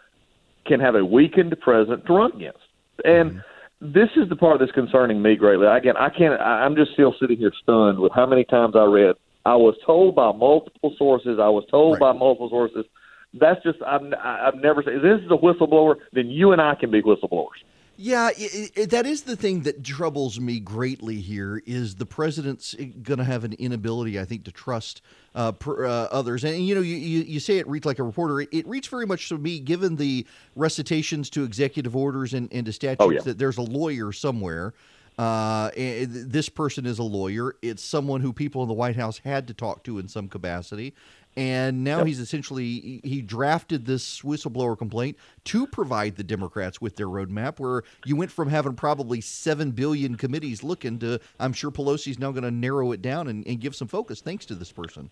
can 0.66 0.80
have 0.80 0.96
a 0.96 1.04
weakened 1.04 1.56
president 1.62 2.06
to 2.06 2.14
run 2.14 2.32
against. 2.36 2.60
And 3.04 3.32
mm-hmm. 3.32 3.94
this 3.94 4.10
is 4.16 4.30
the 4.30 4.36
part 4.36 4.60
that's 4.60 4.72
concerning 4.72 5.22
me 5.22 5.36
greatly. 5.36 5.68
Again, 5.68 5.96
I 5.98 6.10
can't. 6.10 6.40
I'm 6.40 6.76
just 6.76 6.92
still 6.94 7.16
sitting 7.20 7.38
here 7.38 7.52
stunned 7.64 8.00
with 8.00 8.12
how 8.14 8.26
many 8.26 8.44
times 8.44 8.76
I 8.76 8.84
read. 8.84 9.16
I 9.46 9.56
was 9.56 9.76
told 9.86 10.16
by 10.16 10.32
multiple 10.32 10.94
sources. 10.98 11.40
I 11.42 11.50
was 11.50 11.64
told 11.72 11.94
right. 11.94 12.00
by 12.00 12.12
multiple 12.14 12.50
sources. 12.50 12.86
That's 13.34 13.62
just 13.64 13.80
I've 13.86 14.02
I've 14.22 14.56
never 14.56 14.84
said. 14.84 14.96
If 14.96 15.02
this 15.02 15.22
is 15.26 15.32
a 15.32 15.38
whistleblower, 15.38 15.96
then 16.14 16.28
you 16.30 16.52
and 16.52 16.62
I 16.62 16.76
can 16.76 16.92
be 16.92 17.02
whistleblowers. 17.02 17.62
Yeah, 18.02 18.30
it, 18.38 18.72
it, 18.76 18.90
that 18.92 19.06
is 19.06 19.24
the 19.24 19.36
thing 19.36 19.64
that 19.64 19.84
troubles 19.84 20.40
me 20.40 20.62
greatly 20.62 21.18
here 21.18 21.62
is 21.66 21.96
the 21.96 22.06
president's 22.06 22.74
going 22.74 23.18
to 23.18 23.26
have 23.26 23.44
an 23.44 23.52
inability, 23.60 24.18
I 24.18 24.24
think, 24.24 24.46
to 24.46 24.54
trust 24.54 25.02
uh, 25.36 25.52
per, 25.52 25.86
uh, 25.86 26.08
others. 26.10 26.46
And, 26.46 26.66
you 26.66 26.76
know, 26.76 26.80
you, 26.82 26.96
you, 26.96 27.24
you, 27.24 27.42
say 27.42 27.58
it 27.58 27.68
reads 27.68 27.86
like 27.86 28.00
a 28.00 28.04
reporter. 28.04 28.40
It, 28.40 28.50
it, 28.54 28.68
reads 28.70 28.88
very 28.88 29.06
much 29.06 29.28
to 29.28 29.38
me, 29.38 29.60
given 29.60 29.98
the 29.98 30.26
recitations 30.56 31.30
to 31.32 31.44
executive 31.44 31.94
orders 31.94 32.34
and, 32.34 32.48
and 32.54 32.66
to 32.68 32.72
statutes, 32.72 33.02
oh, 33.02 33.10
yeah. 33.10 33.20
that 33.24 33.38
there's 33.38 33.58
a 33.58 33.64
lawyer 33.64 34.14
somewhere. 34.14 34.74
Uh, 35.18 35.70
this 35.76 36.48
person 36.48 36.86
is 36.86 37.00
a 37.00 37.04
lawyer. 37.04 37.58
It's 37.62 37.84
someone 37.84 38.22
who 38.22 38.32
people 38.32 38.62
in 38.62 38.70
the 38.70 38.74
White 38.74 38.96
House 38.96 39.18
had 39.18 39.46
to 39.48 39.54
talk 39.54 39.84
to 39.84 40.00
in 40.00 40.08
some 40.08 40.30
capacity 40.30 40.94
and 41.40 41.86
now 41.86 42.00
yep. 42.00 42.08
he's 42.08 42.20
essentially 42.20 43.00
he 43.02 43.22
drafted 43.22 43.86
this 43.86 44.22
whistleblower 44.24 44.78
complaint 44.78 45.18
to 45.46 45.66
provide 45.66 46.18
the 46.18 46.24
Democrats 46.24 46.82
with 46.82 46.98
their 46.98 47.08
roadmap, 47.08 47.60
where 47.60 47.84
you 48.06 48.18
went 48.18 48.30
from 48.30 48.50
having 48.50 48.74
probably 48.74 49.22
seven 49.22 49.72
billion 49.72 50.16
committees 50.16 50.64
looking 50.64 51.00
to. 51.00 51.18
I'm 51.40 51.54
sure 51.54 51.72
Pelosi's 51.72 52.20
now 52.20 52.32
going 52.32 52.44
to 52.44 52.52
narrow 52.52 52.92
it 52.92 53.02
down 53.02 53.30
and, 53.30 53.48
and 53.48 53.62
give 53.62 53.74
some 53.74 53.88
focus 53.88 54.20
thanks 54.20 54.46
to 54.48 54.56
this 54.56 54.74
person. 54.74 55.10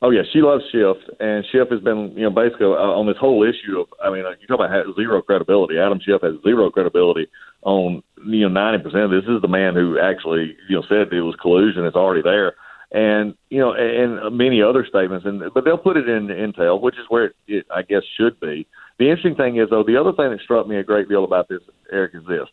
Oh 0.00 0.08
yeah, 0.08 0.22
she 0.32 0.40
loves 0.40 0.64
Schiff, 0.72 0.96
and 1.20 1.44
Schiff 1.52 1.68
has 1.68 1.80
been, 1.80 2.12
you 2.16 2.22
know, 2.22 2.30
basically 2.30 2.66
uh, 2.66 2.70
on 2.70 3.06
this 3.06 3.18
whole 3.18 3.44
issue 3.44 3.78
of. 3.78 3.88
I 4.02 4.08
mean, 4.08 4.24
you 4.40 4.46
talk 4.46 4.58
about 4.58 4.96
zero 4.96 5.20
credibility. 5.20 5.78
Adam 5.78 6.00
Schiff 6.00 6.22
has 6.22 6.32
zero 6.42 6.70
credibility 6.70 7.28
on, 7.60 8.02
you 8.24 8.40
know, 8.40 8.48
ninety 8.48 8.82
percent. 8.82 9.10
This 9.10 9.28
is 9.28 9.42
the 9.42 9.48
man 9.48 9.74
who 9.74 9.98
actually, 10.00 10.56
you 10.70 10.76
know, 10.76 10.82
said 10.88 11.12
it 11.12 11.20
was 11.20 11.36
collusion. 11.42 11.84
It's 11.84 11.94
already 11.94 12.22
there 12.22 12.54
and 12.92 13.34
you 13.48 13.58
know, 13.58 13.72
and 13.72 14.36
many 14.36 14.62
other 14.62 14.86
statements. 14.88 15.26
And 15.26 15.42
but 15.54 15.64
they'll 15.64 15.78
put 15.78 15.96
it 15.96 16.08
in 16.08 16.28
Intel, 16.28 16.80
which 16.80 16.94
is 16.94 17.06
where 17.08 17.26
it, 17.26 17.36
it 17.48 17.66
I 17.74 17.82
guess 17.82 18.02
should 18.18 18.38
be. 18.38 18.66
The 18.98 19.08
interesting 19.08 19.34
thing 19.34 19.56
is, 19.56 19.68
though, 19.70 19.82
the 19.82 19.96
other 19.96 20.12
thing 20.12 20.30
that 20.30 20.40
struck 20.44 20.68
me 20.68 20.76
a 20.76 20.84
great 20.84 21.08
deal 21.08 21.24
about 21.24 21.48
this, 21.48 21.60
Erick, 21.90 22.12
is 22.14 22.22
this: 22.28 22.46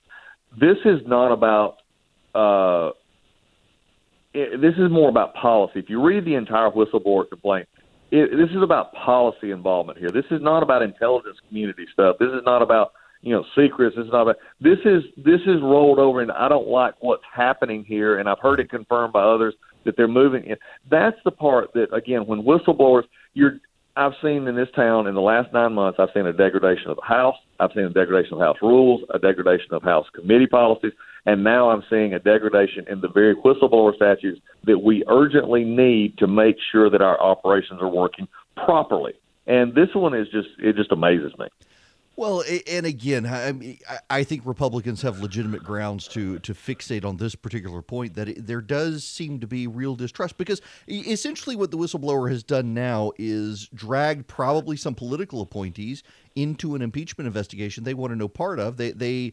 this 0.59 0.77
is 0.85 1.01
not 1.05 1.31
about. 1.31 1.77
Uh, 2.33 2.91
it, 4.33 4.61
this 4.61 4.75
is 4.77 4.91
more 4.91 5.09
about 5.09 5.33
policy. 5.33 5.79
If 5.79 5.89
you 5.89 6.01
read 6.01 6.23
the 6.23 6.35
entire 6.35 6.69
whistleblower 6.69 7.27
complaint, 7.27 7.67
it, 8.11 8.29
this 8.37 8.55
is 8.55 8.61
about 8.63 8.93
policy 8.93 9.51
involvement 9.51 9.97
here. 9.97 10.09
This 10.09 10.25
is 10.31 10.41
not 10.41 10.63
about 10.63 10.83
intelligence 10.83 11.37
community 11.47 11.85
stuff. 11.91 12.15
This 12.19 12.29
is 12.29 12.43
not 12.45 12.61
about 12.61 12.93
you 13.21 13.33
know 13.33 13.43
secrets. 13.57 13.95
This 13.97 14.05
is 14.05 14.11
not 14.11 14.21
about 14.21 14.37
this 14.61 14.79
is 14.85 15.03
this 15.17 15.41
is 15.41 15.61
rolled 15.61 15.99
over, 15.99 16.21
and 16.21 16.31
I 16.31 16.47
don't 16.47 16.67
like 16.67 16.93
what's 17.01 17.23
happening 17.35 17.83
here. 17.83 18.19
And 18.19 18.29
I've 18.29 18.39
heard 18.39 18.59
it 18.59 18.69
confirmed 18.69 19.11
by 19.11 19.23
others 19.23 19.55
that 19.85 19.95
they're 19.97 20.07
moving. 20.07 20.45
In. 20.45 20.55
That's 20.89 21.17
the 21.25 21.31
part 21.31 21.73
that 21.73 21.93
again, 21.93 22.25
when 22.25 22.43
whistleblowers, 22.43 23.03
you're 23.33 23.59
I've 23.95 24.13
seen 24.23 24.47
in 24.47 24.55
this 24.55 24.69
town 24.77 25.07
in 25.07 25.13
the 25.13 25.21
last 25.21 25.51
nine 25.51 25.73
months, 25.73 25.99
I've 25.99 26.09
seen 26.13 26.25
a 26.25 26.31
degradation 26.31 26.89
of 26.89 26.95
the 26.95 27.05
House. 27.05 27.35
I've 27.59 27.71
seen 27.75 27.83
a 27.83 27.89
degradation 27.89 28.35
of 28.35 28.39
House 28.39 28.55
rules, 28.61 29.01
a 29.13 29.19
degradation 29.19 29.73
of 29.73 29.83
House 29.83 30.05
committee 30.15 30.47
policies, 30.47 30.93
and 31.25 31.43
now 31.43 31.69
I'm 31.69 31.83
seeing 31.89 32.13
a 32.13 32.19
degradation 32.19 32.85
in 32.89 33.01
the 33.01 33.09
very 33.09 33.35
whistleblower 33.35 33.93
statutes 33.95 34.39
that 34.65 34.79
we 34.79 35.03
urgently 35.09 35.65
need 35.65 36.17
to 36.19 36.27
make 36.27 36.55
sure 36.71 36.89
that 36.89 37.01
our 37.01 37.19
operations 37.19 37.81
are 37.81 37.89
working 37.89 38.27
properly. 38.55 39.13
And 39.47 39.73
this 39.75 39.89
one 39.93 40.13
is 40.13 40.27
just 40.31 40.47
it 40.59 40.77
just 40.77 40.93
amazes 40.93 41.33
me. 41.37 41.47
Well, 42.19 42.43
and 42.67 42.85
again, 42.85 43.25
I, 43.25 43.53
mean, 43.53 43.79
I 44.09 44.25
think 44.25 44.41
Republicans 44.45 45.03
have 45.03 45.21
legitimate 45.21 45.63
grounds 45.63 46.05
to 46.09 46.37
to 46.39 46.53
fixate 46.53 47.05
on 47.05 47.15
this 47.15 47.33
particular 47.33 47.81
point 47.81 48.15
that 48.15 48.27
it, 48.27 48.45
there 48.45 48.59
does 48.59 49.05
seem 49.05 49.39
to 49.39 49.47
be 49.47 49.67
real 49.67 49.95
distrust 49.95 50.37
because 50.37 50.61
essentially 50.89 51.55
what 51.55 51.71
the 51.71 51.77
whistleblower 51.77 52.29
has 52.29 52.43
done 52.43 52.73
now 52.73 53.13
is 53.17 53.69
dragged 53.73 54.27
probably 54.27 54.75
some 54.75 54.95
political 54.95 55.39
appointees 55.39 56.03
into 56.35 56.75
an 56.75 56.81
impeachment 56.81 57.25
investigation 57.25 57.85
they 57.85 57.93
want 57.93 58.11
to 58.11 58.17
know 58.17 58.27
part 58.27 58.59
of. 58.59 58.75
They 58.75 58.91
they 58.91 59.31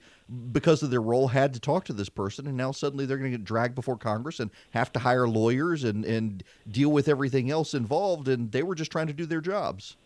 because 0.53 0.81
of 0.85 0.91
their 0.93 1.03
role 1.03 1.27
had 1.27 1.55
to 1.55 1.59
talk 1.59 1.87
to 1.87 1.93
this 1.93 2.09
person, 2.09 2.47
and 2.47 2.57
now 2.57 2.71
suddenly 2.71 3.05
they're 3.05 3.19
going 3.19 3.33
to 3.33 3.37
get 3.37 3.45
dragged 3.45 3.75
before 3.75 3.97
Congress 3.97 4.39
and 4.39 4.53
have 4.71 4.93
to 4.93 5.01
hire 5.01 5.27
lawyers 5.27 5.83
and 5.83 6.05
and 6.05 6.45
deal 6.71 6.93
with 6.93 7.09
everything 7.09 7.51
else 7.51 7.75
involved. 7.75 8.29
And 8.29 8.53
they 8.53 8.63
were 8.63 8.77
just 8.77 8.93
trying 8.93 9.09
to 9.09 9.13
do 9.13 9.27
their 9.27 9.41
jobs. 9.41 9.97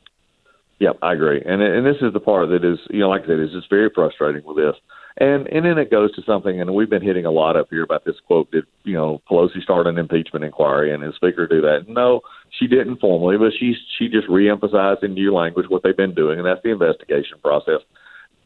Yep, 0.80 0.96
I 1.02 1.12
agree, 1.12 1.42
and 1.44 1.60
and 1.60 1.84
this 1.84 2.00
is 2.00 2.14
the 2.14 2.20
part 2.20 2.48
that 2.48 2.64
is 2.64 2.78
you 2.88 3.00
know 3.00 3.10
like 3.10 3.24
I 3.24 3.26
said 3.26 3.38
is 3.38 3.52
just 3.52 3.68
very 3.68 3.90
frustrating 3.94 4.42
with 4.46 4.56
this, 4.56 4.74
and 5.18 5.46
and 5.48 5.66
then 5.66 5.76
it 5.76 5.90
goes 5.90 6.10
to 6.14 6.22
something, 6.22 6.58
and 6.58 6.74
we've 6.74 6.88
been 6.88 7.02
hitting 7.02 7.26
a 7.26 7.30
lot 7.30 7.54
up 7.54 7.66
here 7.68 7.82
about 7.82 8.06
this 8.06 8.16
quote. 8.26 8.50
Did 8.50 8.64
you 8.84 8.94
know 8.94 9.20
Pelosi 9.30 9.62
start 9.62 9.86
an 9.86 9.98
impeachment 9.98 10.42
inquiry, 10.42 10.94
and 10.94 11.02
the 11.02 11.12
Speaker 11.14 11.46
do 11.46 11.60
that? 11.60 11.84
No, 11.86 12.22
she 12.58 12.66
didn't 12.66 12.96
formally, 12.96 13.36
but 13.36 13.52
she 13.60 13.74
she 13.98 14.08
just 14.08 14.26
reemphasized 14.28 15.04
in 15.04 15.12
new 15.12 15.34
language 15.34 15.66
what 15.68 15.82
they've 15.82 15.94
been 15.94 16.14
doing, 16.14 16.38
and 16.38 16.46
that's 16.46 16.62
the 16.62 16.70
investigation 16.70 17.36
process. 17.42 17.82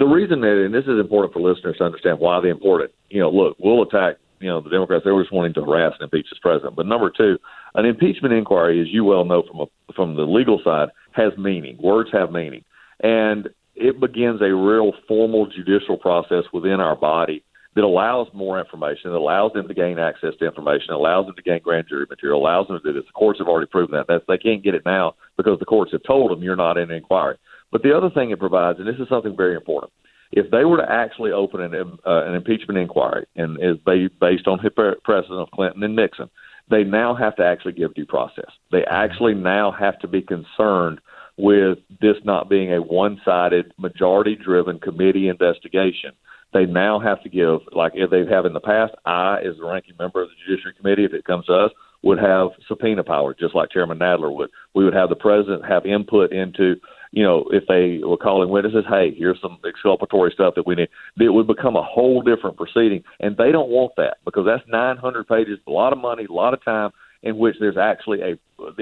The 0.00 0.06
reason 0.06 0.40
that, 0.40 0.64
and 0.64 0.74
this 0.74 0.86
is 0.86 0.98
important 0.98 1.32
for 1.32 1.40
listeners 1.40 1.76
to 1.78 1.84
understand 1.84 2.18
why 2.18 2.40
they're 2.40 2.50
important. 2.50 2.90
You 3.10 3.20
know, 3.20 3.30
look, 3.30 3.56
we'll 3.60 3.82
attack 3.82 4.16
you 4.44 4.50
know 4.50 4.60
the 4.60 4.68
Democrats. 4.68 5.04
They 5.04 5.10
were 5.10 5.22
just 5.22 5.32
wanting 5.32 5.54
to 5.54 5.64
harass 5.64 5.94
and 5.98 6.04
impeach 6.04 6.28
this 6.30 6.38
president, 6.38 6.76
but 6.76 6.86
number 6.86 7.10
two, 7.10 7.38
an 7.74 7.86
impeachment 7.86 8.34
inquiry, 8.34 8.80
as 8.80 8.88
you 8.88 9.02
well 9.02 9.24
know 9.24 9.42
from 9.42 9.60
a, 9.60 9.66
from 9.94 10.16
the 10.16 10.22
legal 10.22 10.60
side 10.62 10.90
has 11.12 11.32
meaning. 11.38 11.78
Words 11.82 12.10
have 12.12 12.30
meaning. 12.30 12.62
And 13.00 13.48
it 13.74 13.98
begins 13.98 14.42
a 14.42 14.54
real 14.54 14.92
formal 15.08 15.46
judicial 15.46 15.96
process 15.96 16.44
within 16.52 16.80
our 16.80 16.94
body 16.94 17.42
that 17.74 17.84
allows 17.84 18.28
more 18.34 18.60
information, 18.60 19.10
that 19.10 19.16
allows 19.16 19.52
them 19.52 19.66
to 19.66 19.74
gain 19.74 19.98
access 19.98 20.34
to 20.38 20.46
information, 20.46 20.92
allows 20.92 21.26
them 21.26 21.34
to 21.34 21.42
gain 21.42 21.60
grand 21.62 21.86
jury 21.88 22.06
material, 22.08 22.40
allows 22.40 22.68
them 22.68 22.78
to 22.78 22.92
do 22.92 22.92
this. 22.92 23.06
The 23.06 23.12
courts 23.12 23.40
have 23.40 23.48
already 23.48 23.66
proven 23.66 23.96
that. 23.96 24.06
That's, 24.06 24.24
they 24.28 24.38
can't 24.38 24.62
get 24.62 24.74
it 24.74 24.82
now 24.84 25.14
because 25.36 25.58
the 25.58 25.64
courts 25.64 25.90
have 25.92 26.02
told 26.04 26.30
them 26.30 26.42
you're 26.42 26.54
not 26.54 26.76
in 26.76 26.90
an 26.90 26.96
inquiry. 26.96 27.36
But 27.72 27.82
the 27.82 27.96
other 27.96 28.10
thing 28.10 28.30
it 28.30 28.38
provides, 28.38 28.78
and 28.78 28.86
this 28.86 29.00
is 29.00 29.08
something 29.08 29.36
very 29.36 29.56
important, 29.56 29.92
if 30.36 30.50
they 30.50 30.64
were 30.64 30.78
to 30.78 30.90
actually 30.90 31.30
open 31.30 31.60
an, 31.60 31.98
uh, 32.04 32.24
an 32.24 32.34
impeachment 32.34 32.76
inquiry 32.76 33.24
and 33.36 33.56
is 33.62 33.76
based 33.86 34.48
on 34.48 34.58
precedent 35.04 35.40
of 35.40 35.50
Clinton 35.52 35.82
and 35.84 35.94
Nixon, 35.94 36.28
they 36.68 36.82
now 36.82 37.14
have 37.14 37.36
to 37.36 37.44
actually 37.44 37.74
give 37.74 37.94
due 37.94 38.06
process. 38.06 38.50
They 38.72 38.84
actually 38.84 39.34
now 39.34 39.70
have 39.70 39.98
to 40.00 40.08
be 40.08 40.22
concerned 40.22 41.00
with 41.36 41.78
this 42.00 42.16
not 42.24 42.48
being 42.48 42.72
a 42.72 42.82
one 42.82 43.20
sided, 43.24 43.72
majority 43.78 44.34
driven 44.34 44.80
committee 44.80 45.28
investigation. 45.28 46.10
They 46.52 46.66
now 46.66 46.98
have 46.98 47.22
to 47.22 47.28
give, 47.28 47.60
like 47.72 47.92
if 47.94 48.10
they 48.10 48.24
have 48.26 48.44
in 48.44 48.54
the 48.54 48.60
past, 48.60 48.94
I, 49.04 49.38
as 49.38 49.56
the 49.56 49.64
ranking 49.64 49.94
member 49.98 50.22
of 50.22 50.30
the 50.30 50.34
Judiciary 50.46 50.74
Committee, 50.74 51.04
if 51.04 51.12
it 51.12 51.24
comes 51.24 51.46
to 51.46 51.54
us, 51.54 51.70
would 52.02 52.18
have 52.18 52.50
subpoena 52.66 53.04
power, 53.04 53.34
just 53.34 53.54
like 53.54 53.70
Chairman 53.70 53.98
Nadler 53.98 54.34
would. 54.34 54.50
We 54.74 54.84
would 54.84 54.94
have 54.94 55.08
the 55.08 55.16
president 55.16 55.64
have 55.64 55.86
input 55.86 56.32
into 56.32 56.76
you 57.14 57.22
know, 57.22 57.44
if 57.52 57.62
they 57.68 58.04
were 58.04 58.16
calling 58.16 58.48
witnesses, 58.48 58.84
hey, 58.88 59.14
here's 59.16 59.40
some 59.40 59.58
exculpatory 59.64 60.32
stuff 60.34 60.54
that 60.56 60.66
we 60.66 60.74
need, 60.74 60.88
it 61.20 61.28
would 61.28 61.46
become 61.46 61.76
a 61.76 61.82
whole 61.82 62.22
different 62.22 62.56
proceeding. 62.56 63.04
And 63.20 63.36
they 63.36 63.52
don't 63.52 63.68
want 63.68 63.92
that 63.98 64.16
because 64.24 64.44
that's 64.44 64.68
900 64.68 65.28
pages, 65.28 65.60
a 65.68 65.70
lot 65.70 65.92
of 65.92 66.00
money, 66.00 66.24
a 66.28 66.32
lot 66.32 66.54
of 66.54 66.64
time, 66.64 66.90
in 67.22 67.38
which 67.38 67.54
there's 67.60 67.76
actually 67.76 68.20
a 68.20 68.32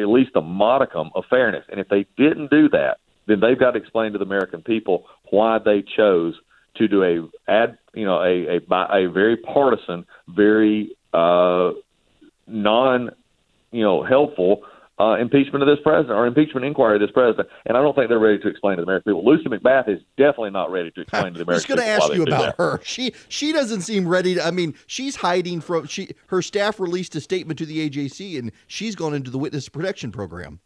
at 0.00 0.08
least 0.08 0.30
a 0.34 0.40
modicum 0.40 1.10
of 1.14 1.24
fairness. 1.28 1.64
And 1.70 1.78
if 1.78 1.88
they 1.88 2.06
didn't 2.16 2.50
do 2.50 2.70
that, 2.70 2.96
then 3.26 3.40
they've 3.40 3.58
got 3.58 3.72
to 3.72 3.78
explain 3.78 4.12
to 4.12 4.18
the 4.18 4.24
American 4.24 4.62
people 4.62 5.04
why 5.28 5.58
they 5.62 5.84
chose 5.94 6.34
to 6.76 6.88
do 6.88 7.04
a 7.04 7.50
ad, 7.50 7.76
you 7.92 8.06
know, 8.06 8.22
a 8.22 8.56
a, 8.56 9.06
a 9.06 9.10
very 9.10 9.36
partisan, 9.36 10.06
very 10.26 10.96
uh, 11.12 11.72
non, 12.46 13.10
you 13.72 13.82
know, 13.82 14.02
helpful 14.02 14.62
uh, 15.02 15.16
impeachment 15.16 15.62
of 15.62 15.66
this 15.66 15.82
president 15.82 16.16
or 16.16 16.26
impeachment 16.26 16.64
inquiry 16.64 16.94
of 16.94 17.00
this 17.00 17.10
president. 17.10 17.48
And 17.66 17.76
I 17.76 17.82
don't 17.82 17.94
think 17.94 18.08
they're 18.08 18.20
ready 18.20 18.38
to 18.38 18.48
explain 18.48 18.76
to 18.76 18.82
the 18.82 18.84
American 18.84 19.12
people. 19.12 19.24
Lucy 19.24 19.48
McBath 19.48 19.88
is 19.88 20.00
definitely 20.16 20.50
not 20.50 20.70
ready 20.70 20.92
to 20.92 21.00
explain 21.00 21.32
to 21.32 21.38
the 21.38 21.42
American 21.42 21.66
people. 21.66 21.82
I 21.82 21.96
was 21.96 21.98
going 21.98 21.98
to 21.98 22.04
ask 22.04 22.14
you 22.14 22.22
about 22.22 22.54
her. 22.56 22.80
She 22.84 23.12
she 23.28 23.52
doesn't 23.52 23.80
seem 23.80 24.06
ready. 24.06 24.34
To, 24.36 24.46
I 24.46 24.52
mean, 24.52 24.74
she's 24.86 25.16
hiding 25.16 25.60
from. 25.60 25.86
She 25.86 26.10
her 26.26 26.40
staff 26.40 26.78
released 26.78 27.16
a 27.16 27.20
statement 27.20 27.58
to 27.58 27.66
the 27.66 27.90
AJC, 27.90 28.38
and 28.38 28.52
she's 28.68 28.94
gone 28.94 29.12
into 29.12 29.30
the 29.30 29.38
witness 29.38 29.68
protection 29.68 30.12
program. 30.12 30.60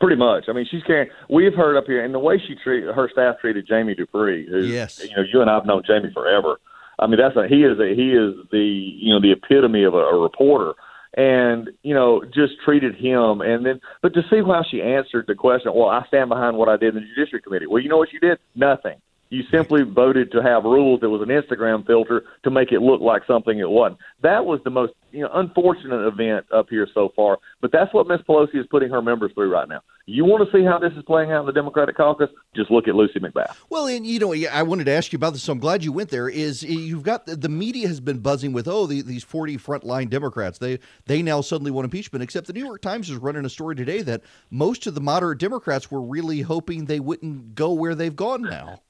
Pretty 0.00 0.16
much. 0.16 0.44
I 0.48 0.52
mean, 0.52 0.66
she's 0.68 0.82
carrying. 0.82 1.08
We've 1.30 1.54
heard 1.54 1.76
up 1.76 1.84
here, 1.86 2.04
and 2.04 2.12
the 2.12 2.18
way 2.18 2.38
she 2.38 2.56
treated 2.62 2.92
her 2.94 3.08
staff 3.10 3.36
treated 3.40 3.66
Jamie 3.66 3.94
Dupree, 3.94 4.46
who 4.50 4.60
yes, 4.60 5.00
you 5.02 5.16
know, 5.16 5.22
you 5.32 5.40
and 5.40 5.48
I've 5.48 5.64
known 5.64 5.82
Jamie 5.86 6.10
forever. 6.12 6.58
I 6.98 7.06
mean, 7.06 7.18
that's 7.18 7.36
a 7.36 7.46
he 7.46 7.62
is 7.62 7.78
a 7.78 7.94
he 7.94 8.12
is 8.12 8.34
the 8.50 8.58
you 8.58 9.14
know 9.14 9.20
the 9.20 9.32
epitome 9.32 9.84
of 9.84 9.94
a, 9.94 9.98
a 9.98 10.20
reporter 10.20 10.74
and 11.16 11.70
you 11.82 11.94
know 11.94 12.22
just 12.24 12.54
treated 12.64 12.94
him. 12.94 13.40
And 13.40 13.64
then 13.64 13.80
but 14.02 14.14
to 14.14 14.22
see 14.30 14.40
how 14.46 14.62
she 14.70 14.82
answered 14.82 15.24
the 15.26 15.34
question 15.34 15.72
well 15.74 15.88
i 15.88 16.04
stand 16.08 16.28
behind 16.28 16.56
what 16.56 16.68
i 16.68 16.76
did 16.76 16.94
in 16.94 17.02
the 17.02 17.08
judiciary 17.14 17.42
committee. 17.42 17.66
Well 17.66 17.82
you 17.82 17.88
know 17.88 17.98
what 17.98 18.12
you 18.12 18.20
did? 18.20 18.38
Nothing 18.54 19.00
you 19.30 19.42
simply 19.50 19.82
voted 19.82 20.30
to 20.32 20.42
have 20.42 20.64
rules 20.64 21.00
that 21.00 21.10
was 21.10 21.22
an 21.22 21.28
Instagram 21.28 21.86
filter 21.86 22.24
to 22.44 22.50
make 22.50 22.72
it 22.72 22.80
look 22.80 23.00
like 23.00 23.22
something 23.26 23.58
it 23.58 23.68
wasn't. 23.68 23.98
That 24.22 24.44
was 24.44 24.60
the 24.64 24.70
most 24.70 24.92
you 25.12 25.22
know 25.22 25.30
unfortunate 25.34 26.06
event 26.06 26.46
up 26.52 26.68
here 26.68 26.86
so 26.92 27.12
far. 27.16 27.38
But 27.60 27.72
that's 27.72 27.92
what 27.92 28.06
Miss 28.06 28.20
Pelosi 28.22 28.56
is 28.56 28.66
putting 28.70 28.90
her 28.90 29.02
members 29.02 29.32
through 29.34 29.50
right 29.50 29.68
now. 29.68 29.80
You 30.06 30.24
want 30.24 30.48
to 30.48 30.56
see 30.56 30.64
how 30.64 30.78
this 30.78 30.92
is 30.92 31.02
playing 31.02 31.32
out 31.32 31.40
in 31.40 31.46
the 31.46 31.52
Democratic 31.52 31.96
caucus? 31.96 32.30
Just 32.54 32.70
look 32.70 32.86
at 32.86 32.94
Lucy 32.94 33.18
McBath. 33.18 33.56
Well, 33.68 33.88
and 33.88 34.06
you 34.06 34.20
know, 34.20 34.32
I 34.52 34.62
wanted 34.62 34.84
to 34.84 34.92
ask 34.92 35.12
you 35.12 35.16
about 35.16 35.32
this, 35.32 35.42
so 35.42 35.52
I'm 35.52 35.58
glad 35.58 35.82
you 35.82 35.90
went 35.90 36.10
there. 36.10 36.28
Is 36.28 36.62
you've 36.62 37.02
got 37.02 37.26
the 37.26 37.48
media 37.48 37.88
has 37.88 37.98
been 37.98 38.18
buzzing 38.18 38.52
with 38.52 38.68
oh 38.68 38.86
the, 38.86 39.02
these 39.02 39.24
40 39.24 39.56
frontline 39.58 40.08
Democrats 40.08 40.58
they 40.58 40.78
they 41.06 41.22
now 41.22 41.40
suddenly 41.40 41.70
want 41.70 41.84
impeachment. 41.84 42.22
Except 42.22 42.46
the 42.46 42.52
New 42.52 42.64
York 42.64 42.82
Times 42.82 43.10
is 43.10 43.16
running 43.16 43.44
a 43.44 43.50
story 43.50 43.74
today 43.74 44.02
that 44.02 44.22
most 44.50 44.86
of 44.86 44.94
the 44.94 45.00
moderate 45.00 45.38
Democrats 45.38 45.90
were 45.90 46.02
really 46.02 46.42
hoping 46.42 46.84
they 46.84 47.00
wouldn't 47.00 47.54
go 47.54 47.72
where 47.72 47.94
they've 47.94 48.14
gone 48.14 48.42
now. 48.42 48.80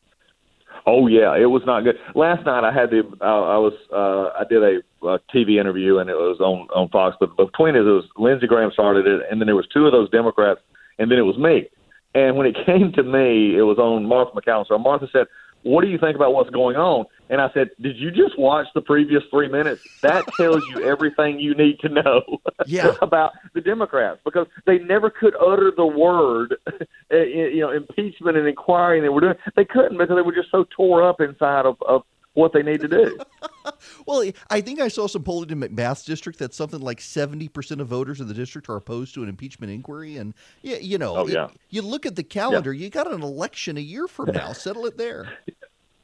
Oh 0.86 1.06
yeah, 1.06 1.36
it 1.36 1.46
was 1.46 1.62
not 1.66 1.82
good. 1.82 1.96
Last 2.14 2.44
night 2.44 2.64
I 2.64 2.72
had 2.72 2.90
the 2.90 3.02
uh, 3.20 3.24
I 3.24 3.58
was 3.58 3.72
uh, 3.92 4.38
I 4.38 4.44
did 4.48 4.62
a, 4.62 5.06
a 5.06 5.18
TV 5.34 5.60
interview 5.60 5.98
and 5.98 6.10
it 6.10 6.14
was 6.14 6.38
on 6.40 6.68
on 6.74 6.88
Fox. 6.90 7.16
But 7.18 7.36
between 7.36 7.76
it, 7.76 7.80
it 7.80 7.84
was 7.84 8.04
Lindsey 8.16 8.46
Graham 8.46 8.70
started 8.72 9.06
it, 9.06 9.22
and 9.30 9.40
then 9.40 9.46
there 9.46 9.56
was 9.56 9.68
two 9.72 9.86
of 9.86 9.92
those 9.92 10.10
Democrats, 10.10 10.60
and 10.98 11.10
then 11.10 11.18
it 11.18 11.22
was 11.22 11.38
me. 11.38 11.68
And 12.14 12.36
when 12.36 12.46
it 12.46 12.56
came 12.66 12.92
to 12.92 13.02
me, 13.02 13.56
it 13.56 13.62
was 13.62 13.78
on 13.78 14.06
Martha 14.06 14.32
MacCallum. 14.32 14.66
So 14.66 14.78
Martha 14.78 15.06
said, 15.12 15.26
"What 15.62 15.82
do 15.82 15.88
you 15.88 15.98
think 15.98 16.16
about 16.16 16.34
what's 16.34 16.50
going 16.50 16.76
on?" 16.76 17.06
And 17.28 17.40
I 17.40 17.50
said, 17.52 17.70
"Did 17.80 17.96
you 17.96 18.10
just 18.10 18.38
watch 18.38 18.66
the 18.74 18.80
previous 18.80 19.22
three 19.30 19.48
minutes? 19.48 19.80
That 20.02 20.24
tells 20.36 20.62
you 20.68 20.84
everything 20.84 21.40
you 21.40 21.54
need 21.54 21.80
to 21.80 21.88
know 21.88 22.22
yeah. 22.66 22.94
about 23.02 23.32
the 23.54 23.60
Democrats 23.60 24.20
because 24.24 24.46
they 24.66 24.78
never 24.78 25.10
could 25.10 25.34
utter 25.36 25.72
the 25.76 25.86
word, 25.86 26.56
eh, 27.10 27.24
you 27.24 27.60
know, 27.60 27.70
impeachment 27.70 28.36
and 28.36 28.46
inquiry. 28.46 28.98
And 28.98 29.04
they 29.04 29.08
were 29.08 29.20
doing 29.20 29.34
they 29.56 29.64
couldn't 29.64 29.98
because 29.98 30.16
they 30.16 30.22
were 30.22 30.34
just 30.34 30.50
so 30.50 30.64
tore 30.76 31.02
up 31.02 31.20
inside 31.20 31.66
of, 31.66 31.76
of 31.82 32.02
what 32.34 32.52
they 32.52 32.62
need 32.62 32.80
to 32.80 32.88
do. 32.88 33.18
well, 34.06 34.30
I 34.50 34.60
think 34.60 34.80
I 34.80 34.88
saw 34.88 35.06
some 35.06 35.22
polling 35.22 35.50
in 35.50 35.60
McBath's 35.60 36.04
district 36.04 36.38
that 36.38 36.54
something 36.54 36.80
like 36.80 37.00
seventy 37.00 37.48
percent 37.48 37.80
of 37.80 37.88
voters 37.88 38.20
in 38.20 38.28
the 38.28 38.34
district 38.34 38.68
are 38.68 38.76
opposed 38.76 39.14
to 39.14 39.22
an 39.22 39.28
impeachment 39.28 39.72
inquiry, 39.72 40.16
and 40.16 40.34
yeah, 40.62 40.78
you 40.78 40.98
know, 40.98 41.16
oh, 41.16 41.26
yeah. 41.26 41.48
you 41.70 41.82
look 41.82 42.06
at 42.06 42.16
the 42.16 42.22
calendar, 42.22 42.72
yeah. 42.72 42.84
you 42.84 42.90
got 42.90 43.10
an 43.10 43.22
election 43.22 43.76
a 43.76 43.80
year 43.80 44.08
from 44.08 44.30
now. 44.32 44.52
Settle 44.52 44.86
it 44.86 44.96
there. 44.96 45.28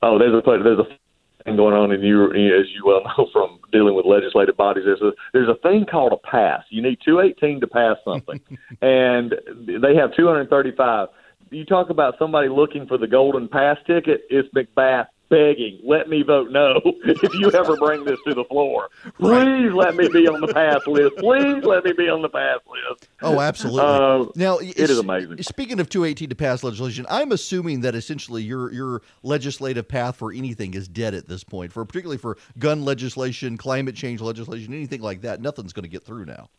Oh, 0.05 0.19
there's 0.19 0.35
a 0.35 0.43
there's 0.45 0.81
a 0.81 1.45
thing 1.45 1.57
going 1.57 1.75
on, 1.75 1.93
and 1.93 2.03
you, 2.03 2.27
as 2.27 2.67
you 2.75 2.85
well 2.85 3.03
know 3.05 3.29
from 3.33 3.59
dealing 3.71 3.95
with 3.95 4.07
legislative 4.07 4.57
bodies, 4.57 4.85
there's 4.85 5.01
a 5.01 5.13
there's 5.33 5.49
a 5.49 5.55
thing 5.63 5.87
called 5.87 6.13
a 6.13 6.17
pass. 6.17 6.65
You 6.71 6.83
need 6.83 6.99
218 7.05 7.61
to 7.61 7.67
pass 7.67 7.97
something, 8.05 8.41
and 8.81 9.35
they 9.67 9.95
have 9.95 10.15
235. 10.17 11.09
You 11.51 11.65
talk 11.65 11.91
about 11.91 12.15
somebody 12.19 12.49
looking 12.49 12.87
for 12.87 12.99
the 12.99 13.07
golden 13.07 13.47
pass 13.47 13.77
ticket. 13.87 14.23
It's 14.31 14.49
McBath 14.55 15.07
begging, 15.33 15.81
let 15.83 16.11
me 16.11 16.23
vote 16.23 16.51
no 16.51 16.79
if 16.85 17.35
you 17.35 17.51
ever 17.53 17.75
bring 17.77 18.05
this 18.05 18.19
to 18.27 18.35
the 18.35 18.45
floor. 18.45 18.91
Please 19.19 19.73
let 19.73 19.97
me 19.97 20.07
be 20.09 20.29
on 20.29 20.43
the 20.43 20.53
pass 20.53 20.87
list. 20.87 21.17
Please 21.17 21.65
let 21.65 21.85
me 21.85 21.93
be 21.93 22.09
on 22.09 22.21
the 22.21 22.29
pass 22.29 22.59
list. 22.71 23.09
Oh, 23.23 23.41
absolutely. 23.41 23.81
Uh, 23.81 24.27
now 24.37 24.59
it 24.59 24.79
is 24.79 24.99
amazing. 24.99 25.43
Speaking 25.43 25.81
of 25.81 25.89
218 25.89 26.29
to 26.29 26.35
pass 26.35 26.63
legislation, 26.63 27.07
I'm 27.09 27.33
assuming 27.33 27.81
that 27.81 27.95
essentially 27.95 28.43
your 28.43 28.71
your 28.73 29.03
legislative 29.23 29.89
path 29.89 30.17
for 30.17 30.33
anything 30.33 30.75
is 30.75 30.87
dead 30.87 31.15
at 31.15 31.27
this 31.29 31.43
point. 31.43 31.73
For 31.73 31.85
particularly 31.87 32.19
for 32.19 32.37
gun 32.59 32.85
legislation, 32.85 33.57
climate 33.57 33.97
change 33.97 34.21
legislation, 34.21 34.75
anything 34.75 35.01
like 35.01 35.23
that, 35.23 35.41
nothing's 35.41 35.73
going 35.73 35.85
to 35.85 35.89
get 35.89 36.05
through 36.05 36.27
now. 36.27 36.51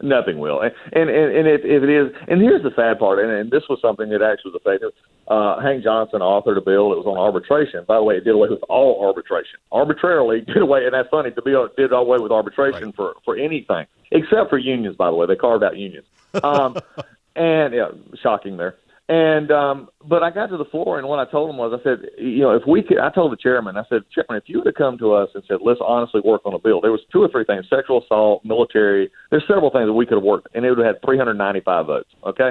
Nothing 0.00 0.38
will. 0.38 0.60
And 0.60 0.72
and, 0.92 1.10
and 1.10 1.48
if, 1.48 1.62
if 1.64 1.82
it 1.82 1.90
is, 1.90 2.14
and 2.28 2.40
here's 2.40 2.62
the 2.62 2.70
sad 2.76 3.00
part, 3.00 3.18
and, 3.18 3.32
and 3.32 3.50
this 3.50 3.64
was 3.68 3.80
something 3.82 4.08
that 4.10 4.22
actually 4.22 4.52
was 4.52 4.60
effective. 4.64 4.92
Uh, 5.28 5.60
Hank 5.60 5.84
Johnson 5.84 6.20
authored 6.20 6.56
a 6.56 6.62
bill 6.62 6.88
that 6.90 6.96
was 6.96 7.06
on 7.06 7.18
arbitration. 7.18 7.84
By 7.86 7.96
the 7.96 8.02
way, 8.02 8.16
it 8.16 8.24
did 8.24 8.34
away 8.34 8.48
with 8.48 8.62
all 8.70 9.04
arbitration. 9.06 9.60
Arbitrarily 9.70 10.40
did 10.46 10.56
away, 10.56 10.86
and 10.86 10.94
that's 10.94 11.08
funny. 11.10 11.30
The 11.30 11.42
bill 11.42 11.68
did 11.76 11.92
away 11.92 12.18
with 12.18 12.32
arbitration 12.32 12.86
right. 12.86 12.96
for 12.96 13.14
for 13.24 13.36
anything 13.36 13.86
except 14.10 14.48
for 14.48 14.58
unions. 14.58 14.96
By 14.96 15.10
the 15.10 15.16
way, 15.16 15.26
they 15.26 15.36
carved 15.36 15.62
out 15.62 15.76
unions. 15.76 16.06
Um, 16.42 16.78
and 17.36 17.74
yeah, 17.74 17.90
shocking 18.22 18.56
there. 18.56 18.76
And 19.10 19.50
um, 19.50 19.88
but 20.04 20.22
I 20.22 20.30
got 20.30 20.48
to 20.48 20.58
the 20.58 20.66
floor, 20.66 20.98
and 20.98 21.08
what 21.08 21.18
I 21.18 21.30
told 21.30 21.48
him 21.48 21.56
was, 21.56 21.78
I 21.78 21.82
said, 21.82 22.10
you 22.18 22.40
know, 22.40 22.54
if 22.54 22.66
we 22.66 22.82
could, 22.82 22.98
I 22.98 23.10
told 23.10 23.32
the 23.32 23.38
chairman, 23.38 23.78
I 23.78 23.84
said, 23.88 24.02
chairman, 24.14 24.42
if 24.42 24.48
you 24.48 24.58
would 24.58 24.66
have 24.66 24.74
come 24.74 24.98
to 24.98 25.14
us 25.14 25.30
and 25.34 25.42
said, 25.48 25.58
let's 25.62 25.80
honestly 25.82 26.20
work 26.22 26.42
on 26.44 26.52
a 26.52 26.58
bill, 26.58 26.82
there 26.82 26.92
was 26.92 27.00
two 27.10 27.22
or 27.22 27.28
three 27.28 27.44
things: 27.44 27.64
sexual 27.70 28.02
assault, 28.02 28.44
military. 28.44 29.10
There's 29.30 29.46
several 29.48 29.70
things 29.70 29.86
that 29.86 29.94
we 29.94 30.04
could 30.04 30.18
have 30.18 30.24
worked, 30.24 30.48
and 30.54 30.64
it 30.64 30.70
would 30.70 30.78
have 30.78 30.96
had 30.96 31.02
395 31.02 31.86
votes. 31.86 32.10
Okay. 32.24 32.50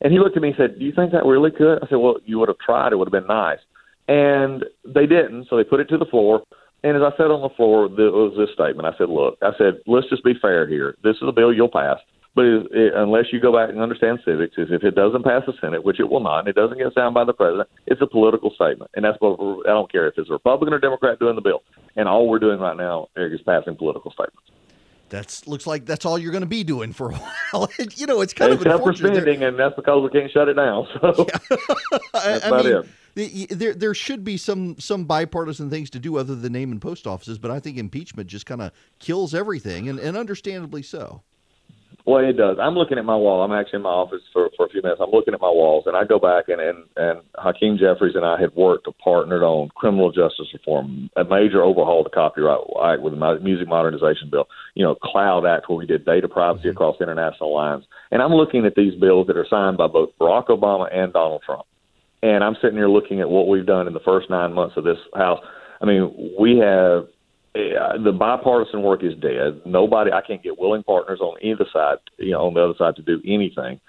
And 0.00 0.12
he 0.12 0.18
looked 0.18 0.36
at 0.36 0.42
me 0.42 0.48
and 0.48 0.56
said, 0.56 0.78
"Do 0.78 0.84
you 0.84 0.92
think 0.92 1.12
that 1.12 1.24
really 1.24 1.50
could?" 1.50 1.82
I 1.82 1.86
said, 1.88 1.96
"Well, 1.96 2.16
you 2.24 2.38
would 2.38 2.48
have 2.48 2.58
tried. 2.58 2.92
It 2.92 2.96
would 2.96 3.08
have 3.08 3.12
been 3.12 3.28
nice." 3.28 3.60
And 4.08 4.64
they 4.84 5.06
didn't, 5.06 5.46
so 5.48 5.56
they 5.56 5.64
put 5.64 5.80
it 5.80 5.88
to 5.88 5.98
the 5.98 6.04
floor. 6.06 6.42
And 6.82 6.96
as 6.96 7.02
I 7.02 7.16
said 7.16 7.30
on 7.30 7.40
the 7.40 7.54
floor, 7.56 7.88
there 7.88 8.12
was 8.12 8.34
this 8.36 8.52
statement. 8.52 8.86
I 8.86 8.96
said, 8.98 9.08
"Look, 9.08 9.38
I 9.40 9.52
said, 9.56 9.80
let's 9.86 10.08
just 10.10 10.24
be 10.24 10.34
fair 10.34 10.66
here. 10.66 10.96
This 11.02 11.16
is 11.16 11.26
a 11.26 11.32
bill 11.32 11.52
you'll 11.52 11.68
pass. 11.68 11.98
But 12.34 12.44
it, 12.46 12.66
it, 12.72 12.92
unless 12.96 13.26
you 13.32 13.40
go 13.40 13.52
back 13.52 13.70
and 13.70 13.80
understand 13.80 14.18
civics, 14.24 14.58
is 14.58 14.68
if 14.70 14.82
it 14.82 14.96
doesn't 14.96 15.24
pass 15.24 15.42
the 15.46 15.52
Senate, 15.60 15.84
which 15.84 16.00
it 16.00 16.10
will 16.10 16.20
not, 16.20 16.40
and 16.40 16.48
it 16.48 16.56
doesn't 16.56 16.78
get 16.78 16.92
signed 16.92 17.14
by 17.14 17.24
the 17.24 17.32
president, 17.32 17.68
it's 17.86 18.02
a 18.02 18.06
political 18.06 18.50
statement, 18.50 18.90
and 18.94 19.04
that's 19.04 19.16
what 19.20 19.38
I 19.66 19.70
don't 19.70 19.90
care 19.90 20.08
if 20.08 20.18
it's 20.18 20.28
a 20.28 20.32
Republican 20.32 20.74
or 20.74 20.80
Democrat 20.80 21.20
doing 21.20 21.36
the 21.36 21.40
bill. 21.40 21.62
And 21.96 22.08
all 22.08 22.28
we're 22.28 22.40
doing 22.40 22.58
right 22.58 22.76
now, 22.76 23.08
Erick, 23.16 23.34
is 23.34 23.40
passing 23.46 23.76
political 23.76 24.10
statements. 24.10 24.50
That's 25.14 25.46
looks 25.46 25.64
like 25.64 25.86
that's 25.86 26.04
all 26.04 26.18
you're 26.18 26.32
going 26.32 26.42
to 26.42 26.46
be 26.46 26.64
doing 26.64 26.92
for 26.92 27.12
a 27.12 27.14
while. 27.52 27.70
you 27.94 28.06
know, 28.06 28.20
it's 28.20 28.34
kind 28.34 28.52
Except 28.52 28.66
of 28.66 28.74
unfortunate. 28.80 29.14
for 29.14 29.20
spending, 29.20 29.44
and 29.44 29.56
that's 29.56 29.76
because 29.76 30.02
we 30.02 30.10
can't 30.18 30.30
shut 30.32 30.48
it 30.48 30.54
down. 30.54 30.86
So 31.00 31.26
yeah. 31.28 31.56
that's 32.12 32.44
I, 32.44 32.48
about 32.48 32.64
mean, 32.64 32.84
it. 33.16 33.58
there 33.58 33.74
there 33.74 33.94
should 33.94 34.24
be 34.24 34.36
some 34.36 34.76
some 34.80 35.04
bipartisan 35.04 35.70
things 35.70 35.88
to 35.90 36.00
do 36.00 36.18
other 36.18 36.34
than 36.34 36.52
name 36.52 36.72
and 36.72 36.82
post 36.82 37.06
offices, 37.06 37.38
but 37.38 37.52
I 37.52 37.60
think 37.60 37.78
impeachment 37.78 38.28
just 38.28 38.44
kind 38.44 38.60
of 38.60 38.72
kills 38.98 39.34
everything, 39.34 39.88
and, 39.88 40.00
and 40.00 40.16
understandably 40.16 40.82
so. 40.82 41.22
Well, 42.06 42.22
it 42.22 42.34
does. 42.36 42.58
I'm 42.60 42.74
looking 42.74 42.98
at 42.98 43.04
my 43.06 43.16
wall. 43.16 43.42
I'm 43.42 43.52
actually 43.52 43.78
in 43.78 43.82
my 43.82 43.90
office 43.90 44.20
for, 44.30 44.50
for 44.58 44.66
a 44.66 44.68
few 44.68 44.82
minutes. 44.82 45.00
I'm 45.02 45.10
looking 45.10 45.32
at 45.32 45.40
my 45.40 45.48
walls, 45.48 45.84
and 45.86 45.96
I 45.96 46.04
go 46.04 46.18
back 46.18 46.48
and, 46.48 46.60
and 46.60 46.84
and 46.96 47.20
Hakeem 47.36 47.78
Jeffries 47.78 48.14
and 48.14 48.26
I 48.26 48.38
had 48.38 48.54
worked, 48.54 48.86
partnered 49.02 49.42
on 49.42 49.70
criminal 49.74 50.10
justice 50.10 50.48
reform, 50.52 51.08
a 51.16 51.24
major 51.24 51.62
overhaul 51.62 52.00
of 52.00 52.04
the 52.04 52.10
Copyright 52.10 52.60
Act 52.84 53.00
with 53.00 53.18
the 53.18 53.38
Music 53.40 53.68
Modernization 53.68 54.28
Bill, 54.30 54.46
you 54.74 54.84
know, 54.84 54.94
Cloud 54.96 55.46
Act 55.46 55.68
where 55.68 55.78
we 55.78 55.86
did 55.86 56.04
data 56.04 56.28
privacy 56.28 56.68
mm-hmm. 56.68 56.76
across 56.76 57.00
international 57.00 57.54
lines. 57.54 57.84
And 58.10 58.20
I'm 58.20 58.32
looking 58.32 58.66
at 58.66 58.74
these 58.74 58.94
bills 59.00 59.26
that 59.28 59.36
are 59.36 59.46
signed 59.48 59.76
by 59.76 59.86
both 59.86 60.10
Barack 60.20 60.48
Obama 60.48 60.94
and 60.94 61.12
Donald 61.12 61.42
Trump, 61.44 61.64
and 62.22 62.42
I'm 62.42 62.56
sitting 62.60 62.76
here 62.76 62.88
looking 62.88 63.20
at 63.20 63.28
what 63.28 63.48
we've 63.48 63.66
done 63.66 63.86
in 63.86 63.94
the 63.94 64.00
first 64.00 64.30
nine 64.30 64.52
months 64.52 64.76
of 64.76 64.84
this 64.84 64.98
House. 65.14 65.40
I 65.80 65.86
mean, 65.86 66.32
we 66.38 66.58
have 66.58 67.06
the 67.54 68.16
bipartisan 68.18 68.82
work 68.82 69.04
is 69.04 69.14
dead. 69.20 69.60
Nobody, 69.64 70.10
I 70.10 70.22
can't 70.22 70.42
get 70.42 70.58
willing 70.58 70.82
partners 70.82 71.20
on 71.20 71.36
either 71.40 71.66
side, 71.72 71.98
you 72.18 72.32
know, 72.32 72.46
on 72.46 72.54
the 72.54 72.64
other 72.64 72.74
side 72.76 72.96
to 72.96 73.02
do 73.02 73.20
anything. 73.24 73.80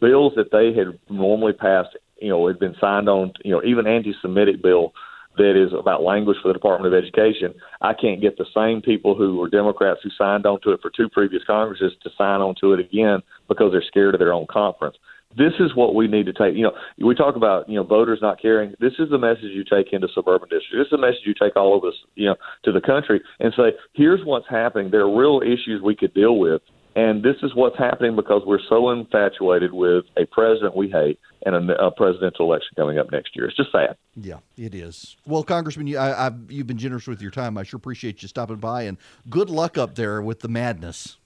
Bills 0.00 0.32
that 0.36 0.50
they 0.50 0.78
had 0.78 0.98
normally 1.08 1.52
passed, 1.52 1.96
you 2.20 2.28
know, 2.28 2.46
had 2.46 2.58
been 2.58 2.74
signed 2.80 3.08
on, 3.08 3.32
you 3.44 3.52
know, 3.52 3.62
even 3.64 3.86
anti-Semitic 3.86 4.62
bill 4.62 4.92
that 5.36 5.60
is 5.60 5.72
about 5.78 6.02
language 6.02 6.36
for 6.42 6.48
the 6.48 6.54
Department 6.54 6.92
of 6.92 6.98
Education. 7.02 7.54
I 7.80 7.92
can't 7.94 8.20
get 8.20 8.36
the 8.36 8.46
same 8.54 8.82
people 8.82 9.14
who 9.14 9.36
were 9.36 9.48
Democrats 9.48 10.00
who 10.02 10.10
signed 10.16 10.46
on 10.46 10.60
to 10.62 10.70
it 10.70 10.80
for 10.80 10.90
two 10.90 11.08
previous 11.08 11.42
Congresses 11.46 11.92
to 12.02 12.10
sign 12.16 12.40
on 12.40 12.54
to 12.60 12.72
it 12.72 12.80
again 12.80 13.20
because 13.48 13.72
they're 13.72 13.84
scared 13.86 14.14
of 14.14 14.20
their 14.20 14.32
own 14.32 14.46
conference 14.50 14.96
this 15.36 15.52
is 15.58 15.74
what 15.74 15.94
we 15.94 16.06
need 16.06 16.26
to 16.26 16.32
take. 16.32 16.54
You 16.54 16.64
know, 16.64 16.72
we 16.98 17.14
talk 17.14 17.36
about 17.36 17.68
you 17.68 17.76
know 17.76 17.84
voters 17.84 18.20
not 18.22 18.40
caring. 18.40 18.74
This 18.80 18.92
is 18.98 19.10
the 19.10 19.18
message 19.18 19.50
you 19.52 19.64
take 19.64 19.92
into 19.92 20.08
suburban 20.14 20.48
districts. 20.48 20.72
This 20.72 20.86
is 20.86 20.90
the 20.90 20.98
message 20.98 21.22
you 21.24 21.34
take 21.34 21.56
all 21.56 21.76
of 21.76 21.84
us, 21.84 21.94
you 22.14 22.26
know, 22.26 22.36
to 22.64 22.72
the 22.72 22.80
country 22.80 23.20
and 23.40 23.52
say, 23.56 23.72
here's 23.94 24.20
what's 24.24 24.48
happening. 24.48 24.90
There 24.90 25.02
are 25.02 25.18
real 25.18 25.40
issues 25.42 25.82
we 25.82 25.96
could 25.96 26.14
deal 26.14 26.38
with, 26.38 26.62
and 26.96 27.22
this 27.22 27.36
is 27.42 27.54
what's 27.54 27.76
happening 27.76 28.14
because 28.16 28.42
we're 28.46 28.60
so 28.68 28.90
infatuated 28.90 29.72
with 29.72 30.04
a 30.16 30.26
president 30.26 30.76
we 30.76 30.88
hate 30.88 31.18
and 31.44 31.70
a, 31.70 31.86
a 31.86 31.90
presidential 31.90 32.46
election 32.46 32.70
coming 32.76 32.98
up 32.98 33.10
next 33.10 33.34
year. 33.34 33.46
It's 33.46 33.56
just 33.56 33.72
sad. 33.72 33.96
Yeah, 34.14 34.38
it 34.56 34.74
is. 34.74 35.16
Well, 35.26 35.42
Congressman, 35.42 35.86
you, 35.86 35.98
I, 35.98 36.26
I've, 36.26 36.50
you've 36.50 36.66
been 36.66 36.78
generous 36.78 37.06
with 37.06 37.20
your 37.20 37.30
time. 37.30 37.58
I 37.58 37.64
sure 37.64 37.78
appreciate 37.78 38.22
you 38.22 38.28
stopping 38.28 38.56
by, 38.56 38.82
and 38.82 38.96
good 39.28 39.50
luck 39.50 39.76
up 39.76 39.94
there 39.94 40.22
with 40.22 40.40
the 40.40 40.48
madness. 40.48 41.16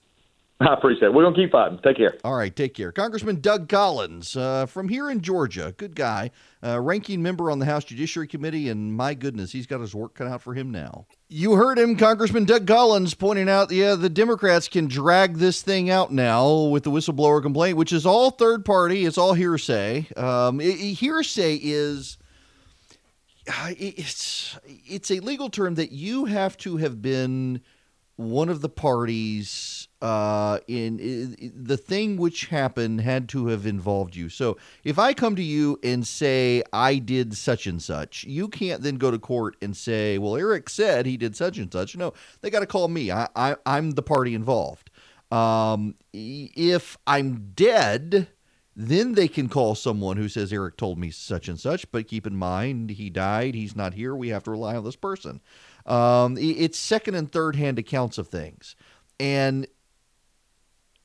I 0.61 0.73
appreciate 0.73 1.07
it. 1.07 1.13
We're 1.13 1.23
going 1.23 1.35
to 1.35 1.41
keep 1.41 1.51
fighting. 1.53 1.79
Take 1.81 1.97
care. 1.97 2.17
All 2.25 2.35
right, 2.35 2.53
take 2.53 2.73
care. 2.73 2.91
Congressman 2.91 3.39
Doug 3.39 3.69
Collins 3.69 4.35
uh, 4.35 4.65
from 4.65 4.89
here 4.89 5.09
in 5.09 5.21
Georgia, 5.21 5.73
good 5.77 5.95
guy, 5.95 6.31
uh, 6.61 6.81
ranking 6.81 7.21
member 7.21 7.49
on 7.49 7.59
the 7.59 7.65
House 7.65 7.85
Judiciary 7.85 8.27
Committee, 8.27 8.67
and 8.67 8.93
my 8.93 9.13
goodness, 9.13 9.53
he's 9.53 9.65
got 9.65 9.79
his 9.79 9.95
work 9.95 10.15
cut 10.15 10.27
out 10.27 10.41
for 10.41 10.53
him 10.53 10.69
now. 10.69 11.05
You 11.29 11.53
heard 11.53 11.79
him, 11.79 11.95
Congressman 11.95 12.43
Doug 12.43 12.67
Collins, 12.67 13.13
pointing 13.13 13.47
out, 13.47 13.71
yeah, 13.71 13.95
the 13.95 14.09
Democrats 14.09 14.67
can 14.67 14.87
drag 14.87 15.37
this 15.37 15.61
thing 15.61 15.89
out 15.89 16.11
now 16.11 16.51
with 16.63 16.83
the 16.83 16.91
whistleblower 16.91 17.41
complaint, 17.41 17.77
which 17.77 17.93
is 17.93 18.05
all 18.05 18.29
third 18.29 18.65
party, 18.65 19.05
it's 19.05 19.17
all 19.17 19.33
hearsay. 19.33 20.07
Um, 20.17 20.59
it, 20.59 20.75
it, 20.75 20.93
hearsay 20.95 21.55
is 21.55 22.17
it's 23.77 24.59
it's 24.65 25.09
a 25.09 25.19
legal 25.21 25.49
term 25.49 25.75
that 25.75 25.91
you 25.91 26.25
have 26.25 26.57
to 26.57 26.77
have 26.77 27.01
been 27.01 27.61
one 28.15 28.49
of 28.49 28.61
the 28.61 28.69
parties 28.69 29.88
uh, 30.01 30.59
in, 30.67 30.99
in, 30.99 31.53
the 31.55 31.77
thing 31.77 32.17
which 32.17 32.45
happened 32.45 33.01
had 33.01 33.27
to 33.29 33.47
have 33.47 33.65
involved 33.65 34.15
you. 34.15 34.29
So 34.29 34.57
if 34.83 34.97
I 34.97 35.13
come 35.13 35.35
to 35.35 35.43
you 35.43 35.77
and 35.83 36.07
say 36.07 36.63
I 36.71 36.95
did 36.97 37.35
such 37.35 37.67
and 37.67 37.81
such, 37.81 38.23
you 38.23 38.47
can't 38.47 38.81
then 38.81 38.95
go 38.95 39.11
to 39.11 39.19
court 39.19 39.57
and 39.61 39.75
say, 39.75 40.17
"Well, 40.17 40.37
Erick 40.37 40.69
said 40.69 41.05
he 41.05 41.17
did 41.17 41.35
such 41.35 41.57
and 41.57 41.71
such." 41.71 41.97
No, 41.97 42.13
they 42.41 42.49
got 42.49 42.61
to 42.61 42.65
call 42.65 42.87
me. 42.87 43.11
I, 43.11 43.27
I 43.35 43.55
I'm 43.65 43.91
the 43.91 44.01
party 44.01 44.35
involved. 44.35 44.89
Um, 45.31 45.95
if 46.13 46.97
I'm 47.05 47.51
dead, 47.53 48.29
then 48.75 49.13
they 49.13 49.27
can 49.27 49.49
call 49.49 49.75
someone 49.75 50.15
who 50.15 50.29
says 50.29 50.53
Erick 50.53 50.77
told 50.77 50.97
me 50.97 51.11
such 51.11 51.49
and 51.49 51.59
such. 51.59 51.91
But 51.91 52.07
keep 52.07 52.25
in 52.25 52.35
mind, 52.35 52.91
he 52.91 53.09
died. 53.09 53.53
He's 53.53 53.75
not 53.75 53.93
here. 53.93 54.15
We 54.15 54.29
have 54.29 54.43
to 54.43 54.51
rely 54.51 54.77
on 54.77 54.85
this 54.85 54.95
person. 54.95 55.41
Um, 55.85 56.37
it's 56.39 56.79
second 56.79 57.15
and 57.15 57.29
third 57.29 57.57
hand 57.57 57.79
accounts 57.79 58.17
of 58.17 58.29
things. 58.29 58.75
And 59.19 59.67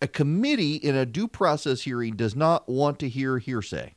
a 0.05 0.07
committee 0.07 0.75
in 0.75 0.95
a 0.95 1.07
due 1.07 1.27
process 1.27 1.81
hearing 1.81 2.15
does 2.15 2.37
not 2.37 2.69
want 2.69 2.99
to 2.99 3.09
hear 3.09 3.39
hearsay. 3.39 3.95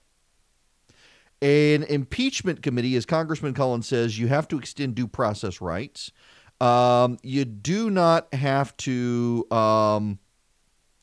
An 1.42 1.84
impeachment 1.84 2.64
committee, 2.64 2.96
as 2.96 3.06
Congressman 3.06 3.54
Collins 3.54 3.90
says, 3.90 4.18
you 4.18 4.30
have 4.30 4.48
to 4.48 4.58
extend 4.58 4.96
due 4.96 5.10
process 5.10 5.60
rights. 5.60 6.14
Um, 6.62 7.18
you 7.24 7.44
do 7.44 7.90
not 7.90 8.34
have 8.34 8.76
to. 8.78 9.46
Um, 9.52 10.20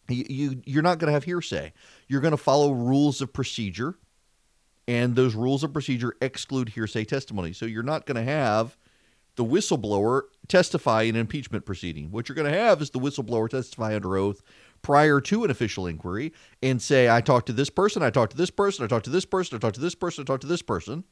you, 0.09 0.25
you 0.27 0.63
you're 0.65 0.83
not 0.83 0.99
going 0.99 1.09
to 1.09 1.13
have 1.13 1.25
hearsay. 1.25 1.75
You're 2.09 2.23
going 2.23 2.31
to 2.31 2.39
follow 2.39 2.73
rules 2.73 3.21
of 3.21 3.31
procedure, 3.31 3.99
and 4.89 5.15
those 5.15 5.35
rules 5.35 5.63
of 5.65 5.75
procedure 5.75 6.17
exclude 6.23 6.71
hearsay 6.71 7.05
testimony. 7.05 7.53
So 7.53 7.67
you're 7.67 7.83
not 7.83 8.07
going 8.07 8.17
to 8.17 8.33
have 8.33 8.79
the 9.37 9.45
whistleblower 9.45 10.23
testify 10.49 11.03
in 11.03 11.15
an 11.15 11.21
impeachment 11.21 11.67
proceeding. 11.67 12.11
What 12.11 12.27
you're 12.29 12.37
going 12.37 12.51
to 12.51 12.59
have 12.59 12.81
is 12.81 12.89
the 12.89 13.01
whistleblower 13.01 13.51
testify 13.51 13.95
under 13.95 14.17
oath 14.17 14.41
prior 14.85 15.21
to 15.21 15.43
an 15.43 15.51
official 15.51 15.89
inquiry 15.89 16.33
and 16.63 16.81
say, 16.81 17.11
I 17.11 17.21
talked 17.21 17.47
to 17.47 17.53
this 17.53 17.71
person, 17.71 18.03
I 18.03 18.11
talked 18.11 18.33
to 18.33 18.37
this 18.37 18.51
person, 18.51 18.85
I 18.85 18.87
talked 18.87 19.07
to 19.07 19.11
this 19.11 19.25
person, 19.25 19.57
I 19.57 19.59
talked 19.59 19.75
to 19.75 19.81
this 19.81 19.97
person, 19.97 20.23
I 20.23 20.25
talked 20.25 20.43
to 20.43 20.47
this 20.47 20.63
person. 20.63 21.03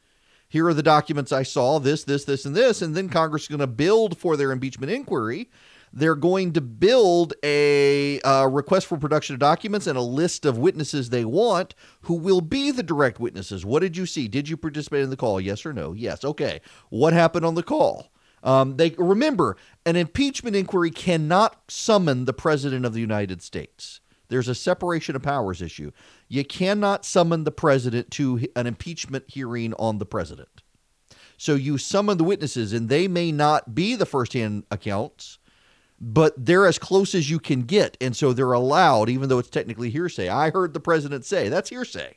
Here 0.48 0.66
are 0.68 0.74
the 0.74 0.82
documents 0.82 1.32
I 1.32 1.42
saw, 1.42 1.80
this, 1.80 2.04
this, 2.04 2.24
this, 2.24 2.44
and 2.44 2.54
this. 2.54 2.82
And 2.82 2.94
then 2.94 3.08
Congress 3.08 3.44
is 3.44 3.48
going 3.48 3.60
to 3.60 3.66
build 3.66 4.18
for 4.18 4.36
their 4.36 4.52
impeachment 4.52 4.92
inquiry. 4.92 5.50
They're 5.94 6.14
going 6.14 6.52
to 6.52 6.60
build 6.60 7.32
a 7.42 8.20
uh, 8.20 8.46
request 8.46 8.86
for 8.86 8.98
production 8.98 9.34
of 9.34 9.40
documents 9.40 9.86
and 9.86 9.96
a 9.96 10.02
list 10.02 10.44
of 10.44 10.58
witnesses 10.58 11.08
they 11.08 11.24
want 11.24 11.74
who 12.02 12.14
will 12.14 12.42
be 12.42 12.70
the 12.70 12.82
direct 12.82 13.18
witnesses. 13.18 13.64
What 13.64 13.80
did 13.80 13.96
you 13.96 14.04
see? 14.04 14.28
Did 14.28 14.48
you 14.48 14.58
participate 14.58 15.02
in 15.02 15.10
the 15.10 15.16
call? 15.16 15.40
Yes 15.40 15.64
or 15.64 15.72
no? 15.72 15.94
Yes. 15.94 16.24
Okay. 16.24 16.60
What 16.90 17.14
happened 17.14 17.46
on 17.46 17.54
the 17.54 17.62
call? 17.62 18.12
Um, 18.42 18.76
they 18.76 18.90
remember 18.98 19.56
an 19.86 19.96
impeachment 19.96 20.56
inquiry 20.56 20.90
cannot 20.90 21.70
summon 21.70 22.24
the 22.24 22.32
president 22.32 22.84
of 22.84 22.92
the 22.92 23.00
United 23.00 23.42
States. 23.42 24.00
There's 24.28 24.48
a 24.48 24.54
separation 24.54 25.14
of 25.14 25.22
powers 25.22 25.60
issue. 25.60 25.92
You 26.28 26.44
cannot 26.44 27.04
summon 27.04 27.44
the 27.44 27.50
president 27.50 28.10
to 28.12 28.46
an 28.56 28.66
impeachment 28.66 29.24
hearing 29.28 29.74
on 29.74 29.98
the 29.98 30.06
president. 30.06 30.62
So 31.36 31.54
you 31.54 31.76
summon 31.76 32.18
the 32.18 32.24
witnesses, 32.24 32.72
and 32.72 32.88
they 32.88 33.08
may 33.08 33.32
not 33.32 33.74
be 33.74 33.94
the 33.94 34.06
firsthand 34.06 34.64
accounts, 34.70 35.38
but 36.00 36.32
they're 36.36 36.66
as 36.66 36.78
close 36.78 37.14
as 37.14 37.30
you 37.30 37.38
can 37.38 37.62
get. 37.62 37.96
And 38.00 38.16
so 38.16 38.32
they're 38.32 38.52
allowed, 38.52 39.08
even 39.08 39.28
though 39.28 39.38
it's 39.38 39.50
technically 39.50 39.90
hearsay. 39.90 40.28
I 40.28 40.50
heard 40.50 40.72
the 40.72 40.80
president 40.80 41.24
say 41.24 41.48
that's 41.48 41.70
hearsay. 41.70 42.16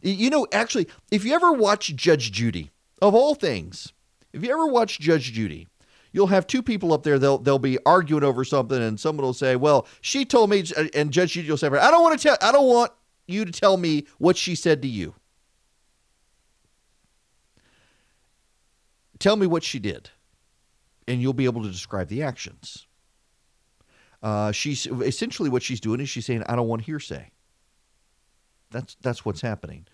You 0.00 0.30
know, 0.30 0.46
actually, 0.52 0.88
if 1.10 1.24
you 1.24 1.34
ever 1.34 1.52
watch 1.52 1.94
Judge 1.96 2.32
Judy, 2.32 2.70
of 3.02 3.14
all 3.14 3.34
things, 3.34 3.92
if 4.32 4.42
you 4.42 4.50
ever 4.52 4.66
watch 4.66 4.98
Judge 4.98 5.32
Judy, 5.32 5.68
you'll 6.12 6.26
have 6.28 6.46
two 6.46 6.62
people 6.62 6.92
up 6.92 7.02
there. 7.02 7.18
They'll 7.18 7.38
they'll 7.38 7.58
be 7.58 7.78
arguing 7.84 8.24
over 8.24 8.44
something, 8.44 8.80
and 8.80 8.98
someone 8.98 9.24
will 9.24 9.32
say, 9.32 9.56
"Well, 9.56 9.86
she 10.00 10.24
told 10.24 10.50
me," 10.50 10.64
and 10.94 11.10
Judge 11.10 11.32
Judy 11.32 11.48
will 11.48 11.56
say, 11.56 11.68
"I 11.68 11.90
don't 11.90 12.02
want 12.02 12.18
to 12.18 12.28
tell. 12.28 12.36
I 12.40 12.52
don't 12.52 12.68
want 12.68 12.92
you 13.26 13.44
to 13.44 13.52
tell 13.52 13.76
me 13.76 14.06
what 14.18 14.36
she 14.36 14.54
said 14.54 14.82
to 14.82 14.88
you. 14.88 15.14
Tell 19.18 19.36
me 19.36 19.46
what 19.46 19.64
she 19.64 19.78
did, 19.78 20.10
and 21.08 21.20
you'll 21.20 21.32
be 21.32 21.46
able 21.46 21.62
to 21.62 21.70
describe 21.70 22.08
the 22.08 22.22
actions." 22.22 22.86
Uh, 24.22 24.50
she's 24.52 24.86
essentially 24.86 25.48
what 25.48 25.62
she's 25.62 25.80
doing 25.80 26.00
is 26.00 26.08
she's 26.08 26.26
saying, 26.26 26.42
"I 26.48 26.56
don't 26.56 26.68
want 26.68 26.82
hearsay." 26.82 27.30
That's 28.70 28.96
that's 29.00 29.24
what's 29.24 29.40
happening. 29.40 29.86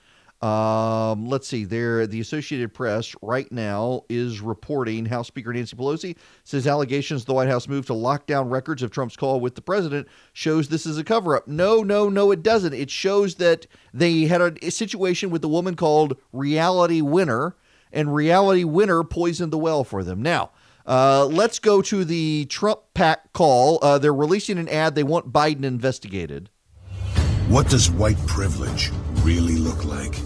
Um, 0.43 1.27
let's 1.27 1.47
see. 1.47 1.65
There, 1.65 2.05
the 2.09 2.21
Associated 2.21 2.75
Press 2.75 3.15
right 3.23 3.51
now 3.53 4.03
is 4.09 4.41
reporting 4.41 5.07
House 5.07 5.29
Speaker 5.29 5.53
Nancy 5.53 5.77
Pelosi 5.77 6.17
says 6.43 6.67
allegations 6.67 7.25
the 7.25 7.33
White 7.33 7.49
House 7.49 7.69
moved 7.69 7.87
to 7.87 7.95
lock 7.95 8.27
down 8.27 8.51
records 8.51 8.83
of 8.83 8.91
Trump's 8.91 9.17
call 9.17 9.39
with 9.39 9.55
the 9.55 9.63
president 9.63 10.09
shows 10.33 10.69
this 10.69 10.85
is 10.85 10.99
a 10.99 11.05
cover 11.05 11.37
up. 11.37 11.47
No, 11.47 11.85
no, 11.85 12.09
no, 12.09 12.33
it 12.33 12.43
doesn't. 12.43 12.73
It 12.73 12.91
shows 12.91 13.37
that 13.37 13.69
they 13.95 14.23
had 14.23 14.41
a, 14.41 14.71
situation 14.73 15.31
with 15.31 15.45
a 15.45 15.49
woman 15.49 15.77
called 15.77 16.17
Reality 16.33 17.01
Winner, 17.01 17.55
and 17.93 18.13
Reality 18.13 18.65
Winner 18.65 19.05
poisoned 19.05 19.53
the 19.53 19.59
well 19.59 19.85
for 19.85 20.03
them. 20.03 20.23
Now. 20.23 20.51
Uh, 20.85 21.27
let's 21.27 21.61
go 21.61 21.81
to 21.81 22.05
the 22.05 22.45
Trump 22.47 22.81
PAC 22.93 23.33
call. 23.33 23.79
Uh, 23.83 23.99
they're 23.99 24.13
releasing 24.13 24.59
an 24.59 24.69
ad. 24.69 24.97
They 24.97 25.05
want 25.05 25.33
Biden 25.33 25.63
investigated. 25.63 26.51
What 27.47 27.69
does 27.69 27.89
white 27.89 28.19
privilege 28.27 28.91
really 29.23 29.55
look 29.55 29.85
like? 29.85 30.17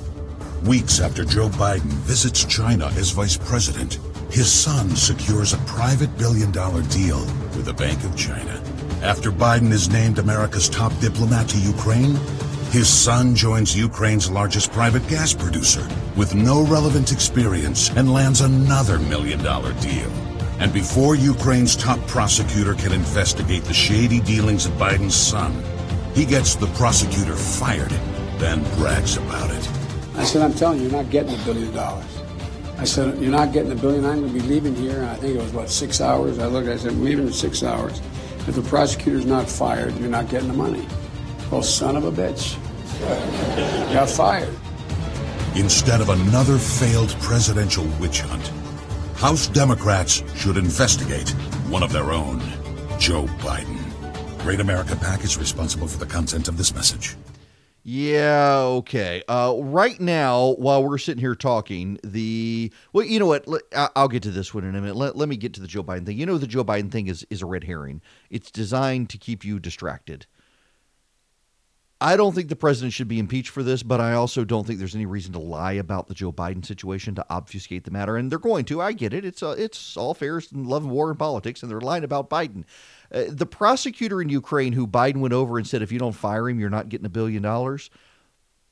Weeks 0.67 0.99
after 0.99 1.25
Joe 1.25 1.49
Biden 1.51 1.93
visits 2.03 2.45
China 2.45 2.87
as 2.97 3.13
vice 3.13 3.37
president, 3.37 4.01
his 4.33 4.51
son 4.51 4.97
secures 4.97 5.53
a 5.53 5.59
private 5.59 6.19
billion 6.19 6.51
dollar 6.51 6.83
deal 6.83 7.21
with 7.55 7.67
the 7.67 7.73
Bank 7.73 8.03
of 8.03 8.17
China. 8.17 8.61
After 9.01 9.31
Biden 9.31 9.71
is 9.71 9.89
named 9.89 10.19
America's 10.19 10.69
top 10.69 10.93
diplomat 10.99 11.49
to 11.51 11.59
Ukraine, 11.59 12.17
his 12.73 12.89
son 12.89 13.37
joins 13.37 13.77
Ukraine's 13.77 14.29
largest 14.29 14.73
private 14.73 15.07
gas 15.07 15.33
producer 15.33 15.87
with 16.17 16.35
no 16.35 16.65
relevant 16.67 17.13
experience 17.13 17.91
and 17.91 18.13
lands 18.13 18.41
another 18.41 18.99
million 18.99 19.41
dollar 19.45 19.73
deal. 19.75 20.11
And 20.59 20.73
before 20.73 21.15
Ukraine's 21.15 21.77
top 21.77 22.05
prosecutor 22.09 22.75
can 22.75 22.91
investigate 22.91 23.63
the 23.63 23.73
shady 23.73 24.19
dealings 24.19 24.67
of 24.67 24.73
Biden's 24.73 25.15
son, 25.15 25.63
he 26.13 26.25
gets 26.25 26.57
the 26.57 26.67
prosecutor 26.75 27.37
fired, 27.37 27.93
then 28.41 28.65
brags 28.75 29.17
about 29.17 29.51
it. 29.53 29.76
I 30.17 30.25
said, 30.25 30.43
I'm 30.43 30.55
telling 30.55 30.79
you, 30.79 30.85
you're 30.85 31.03
not 31.03 31.11
getting 31.11 31.35
a 31.35 31.45
billion 31.45 31.73
dollars. 31.75 32.05
I 32.79 32.85
said, 32.85 33.19
you're 33.19 33.31
not 33.31 33.53
getting 33.53 33.73
a 33.73 33.75
billion. 33.75 34.05
I'm 34.05 34.21
going 34.21 34.33
to 34.33 34.41
be 34.41 34.47
leaving 34.47 34.75
here. 34.75 35.05
I 35.05 35.17
think 35.17 35.37
it 35.37 35.43
was, 35.43 35.53
what, 35.53 35.71
six 35.71 36.01
hours? 36.01 36.39
I 36.39 36.47
looked, 36.47 36.69
I 36.69 36.77
said, 36.77 36.93
I'm 36.93 37.05
leaving 37.05 37.27
in 37.27 37.33
six 37.33 37.63
hours. 37.63 38.01
If 38.47 38.55
the 38.55 38.63
prosecutor's 38.63 39.27
not 39.27 39.49
fired, 39.49 39.97
you're 39.99 40.09
not 40.09 40.29
getting 40.29 40.49
the 40.49 40.55
money. 40.55 40.87
Well, 41.51 41.63
son 41.63 41.97
of 41.97 42.05
a 42.05 42.13
bitch. 42.13 42.57
Got 43.93 44.09
fired. 44.09 44.55
Instead 45.55 46.01
of 46.01 46.11
another 46.11 46.59
failed 46.59 47.11
presidential 47.21 47.85
witch 48.01 48.21
hunt, 48.21 48.53
House 49.17 49.47
Democrats 49.49 50.23
should 50.35 50.57
investigate 50.57 51.31
one 51.71 51.83
of 51.83 51.93
their 51.93 52.13
own, 52.13 52.41
Joe 52.99 53.25
Biden. 53.39 53.81
Great 54.43 54.61
America 54.61 54.97
PAC 54.97 55.25
is 55.25 55.39
responsible 55.39 55.89
for 55.89 55.99
the 55.99 56.07
content 56.07 56.49
of 56.49 56.59
this 56.59 56.75
message. 56.75 57.17
Yeah, 57.89 58.63
okay. 58.63 59.23
Uh, 59.29 59.55
right 59.59 60.01
now, 60.01 60.57
while 60.59 60.83
we're 60.83 60.99
sitting 60.99 61.21
here 61.21 61.37
talking, 61.37 62.01
the 62.03 62.73
well, 62.93 63.07
you 63.07 63.21
know 63.21 63.27
what? 63.27 63.47
I'll 63.95 64.09
get 64.09 64.25
to 64.25 64.33
this 64.33 64.53
one 64.53 64.65
in 64.65 64.75
a 64.75 64.81
minute. 64.81 64.97
Let, 64.97 65.15
let 65.15 65.29
me 65.29 65.37
get 65.37 65.55
to 65.55 65.61
the 65.61 65.69
Joe 65.69 65.85
Biden 65.85 66.05
thing. 66.05 66.19
You 66.19 66.27
know, 66.27 66.37
the 66.37 66.49
Joe 66.49 66.65
Biden 66.65 66.91
thing 66.91 67.07
is 67.07 67.25
is 67.31 67.43
a 67.43 67.47
red 67.47 67.63
herring. 67.63 68.03
It's 68.29 68.51
designed 68.51 69.09
to 69.11 69.19
keep 69.19 69.45
you 69.45 69.61
distracted. 69.61 70.27
I 72.01 72.17
don't 72.17 72.35
think 72.35 72.49
the 72.49 72.57
president 72.57 72.93
should 72.93 73.07
be 73.07 73.21
impeached 73.21 73.51
for 73.51 73.63
this, 73.63 73.85
but 73.85 74.01
I 74.01 74.15
also 74.15 74.45
don't 74.45 74.67
think 74.67 74.81
there's 74.81 74.97
any 74.97 75.07
reason 75.07 75.33
to 75.35 75.39
lie 75.39 75.73
about 75.75 76.09
the 76.09 76.15
Joe 76.15 76.33
Biden 76.33 76.67
situation 76.67 77.15
to 77.15 77.27
obfuscate 77.31 77.85
the 77.85 77.93
matter. 77.93 78.17
And 78.17 78.33
they're 78.33 78.41
going 78.41 78.65
to. 78.65 78.83
I 78.83 78.95
get 78.95 79.15
it. 79.15 79.25
It's 79.25 79.45
uh, 79.45 79.55
it's 79.57 79.97
all 79.97 80.13
fair 80.13 80.39
and 80.53 80.67
love 80.67 80.83
and 80.83 80.91
war 80.91 81.09
in 81.13 81.17
politics, 81.17 81.63
and 81.63 81.71
they're 81.71 81.81
lying 81.81 82.03
about 82.03 82.31
Biden. 82.31 82.65
Uh, 83.13 83.25
the 83.29 83.47
prosecutor 83.47 84.21
in 84.21 84.29
Ukraine, 84.29 84.73
who 84.73 84.87
Biden 84.87 85.19
went 85.19 85.35
over 85.35 85.59
and 85.59 85.67
said, 85.67 85.83
if 85.83 85.93
you 85.93 85.99
don't 85.99 86.13
fire 86.13 86.49
him, 86.49 86.59
you're 86.59 86.71
not 86.71 86.89
getting 86.89 87.07
a 87.07 87.11
billion 87.11 87.43
dollars. 87.43 87.91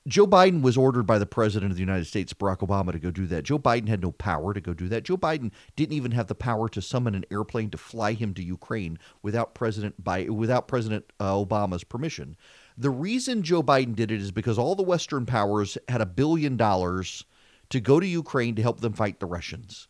Joe 0.06 0.27
Biden 0.27 0.61
was 0.61 0.77
ordered 0.77 1.05
by 1.06 1.19
the 1.19 1.24
president 1.24 1.70
of 1.70 1.77
the 1.77 1.82
United 1.82 2.06
States, 2.06 2.35
Barack 2.35 2.59
Obama, 2.59 2.93
to 2.93 2.98
go 2.98 3.11
do 3.11 3.27
that. 3.28 3.44
Joe 3.44 3.59
Biden 3.59 3.89
had 3.89 4.02
no 4.02 4.12
power 4.12 4.52
to 4.52 4.61
go 4.61 4.74
do 4.74 4.86
that. 4.89 5.05
Joe 5.05 5.16
Biden 5.16 5.51
didn't 5.77 5.94
even 5.94 6.11
have 6.11 6.27
the 6.27 6.35
power 6.35 6.69
to 6.69 6.82
summon 6.82 7.15
an 7.15 7.24
airplane 7.31 7.70
to 7.70 7.78
fly 7.78 8.12
him 8.12 8.35
to 8.35 8.43
Ukraine 8.44 8.98
without 9.23 9.55
President 9.55 10.05
by 10.05 10.24
without 10.24 10.69
President 10.69 11.11
uh, 11.20 11.32
Obama's 11.32 11.85
permission. 11.85 12.36
The 12.77 12.90
reason 12.90 13.43
Joe 13.43 13.62
Biden 13.62 13.97
did 13.97 14.11
it 14.11 14.20
is 14.20 14.31
because 14.31 14.59
all 14.59 14.74
the 14.74 14.82
Western 14.82 15.24
powers 15.24 15.78
had 15.89 16.02
a 16.02 16.06
billion 16.06 16.59
dollars 16.59 17.24
to 17.70 17.81
go 17.81 17.98
to 17.98 18.06
Ukraine 18.06 18.55
to 18.56 18.62
help 18.62 18.81
them 18.81 18.93
fight 18.93 19.20
the 19.20 19.27
Russians. 19.27 19.89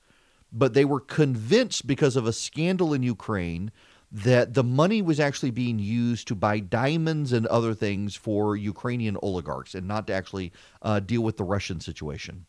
But 0.53 0.75
they 0.75 0.85
were 0.85 1.01
convinced 1.01 1.89
because 1.89 2.15
of 2.15 2.25
a 2.25 2.33
scandal 2.33 2.95
in 2.95 3.03
Ukraine 3.03 3.73
that 4.15 4.55
the 4.55 4.63
money 4.63 5.03
was 5.03 5.19
actually 5.19 5.51
being 5.51 5.81
used 5.81 6.29
to 6.29 6.37
buy 6.37 6.61
diamonds 6.61 7.33
and 7.33 7.49
other 7.49 7.75
things 7.75 8.15
for 8.15 8.57
Ukrainian 8.57 9.17
oligarchs 9.21 9.75
and 9.75 9.89
not 9.89 10.07
to 10.07 10.13
actually 10.13 10.53
uh, 10.83 11.01
deal 11.01 11.21
with 11.21 11.37
the 11.37 11.43
Russian 11.43 11.81
situation. 11.81 12.47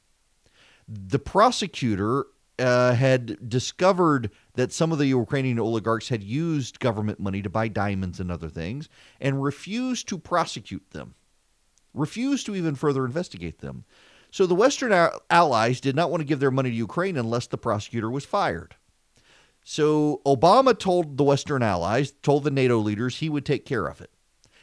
The 0.87 1.17
prosecutor 1.17 2.27
uh, 2.59 2.93
had 2.93 3.49
discovered 3.49 4.29
that 4.53 4.73
some 4.73 4.91
of 4.91 4.99
the 4.99 5.07
Ukrainian 5.07 5.57
oligarchs 5.59 6.09
had 6.09 6.23
used 6.23 6.79
government 6.79 7.19
money 7.19 7.41
to 7.41 7.49
buy 7.49 7.67
diamonds 7.67 8.19
and 8.19 8.31
other 8.31 8.49
things 8.49 8.87
and 9.19 9.43
refused 9.43 10.07
to 10.09 10.19
prosecute 10.19 10.91
them, 10.91 11.15
refused 11.95 12.45
to 12.45 12.55
even 12.55 12.75
further 12.75 13.05
investigate 13.05 13.57
them. 13.57 13.85
So 14.29 14.45
the 14.45 14.53
Western 14.53 14.93
allies 15.31 15.81
did 15.81 15.95
not 15.95 16.11
want 16.11 16.21
to 16.21 16.27
give 16.27 16.39
their 16.39 16.51
money 16.51 16.69
to 16.69 16.75
Ukraine 16.75 17.17
unless 17.17 17.47
the 17.47 17.57
prosecutor 17.57 18.11
was 18.11 18.23
fired. 18.23 18.75
So 19.67 20.21
Obama 20.27 20.77
told 20.77 21.17
the 21.17 21.23
Western 21.23 21.63
allies, 21.63 22.13
told 22.21 22.43
the 22.43 22.51
NATO 22.51 22.77
leaders 22.77 23.17
he 23.17 23.29
would 23.29 23.45
take 23.45 23.65
care 23.65 23.87
of 23.87 23.99
it. 23.99 24.11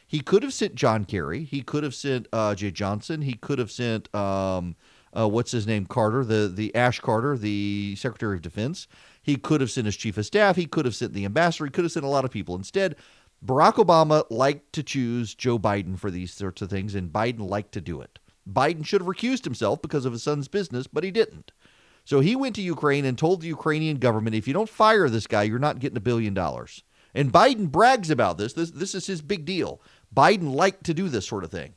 He 0.07 0.21
could 0.21 0.43
have 0.43 0.53
sent 0.53 0.75
John 0.75 1.03
Kerry. 1.03 1.43
He 1.43 1.61
could 1.61 1.83
have 1.83 1.93
sent 1.93 2.27
uh, 2.31 2.55
Jeh 2.55 2.71
Johnson. 2.71 3.21
He 3.21 3.33
could 3.33 3.59
have 3.59 3.69
sent 3.69 4.13
um, 4.15 4.77
uh, 5.11 5.27
what's 5.27 5.51
his 5.51 5.67
name, 5.67 5.85
Carter, 5.87 6.23
the 6.23 6.47
the 6.47 6.73
Ash 6.73 7.01
Carter, 7.01 7.37
the 7.37 7.95
Secretary 7.97 8.37
of 8.37 8.41
Defense. 8.41 8.87
He 9.21 9.35
could 9.35 9.59
have 9.59 9.71
sent 9.71 9.87
his 9.87 9.97
chief 9.97 10.17
of 10.17 10.25
staff. 10.25 10.55
He 10.55 10.67
could 10.67 10.85
have 10.85 10.95
sent 10.95 11.11
the 11.13 11.25
ambassador. 11.25 11.65
He 11.65 11.71
could 11.71 11.83
have 11.83 11.91
sent 11.91 12.05
a 12.05 12.09
lot 12.09 12.23
of 12.23 12.31
people. 12.31 12.55
Instead, 12.55 12.95
Barack 13.45 13.73
Obama 13.73 14.23
liked 14.29 14.71
to 14.71 14.83
choose 14.83 15.35
Joe 15.35 15.59
Biden 15.59 15.99
for 15.99 16.09
these 16.09 16.31
sorts 16.31 16.61
of 16.61 16.69
things, 16.69 16.95
and 16.95 17.11
Biden 17.11 17.49
liked 17.49 17.73
to 17.73 17.81
do 17.81 17.99
it. 17.99 18.19
Biden 18.49 18.85
should 18.85 19.01
have 19.01 19.07
recused 19.07 19.43
himself 19.43 19.81
because 19.81 20.05
of 20.05 20.13
his 20.13 20.23
son's 20.23 20.47
business, 20.47 20.87
but 20.87 21.03
he 21.03 21.11
didn't. 21.11 21.51
So 22.05 22.19
he 22.19 22.35
went 22.35 22.55
to 22.55 22.61
Ukraine 22.61 23.05
and 23.05 23.17
told 23.17 23.41
the 23.41 23.47
Ukrainian 23.47 23.97
government, 23.97 24.35
if 24.35 24.47
you 24.47 24.53
don't 24.53 24.69
fire 24.69 25.09
this 25.09 25.27
guy, 25.27 25.43
you're 25.43 25.59
not 25.59 25.79
getting 25.79 25.97
a 25.97 26.01
billion 26.01 26.33
dollars. 26.33 26.83
And 27.15 27.31
Biden 27.31 27.71
brags 27.71 28.09
about 28.09 28.37
this. 28.37 28.53
This 28.53 28.71
this 28.71 28.95
is 28.95 29.05
his 29.05 29.21
big 29.21 29.45
deal. 29.45 29.81
Biden 30.13 30.53
liked 30.53 30.83
to 30.85 30.93
do 30.93 31.09
this 31.09 31.27
sort 31.27 31.43
of 31.43 31.51
thing. 31.51 31.75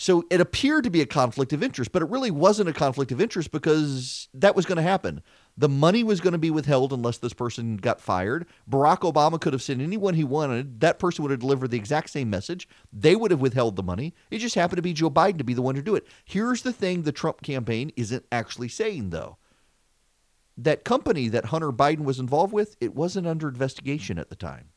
So 0.00 0.24
it 0.30 0.40
appeared 0.40 0.84
to 0.84 0.90
be 0.90 1.00
a 1.00 1.06
conflict 1.06 1.52
of 1.52 1.62
interest, 1.62 1.90
but 1.90 2.02
it 2.02 2.08
really 2.08 2.30
wasn't 2.30 2.68
a 2.68 2.72
conflict 2.72 3.10
of 3.10 3.20
interest 3.20 3.50
because 3.50 4.28
that 4.32 4.54
was 4.54 4.64
going 4.64 4.76
to 4.76 4.82
happen. 4.82 5.22
The 5.58 5.68
money 5.68 6.04
was 6.04 6.20
going 6.20 6.34
to 6.34 6.38
be 6.38 6.52
withheld 6.52 6.92
unless 6.92 7.18
this 7.18 7.32
person 7.32 7.78
got 7.78 8.00
fired. 8.00 8.46
Barack 8.70 9.00
Obama 9.00 9.40
could 9.40 9.52
have 9.52 9.62
sent 9.62 9.80
anyone 9.80 10.14
he 10.14 10.22
wanted. 10.22 10.78
That 10.78 11.00
person 11.00 11.24
would 11.24 11.32
have 11.32 11.40
delivered 11.40 11.72
the 11.72 11.76
exact 11.76 12.10
same 12.10 12.30
message. 12.30 12.68
They 12.92 13.16
would 13.16 13.32
have 13.32 13.40
withheld 13.40 13.74
the 13.74 13.82
money. 13.82 14.14
It 14.30 14.38
just 14.38 14.54
happened 14.54 14.76
to 14.76 14.82
be 14.82 14.92
Joe 14.92 15.10
Biden 15.10 15.36
to 15.38 15.44
be 15.44 15.54
the 15.54 15.62
one 15.62 15.74
to 15.74 15.82
do 15.82 15.96
it. 15.96 16.06
Here's 16.24 16.62
the 16.62 16.72
thing 16.72 17.02
the 17.02 17.10
Trump 17.10 17.42
campaign 17.42 17.90
isn't 17.96 18.24
actually 18.30 18.68
saying, 18.68 19.10
though. 19.10 19.36
That 20.56 20.84
company 20.84 21.26
that 21.26 21.46
Hunter 21.46 21.72
Biden 21.72 22.04
was 22.04 22.20
involved 22.20 22.52
with, 22.52 22.76
it 22.80 22.94
wasn't 22.94 23.26
under 23.26 23.48
investigation 23.48 24.16
at 24.16 24.28
the 24.28 24.36
time. 24.36 24.68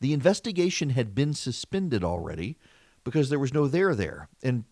The 0.00 0.12
investigation 0.12 0.90
had 0.90 1.14
been 1.14 1.32
suspended 1.32 2.04
already 2.04 2.58
because 3.02 3.30
there 3.30 3.38
was 3.38 3.54
no 3.54 3.66
there 3.66 3.94
there. 3.94 4.28
And 4.42 4.64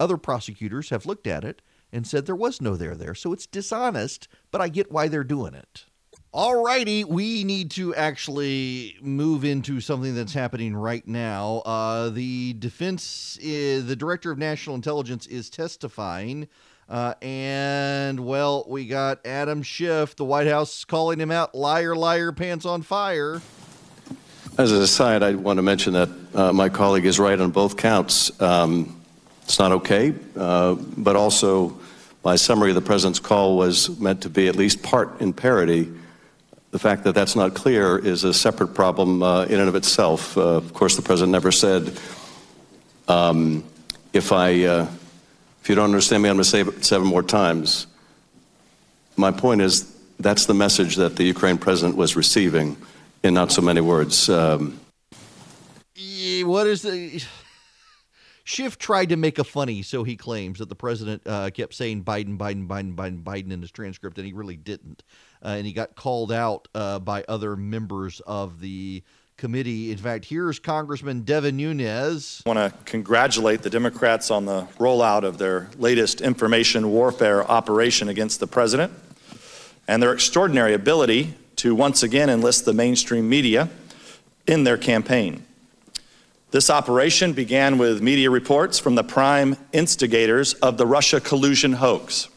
other 0.00 0.16
prosecutors 0.16 0.90
have 0.90 1.06
looked 1.06 1.28
at 1.28 1.44
it 1.44 1.62
and 1.92 2.06
said 2.06 2.26
there 2.26 2.36
was 2.36 2.60
no 2.60 2.76
there 2.76 2.94
there. 2.94 3.14
So 3.14 3.32
it's 3.32 3.46
dishonest, 3.46 4.28
but 4.50 4.60
I 4.60 4.68
get 4.68 4.92
why 4.92 5.08
they're 5.08 5.24
doing 5.24 5.54
it. 5.54 5.84
All 6.32 6.62
righty, 6.62 7.02
we 7.02 7.42
need 7.42 7.72
to 7.72 7.92
actually 7.96 8.96
move 9.02 9.44
into 9.44 9.80
something 9.80 10.14
that's 10.14 10.32
happening 10.32 10.76
right 10.76 11.04
now. 11.08 11.62
Uh, 11.66 12.08
the 12.08 12.52
defense, 12.52 13.36
is, 13.42 13.86
the 13.86 13.96
director 13.96 14.30
of 14.30 14.38
national 14.38 14.76
intelligence 14.76 15.26
is 15.26 15.50
testifying 15.50 16.46
Uh, 16.90 17.14
and 17.22 18.18
well, 18.18 18.64
we 18.68 18.84
got 18.84 19.24
Adam 19.24 19.62
Schiff, 19.62 20.16
the 20.16 20.24
White 20.24 20.48
House, 20.48 20.84
calling 20.84 21.20
him 21.20 21.30
out, 21.30 21.54
liar, 21.54 21.94
liar, 21.94 22.32
pants 22.32 22.66
on 22.66 22.82
fire. 22.82 23.40
As 24.58 24.72
an 24.72 24.82
aside, 24.82 25.22
I 25.22 25.34
want 25.34 25.58
to 25.58 25.62
mention 25.62 25.92
that 25.92 26.08
uh, 26.34 26.52
my 26.52 26.68
colleague 26.68 27.06
is 27.06 27.20
right 27.20 27.40
on 27.40 27.52
both 27.52 27.76
counts. 27.76 28.38
Um, 28.42 28.99
it's 29.50 29.58
not 29.58 29.72
okay, 29.72 30.14
uh, 30.36 30.74
but 30.74 31.16
also 31.16 31.76
my 32.24 32.36
summary 32.36 32.68
of 32.68 32.76
the 32.76 32.80
president's 32.80 33.18
call 33.18 33.56
was 33.56 33.98
meant 33.98 34.22
to 34.22 34.30
be 34.30 34.46
at 34.46 34.54
least 34.54 34.80
part 34.80 35.20
in 35.20 35.32
parity. 35.32 35.90
The 36.70 36.78
fact 36.78 37.02
that 37.02 37.16
that's 37.16 37.34
not 37.34 37.52
clear 37.52 37.98
is 37.98 38.22
a 38.22 38.32
separate 38.32 38.74
problem 38.74 39.24
uh, 39.24 39.46
in 39.46 39.58
and 39.58 39.68
of 39.68 39.74
itself. 39.74 40.38
Uh, 40.38 40.42
of 40.42 40.72
course, 40.72 40.94
the 40.94 41.02
president 41.02 41.32
never 41.32 41.50
said, 41.50 41.98
um, 43.08 43.64
if 44.12 44.30
I, 44.30 44.62
uh, 44.62 44.86
if 45.62 45.68
you 45.68 45.74
don't 45.74 45.86
understand 45.86 46.22
me, 46.22 46.28
I'm 46.28 46.36
going 46.36 46.44
to 46.44 46.48
say 46.48 46.60
it 46.60 46.84
seven 46.84 47.08
more 47.08 47.24
times. 47.24 47.88
My 49.16 49.32
point 49.32 49.62
is 49.62 49.92
that's 50.20 50.46
the 50.46 50.54
message 50.54 50.94
that 50.94 51.16
the 51.16 51.24
Ukraine 51.24 51.58
president 51.58 51.96
was 51.96 52.14
receiving 52.14 52.76
in 53.24 53.34
not 53.34 53.50
so 53.50 53.62
many 53.62 53.80
words. 53.80 54.28
Um, 54.30 54.78
what 56.44 56.68
is 56.68 56.82
the 56.82 57.20
Schiff 58.50 58.78
tried 58.78 59.10
to 59.10 59.16
make 59.16 59.38
a 59.38 59.44
funny, 59.44 59.80
so 59.80 60.02
he 60.02 60.16
claims 60.16 60.58
that 60.58 60.68
the 60.68 60.74
president 60.74 61.22
uh, 61.24 61.50
kept 61.50 61.72
saying 61.72 62.02
Biden, 62.02 62.36
Biden, 62.36 62.66
Biden, 62.66 62.96
Biden, 62.96 63.22
Biden 63.22 63.52
in 63.52 63.60
his 63.60 63.70
transcript, 63.70 64.18
and 64.18 64.26
he 64.26 64.32
really 64.32 64.56
didn't. 64.56 65.04
Uh, 65.40 65.50
and 65.50 65.64
he 65.64 65.72
got 65.72 65.94
called 65.94 66.32
out 66.32 66.66
uh, 66.74 66.98
by 66.98 67.22
other 67.28 67.54
members 67.54 68.18
of 68.26 68.58
the 68.58 69.04
committee. 69.36 69.92
In 69.92 69.98
fact, 69.98 70.24
here's 70.24 70.58
Congressman 70.58 71.20
Devin 71.20 71.56
Nunes. 71.58 72.42
I 72.44 72.48
want 72.48 72.58
to 72.74 72.76
congratulate 72.86 73.62
the 73.62 73.70
Democrats 73.70 74.32
on 74.32 74.46
the 74.46 74.62
rollout 74.80 75.22
of 75.22 75.38
their 75.38 75.70
latest 75.78 76.20
information 76.20 76.90
warfare 76.90 77.48
operation 77.48 78.08
against 78.08 78.40
the 78.40 78.48
president 78.48 78.92
and 79.86 80.02
their 80.02 80.12
extraordinary 80.12 80.74
ability 80.74 81.34
to 81.54 81.72
once 81.76 82.02
again 82.02 82.28
enlist 82.28 82.64
the 82.64 82.74
mainstream 82.74 83.28
media 83.28 83.68
in 84.48 84.64
their 84.64 84.76
campaign. 84.76 85.46
This 86.50 86.68
operation 86.68 87.32
began 87.32 87.78
with 87.78 88.02
media 88.02 88.28
reports 88.28 88.80
from 88.80 88.96
the 88.96 89.04
prime 89.04 89.56
instigators 89.72 90.54
of 90.54 90.78
the 90.78 90.86
Russia 90.86 91.20
collusion 91.20 91.74
hoax 91.74 92.28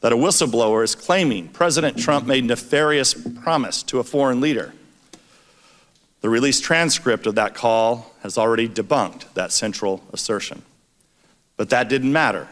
that 0.00 0.12
a 0.12 0.16
whistleblower 0.16 0.84
is 0.84 0.94
claiming 0.94 1.48
President 1.48 1.98
Trump 1.98 2.26
made 2.26 2.44
nefarious 2.44 3.14
promise 3.14 3.82
to 3.84 3.98
a 3.98 4.04
foreign 4.04 4.42
leader. 4.42 4.74
The 6.20 6.28
released 6.28 6.64
transcript 6.64 7.26
of 7.26 7.34
that 7.36 7.54
call 7.54 8.14
has 8.22 8.36
already 8.36 8.68
debunked 8.68 9.32
that 9.32 9.52
central 9.52 10.04
assertion. 10.12 10.60
But 11.56 11.70
that 11.70 11.88
didn't 11.88 12.12
matter. 12.12 12.46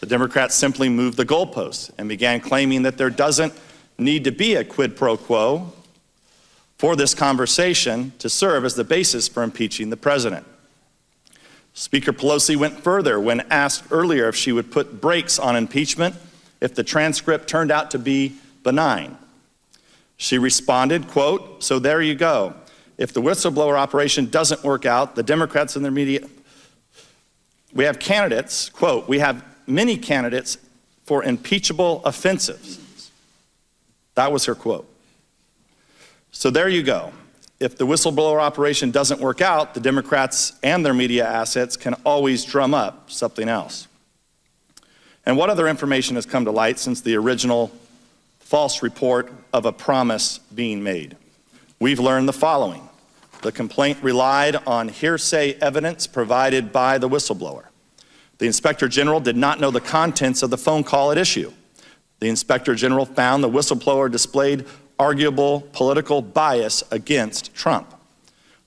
The 0.00 0.06
Democrats 0.06 0.54
simply 0.54 0.88
moved 0.88 1.18
the 1.18 1.26
goalposts 1.26 1.90
and 1.98 2.08
began 2.08 2.40
claiming 2.40 2.82
that 2.82 2.96
there 2.96 3.10
doesn't 3.10 3.52
need 3.98 4.24
to 4.24 4.32
be 4.32 4.54
a 4.54 4.64
quid 4.64 4.96
pro 4.96 5.18
quo 5.18 5.72
for 6.78 6.94
this 6.96 7.14
conversation 7.14 8.12
to 8.18 8.28
serve 8.28 8.64
as 8.64 8.74
the 8.74 8.84
basis 8.84 9.28
for 9.28 9.42
impeaching 9.42 9.90
the 9.90 9.96
president. 9.96 10.46
Speaker 11.74 12.12
Pelosi 12.12 12.56
went 12.56 12.80
further 12.80 13.20
when 13.20 13.40
asked 13.50 13.84
earlier 13.90 14.28
if 14.28 14.36
she 14.36 14.52
would 14.52 14.70
put 14.70 15.00
brakes 15.00 15.38
on 15.38 15.56
impeachment 15.56 16.16
if 16.60 16.74
the 16.74 16.82
transcript 16.82 17.48
turned 17.48 17.70
out 17.70 17.90
to 17.90 17.98
be 17.98 18.36
benign. 18.62 19.16
She 20.16 20.38
responded, 20.38 21.08
quote, 21.08 21.62
"So 21.62 21.78
there 21.78 22.02
you 22.02 22.14
go. 22.14 22.54
If 22.96 23.12
the 23.12 23.22
whistleblower 23.22 23.78
operation 23.78 24.26
doesn't 24.26 24.64
work 24.64 24.86
out, 24.86 25.14
the 25.14 25.22
Democrats 25.22 25.76
and 25.76 25.84
their 25.84 25.92
media 25.92 26.20
we 27.72 27.84
have 27.84 27.98
candidates, 27.98 28.70
quote, 28.70 29.08
we 29.08 29.18
have 29.18 29.44
many 29.66 29.96
candidates 29.96 30.56
for 31.04 31.22
impeachable 31.22 32.02
offenses 32.04 32.78
that 34.14 34.32
was 34.32 34.46
her 34.46 34.54
quote. 34.54 34.88
So 36.30 36.50
there 36.50 36.68
you 36.68 36.82
go. 36.82 37.12
If 37.60 37.76
the 37.76 37.86
whistleblower 37.86 38.40
operation 38.40 38.92
doesn't 38.92 39.20
work 39.20 39.40
out, 39.40 39.74
the 39.74 39.80
Democrats 39.80 40.52
and 40.62 40.86
their 40.86 40.94
media 40.94 41.26
assets 41.26 41.76
can 41.76 41.94
always 42.04 42.44
drum 42.44 42.72
up 42.72 43.10
something 43.10 43.48
else. 43.48 43.88
And 45.26 45.36
what 45.36 45.50
other 45.50 45.66
information 45.66 46.14
has 46.14 46.24
come 46.24 46.44
to 46.44 46.50
light 46.50 46.78
since 46.78 47.00
the 47.00 47.16
original 47.16 47.72
false 48.38 48.82
report 48.82 49.32
of 49.52 49.66
a 49.66 49.72
promise 49.72 50.38
being 50.54 50.82
made? 50.82 51.16
We've 51.80 51.98
learned 51.98 52.28
the 52.28 52.32
following. 52.32 52.88
The 53.42 53.52
complaint 53.52 53.98
relied 54.02 54.56
on 54.66 54.88
hearsay 54.88 55.54
evidence 55.60 56.06
provided 56.06 56.72
by 56.72 56.98
the 56.98 57.08
whistleblower. 57.08 57.64
The 58.38 58.46
inspector 58.46 58.88
general 58.88 59.20
did 59.20 59.36
not 59.36 59.60
know 59.60 59.70
the 59.70 59.80
contents 59.80 60.42
of 60.42 60.50
the 60.50 60.58
phone 60.58 60.84
call 60.84 61.10
at 61.10 61.18
issue. 61.18 61.52
The 62.20 62.28
inspector 62.28 62.74
general 62.74 63.04
found 63.04 63.44
the 63.44 63.50
whistleblower 63.50 64.10
displayed 64.10 64.64
arguable 64.98 65.62
political 65.72 66.22
bias 66.22 66.82
against 66.90 67.54
Trump. 67.54 67.94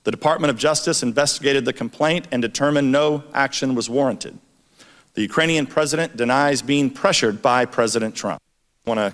The 0.03 0.11
Department 0.11 0.49
of 0.49 0.57
Justice 0.57 1.03
investigated 1.03 1.65
the 1.65 1.73
complaint 1.73 2.27
and 2.31 2.41
determined 2.41 2.91
no 2.91 3.23
action 3.33 3.75
was 3.75 3.89
warranted. 3.89 4.39
The 5.13 5.21
Ukrainian 5.21 5.67
president 5.67 6.15
denies 6.15 6.61
being 6.61 6.89
pressured 6.89 7.41
by 7.41 7.65
President 7.65 8.15
Trump. 8.15 8.41
Want 8.85 8.99
to? 8.99 9.13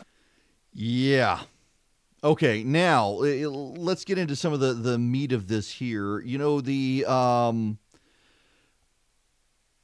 Yeah. 0.74 1.40
Okay. 2.24 2.64
Now 2.64 3.10
let's 3.10 4.06
get 4.06 4.18
into 4.18 4.36
some 4.36 4.54
of 4.54 4.60
the 4.60 4.74
the 4.74 4.98
meat 4.98 5.32
of 5.34 5.48
this 5.48 5.70
here. 5.72 6.20
You 6.20 6.38
know 6.38 6.62
the 6.62 7.04
um, 7.06 7.80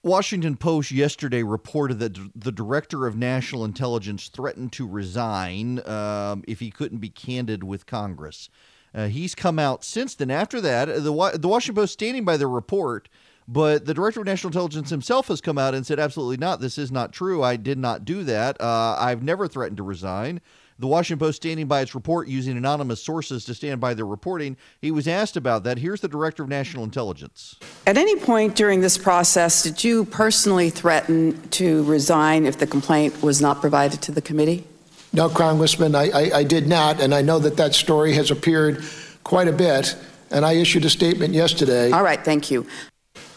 Washington 0.04 0.58
Post 0.58 0.92
yesterday 0.92 1.44
reported 1.44 2.00
that 2.00 2.18
the 2.36 2.52
director 2.52 3.08
of 3.08 3.16
national 3.16 3.64
intelligence 3.64 4.28
threatened 4.28 4.74
to 4.74 4.86
resign 4.86 5.80
um, 5.88 6.44
if 6.46 6.60
he 6.60 6.70
couldn't 6.70 6.98
be 6.98 7.10
candid 7.10 7.64
with 7.64 7.86
Congress. 7.86 8.50
Uh, 8.94 9.08
he's 9.08 9.34
come 9.34 9.58
out 9.58 9.84
since 9.84 10.14
then. 10.14 10.30
After 10.30 10.60
that, 10.60 10.86
the 10.88 11.32
the 11.38 11.48
Washington 11.48 11.82
Post 11.82 11.94
standing 11.94 12.26
by 12.26 12.36
the 12.36 12.48
report, 12.48 13.08
but 13.48 13.86
the 13.86 13.94
director 13.94 14.20
of 14.20 14.26
national 14.26 14.50
intelligence 14.50 14.90
himself 14.90 15.30
has 15.30 15.40
come 15.40 15.58
out 15.58 15.74
and 15.74 15.86
said, 15.86 16.00
"Absolutely 16.00 16.38
not. 16.38 16.60
This 16.60 16.78
is 16.78 16.92
not 16.92 17.14
true. 17.14 17.42
I 17.42 17.56
did 17.56 17.78
not 17.78 18.04
do 18.04 18.24
that. 18.26 18.60
Uh, 18.60 18.98
I've 19.00 19.24
never 19.24 19.48
threatened 19.48 19.78
to 19.78 19.84
resign." 19.84 20.42
The 20.80 20.88
Washington 20.88 21.26
Post 21.26 21.38
standing 21.38 21.68
by 21.68 21.82
its 21.82 21.94
report 21.94 22.28
using 22.28 22.58
anonymous 22.58 23.02
sources 23.04 23.46
to 23.46 23.54
stand 23.54 23.80
by 23.80 23.94
their 23.94 24.06
reporting. 24.06 24.58
He 24.82 24.92
was 24.92 25.08
asked 25.08 25.38
about 25.38 25.64
that. 25.64 25.78
Here's 25.78 26.02
the 26.02 26.08
director 26.08 26.44
of 26.44 26.50
national 26.50 26.84
intelligence. 26.84 27.56
At 27.86 27.98
any 27.98 28.16
point 28.16 28.56
during 28.56 28.82
this 28.82 28.98
process, 28.98 29.64
did 29.64 29.84
you 29.84 30.06
personally 30.06 30.70
threaten 30.70 31.40
to 31.50 31.84
resign 31.84 32.46
if 32.46 32.58
the 32.58 32.68
complaint 32.68 33.22
was 33.22 33.42
not 33.42 33.62
provided 33.62 34.02
to 34.04 34.12
the 34.12 34.22
committee? 34.22 34.66
No, 35.14 35.30
Congressman, 35.30 35.94
I, 35.94 36.10
I, 36.10 36.38
I 36.38 36.44
did 36.44 36.68
not, 36.68 37.00
and 37.00 37.14
I 37.14 37.22
know 37.22 37.38
that 37.40 37.56
that 37.58 37.76
story 37.76 38.14
has 38.14 38.32
appeared 38.32 38.84
quite 39.24 39.48
a 39.48 39.52
bit, 39.52 39.96
and 40.32 40.44
I 40.44 40.54
issued 40.54 40.86
a 40.86 40.90
statement 40.90 41.36
yesterday. 41.36 41.92
All 41.92 42.04
right, 42.04 42.24
thank 42.24 42.50
you. 42.50 42.66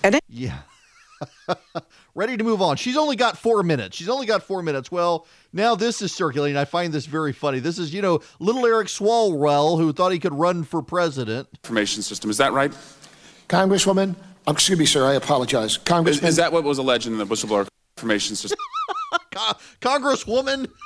At 0.02 0.18
yeah. 0.28 0.60
Ready 2.16 2.38
to 2.38 2.44
move 2.44 2.62
on. 2.62 2.78
She's 2.78 2.96
only 2.96 3.14
got 3.14 3.36
four 3.36 3.62
minutes. 3.62 3.94
She's 3.94 4.08
only 4.08 4.24
got 4.24 4.42
four 4.42 4.62
minutes. 4.62 4.90
Well, 4.90 5.26
now 5.52 5.74
this 5.74 6.00
is 6.00 6.14
circulating. 6.14 6.56
I 6.56 6.64
find 6.64 6.90
this 6.90 7.04
very 7.04 7.34
funny. 7.34 7.58
This 7.58 7.78
is, 7.78 7.92
you 7.92 8.00
know, 8.00 8.20
little 8.40 8.64
Eric 8.64 8.88
Swalwell 8.88 9.78
who 9.78 9.92
thought 9.92 10.12
he 10.12 10.18
could 10.18 10.32
run 10.32 10.64
for 10.64 10.80
president. 10.80 11.46
Information 11.62 12.00
system. 12.02 12.30
Is 12.30 12.38
that 12.38 12.54
right? 12.54 12.74
Congresswoman, 13.50 14.14
um, 14.46 14.54
excuse 14.54 14.78
me, 14.78 14.86
sir. 14.86 15.04
I 15.06 15.12
apologize. 15.12 15.76
Congressman. 15.76 16.24
Is, 16.24 16.30
is 16.30 16.36
that 16.36 16.52
what 16.52 16.64
was 16.64 16.78
alleged 16.78 17.06
in 17.06 17.18
the 17.18 17.26
whistleblower 17.26 17.68
information 17.98 18.34
system? 18.34 18.58
Congresswoman. 19.82 20.70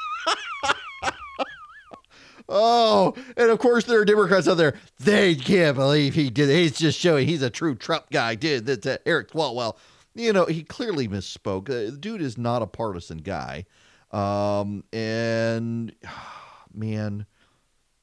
Oh, 2.53 3.15
and 3.37 3.49
of 3.49 3.61
course 3.61 3.85
there 3.85 4.01
are 4.01 4.05
Democrats 4.05 4.49
out 4.49 4.57
there. 4.57 4.75
They 4.99 5.37
can't 5.37 5.77
believe 5.77 6.17
he 6.17 6.31
did. 6.31 6.51
It. 6.51 6.57
He's 6.57 6.77
just 6.77 6.99
showing 6.99 7.29
he's 7.29 7.43
a 7.43 7.51
true 7.51 7.77
Trump 7.77 8.11
guy. 8.11 8.35
Did 8.35 8.67
that? 8.67 8.85
Uh, 8.85 8.99
Eric 9.07 9.31
Swalwell 9.31 9.77
you 10.15 10.33
know, 10.33 10.45
he 10.47 10.63
clearly 10.63 11.09
misspoke. 11.09 11.69
Uh, 11.69 11.91
the 11.91 11.99
dude 11.99 12.23
is 12.23 12.37
not 12.37 12.63
a 12.63 12.67
partisan 12.67 13.19
guy. 13.19 13.65
Um, 14.11 14.85
and 14.93 15.95
man, 16.75 17.27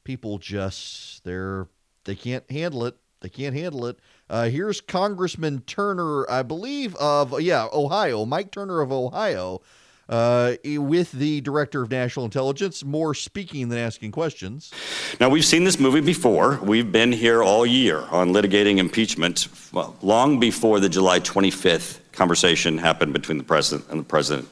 people 0.03 0.37
just 0.37 1.23
they're 1.23 1.67
they 2.05 2.15
can't 2.15 2.49
handle 2.49 2.85
it. 2.85 2.97
They 3.19 3.29
can't 3.29 3.55
handle 3.55 3.85
it. 3.87 3.99
Uh, 4.29 4.49
here's 4.49 4.79
Congressman 4.79 5.61
Turner, 5.61 6.29
I 6.29 6.43
believe 6.43 6.95
of 6.95 7.39
yeah 7.41 7.67
Ohio, 7.73 8.25
Mike 8.25 8.51
Turner 8.51 8.81
of 8.81 8.91
Ohio, 8.91 9.61
uh, 10.09 10.55
with 10.65 11.11
the 11.11 11.41
director 11.41 11.81
of 11.81 11.91
national 11.91 12.25
intelligence, 12.25 12.83
more 12.83 13.13
speaking 13.13 13.69
than 13.69 13.77
asking 13.79 14.11
questions. 14.11 14.71
Now, 15.19 15.29
we've 15.29 15.45
seen 15.45 15.63
this 15.63 15.79
movie 15.79 16.01
before. 16.01 16.59
We've 16.61 16.91
been 16.91 17.11
here 17.11 17.43
all 17.43 17.65
year 17.65 18.01
on 18.11 18.29
litigating 18.29 18.77
impeachment, 18.77 19.47
well, 19.71 19.95
long 20.01 20.39
before 20.39 20.79
the 20.79 20.89
July 20.89 21.19
25th 21.19 21.99
conversation 22.11 22.77
happened 22.77 23.13
between 23.13 23.37
the 23.37 23.43
president 23.43 23.89
and 23.89 23.99
the 23.99 24.05
president 24.05 24.51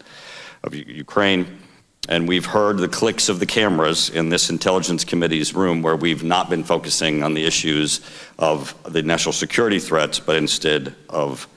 of 0.63 0.75
U- 0.75 0.85
Ukraine. 0.87 1.59
And 2.07 2.27
we've 2.27 2.45
heard 2.45 2.77
the 2.77 2.87
clicks 2.87 3.29
of 3.29 3.39
the 3.39 3.47
cameras 3.47 4.09
in 4.09 4.29
this 4.29 4.51
intelligence 4.51 5.03
committee's 5.03 5.55
room 5.55 5.81
where 5.81 5.95
we've 5.95 6.23
not 6.23 6.51
been 6.51 6.63
focusing 6.63 7.23
on 7.23 7.33
the 7.33 7.45
issues 7.45 8.01
of 8.37 8.75
the 8.83 9.01
national 9.01 9.33
security 9.33 9.79
threats, 9.79 10.19
but 10.19 10.35
instead 10.35 10.95
of 11.09 11.47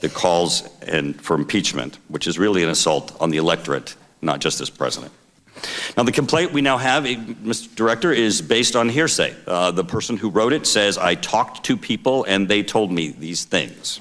the 0.00 0.08
calls 0.08 0.68
and 0.82 1.20
for 1.20 1.34
impeachment, 1.34 1.98
which 2.08 2.26
is 2.26 2.38
really 2.38 2.62
an 2.62 2.68
assault 2.68 3.16
on 3.20 3.30
the 3.30 3.38
electorate, 3.38 3.94
not 4.20 4.40
just 4.40 4.58
this 4.58 4.70
president. 4.70 5.12
Now, 5.96 6.02
the 6.02 6.12
complaint 6.12 6.52
we 6.52 6.60
now 6.60 6.78
have, 6.78 7.06
eh, 7.06 7.16
Mr. 7.16 7.74
Director, 7.74 8.12
is 8.12 8.42
based 8.42 8.74
on 8.74 8.88
hearsay. 8.88 9.34
Uh, 9.46 9.70
the 9.70 9.84
person 9.84 10.16
who 10.16 10.30
wrote 10.30 10.52
it 10.52 10.66
says, 10.66 10.98
I 10.98 11.14
talked 11.14 11.64
to 11.64 11.76
people 11.76 12.24
and 12.24 12.48
they 12.48 12.62
told 12.62 12.90
me 12.90 13.08
these 13.18 13.44
things. 13.44 14.00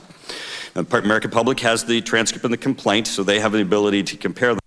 The 0.74 0.86
American 0.98 1.32
public 1.32 1.60
has 1.60 1.84
the 1.84 2.02
transcript 2.02 2.46
and 2.46 2.54
the 2.54 2.58
complaint, 2.58 3.08
so 3.08 3.24
they 3.24 3.40
have 3.40 3.52
the 3.52 3.62
ability 3.62 4.04
to 4.04 4.18
compare 4.18 4.52
them. 4.52 4.60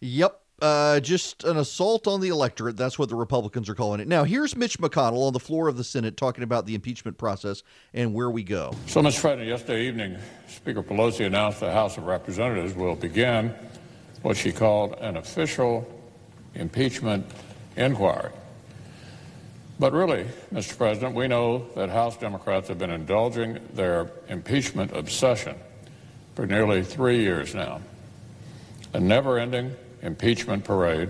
Yep. 0.00 0.39
Uh, 0.60 1.00
just 1.00 1.44
an 1.44 1.56
assault 1.56 2.06
on 2.06 2.20
the 2.20 2.28
electorate. 2.28 2.76
That's 2.76 2.98
what 2.98 3.08
the 3.08 3.14
Republicans 3.14 3.68
are 3.70 3.74
calling 3.74 4.00
it. 4.00 4.06
Now, 4.06 4.24
here's 4.24 4.54
Mitch 4.54 4.78
McConnell 4.78 5.26
on 5.26 5.32
the 5.32 5.40
floor 5.40 5.68
of 5.68 5.78
the 5.78 5.84
Senate 5.84 6.18
talking 6.18 6.44
about 6.44 6.66
the 6.66 6.74
impeachment 6.74 7.16
process 7.16 7.62
and 7.94 8.12
where 8.12 8.30
we 8.30 8.42
go. 8.42 8.72
So, 8.86 9.00
Mr. 9.00 9.22
President, 9.22 9.48
yesterday 9.48 9.86
evening, 9.86 10.18
Speaker 10.48 10.82
Pelosi 10.82 11.24
announced 11.24 11.60
the 11.60 11.72
House 11.72 11.96
of 11.96 12.04
Representatives 12.04 12.74
will 12.74 12.94
begin 12.94 13.54
what 14.20 14.36
she 14.36 14.52
called 14.52 14.94
an 15.00 15.16
official 15.16 15.88
impeachment 16.54 17.24
inquiry. 17.76 18.30
But 19.78 19.94
really, 19.94 20.26
Mr. 20.52 20.76
President, 20.76 21.14
we 21.14 21.26
know 21.26 21.66
that 21.74 21.88
House 21.88 22.18
Democrats 22.18 22.68
have 22.68 22.76
been 22.76 22.90
indulging 22.90 23.58
their 23.72 24.10
impeachment 24.28 24.94
obsession 24.94 25.56
for 26.34 26.46
nearly 26.46 26.84
three 26.84 27.20
years 27.20 27.54
now. 27.54 27.80
A 28.92 29.00
never 29.00 29.38
ending 29.38 29.74
impeachment 30.02 30.64
parade 30.64 31.08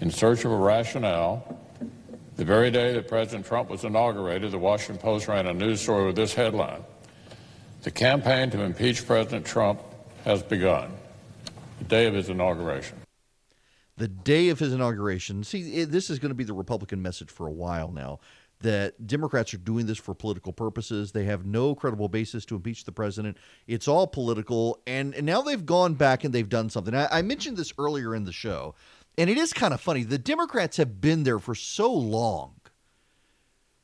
in 0.00 0.10
search 0.10 0.44
of 0.44 0.52
a 0.52 0.56
rationale. 0.56 1.58
The 2.36 2.44
very 2.44 2.70
day 2.70 2.92
that 2.92 3.08
President 3.08 3.46
Trump 3.46 3.68
was 3.68 3.84
inaugurated, 3.84 4.52
the 4.52 4.58
Washington 4.58 5.02
Post 5.02 5.26
ran 5.28 5.46
a 5.46 5.54
news 5.54 5.80
story 5.80 6.06
with 6.06 6.16
this 6.16 6.34
headline 6.34 6.84
The 7.82 7.90
campaign 7.90 8.50
to 8.50 8.62
impeach 8.62 9.06
President 9.06 9.44
Trump 9.44 9.80
has 10.24 10.42
begun, 10.42 10.92
the 11.78 11.84
day 11.84 12.06
of 12.06 12.14
his 12.14 12.28
inauguration 12.28 12.98
the 13.98 14.08
day 14.08 14.48
of 14.48 14.58
his 14.60 14.72
inauguration. 14.72 15.44
See, 15.44 15.84
this 15.84 16.08
is 16.08 16.18
going 16.18 16.30
to 16.30 16.34
be 16.34 16.44
the 16.44 16.54
Republican 16.54 17.02
message 17.02 17.30
for 17.30 17.46
a 17.46 17.52
while 17.52 17.90
now 17.90 18.20
that 18.60 19.06
Democrats 19.06 19.54
are 19.54 19.58
doing 19.58 19.86
this 19.86 19.98
for 19.98 20.14
political 20.14 20.52
purposes. 20.52 21.12
They 21.12 21.24
have 21.24 21.46
no 21.46 21.74
credible 21.74 22.08
basis 22.08 22.44
to 22.46 22.56
impeach 22.56 22.84
the 22.84 22.92
president. 22.92 23.36
It's 23.66 23.88
all 23.88 24.06
political. 24.06 24.80
And, 24.86 25.14
and 25.14 25.24
now 25.24 25.42
they've 25.42 25.64
gone 25.64 25.94
back 25.94 26.24
and 26.24 26.34
they've 26.34 26.48
done 26.48 26.70
something. 26.70 26.94
I, 26.94 27.08
I 27.10 27.22
mentioned 27.22 27.56
this 27.56 27.72
earlier 27.78 28.14
in 28.14 28.24
the 28.24 28.32
show, 28.32 28.74
and 29.16 29.30
it 29.30 29.38
is 29.38 29.52
kind 29.52 29.74
of 29.74 29.80
funny. 29.80 30.02
The 30.02 30.18
Democrats 30.18 30.76
have 30.76 31.00
been 31.00 31.24
there 31.24 31.38
for 31.38 31.54
so 31.54 31.92
long 31.92 32.57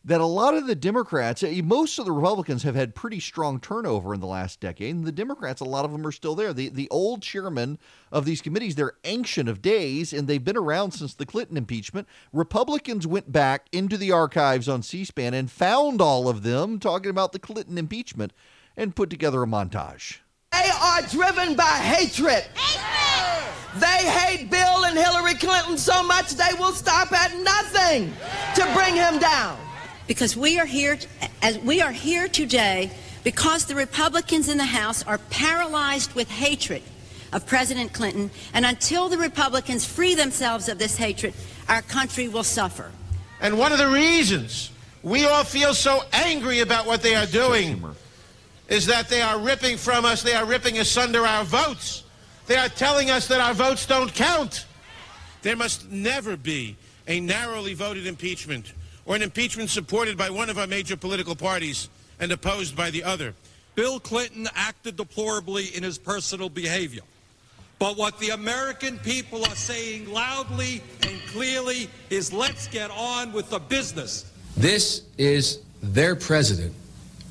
that 0.06 0.20
a 0.20 0.26
lot 0.26 0.54
of 0.54 0.66
the 0.66 0.74
Democrats, 0.74 1.42
eh, 1.42 1.62
most 1.64 1.98
of 1.98 2.04
the 2.04 2.12
Republicans 2.12 2.62
have 2.62 2.74
had 2.74 2.94
pretty 2.94 3.18
strong 3.18 3.58
turnover 3.58 4.12
in 4.12 4.20
the 4.20 4.26
last 4.26 4.60
decade, 4.60 4.94
and 4.94 5.06
the 5.06 5.12
Democrats, 5.12 5.62
a 5.62 5.64
lot 5.64 5.84
of 5.84 5.92
them 5.92 6.06
are 6.06 6.12
still 6.12 6.34
there. 6.34 6.52
The 6.52 6.68
the 6.68 6.88
old 6.90 7.22
chairman 7.22 7.78
of 8.12 8.26
these 8.26 8.42
committees, 8.42 8.74
they're 8.74 8.98
ancient 9.04 9.48
of 9.48 9.62
days, 9.62 10.12
and 10.12 10.28
they've 10.28 10.44
been 10.44 10.56
around 10.56 10.92
since 10.92 11.14
the 11.14 11.26
Clinton 11.26 11.56
impeachment. 11.56 12.06
Republicans 12.32 13.06
went 13.06 13.32
back 13.32 13.66
into 13.72 13.96
the 13.96 14.12
archives 14.12 14.68
on 14.68 14.82
C-SPAN 14.82 15.32
and 15.32 15.50
found 15.50 16.00
all 16.00 16.28
of 16.28 16.42
them 16.42 16.78
talking 16.78 17.10
about 17.10 17.32
the 17.32 17.38
Clinton 17.38 17.78
impeachment 17.78 18.32
and 18.76 18.94
put 18.94 19.08
together 19.08 19.42
a 19.42 19.46
montage. 19.46 20.18
They 20.52 20.70
are 20.70 21.02
driven 21.02 21.56
by 21.56 21.64
hatred. 21.64 22.44
hatred. 22.54 23.80
They 23.80 24.08
hate 24.08 24.50
Bill 24.50 24.84
and 24.84 24.96
Hillary 24.96 25.34
Clinton 25.34 25.76
so 25.76 26.02
much 26.04 26.32
they 26.32 26.54
will 26.58 26.72
stop 26.72 27.10
at 27.10 27.36
nothing 27.40 28.14
to 28.54 28.72
bring 28.74 28.94
him 28.94 29.18
down 29.18 29.58
because 30.06 30.36
we 30.36 30.58
are 30.58 30.66
here 30.66 30.98
as 31.42 31.58
we 31.58 31.80
are 31.80 31.92
here 31.92 32.28
today 32.28 32.90
because 33.22 33.66
the 33.66 33.74
Republicans 33.74 34.48
in 34.48 34.58
the 34.58 34.64
House 34.64 35.02
are 35.04 35.18
paralyzed 35.30 36.14
with 36.14 36.30
hatred 36.30 36.82
of 37.32 37.46
President 37.46 37.92
Clinton 37.92 38.30
and 38.52 38.64
until 38.64 39.08
the 39.08 39.18
Republicans 39.18 39.84
free 39.84 40.14
themselves 40.14 40.68
of 40.68 40.78
this 40.78 40.96
hatred 40.96 41.34
our 41.68 41.82
country 41.82 42.28
will 42.28 42.44
suffer. 42.44 42.90
And 43.40 43.58
one 43.58 43.72
of 43.72 43.78
the 43.78 43.88
reasons 43.88 44.70
we 45.02 45.24
all 45.24 45.44
feel 45.44 45.74
so 45.74 46.02
angry 46.12 46.60
about 46.60 46.86
what 46.86 47.02
they 47.02 47.14
are 47.14 47.26
doing 47.26 47.82
is 48.68 48.86
that 48.86 49.08
they 49.08 49.20
are 49.20 49.38
ripping 49.38 49.76
from 49.76 50.04
us, 50.04 50.22
they 50.22 50.34
are 50.34 50.46
ripping 50.46 50.78
asunder 50.78 51.26
our 51.26 51.44
votes. 51.44 52.04
They 52.46 52.56
are 52.56 52.68
telling 52.68 53.10
us 53.10 53.26
that 53.28 53.40
our 53.40 53.54
votes 53.54 53.86
don't 53.86 54.12
count. 54.12 54.66
There 55.42 55.56
must 55.56 55.90
never 55.90 56.36
be 56.36 56.76
a 57.06 57.20
narrowly 57.20 57.74
voted 57.74 58.06
impeachment 58.06 58.72
or 59.06 59.16
an 59.16 59.22
impeachment 59.22 59.70
supported 59.70 60.16
by 60.16 60.30
one 60.30 60.50
of 60.50 60.58
our 60.58 60.66
major 60.66 60.96
political 60.96 61.34
parties 61.34 61.88
and 62.20 62.32
opposed 62.32 62.76
by 62.76 62.90
the 62.90 63.04
other. 63.04 63.34
Bill 63.74 63.98
Clinton 63.98 64.48
acted 64.54 64.96
deplorably 64.96 65.66
in 65.74 65.82
his 65.82 65.98
personal 65.98 66.48
behavior. 66.48 67.02
But 67.78 67.96
what 67.98 68.18
the 68.18 68.30
American 68.30 68.98
people 68.98 69.44
are 69.44 69.56
saying 69.56 70.10
loudly 70.10 70.80
and 71.02 71.20
clearly 71.26 71.88
is 72.08 72.32
let's 72.32 72.68
get 72.68 72.90
on 72.92 73.32
with 73.32 73.50
the 73.50 73.58
business. 73.58 74.30
This 74.56 75.02
is 75.18 75.60
their 75.82 76.14
president 76.14 76.72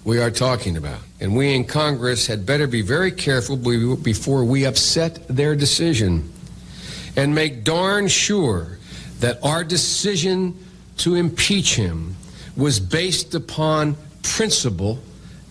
we 0.03 0.19
are 0.19 0.29
talking 0.29 0.75
about. 0.75 0.99
And 1.21 1.35
we 1.35 1.55
in 1.55 1.63
Congress 1.63 2.27
had 2.27 2.45
better 2.45 2.67
be 2.67 2.81
very 2.81 3.11
careful 3.11 3.55
before 3.55 4.43
we 4.43 4.65
upset 4.65 5.25
their 5.29 5.55
decision 5.55 6.31
and 7.15 7.33
make 7.33 7.63
darn 7.63 8.07
sure 8.09 8.79
that 9.19 9.39
our 9.43 9.63
decision 9.63 10.57
to 10.97 11.15
impeach 11.15 11.75
him 11.75 12.15
was 12.55 12.79
based 12.79 13.33
upon 13.35 13.95
principle 14.21 14.99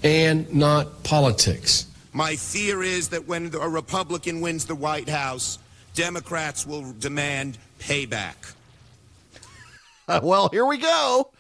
and 0.02 0.52
not 0.52 1.02
politics. 1.04 1.86
My 2.12 2.36
fear 2.36 2.82
is 2.82 3.08
that 3.08 3.26
when 3.26 3.54
a 3.54 3.68
Republican 3.68 4.40
wins 4.40 4.66
the 4.66 4.74
White 4.74 5.08
House, 5.08 5.58
Democrats 5.94 6.66
will 6.66 6.92
demand 6.98 7.58
payback. 7.78 8.54
well, 10.22 10.48
here 10.50 10.66
we 10.66 10.78
go. 10.78 11.30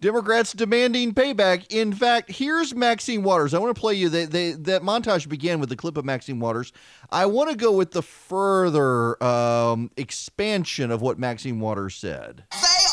Democrats 0.00 0.52
demanding 0.52 1.12
payback. 1.12 1.66
In 1.70 1.92
fact, 1.92 2.30
here's 2.30 2.72
Maxine 2.72 3.24
Waters. 3.24 3.52
I 3.52 3.58
want 3.58 3.74
to 3.74 3.80
play 3.80 3.94
you. 3.94 4.08
They, 4.08 4.26
they, 4.26 4.52
that 4.52 4.82
montage 4.82 5.28
began 5.28 5.58
with 5.58 5.70
the 5.70 5.76
clip 5.76 5.96
of 5.96 6.04
Maxine 6.04 6.38
Waters. 6.38 6.72
I 7.10 7.26
want 7.26 7.50
to 7.50 7.56
go 7.56 7.72
with 7.72 7.90
the 7.90 8.02
further 8.02 9.22
um, 9.22 9.90
expansion 9.96 10.92
of 10.92 11.02
what 11.02 11.18
Maxine 11.18 11.58
Waters 11.58 11.96
said. 11.96 12.44
They 12.52 12.87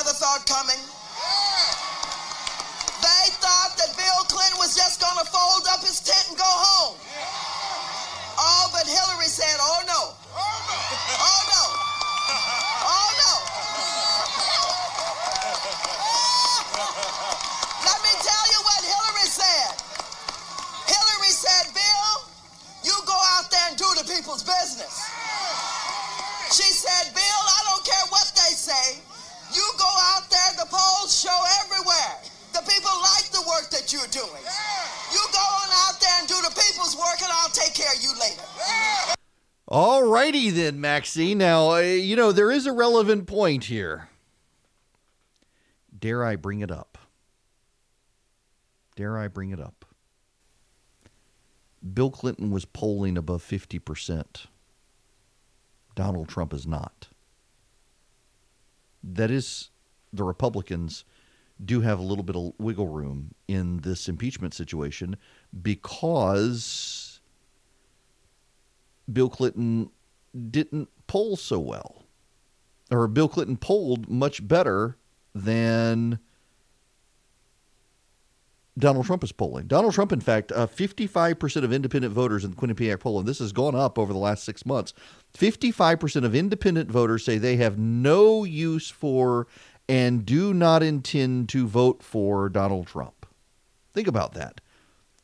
another 0.00 0.16
thought 0.16 0.40
coming. 0.48 0.80
They 3.04 3.24
thought 3.36 3.76
that 3.76 3.92
Bill 4.00 4.24
Clinton 4.32 4.56
was 4.56 4.72
just 4.72 4.96
going 4.96 5.20
to 5.20 5.28
fold 5.28 5.68
up 5.68 5.84
his 5.84 6.00
tent 6.00 6.24
and 6.32 6.38
go 6.40 6.48
home. 6.48 6.96
Oh, 8.40 8.72
but 8.72 8.88
Hillary 8.88 9.28
said, 9.28 9.60
oh 9.60 9.84
no. 9.84 10.16
Oh 10.16 11.40
no. 11.52 11.64
Oh 12.80 13.10
no. 13.20 13.32
Let 17.84 18.00
me 18.00 18.12
tell 18.24 18.46
you 18.56 18.60
what 18.64 18.80
Hillary 18.80 19.28
said. 19.28 19.84
Hillary 20.88 21.34
said, 21.36 21.76
Bill, 21.76 22.24
you 22.88 22.96
go 23.04 23.20
out 23.36 23.52
there 23.52 23.68
and 23.68 23.76
do 23.76 23.84
the 24.00 24.08
people's 24.08 24.48
business. 24.48 24.96
She 26.56 26.72
said, 26.72 27.12
Bill, 27.12 27.42
I 27.52 27.60
don't 27.68 27.84
care 27.84 28.06
what 28.08 28.32
they 28.32 28.56
say. 28.56 29.09
You 29.54 29.66
go 29.78 29.90
out 30.14 30.30
there, 30.30 30.52
the 30.58 30.68
polls 30.70 31.10
show 31.10 31.38
everywhere. 31.64 32.22
The 32.52 32.60
people 32.60 32.90
like 33.02 33.30
the 33.30 33.42
work 33.46 33.70
that 33.70 33.92
you're 33.92 34.10
doing. 34.10 34.42
You 35.12 35.20
go 35.32 35.38
on 35.38 35.68
out 35.86 36.00
there 36.00 36.16
and 36.18 36.28
do 36.28 36.34
the 36.42 36.50
people's 36.50 36.96
work, 36.96 37.22
and 37.22 37.30
I'll 37.32 37.50
take 37.50 37.74
care 37.74 37.92
of 37.92 38.02
you 38.02 38.10
later. 38.20 38.42
All 39.68 40.02
righty 40.04 40.50
then, 40.50 40.80
Maxie. 40.80 41.34
Now, 41.34 41.74
uh, 41.74 41.78
you 41.78 42.16
know, 42.16 42.32
there 42.32 42.50
is 42.50 42.66
a 42.66 42.72
relevant 42.72 43.26
point 43.26 43.64
here. 43.64 44.08
Dare 45.96 46.24
I 46.24 46.36
bring 46.36 46.60
it 46.60 46.70
up? 46.70 46.98
Dare 48.96 49.18
I 49.18 49.28
bring 49.28 49.50
it 49.50 49.60
up? 49.60 49.84
Bill 51.94 52.10
Clinton 52.10 52.50
was 52.50 52.64
polling 52.64 53.16
above 53.16 53.42
50%. 53.42 54.46
Donald 55.94 56.28
Trump 56.28 56.52
is 56.52 56.66
not. 56.66 57.08
That 59.02 59.30
is 59.30 59.70
the 60.12 60.24
Republicans 60.24 61.04
do 61.62 61.80
have 61.82 61.98
a 61.98 62.02
little 62.02 62.24
bit 62.24 62.36
of 62.36 62.52
wiggle 62.58 62.88
room 62.88 63.34
in 63.46 63.78
this 63.78 64.08
impeachment 64.08 64.54
situation 64.54 65.16
because 65.62 67.20
Bill 69.12 69.28
Clinton 69.28 69.90
didn't 70.50 70.88
poll 71.06 71.36
so 71.36 71.58
well. 71.58 72.04
Or 72.90 73.06
Bill 73.06 73.28
Clinton 73.28 73.56
polled 73.56 74.08
much 74.08 74.46
better 74.46 74.96
than 75.34 76.18
Donald 78.80 79.06
Trump 79.06 79.22
is 79.22 79.32
polling. 79.32 79.66
Donald 79.66 79.94
Trump, 79.94 80.12
in 80.12 80.20
fact, 80.20 80.50
uh, 80.52 80.66
55% 80.66 81.64
of 81.64 81.72
independent 81.72 82.12
voters 82.12 82.44
in 82.44 82.50
the 82.50 82.56
Quinnipiac 82.56 83.00
poll, 83.00 83.18
and 83.18 83.28
this 83.28 83.38
has 83.38 83.52
gone 83.52 83.74
up 83.74 83.98
over 83.98 84.12
the 84.12 84.18
last 84.18 84.44
six 84.44 84.66
months. 84.66 84.92
55% 85.36 86.24
of 86.24 86.34
independent 86.34 86.90
voters 86.90 87.24
say 87.24 87.38
they 87.38 87.56
have 87.56 87.78
no 87.78 88.44
use 88.44 88.90
for 88.90 89.46
and 89.88 90.24
do 90.24 90.54
not 90.54 90.82
intend 90.82 91.48
to 91.48 91.66
vote 91.66 92.02
for 92.02 92.48
Donald 92.48 92.86
Trump. 92.86 93.26
Think 93.92 94.06
about 94.06 94.34
that. 94.34 94.60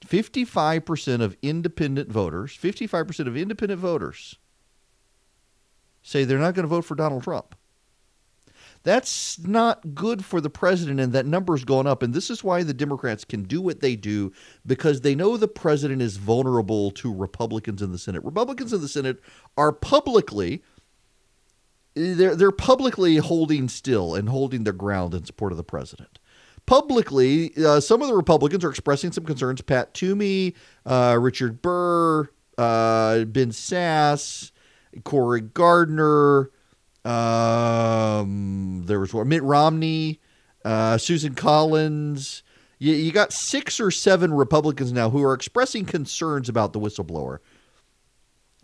55% 0.05 1.21
of 1.21 1.37
independent 1.43 2.11
voters, 2.11 2.57
55% 2.57 3.27
of 3.27 3.37
independent 3.37 3.81
voters 3.81 4.37
say 6.03 6.25
they're 6.25 6.39
not 6.39 6.55
going 6.55 6.65
to 6.65 6.69
vote 6.69 6.85
for 6.85 6.95
Donald 6.95 7.23
Trump. 7.23 7.57
That's 8.87 9.41
not 9.41 9.97
good 9.97 10.25
for 10.25 10.41
the 10.41 10.49
president, 10.49 11.01
and 11.01 11.13
that 11.13 11.27
number's 11.27 11.65
gone 11.65 11.89
up. 11.89 12.05
And 12.05 12.15
this 12.15 12.31
is 12.31 12.45
why 12.45 12.63
the 12.63 12.73
Democrats 12.73 13.25
can 13.25 13.43
do 13.43 13.61
what 13.61 13.81
they 13.81 13.97
do 13.97 14.33
because 14.65 15.01
they 15.01 15.17
know 15.17 15.37
the 15.37 15.49
president 15.49 16.03
is 16.03 16.19
vulnerable 16.19 16.93
to 16.93 17.13
Republicans 17.13 17.83
in 17.83 17.91
the 17.91 17.99
Senate. 17.99 18.23
Republicans 18.23 18.73
in 18.73 18.81
the 18.81 18.87
Senate 18.87 19.19
are 19.57 19.73
publicly 19.73 20.63
they're 21.97 22.37
they're 22.37 22.53
publicly 22.53 23.17
holding 23.17 23.69
still 23.69 24.15
and 24.15 24.29
holding 24.29 24.63
their 24.63 24.73
ground 24.73 25.15
in 25.15 25.25
support 25.25 25.51
of 25.51 25.59
the 25.59 25.65
president. 25.65 26.21
Publicly, 26.67 27.55
uh, 27.57 27.81
some 27.81 28.03
of 28.03 28.07
the 28.07 28.15
Republicans 28.15 28.65
are 28.65 28.71
expressing 28.71 29.11
some 29.11 29.25
concerns. 29.25 29.63
Pat 29.63 29.95
Toomey, 29.95 30.55
uh, 30.85 31.19
Richard 31.21 31.61
Burr, 31.61 32.29
uh, 32.57 33.25
Ben 33.25 33.51
Sasse, 33.51 34.53
Cory 35.03 35.41
Gardner. 35.41 36.53
Um, 37.07 38.83
there 38.87 38.99
was 38.99 39.15
Mitt 39.15 39.43
Romney, 39.45 40.21
uh, 40.65 40.99
Susan 40.99 41.35
Collins. 41.35 42.43
You, 42.79 42.95
you 42.95 43.13
got 43.13 43.33
six 43.33 43.79
or 43.79 43.93
seven 43.93 44.35
Republicans 44.35 44.93
now 44.93 45.11
who 45.11 45.23
are 45.23 45.33
expressing 45.33 45.85
concerns 45.85 46.49
about 46.49 46.73
the 46.73 46.81
whistleblower. 46.81 47.39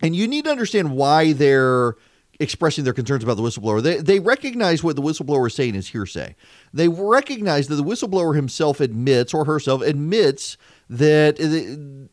And 0.02 0.16
you 0.16 0.26
need 0.26 0.46
to 0.46 0.50
understand 0.50 0.96
why 0.96 1.32
they're 1.32 1.94
expressing 2.40 2.82
their 2.82 2.92
concerns 2.92 3.22
about 3.22 3.36
the 3.36 3.42
whistleblower. 3.42 3.80
They, 3.80 3.98
they 3.98 4.18
recognize 4.18 4.82
what 4.82 4.96
the 4.96 5.02
whistleblower 5.02 5.46
is 5.46 5.54
saying 5.54 5.76
is 5.76 5.88
hearsay. 5.88 6.34
They 6.74 6.88
recognize 6.88 7.68
that 7.68 7.76
the 7.76 7.84
whistleblower 7.84 8.34
himself 8.34 8.80
admits, 8.80 9.32
or 9.32 9.44
herself 9.44 9.82
admits, 9.82 10.56
that 10.90 11.38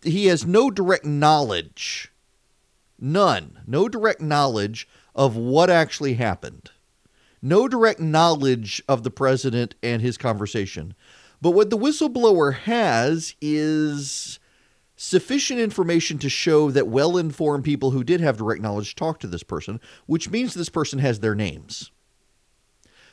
he 0.04 0.28
has 0.28 0.46
no 0.46 0.70
direct 0.70 1.06
knowledge, 1.06 2.12
none, 3.00 3.62
no 3.66 3.90
direct 3.90 4.22
knowledge 4.22 4.88
of 5.20 5.36
what 5.36 5.70
actually 5.70 6.14
happened. 6.14 6.72
No 7.42 7.68
direct 7.68 8.00
knowledge 8.00 8.82
of 8.88 9.04
the 9.04 9.12
president 9.12 9.76
and 9.84 10.02
his 10.02 10.18
conversation. 10.18 10.96
But 11.42 11.52
what 11.52 11.70
the 11.70 11.78
whistleblower 11.78 12.54
has 12.54 13.36
is 13.42 14.40
sufficient 14.96 15.60
information 15.60 16.20
to 16.20 16.30
show 16.30 16.72
that 16.72 16.88
well 16.88 17.18
informed 17.18 17.66
people 17.66 17.92
who 17.92 18.04
did 18.04 18.22
have 18.22 18.38
direct 18.38 18.62
knowledge 18.62 18.96
talked 18.96 19.22
to 19.22 19.28
this 19.28 19.44
person, 19.44 19.82
which 20.06 20.30
means 20.30 20.54
this 20.54 20.70
person 20.70 21.00
has 21.00 21.20
their 21.20 21.36
names. 21.36 21.92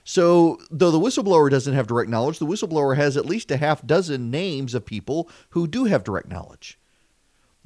So, 0.05 0.61
though 0.71 0.93
the 0.93 1.01
whistleblower 1.01 1.51
doesn't 1.51 1.75
have 1.75 1.89
direct 1.89 2.09
knowledge, 2.09 2.39
the 2.39 2.47
whistleblower 2.47 2.95
has 2.95 3.17
at 3.17 3.27
least 3.27 3.51
a 3.51 3.57
half 3.57 3.85
dozen 3.85 4.31
names 4.31 4.75
of 4.75 4.87
people 4.87 5.29
who 5.51 5.67
do 5.67 5.87
have 5.87 6.05
direct 6.05 6.29
knowledge. 6.29 6.79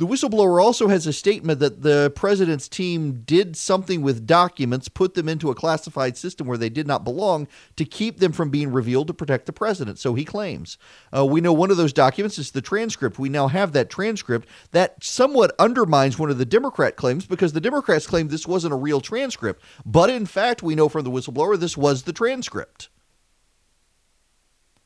The 0.01 0.06
whistleblower 0.06 0.62
also 0.62 0.89
has 0.89 1.06
a 1.06 1.12
statement 1.12 1.60
that 1.60 1.82
the 1.82 2.10
president's 2.16 2.70
team 2.70 3.20
did 3.27 3.55
something 3.55 4.01
with 4.01 4.27
documents, 4.27 4.89
put 4.89 5.12
them 5.12 5.28
into 5.28 5.51
a 5.51 5.55
classified 5.55 6.16
system 6.16 6.47
where 6.47 6.56
they 6.56 6.70
did 6.70 6.86
not 6.86 7.05
belong 7.05 7.47
to 7.77 7.85
keep 7.85 8.18
them 8.18 8.32
from 8.32 8.48
being 8.48 8.72
revealed 8.72 9.09
to 9.09 9.12
protect 9.12 9.44
the 9.44 9.52
president. 9.52 9.98
So 9.98 10.14
he 10.14 10.24
claims. 10.24 10.78
Uh, 11.14 11.27
we 11.27 11.43
know 11.43 11.52
one 11.52 11.70
of 11.70 11.77
those 11.77 11.93
documents 11.93 12.39
is 12.39 12.52
the 12.52 12.62
transcript. 12.62 13.18
We 13.18 13.28
now 13.28 13.48
have 13.48 13.72
that 13.74 13.90
transcript. 13.90 14.48
That 14.70 15.05
somewhat 15.05 15.55
undermines 15.59 16.18
one 16.18 16.31
of 16.31 16.39
the 16.39 16.47
Democrat 16.47 16.97
claims 16.97 17.27
because 17.27 17.52
the 17.52 17.60
Democrats 17.60 18.06
claim 18.06 18.28
this 18.28 18.47
wasn't 18.47 18.72
a 18.72 18.78
real 18.78 19.02
transcript. 19.02 19.62
But 19.85 20.09
in 20.09 20.24
fact, 20.24 20.62
we 20.62 20.74
know 20.74 20.89
from 20.89 21.05
the 21.05 21.10
whistleblower 21.10 21.60
this 21.60 21.77
was 21.77 22.05
the 22.05 22.14
transcript. 22.14 22.89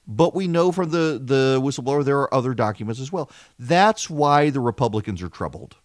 But 0.06 0.34
we 0.34 0.46
know 0.46 0.70
from 0.70 0.90
the, 0.90 1.20
the 1.22 1.60
whistleblower 1.62 2.04
there 2.04 2.18
are 2.18 2.32
other 2.32 2.54
documents 2.54 3.00
as 3.00 3.10
well. 3.10 3.30
That's 3.58 4.10
why 4.10 4.50
the 4.50 4.60
Republicans 4.60 5.22
are 5.22 5.28
troubled. 5.28 5.76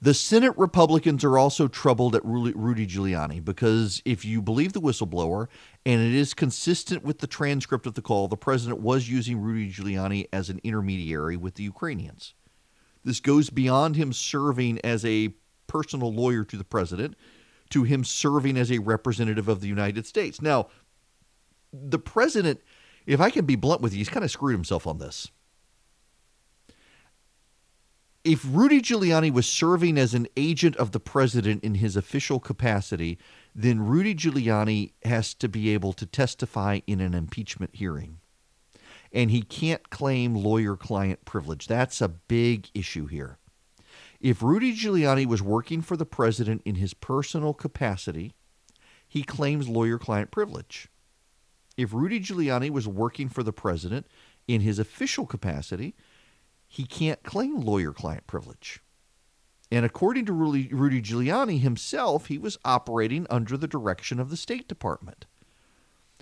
The 0.00 0.14
Senate 0.14 0.58
Republicans 0.58 1.22
are 1.22 1.38
also 1.38 1.68
troubled 1.68 2.16
at 2.16 2.24
Rudy 2.24 2.88
Giuliani 2.88 3.44
because 3.44 4.02
if 4.04 4.24
you 4.24 4.42
believe 4.42 4.72
the 4.72 4.80
whistleblower 4.80 5.46
and 5.86 6.00
it 6.00 6.12
is 6.12 6.34
consistent 6.34 7.04
with 7.04 7.20
the 7.20 7.28
transcript 7.28 7.86
of 7.86 7.94
the 7.94 8.02
call, 8.02 8.26
the 8.26 8.36
president 8.36 8.80
was 8.80 9.08
using 9.08 9.38
Rudy 9.38 9.70
Giuliani 9.70 10.26
as 10.32 10.50
an 10.50 10.60
intermediary 10.64 11.36
with 11.36 11.54
the 11.54 11.62
Ukrainians. 11.62 12.34
This 13.04 13.20
goes 13.20 13.48
beyond 13.48 13.94
him 13.94 14.12
serving 14.12 14.80
as 14.82 15.04
a 15.04 15.34
personal 15.68 16.12
lawyer 16.12 16.42
to 16.46 16.56
the 16.56 16.64
president 16.64 17.14
to 17.70 17.84
him 17.84 18.04
serving 18.04 18.56
as 18.58 18.70
a 18.70 18.80
representative 18.80 19.48
of 19.48 19.60
the 19.60 19.68
United 19.68 20.06
States. 20.06 20.42
Now, 20.42 20.66
the 21.72 21.98
president 21.98 22.60
if 23.06 23.20
I 23.20 23.30
can 23.30 23.44
be 23.44 23.56
blunt 23.56 23.80
with 23.80 23.92
you, 23.92 23.98
he's 23.98 24.08
kind 24.08 24.24
of 24.24 24.30
screwed 24.30 24.54
himself 24.54 24.86
on 24.86 24.98
this. 24.98 25.30
If 28.24 28.44
Rudy 28.48 28.80
Giuliani 28.80 29.32
was 29.32 29.46
serving 29.46 29.98
as 29.98 30.14
an 30.14 30.28
agent 30.36 30.76
of 30.76 30.92
the 30.92 31.00
president 31.00 31.64
in 31.64 31.76
his 31.76 31.96
official 31.96 32.38
capacity, 32.38 33.18
then 33.52 33.80
Rudy 33.80 34.14
Giuliani 34.14 34.92
has 35.04 35.34
to 35.34 35.48
be 35.48 35.70
able 35.70 35.92
to 35.94 36.06
testify 36.06 36.80
in 36.86 37.00
an 37.00 37.14
impeachment 37.14 37.74
hearing. 37.74 38.18
And 39.12 39.32
he 39.32 39.42
can't 39.42 39.90
claim 39.90 40.36
lawyer 40.36 40.76
client 40.76 41.24
privilege. 41.24 41.66
That's 41.66 42.00
a 42.00 42.08
big 42.08 42.68
issue 42.74 43.06
here. 43.06 43.38
If 44.20 44.40
Rudy 44.40 44.72
Giuliani 44.72 45.26
was 45.26 45.42
working 45.42 45.82
for 45.82 45.96
the 45.96 46.06
president 46.06 46.62
in 46.64 46.76
his 46.76 46.94
personal 46.94 47.52
capacity, 47.52 48.34
he 49.08 49.24
claims 49.24 49.68
lawyer 49.68 49.98
client 49.98 50.30
privilege 50.30 50.88
if 51.76 51.92
Rudy 51.92 52.20
Giuliani 52.20 52.70
was 52.70 52.86
working 52.86 53.28
for 53.28 53.42
the 53.42 53.52
president 53.52 54.06
in 54.46 54.60
his 54.60 54.78
official 54.78 55.26
capacity, 55.26 55.94
he 56.66 56.84
can't 56.84 57.22
claim 57.22 57.60
lawyer 57.60 57.92
client 57.92 58.26
privilege. 58.26 58.80
And 59.70 59.86
according 59.86 60.26
to 60.26 60.32
Rudy 60.32 60.68
Giuliani 60.68 61.60
himself, 61.60 62.26
he 62.26 62.36
was 62.36 62.58
operating 62.64 63.26
under 63.30 63.56
the 63.56 63.68
direction 63.68 64.20
of 64.20 64.28
the 64.28 64.36
State 64.36 64.68
Department. 64.68 65.24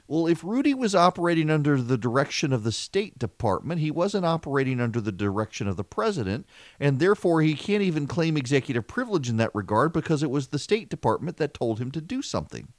Well, 0.06 0.26
if 0.26 0.42
Rudy 0.42 0.74
was 0.74 0.94
operating 0.94 1.50
under 1.50 1.80
the 1.80 1.96
direction 1.96 2.52
of 2.52 2.64
the 2.64 2.72
State 2.72 3.16
Department, 3.16 3.80
he 3.80 3.92
wasn't 3.92 4.26
operating 4.26 4.80
under 4.80 5.00
the 5.00 5.12
direction 5.12 5.68
of 5.68 5.76
the 5.76 5.84
president, 5.84 6.46
and 6.80 6.98
therefore 6.98 7.42
he 7.42 7.54
can't 7.54 7.82
even 7.82 8.08
claim 8.08 8.36
executive 8.36 8.88
privilege 8.88 9.28
in 9.28 9.36
that 9.36 9.54
regard 9.54 9.92
because 9.92 10.24
it 10.24 10.30
was 10.30 10.48
the 10.48 10.58
State 10.58 10.88
Department 10.88 11.36
that 11.36 11.54
told 11.54 11.78
him 11.78 11.92
to 11.92 12.00
do 12.00 12.22
something. 12.22 12.72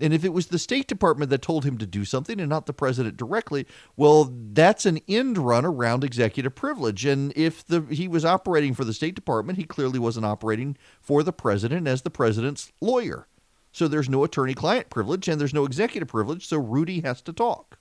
And 0.00 0.14
if 0.14 0.24
it 0.24 0.32
was 0.32 0.46
the 0.46 0.58
State 0.58 0.86
Department 0.86 1.30
that 1.30 1.42
told 1.42 1.64
him 1.64 1.76
to 1.78 1.86
do 1.86 2.04
something 2.04 2.38
and 2.38 2.48
not 2.48 2.66
the 2.66 2.72
president 2.72 3.16
directly, 3.16 3.66
well, 3.96 4.32
that's 4.52 4.86
an 4.86 5.00
end 5.08 5.38
run 5.38 5.64
around 5.64 6.04
executive 6.04 6.54
privilege. 6.54 7.04
And 7.04 7.32
if 7.36 7.66
the 7.66 7.82
he 7.90 8.06
was 8.06 8.24
operating 8.24 8.74
for 8.74 8.84
the 8.84 8.94
State 8.94 9.14
Department, 9.14 9.58
he 9.58 9.64
clearly 9.64 9.98
wasn't 9.98 10.26
operating 10.26 10.76
for 11.00 11.22
the 11.22 11.32
president 11.32 11.88
as 11.88 12.02
the 12.02 12.10
president's 12.10 12.70
lawyer. 12.80 13.26
So 13.72 13.88
there's 13.88 14.08
no 14.08 14.24
attorney 14.24 14.54
client 14.54 14.90
privilege 14.90 15.28
and 15.28 15.40
there's 15.40 15.54
no 15.54 15.64
executive 15.64 16.08
privilege, 16.08 16.46
so 16.46 16.58
Rudy 16.58 17.00
has 17.00 17.20
to 17.22 17.32
talk. 17.32 17.77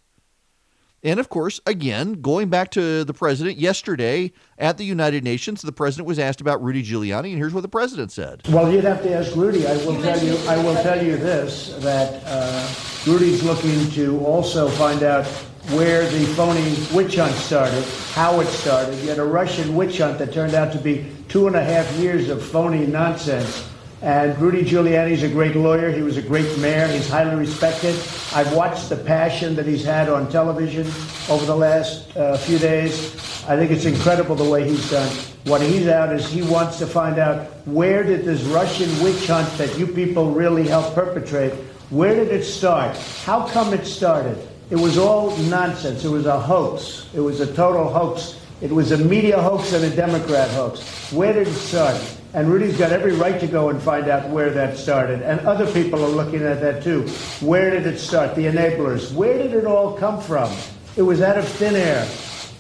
And 1.03 1.19
of 1.19 1.30
course, 1.30 1.61
again, 1.68 2.22
going 2.22 2.49
back 2.49 2.72
to 2.72 3.03
the 3.03 3.14
president 3.14 3.57
yesterday 3.57 4.32
at 4.57 4.78
the 4.78 4.84
United 4.84 5.24
Nations, 5.24 5.61
the 5.61 5.72
president 5.72 6.07
was 6.07 6.18
asked 6.18 6.41
about 6.41 6.64
Rudy 6.64 6.84
Giuliani, 6.84 7.30
and 7.30 7.38
here's 7.38 7.53
what 7.53 7.61
the 7.61 7.68
president 7.68 8.11
said. 8.11 8.41
Well, 8.49 8.72
you'd 8.72 8.84
have 8.84 9.03
to 9.03 9.14
ask 9.14 9.36
Rudy. 9.36 9.68
I 9.68 9.78
will 9.86 10.02
tell 10.02 10.24
you. 10.24 10.36
I 10.48 10.57
will 10.57 10.76
tell 10.76 11.03
you 11.03 11.18
this: 11.18 11.76
that 11.80 12.24
uh, 12.26 12.74
Rudy's 13.06 13.44
looking 13.44 13.90
to 13.91 14.19
also 14.26 14.69
find 14.69 15.03
out 15.03 15.28
where 15.76 16.10
the 16.10 16.26
phony 16.34 16.76
witch 16.95 17.18
hunt 17.18 17.36
started, 17.36 17.84
how 18.14 18.40
it 18.40 18.48
started. 18.48 18.98
You 18.99 19.10
had 19.10 19.19
a 19.19 19.26
Russian 19.26 19.76
witch 19.76 19.99
hunt 19.99 20.18
that 20.18 20.34
turned 20.34 20.56
out 20.56 20.72
to 20.72 20.80
be 20.80 21.06
two 21.28 21.45
and 21.45 21.56
a 21.56 21.64
half 21.64 21.91
years 21.98 22.30
of 22.30 22.44
phony 22.44 22.88
nonsense 22.88 23.69
and 24.02 24.38
Rudy 24.40 24.64
Giuliani 24.64 25.11
is 25.11 25.24
a 25.24 25.30
great 25.30 25.56
lawyer. 25.56 25.91
He 25.91 26.03
was 26.03 26.18
a 26.18 26.22
great 26.22 26.57
mayor. 26.60 26.88
He's 26.88 27.10
highly 27.10 27.36
respected. 27.36 27.95
I've 28.34 28.53
watched 28.53 28.90
the 28.90 28.95
passion 28.95 29.56
that 29.56 29.65
he's 29.65 29.84
had 29.84 30.07
on 30.07 30.30
television 30.30 30.86
over 31.30 31.45
the 31.45 31.56
last 31.56 32.15
uh, 32.15 32.38
few 32.38 32.60
days. 32.60 33.15
I 33.48 33.56
think 33.56 33.72
it's 33.72 33.86
incredible 33.86 34.36
the 34.36 34.49
way 34.49 34.69
he's 34.69 34.91
done. 34.91 35.10
What 35.45 35.61
he's 35.61 35.88
out 35.88 36.14
is 36.14 36.30
he 36.30 36.44
wants 36.44 36.78
to 36.80 36.86
find 36.86 37.18
out 37.18 37.48
where 37.65 38.03
did 38.03 38.24
this 38.24 38.44
Russian 38.44 38.90
witch 39.02 39.26
hunt 39.28 39.49
that 39.57 39.78
you 39.80 39.88
people 39.88 40.32
really 40.32 40.68
helped 40.68 40.94
perpetrate, 40.94 41.53
where 41.90 42.14
did 42.14 42.28
it 42.28 42.44
start? 42.44 42.95
How 43.24 43.48
come 43.48 43.74
it 43.74 43.86
started? 43.86 44.38
It 44.69 44.76
was 44.76 44.98
all 44.98 45.36
nonsense. 45.38 46.03
It 46.03 46.10
was 46.10 46.26
a 46.26 46.40
hoax. 46.40 47.10
It 47.15 47.22
was 47.22 47.40
a 47.40 47.52
total 47.56 47.90
hoax. 47.90 48.40
It 48.60 48.72
was 48.72 48.91
a 48.91 48.98
media 48.98 49.41
hoax 49.41 49.72
and 49.72 49.86
a 49.86 49.95
Democrat 49.95 50.49
hoax. 50.52 51.11
Where 51.11 51.32
did 51.32 51.48
it 51.48 51.53
start? 51.53 51.95
And 52.38 52.47
Rudy's 52.51 52.77
got 52.77 52.91
every 52.91 53.14
right 53.14 53.39
to 53.39 53.47
go 53.47 53.69
and 53.69 53.81
find 53.81 54.07
out 54.09 54.30
where 54.30 54.51
that 54.51 54.77
started. 54.77 55.23
And 55.23 55.39
other 55.39 55.65
people 55.73 56.05
are 56.05 56.07
looking 56.07 56.43
at 56.43 56.61
that 56.61 56.84
too. 56.84 57.07
Where 57.43 57.72
did 57.72 57.88
it 57.88 57.97
start? 57.97 58.35
The 58.35 58.43
enablers. 58.43 59.11
Where 59.11 59.39
did 59.39 59.55
it 59.55 59.65
all 59.65 59.97
come 59.97 60.22
from? 60.22 60.55
It 60.95 61.01
was 61.01 61.19
out 61.19 61.39
of 61.39 61.47
thin 61.47 61.76
air. 61.76 62.07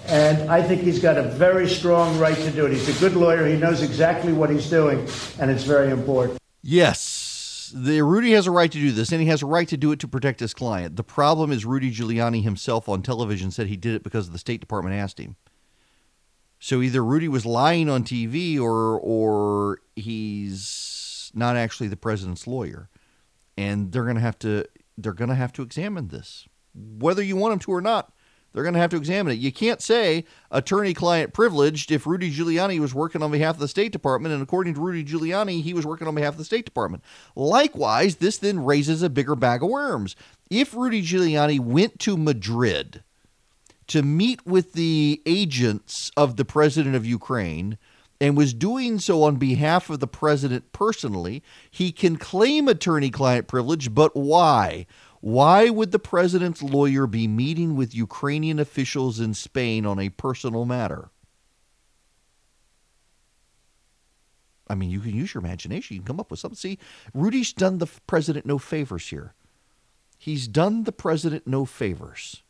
And 0.07 0.49
I 0.49 0.63
think 0.63 0.81
he's 0.81 0.97
got 0.97 1.19
a 1.19 1.21
very 1.21 1.69
strong 1.69 2.17
right 2.17 2.35
to 2.37 2.49
do 2.49 2.65
it. 2.65 2.71
He's 2.71 2.89
a 2.89 2.99
good 2.99 3.15
lawyer. 3.15 3.45
He 3.45 3.55
knows 3.55 3.83
exactly 3.83 4.33
what 4.33 4.49
he's 4.49 4.67
doing, 4.67 5.07
and 5.39 5.51
it's 5.51 5.63
very 5.63 5.91
important. 5.91 6.39
Yes, 6.63 7.71
the 7.75 8.01
Rudy 8.01 8.31
has 8.31 8.47
a 8.47 8.51
right 8.51 8.71
to 8.71 8.79
do 8.79 8.91
this, 8.91 9.11
and 9.11 9.21
he 9.21 9.27
has 9.27 9.43
a 9.43 9.45
right 9.45 9.67
to 9.67 9.77
do 9.77 9.91
it 9.91 9.99
to 9.99 10.07
protect 10.07 10.39
his 10.39 10.55
client. 10.55 10.95
The 10.95 11.03
problem 11.03 11.51
is 11.51 11.65
Rudy 11.65 11.93
Giuliani 11.93 12.41
himself 12.41 12.89
on 12.89 13.03
television 13.03 13.51
said 13.51 13.67
he 13.67 13.77
did 13.77 13.93
it 13.93 14.03
because 14.03 14.31
the 14.31 14.39
State 14.39 14.59
Department 14.59 14.95
asked 14.95 15.19
him. 15.19 15.35
So 16.59 16.81
either 16.81 17.03
Rudy 17.03 17.27
was 17.27 17.45
lying 17.45 17.89
on 17.89 18.03
TV, 18.03 18.59
or 18.59 18.99
or 18.99 19.79
he's 19.95 21.31
not 21.33 21.55
actually 21.55 21.87
the 21.87 21.97
president's 21.97 22.47
lawyer, 22.47 22.89
and 23.57 23.91
they're 23.91 24.03
going 24.03 24.15
to 24.15 24.21
have 24.21 24.39
to 24.39 24.65
they're 24.97 25.13
going 25.13 25.29
to 25.29 25.35
have 25.35 25.53
to 25.53 25.61
examine 25.61 26.07
this, 26.07 26.47
whether 26.73 27.21
you 27.21 27.35
want 27.35 27.51
them 27.51 27.59
to 27.59 27.71
or 27.71 27.81
not. 27.81 28.11
They're 28.53 28.63
going 28.63 28.73
to 28.73 28.79
have 28.79 28.89
to 28.91 28.97
examine 28.97 29.33
it. 29.33 29.39
You 29.39 29.51
can't 29.51 29.83
say 29.83 30.25
attorney 30.49 30.95
client 30.95 31.31
privileged 31.31 31.91
if 31.91 32.07
Rudy 32.07 32.31
Giuliani 32.33 32.79
was 32.79 32.91
working 32.91 33.21
on 33.21 33.29
behalf 33.29 33.55
of 33.55 33.59
the 33.59 33.67
State 33.67 33.91
Department, 33.91 34.33
and 34.33 34.41
according 34.41 34.73
to 34.73 34.81
Rudy 34.81 35.03
Giuliani, 35.03 35.61
he 35.61 35.75
was 35.75 35.85
working 35.85 36.07
on 36.07 36.15
behalf 36.15 36.33
of 36.33 36.37
the 36.39 36.45
State 36.45 36.65
Department. 36.65 37.03
Likewise, 37.35 38.15
this 38.15 38.39
then 38.39 38.63
raises 38.63 39.03
a 39.03 39.11
bigger 39.11 39.35
bag 39.35 39.61
of 39.61 39.69
worms. 39.69 40.15
If 40.49 40.73
Rudy 40.73 41.03
Giuliani 41.03 41.59
went 41.59 41.99
to 41.99 42.17
Madrid 42.17 43.03
to 43.87 44.03
meet 44.03 44.45
with 44.45 44.73
the 44.73 45.21
agents 45.25 46.11
of 46.17 46.35
the 46.35 46.45
president 46.45 46.95
of 46.95 47.05
Ukraine 47.05 47.77
and 48.19 48.35
was 48.35 48.53
doing 48.53 48.99
so 48.99 49.23
on 49.23 49.35
behalf 49.35 49.89
of 49.89 49.99
the 49.99 50.07
president 50.07 50.71
personally, 50.71 51.43
he 51.69 51.91
can 51.91 52.17
claim 52.17 52.67
attorney 52.67 53.09
client 53.09 53.47
privilege, 53.47 53.93
but 53.93 54.15
why? 54.15 54.85
Why 55.21 55.69
would 55.69 55.91
the 55.91 55.99
president's 55.99 56.61
lawyer 56.61 57.07
be 57.07 57.27
meeting 57.27 57.75
with 57.75 57.95
Ukrainian 57.95 58.59
officials 58.59 59.19
in 59.19 59.33
Spain 59.33 59.85
on 59.85 59.99
a 59.99 60.09
personal 60.09 60.65
matter? 60.65 61.09
I 64.69 64.75
mean, 64.75 64.89
you 64.89 64.99
can 64.99 65.15
use 65.15 65.33
your 65.33 65.43
imagination. 65.43 65.95
You 65.95 66.01
can 66.01 66.07
come 66.07 66.19
up 66.19 66.29
with 66.29 66.39
something. 66.39 66.57
See, 66.57 66.77
Rudy's 67.13 67.53
done 67.53 67.77
the 67.77 67.87
president 68.05 68.45
no 68.45 68.57
favors 68.57 69.07
here. 69.09 69.33
He's 70.17 70.47
done 70.47 70.83
the 70.83 70.91
president 70.91 71.47
no 71.47 71.63
favors. 71.65 72.43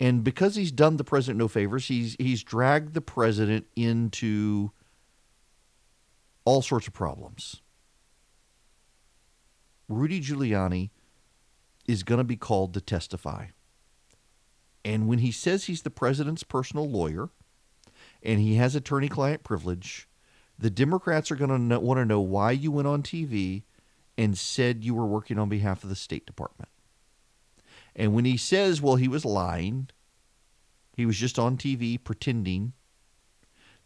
And 0.00 0.24
because 0.24 0.56
he's 0.56 0.72
done 0.72 0.96
the 0.96 1.04
president 1.04 1.38
no 1.38 1.46
favors, 1.46 1.86
he's 1.88 2.16
he's 2.18 2.42
dragged 2.42 2.94
the 2.94 3.02
president 3.02 3.66
into 3.76 4.72
all 6.46 6.62
sorts 6.62 6.86
of 6.86 6.94
problems. 6.94 7.60
Rudy 9.88 10.20
Giuliani 10.20 10.90
is 11.86 12.02
going 12.02 12.18
to 12.18 12.24
be 12.24 12.36
called 12.36 12.72
to 12.74 12.80
testify. 12.80 13.46
And 14.84 15.06
when 15.06 15.18
he 15.18 15.30
says 15.30 15.64
he's 15.64 15.82
the 15.82 15.90
president's 15.90 16.44
personal 16.44 16.88
lawyer 16.88 17.28
and 18.22 18.40
he 18.40 18.54
has 18.54 18.74
attorney 18.74 19.08
client 19.08 19.42
privilege, 19.42 20.08
the 20.58 20.70
Democrats 20.70 21.30
are 21.30 21.36
going 21.36 21.68
to 21.68 21.80
want 21.80 21.98
to 21.98 22.06
know 22.06 22.20
why 22.20 22.52
you 22.52 22.72
went 22.72 22.88
on 22.88 23.02
TV 23.02 23.64
and 24.16 24.38
said 24.38 24.84
you 24.84 24.94
were 24.94 25.06
working 25.06 25.38
on 25.38 25.50
behalf 25.50 25.82
of 25.82 25.90
the 25.90 25.96
State 25.96 26.24
Department. 26.24 26.69
And 27.94 28.14
when 28.14 28.24
he 28.24 28.36
says, 28.36 28.80
well, 28.80 28.96
he 28.96 29.08
was 29.08 29.24
lying, 29.24 29.88
he 30.96 31.06
was 31.06 31.16
just 31.16 31.38
on 31.38 31.56
TV 31.56 32.02
pretending, 32.02 32.72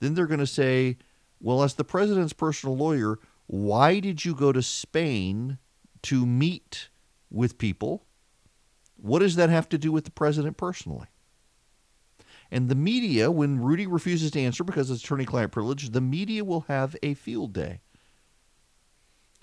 then 0.00 0.14
they're 0.14 0.26
going 0.26 0.40
to 0.40 0.46
say, 0.46 0.98
well, 1.40 1.62
as 1.62 1.74
the 1.74 1.84
president's 1.84 2.32
personal 2.32 2.76
lawyer, 2.76 3.18
why 3.46 4.00
did 4.00 4.24
you 4.24 4.34
go 4.34 4.52
to 4.52 4.62
Spain 4.62 5.58
to 6.04 6.26
meet 6.26 6.90
with 7.30 7.58
people. 7.58 8.04
What 8.96 9.18
does 9.18 9.36
that 9.36 9.50
have 9.50 9.68
to 9.70 9.78
do 9.78 9.90
with 9.90 10.04
the 10.04 10.10
president 10.10 10.56
personally? 10.56 11.08
And 12.50 12.68
the 12.68 12.74
media, 12.74 13.30
when 13.30 13.60
Rudy 13.60 13.86
refuses 13.86 14.30
to 14.32 14.40
answer 14.40 14.62
because 14.62 14.90
it's 14.90 15.02
attorney 15.02 15.24
client 15.24 15.50
privilege, 15.50 15.90
the 15.90 16.00
media 16.00 16.44
will 16.44 16.62
have 16.68 16.94
a 17.02 17.14
field 17.14 17.52
day. 17.52 17.80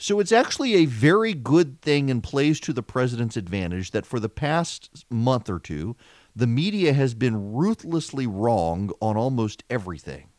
So 0.01 0.19
it's 0.19 0.31
actually 0.31 0.73
a 0.73 0.85
very 0.85 1.35
good 1.35 1.79
thing 1.79 2.09
and 2.09 2.23
plays 2.23 2.59
to 2.61 2.73
the 2.73 2.81
president's 2.81 3.37
advantage 3.37 3.91
that 3.91 4.07
for 4.07 4.19
the 4.19 4.29
past 4.29 5.05
month 5.11 5.47
or 5.47 5.59
two, 5.59 5.95
the 6.35 6.47
media 6.47 6.91
has 6.93 7.13
been 7.13 7.53
ruthlessly 7.53 8.25
wrong 8.25 8.89
on 8.99 9.15
almost 9.15 9.63
everything 9.69 10.29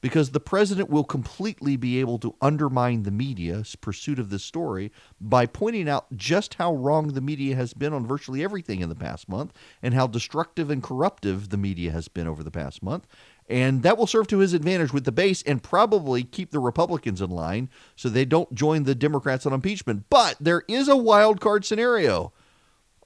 because 0.00 0.30
the 0.30 0.40
president 0.40 0.88
will 0.88 1.04
completely 1.04 1.76
be 1.76 2.00
able 2.00 2.18
to 2.18 2.36
undermine 2.40 3.02
the 3.02 3.10
media's 3.10 3.76
pursuit 3.76 4.18
of 4.18 4.30
this 4.30 4.44
story 4.44 4.92
by 5.20 5.44
pointing 5.44 5.86
out 5.86 6.06
just 6.16 6.54
how 6.54 6.74
wrong 6.74 7.08
the 7.08 7.20
media 7.20 7.54
has 7.54 7.74
been 7.74 7.92
on 7.92 8.06
virtually 8.06 8.42
everything 8.42 8.80
in 8.80 8.88
the 8.88 8.94
past 8.94 9.28
month 9.28 9.52
and 9.82 9.92
how 9.92 10.06
destructive 10.06 10.70
and 10.70 10.82
corruptive 10.82 11.50
the 11.50 11.58
media 11.58 11.90
has 11.90 12.08
been 12.08 12.26
over 12.26 12.42
the 12.42 12.50
past 12.50 12.82
month. 12.82 13.06
And 13.48 13.82
that 13.82 13.96
will 13.96 14.06
serve 14.06 14.26
to 14.28 14.38
his 14.38 14.52
advantage 14.52 14.92
with 14.92 15.04
the 15.04 15.12
base 15.12 15.42
and 15.42 15.62
probably 15.62 16.22
keep 16.22 16.50
the 16.50 16.58
Republicans 16.58 17.22
in 17.22 17.30
line 17.30 17.70
so 17.96 18.08
they 18.08 18.24
don't 18.24 18.54
join 18.54 18.82
the 18.82 18.94
Democrats 18.94 19.46
on 19.46 19.52
impeachment. 19.52 20.04
But 20.10 20.36
there 20.38 20.64
is 20.68 20.88
a 20.88 20.96
wild 20.96 21.40
card 21.40 21.64
scenario. 21.64 22.32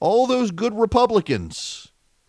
All 0.01 0.27
those 0.27 0.51
good 0.51 0.77
Republicans 0.77 1.82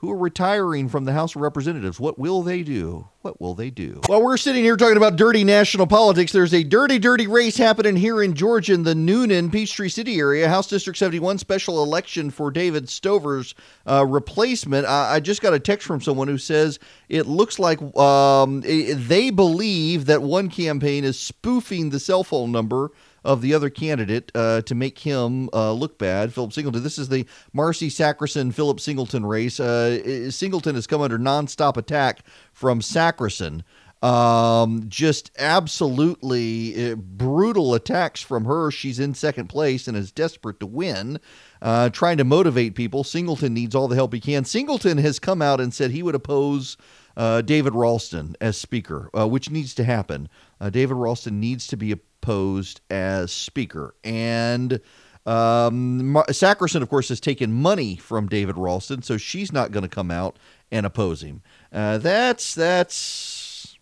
who 0.04 0.10
are 0.10 0.16
retiring 0.18 0.86
from 0.86 1.06
the 1.06 1.14
House 1.14 1.34
of 1.34 1.40
Representatives. 1.40 1.98
What 1.98 2.18
will 2.18 2.42
they 2.42 2.62
do? 2.62 3.08
What 3.22 3.40
will 3.40 3.54
they 3.54 3.70
do? 3.70 4.02
While 4.04 4.22
we're 4.22 4.36
sitting 4.36 4.62
here 4.62 4.76
talking 4.76 4.98
about 4.98 5.16
dirty 5.16 5.44
national 5.44 5.86
politics, 5.86 6.30
there's 6.30 6.52
a 6.52 6.62
dirty, 6.62 6.98
dirty 6.98 7.26
race 7.26 7.56
happening 7.56 7.96
here 7.96 8.22
in 8.22 8.34
Georgia 8.34 8.74
in 8.74 8.82
the 8.82 8.92
Newnan, 8.92 9.50
Peachtree 9.50 9.88
City 9.88 10.18
area. 10.18 10.46
House 10.46 10.66
District 10.66 10.98
71 10.98 11.38
special 11.38 11.82
election 11.82 12.30
for 12.30 12.50
David 12.50 12.90
Stover's 12.90 13.54
uh, 13.86 14.04
replacement. 14.04 14.86
I, 14.86 15.14
I, 15.14 15.20
just 15.20 15.40
got 15.40 15.54
a 15.54 15.58
text 15.58 15.86
from 15.86 16.02
someone 16.02 16.28
who 16.28 16.36
says 16.36 16.78
it 17.08 17.26
looks 17.26 17.58
like 17.58 17.80
um, 17.96 18.60
they 18.60 19.30
believe 19.30 20.04
that 20.04 20.20
one 20.20 20.50
campaign 20.50 21.04
is 21.04 21.18
spoofing 21.18 21.88
the 21.88 21.98
cell 21.98 22.24
phone 22.24 22.52
number 22.52 22.90
of 23.24 23.40
the 23.40 23.54
other 23.54 23.70
candidate 23.70 24.30
uh, 24.34 24.60
to 24.62 24.74
make 24.74 24.98
him 24.98 25.48
uh, 25.52 25.72
look 25.72 25.98
bad, 25.98 26.32
Philip 26.32 26.52
Singleton. 26.52 26.82
This 26.82 26.98
is 26.98 27.08
the 27.08 27.26
Marcy 27.52 27.88
Sakrison 27.88 28.52
Philip 28.52 28.80
Singleton 28.80 29.24
race. 29.24 29.58
Uh, 29.58 30.30
Singleton 30.30 30.74
has 30.74 30.86
come 30.86 31.00
under 31.00 31.18
nonstop 31.18 31.76
attack 31.76 32.20
from 32.52 32.80
Sakrison. 32.80 33.62
Um, 34.02 34.84
just 34.88 35.30
absolutely 35.38 36.92
uh, 36.92 36.96
brutal 36.96 37.72
attacks 37.72 38.20
from 38.20 38.44
her. 38.44 38.70
She's 38.70 38.98
in 38.98 39.14
second 39.14 39.46
place 39.48 39.88
and 39.88 39.96
is 39.96 40.12
desperate 40.12 40.60
to 40.60 40.66
win. 40.66 41.18
Uh, 41.62 41.88
trying 41.88 42.18
to 42.18 42.24
motivate 42.24 42.74
people. 42.74 43.02
Singleton 43.02 43.54
needs 43.54 43.74
all 43.74 43.88
the 43.88 43.94
help 43.94 44.12
he 44.12 44.20
can. 44.20 44.44
Singleton 44.44 44.98
has 44.98 45.18
come 45.18 45.40
out 45.40 45.58
and 45.58 45.72
said 45.72 45.90
he 45.90 46.02
would 46.02 46.14
oppose 46.14 46.76
uh, 47.16 47.40
David 47.40 47.74
Ralston 47.74 48.36
as 48.42 48.58
Speaker, 48.58 49.08
uh, 49.18 49.26
which 49.26 49.50
needs 49.50 49.72
to 49.74 49.84
happen. 49.84 50.28
Uh, 50.60 50.68
David 50.68 50.96
Ralston 50.96 51.40
needs 51.40 51.66
to 51.68 51.76
be 51.78 51.90
posed 52.24 52.80
as 52.88 53.30
Speaker. 53.30 53.94
And 54.02 54.80
um, 55.26 56.14
Sakrison, 56.28 56.80
of 56.80 56.88
course, 56.88 57.10
has 57.10 57.20
taken 57.20 57.52
money 57.52 57.96
from 57.96 58.28
David 58.28 58.56
Ralston, 58.56 59.02
so 59.02 59.18
she's 59.18 59.52
not 59.52 59.72
going 59.72 59.82
to 59.82 59.88
come 59.88 60.10
out 60.10 60.38
and 60.72 60.86
oppose 60.86 61.22
him. 61.22 61.42
Uh, 61.70 61.98
that's 61.98 62.54
that's 62.54 63.76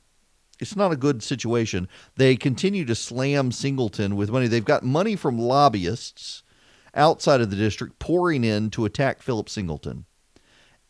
it's 0.58 0.74
not 0.74 0.90
a 0.90 0.96
good 0.96 1.22
situation. 1.22 1.88
They 2.16 2.34
continue 2.34 2.84
to 2.84 2.96
slam 2.96 3.52
Singleton 3.52 4.16
with 4.16 4.30
money. 4.30 4.48
They've 4.48 4.64
got 4.64 4.82
money 4.82 5.14
from 5.14 5.38
lobbyists 5.38 6.42
outside 6.94 7.40
of 7.40 7.50
the 7.50 7.56
district 7.56 8.00
pouring 8.00 8.42
in 8.42 8.70
to 8.70 8.84
attack 8.84 9.22
Philip 9.22 9.48
Singleton. 9.48 10.04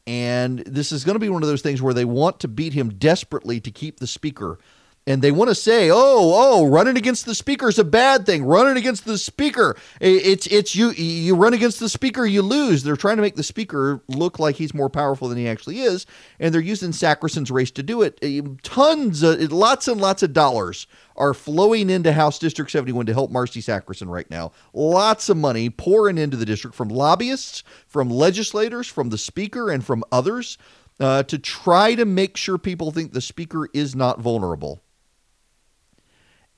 And 0.07 0.61
this 0.61 0.91
is 0.91 1.05
going 1.05 1.15
to 1.15 1.21
be 1.21 1.29
one 1.29 1.43
of 1.43 1.49
those 1.49 1.63
things 1.63 1.83
where 1.83 1.95
they 1.95 2.05
want 2.05 2.41
to 2.41 2.49
beat 2.49 2.73
him 2.73 2.95
desperately 2.95 3.61
to 3.61 3.71
keep 3.71 4.01
the 4.01 4.07
speaker 4.07 4.59
and 5.07 5.21
they 5.21 5.33
want 5.33 5.49
to 5.49 5.55
say, 5.55 5.91
"Oh, 5.91 5.97
oh, 5.97 6.67
running 6.67 6.97
against 6.97 7.27
the 7.27 7.35
speaker 7.35 7.69
is 7.69 7.79
a 7.79 7.85
bad 7.85 8.25
thing. 8.25 8.45
Running 8.45 8.77
against 8.77 9.05
the 9.05 9.19
speaker, 9.19 9.77
it's 10.01 10.47
it's 10.47 10.77
you 10.77 10.91
you 10.91 11.35
run 11.35 11.55
against 11.55 11.81
the 11.81 11.89
speaker, 11.89 12.25
you 12.25 12.43
lose." 12.43 12.83
They're 12.83 12.97
trying 12.97 13.17
to 13.17 13.23
make 13.23 13.35
the 13.35 13.43
speaker 13.43 14.03
look 14.07 14.39
like 14.39 14.57
he's 14.57 14.75
more 14.75 14.89
powerful 14.89 15.29
than 15.29 15.39
he 15.39 15.49
actually 15.49 15.81
is, 15.81 16.07
and 16.39 16.55
they're 16.55 16.61
using 16.61 16.93
Sakrison's 16.93 17.51
race 17.51 17.73
to 17.73 17.83
do 17.83 18.03
it. 18.03 18.21
Tons, 18.63 19.23
of, 19.23 19.53
lots 19.53 19.89
and 19.89 20.01
lots 20.01 20.23
of 20.23 20.33
dollars 20.33 20.87
are 21.17 21.35
flowing 21.35 21.91
into 21.91 22.13
House 22.13 22.39
District 22.39 22.71
71 22.71 23.07
to 23.07 23.13
help 23.13 23.31
Marcy 23.31 23.61
Sakrison 23.61 24.09
right 24.09 24.31
now. 24.31 24.53
Lots 24.73 25.29
of 25.29 25.37
money 25.37 25.69
pouring 25.69 26.17
into 26.17 26.37
the 26.37 26.47
district 26.47 26.77
from 26.77 26.89
lobbyists, 26.89 27.65
from 27.87 28.09
legislators, 28.09 28.87
from 28.87 29.11
the 29.11 29.19
speaker, 29.19 29.71
and 29.71 29.85
from 29.85 30.05
others. 30.13 30.59
Uh, 31.01 31.23
to 31.23 31.39
try 31.39 31.95
to 31.95 32.05
make 32.05 32.37
sure 32.37 32.59
people 32.59 32.93
think 32.93 33.13
the 33.13 33.21
speaker 33.21 33.67
is 33.73 33.97
not 33.97 34.21
vulnerable 34.21 34.83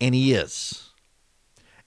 and 0.00 0.14
he 0.14 0.32
is. 0.32 0.90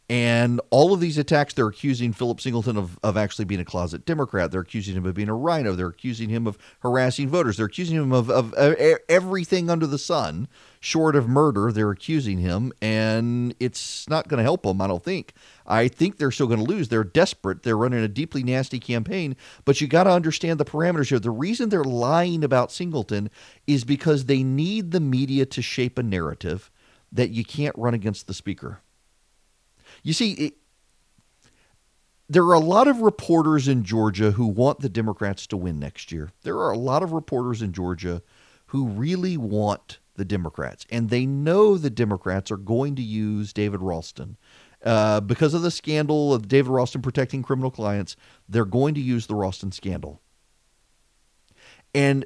And 0.09 0.61
all 0.69 0.93
of 0.93 1.01
these 1.01 1.17
attacks, 1.17 1.53
they're 1.53 1.67
accusing 1.67 2.13
Philip 2.13 2.39
Singleton 2.39 2.77
of, 2.77 2.97
of 3.03 3.17
actually 3.17 3.43
being 3.43 3.59
a 3.59 3.65
closet 3.65 4.05
Democrat. 4.05 4.51
They're 4.51 4.61
accusing 4.61 4.95
him 4.95 5.05
of 5.05 5.15
being 5.15 5.27
a 5.27 5.35
rhino. 5.35 5.73
They're 5.73 5.87
accusing 5.87 6.29
him 6.29 6.47
of 6.47 6.57
harassing 6.79 7.27
voters. 7.27 7.57
They're 7.57 7.65
accusing 7.65 7.97
him 7.97 8.13
of, 8.13 8.29
of, 8.29 8.53
of 8.53 8.77
everything 9.09 9.69
under 9.69 9.85
the 9.85 9.97
sun, 9.97 10.47
short 10.79 11.17
of 11.17 11.27
murder. 11.27 11.73
They're 11.73 11.91
accusing 11.91 12.37
him, 12.37 12.71
and 12.81 13.53
it's 13.59 14.07
not 14.07 14.29
going 14.29 14.37
to 14.37 14.43
help 14.43 14.65
him, 14.65 14.79
I 14.79 14.87
don't 14.87 15.03
think. 15.03 15.33
I 15.65 15.89
think 15.89 16.17
they're 16.17 16.31
still 16.31 16.47
going 16.47 16.63
to 16.63 16.71
lose. 16.71 16.87
They're 16.87 17.03
desperate. 17.03 17.63
They're 17.63 17.77
running 17.77 18.01
a 18.01 18.07
deeply 18.07 18.43
nasty 18.43 18.79
campaign, 18.79 19.35
but 19.65 19.81
you 19.81 19.87
got 19.87 20.05
to 20.05 20.11
understand 20.11 20.57
the 20.57 20.63
parameters 20.63 21.09
here. 21.09 21.19
The 21.19 21.31
reason 21.31 21.67
they're 21.67 21.83
lying 21.83 22.45
about 22.45 22.71
Singleton 22.71 23.29
is 23.67 23.83
because 23.83 24.25
they 24.25 24.41
need 24.41 24.91
the 24.91 25.01
media 25.01 25.45
to 25.47 25.61
shape 25.61 25.97
a 25.97 26.03
narrative 26.03 26.71
that 27.11 27.29
you 27.29 27.43
can't 27.43 27.75
run 27.77 27.93
against 27.93 28.27
the 28.27 28.33
speaker. 28.33 28.81
You 30.03 30.13
see, 30.13 30.31
it, 30.33 30.53
there 32.29 32.43
are 32.43 32.53
a 32.53 32.59
lot 32.59 32.87
of 32.87 33.01
reporters 33.01 33.67
in 33.67 33.83
Georgia 33.83 34.31
who 34.31 34.47
want 34.47 34.79
the 34.79 34.89
Democrats 34.89 35.47
to 35.47 35.57
win 35.57 35.79
next 35.79 36.11
year. 36.11 36.31
There 36.43 36.57
are 36.57 36.71
a 36.71 36.77
lot 36.77 37.03
of 37.03 37.13
reporters 37.13 37.61
in 37.61 37.71
Georgia 37.71 38.21
who 38.67 38.87
really 38.87 39.37
want 39.37 39.99
the 40.15 40.25
Democrats, 40.25 40.85
and 40.89 41.09
they 41.09 41.25
know 41.25 41.77
the 41.77 41.89
Democrats 41.89 42.51
are 42.51 42.57
going 42.57 42.95
to 42.95 43.01
use 43.01 43.53
David 43.53 43.81
Ralston. 43.81 44.35
Uh, 44.83 45.21
because 45.21 45.53
of 45.53 45.61
the 45.61 45.71
scandal 45.71 46.33
of 46.33 46.47
David 46.47 46.69
Ralston 46.69 47.01
protecting 47.01 47.43
criminal 47.43 47.71
clients, 47.71 48.15
they're 48.47 48.65
going 48.65 48.93
to 48.95 49.01
use 49.01 49.27
the 49.27 49.35
Ralston 49.35 49.71
scandal. 49.71 50.21
And 51.95 52.25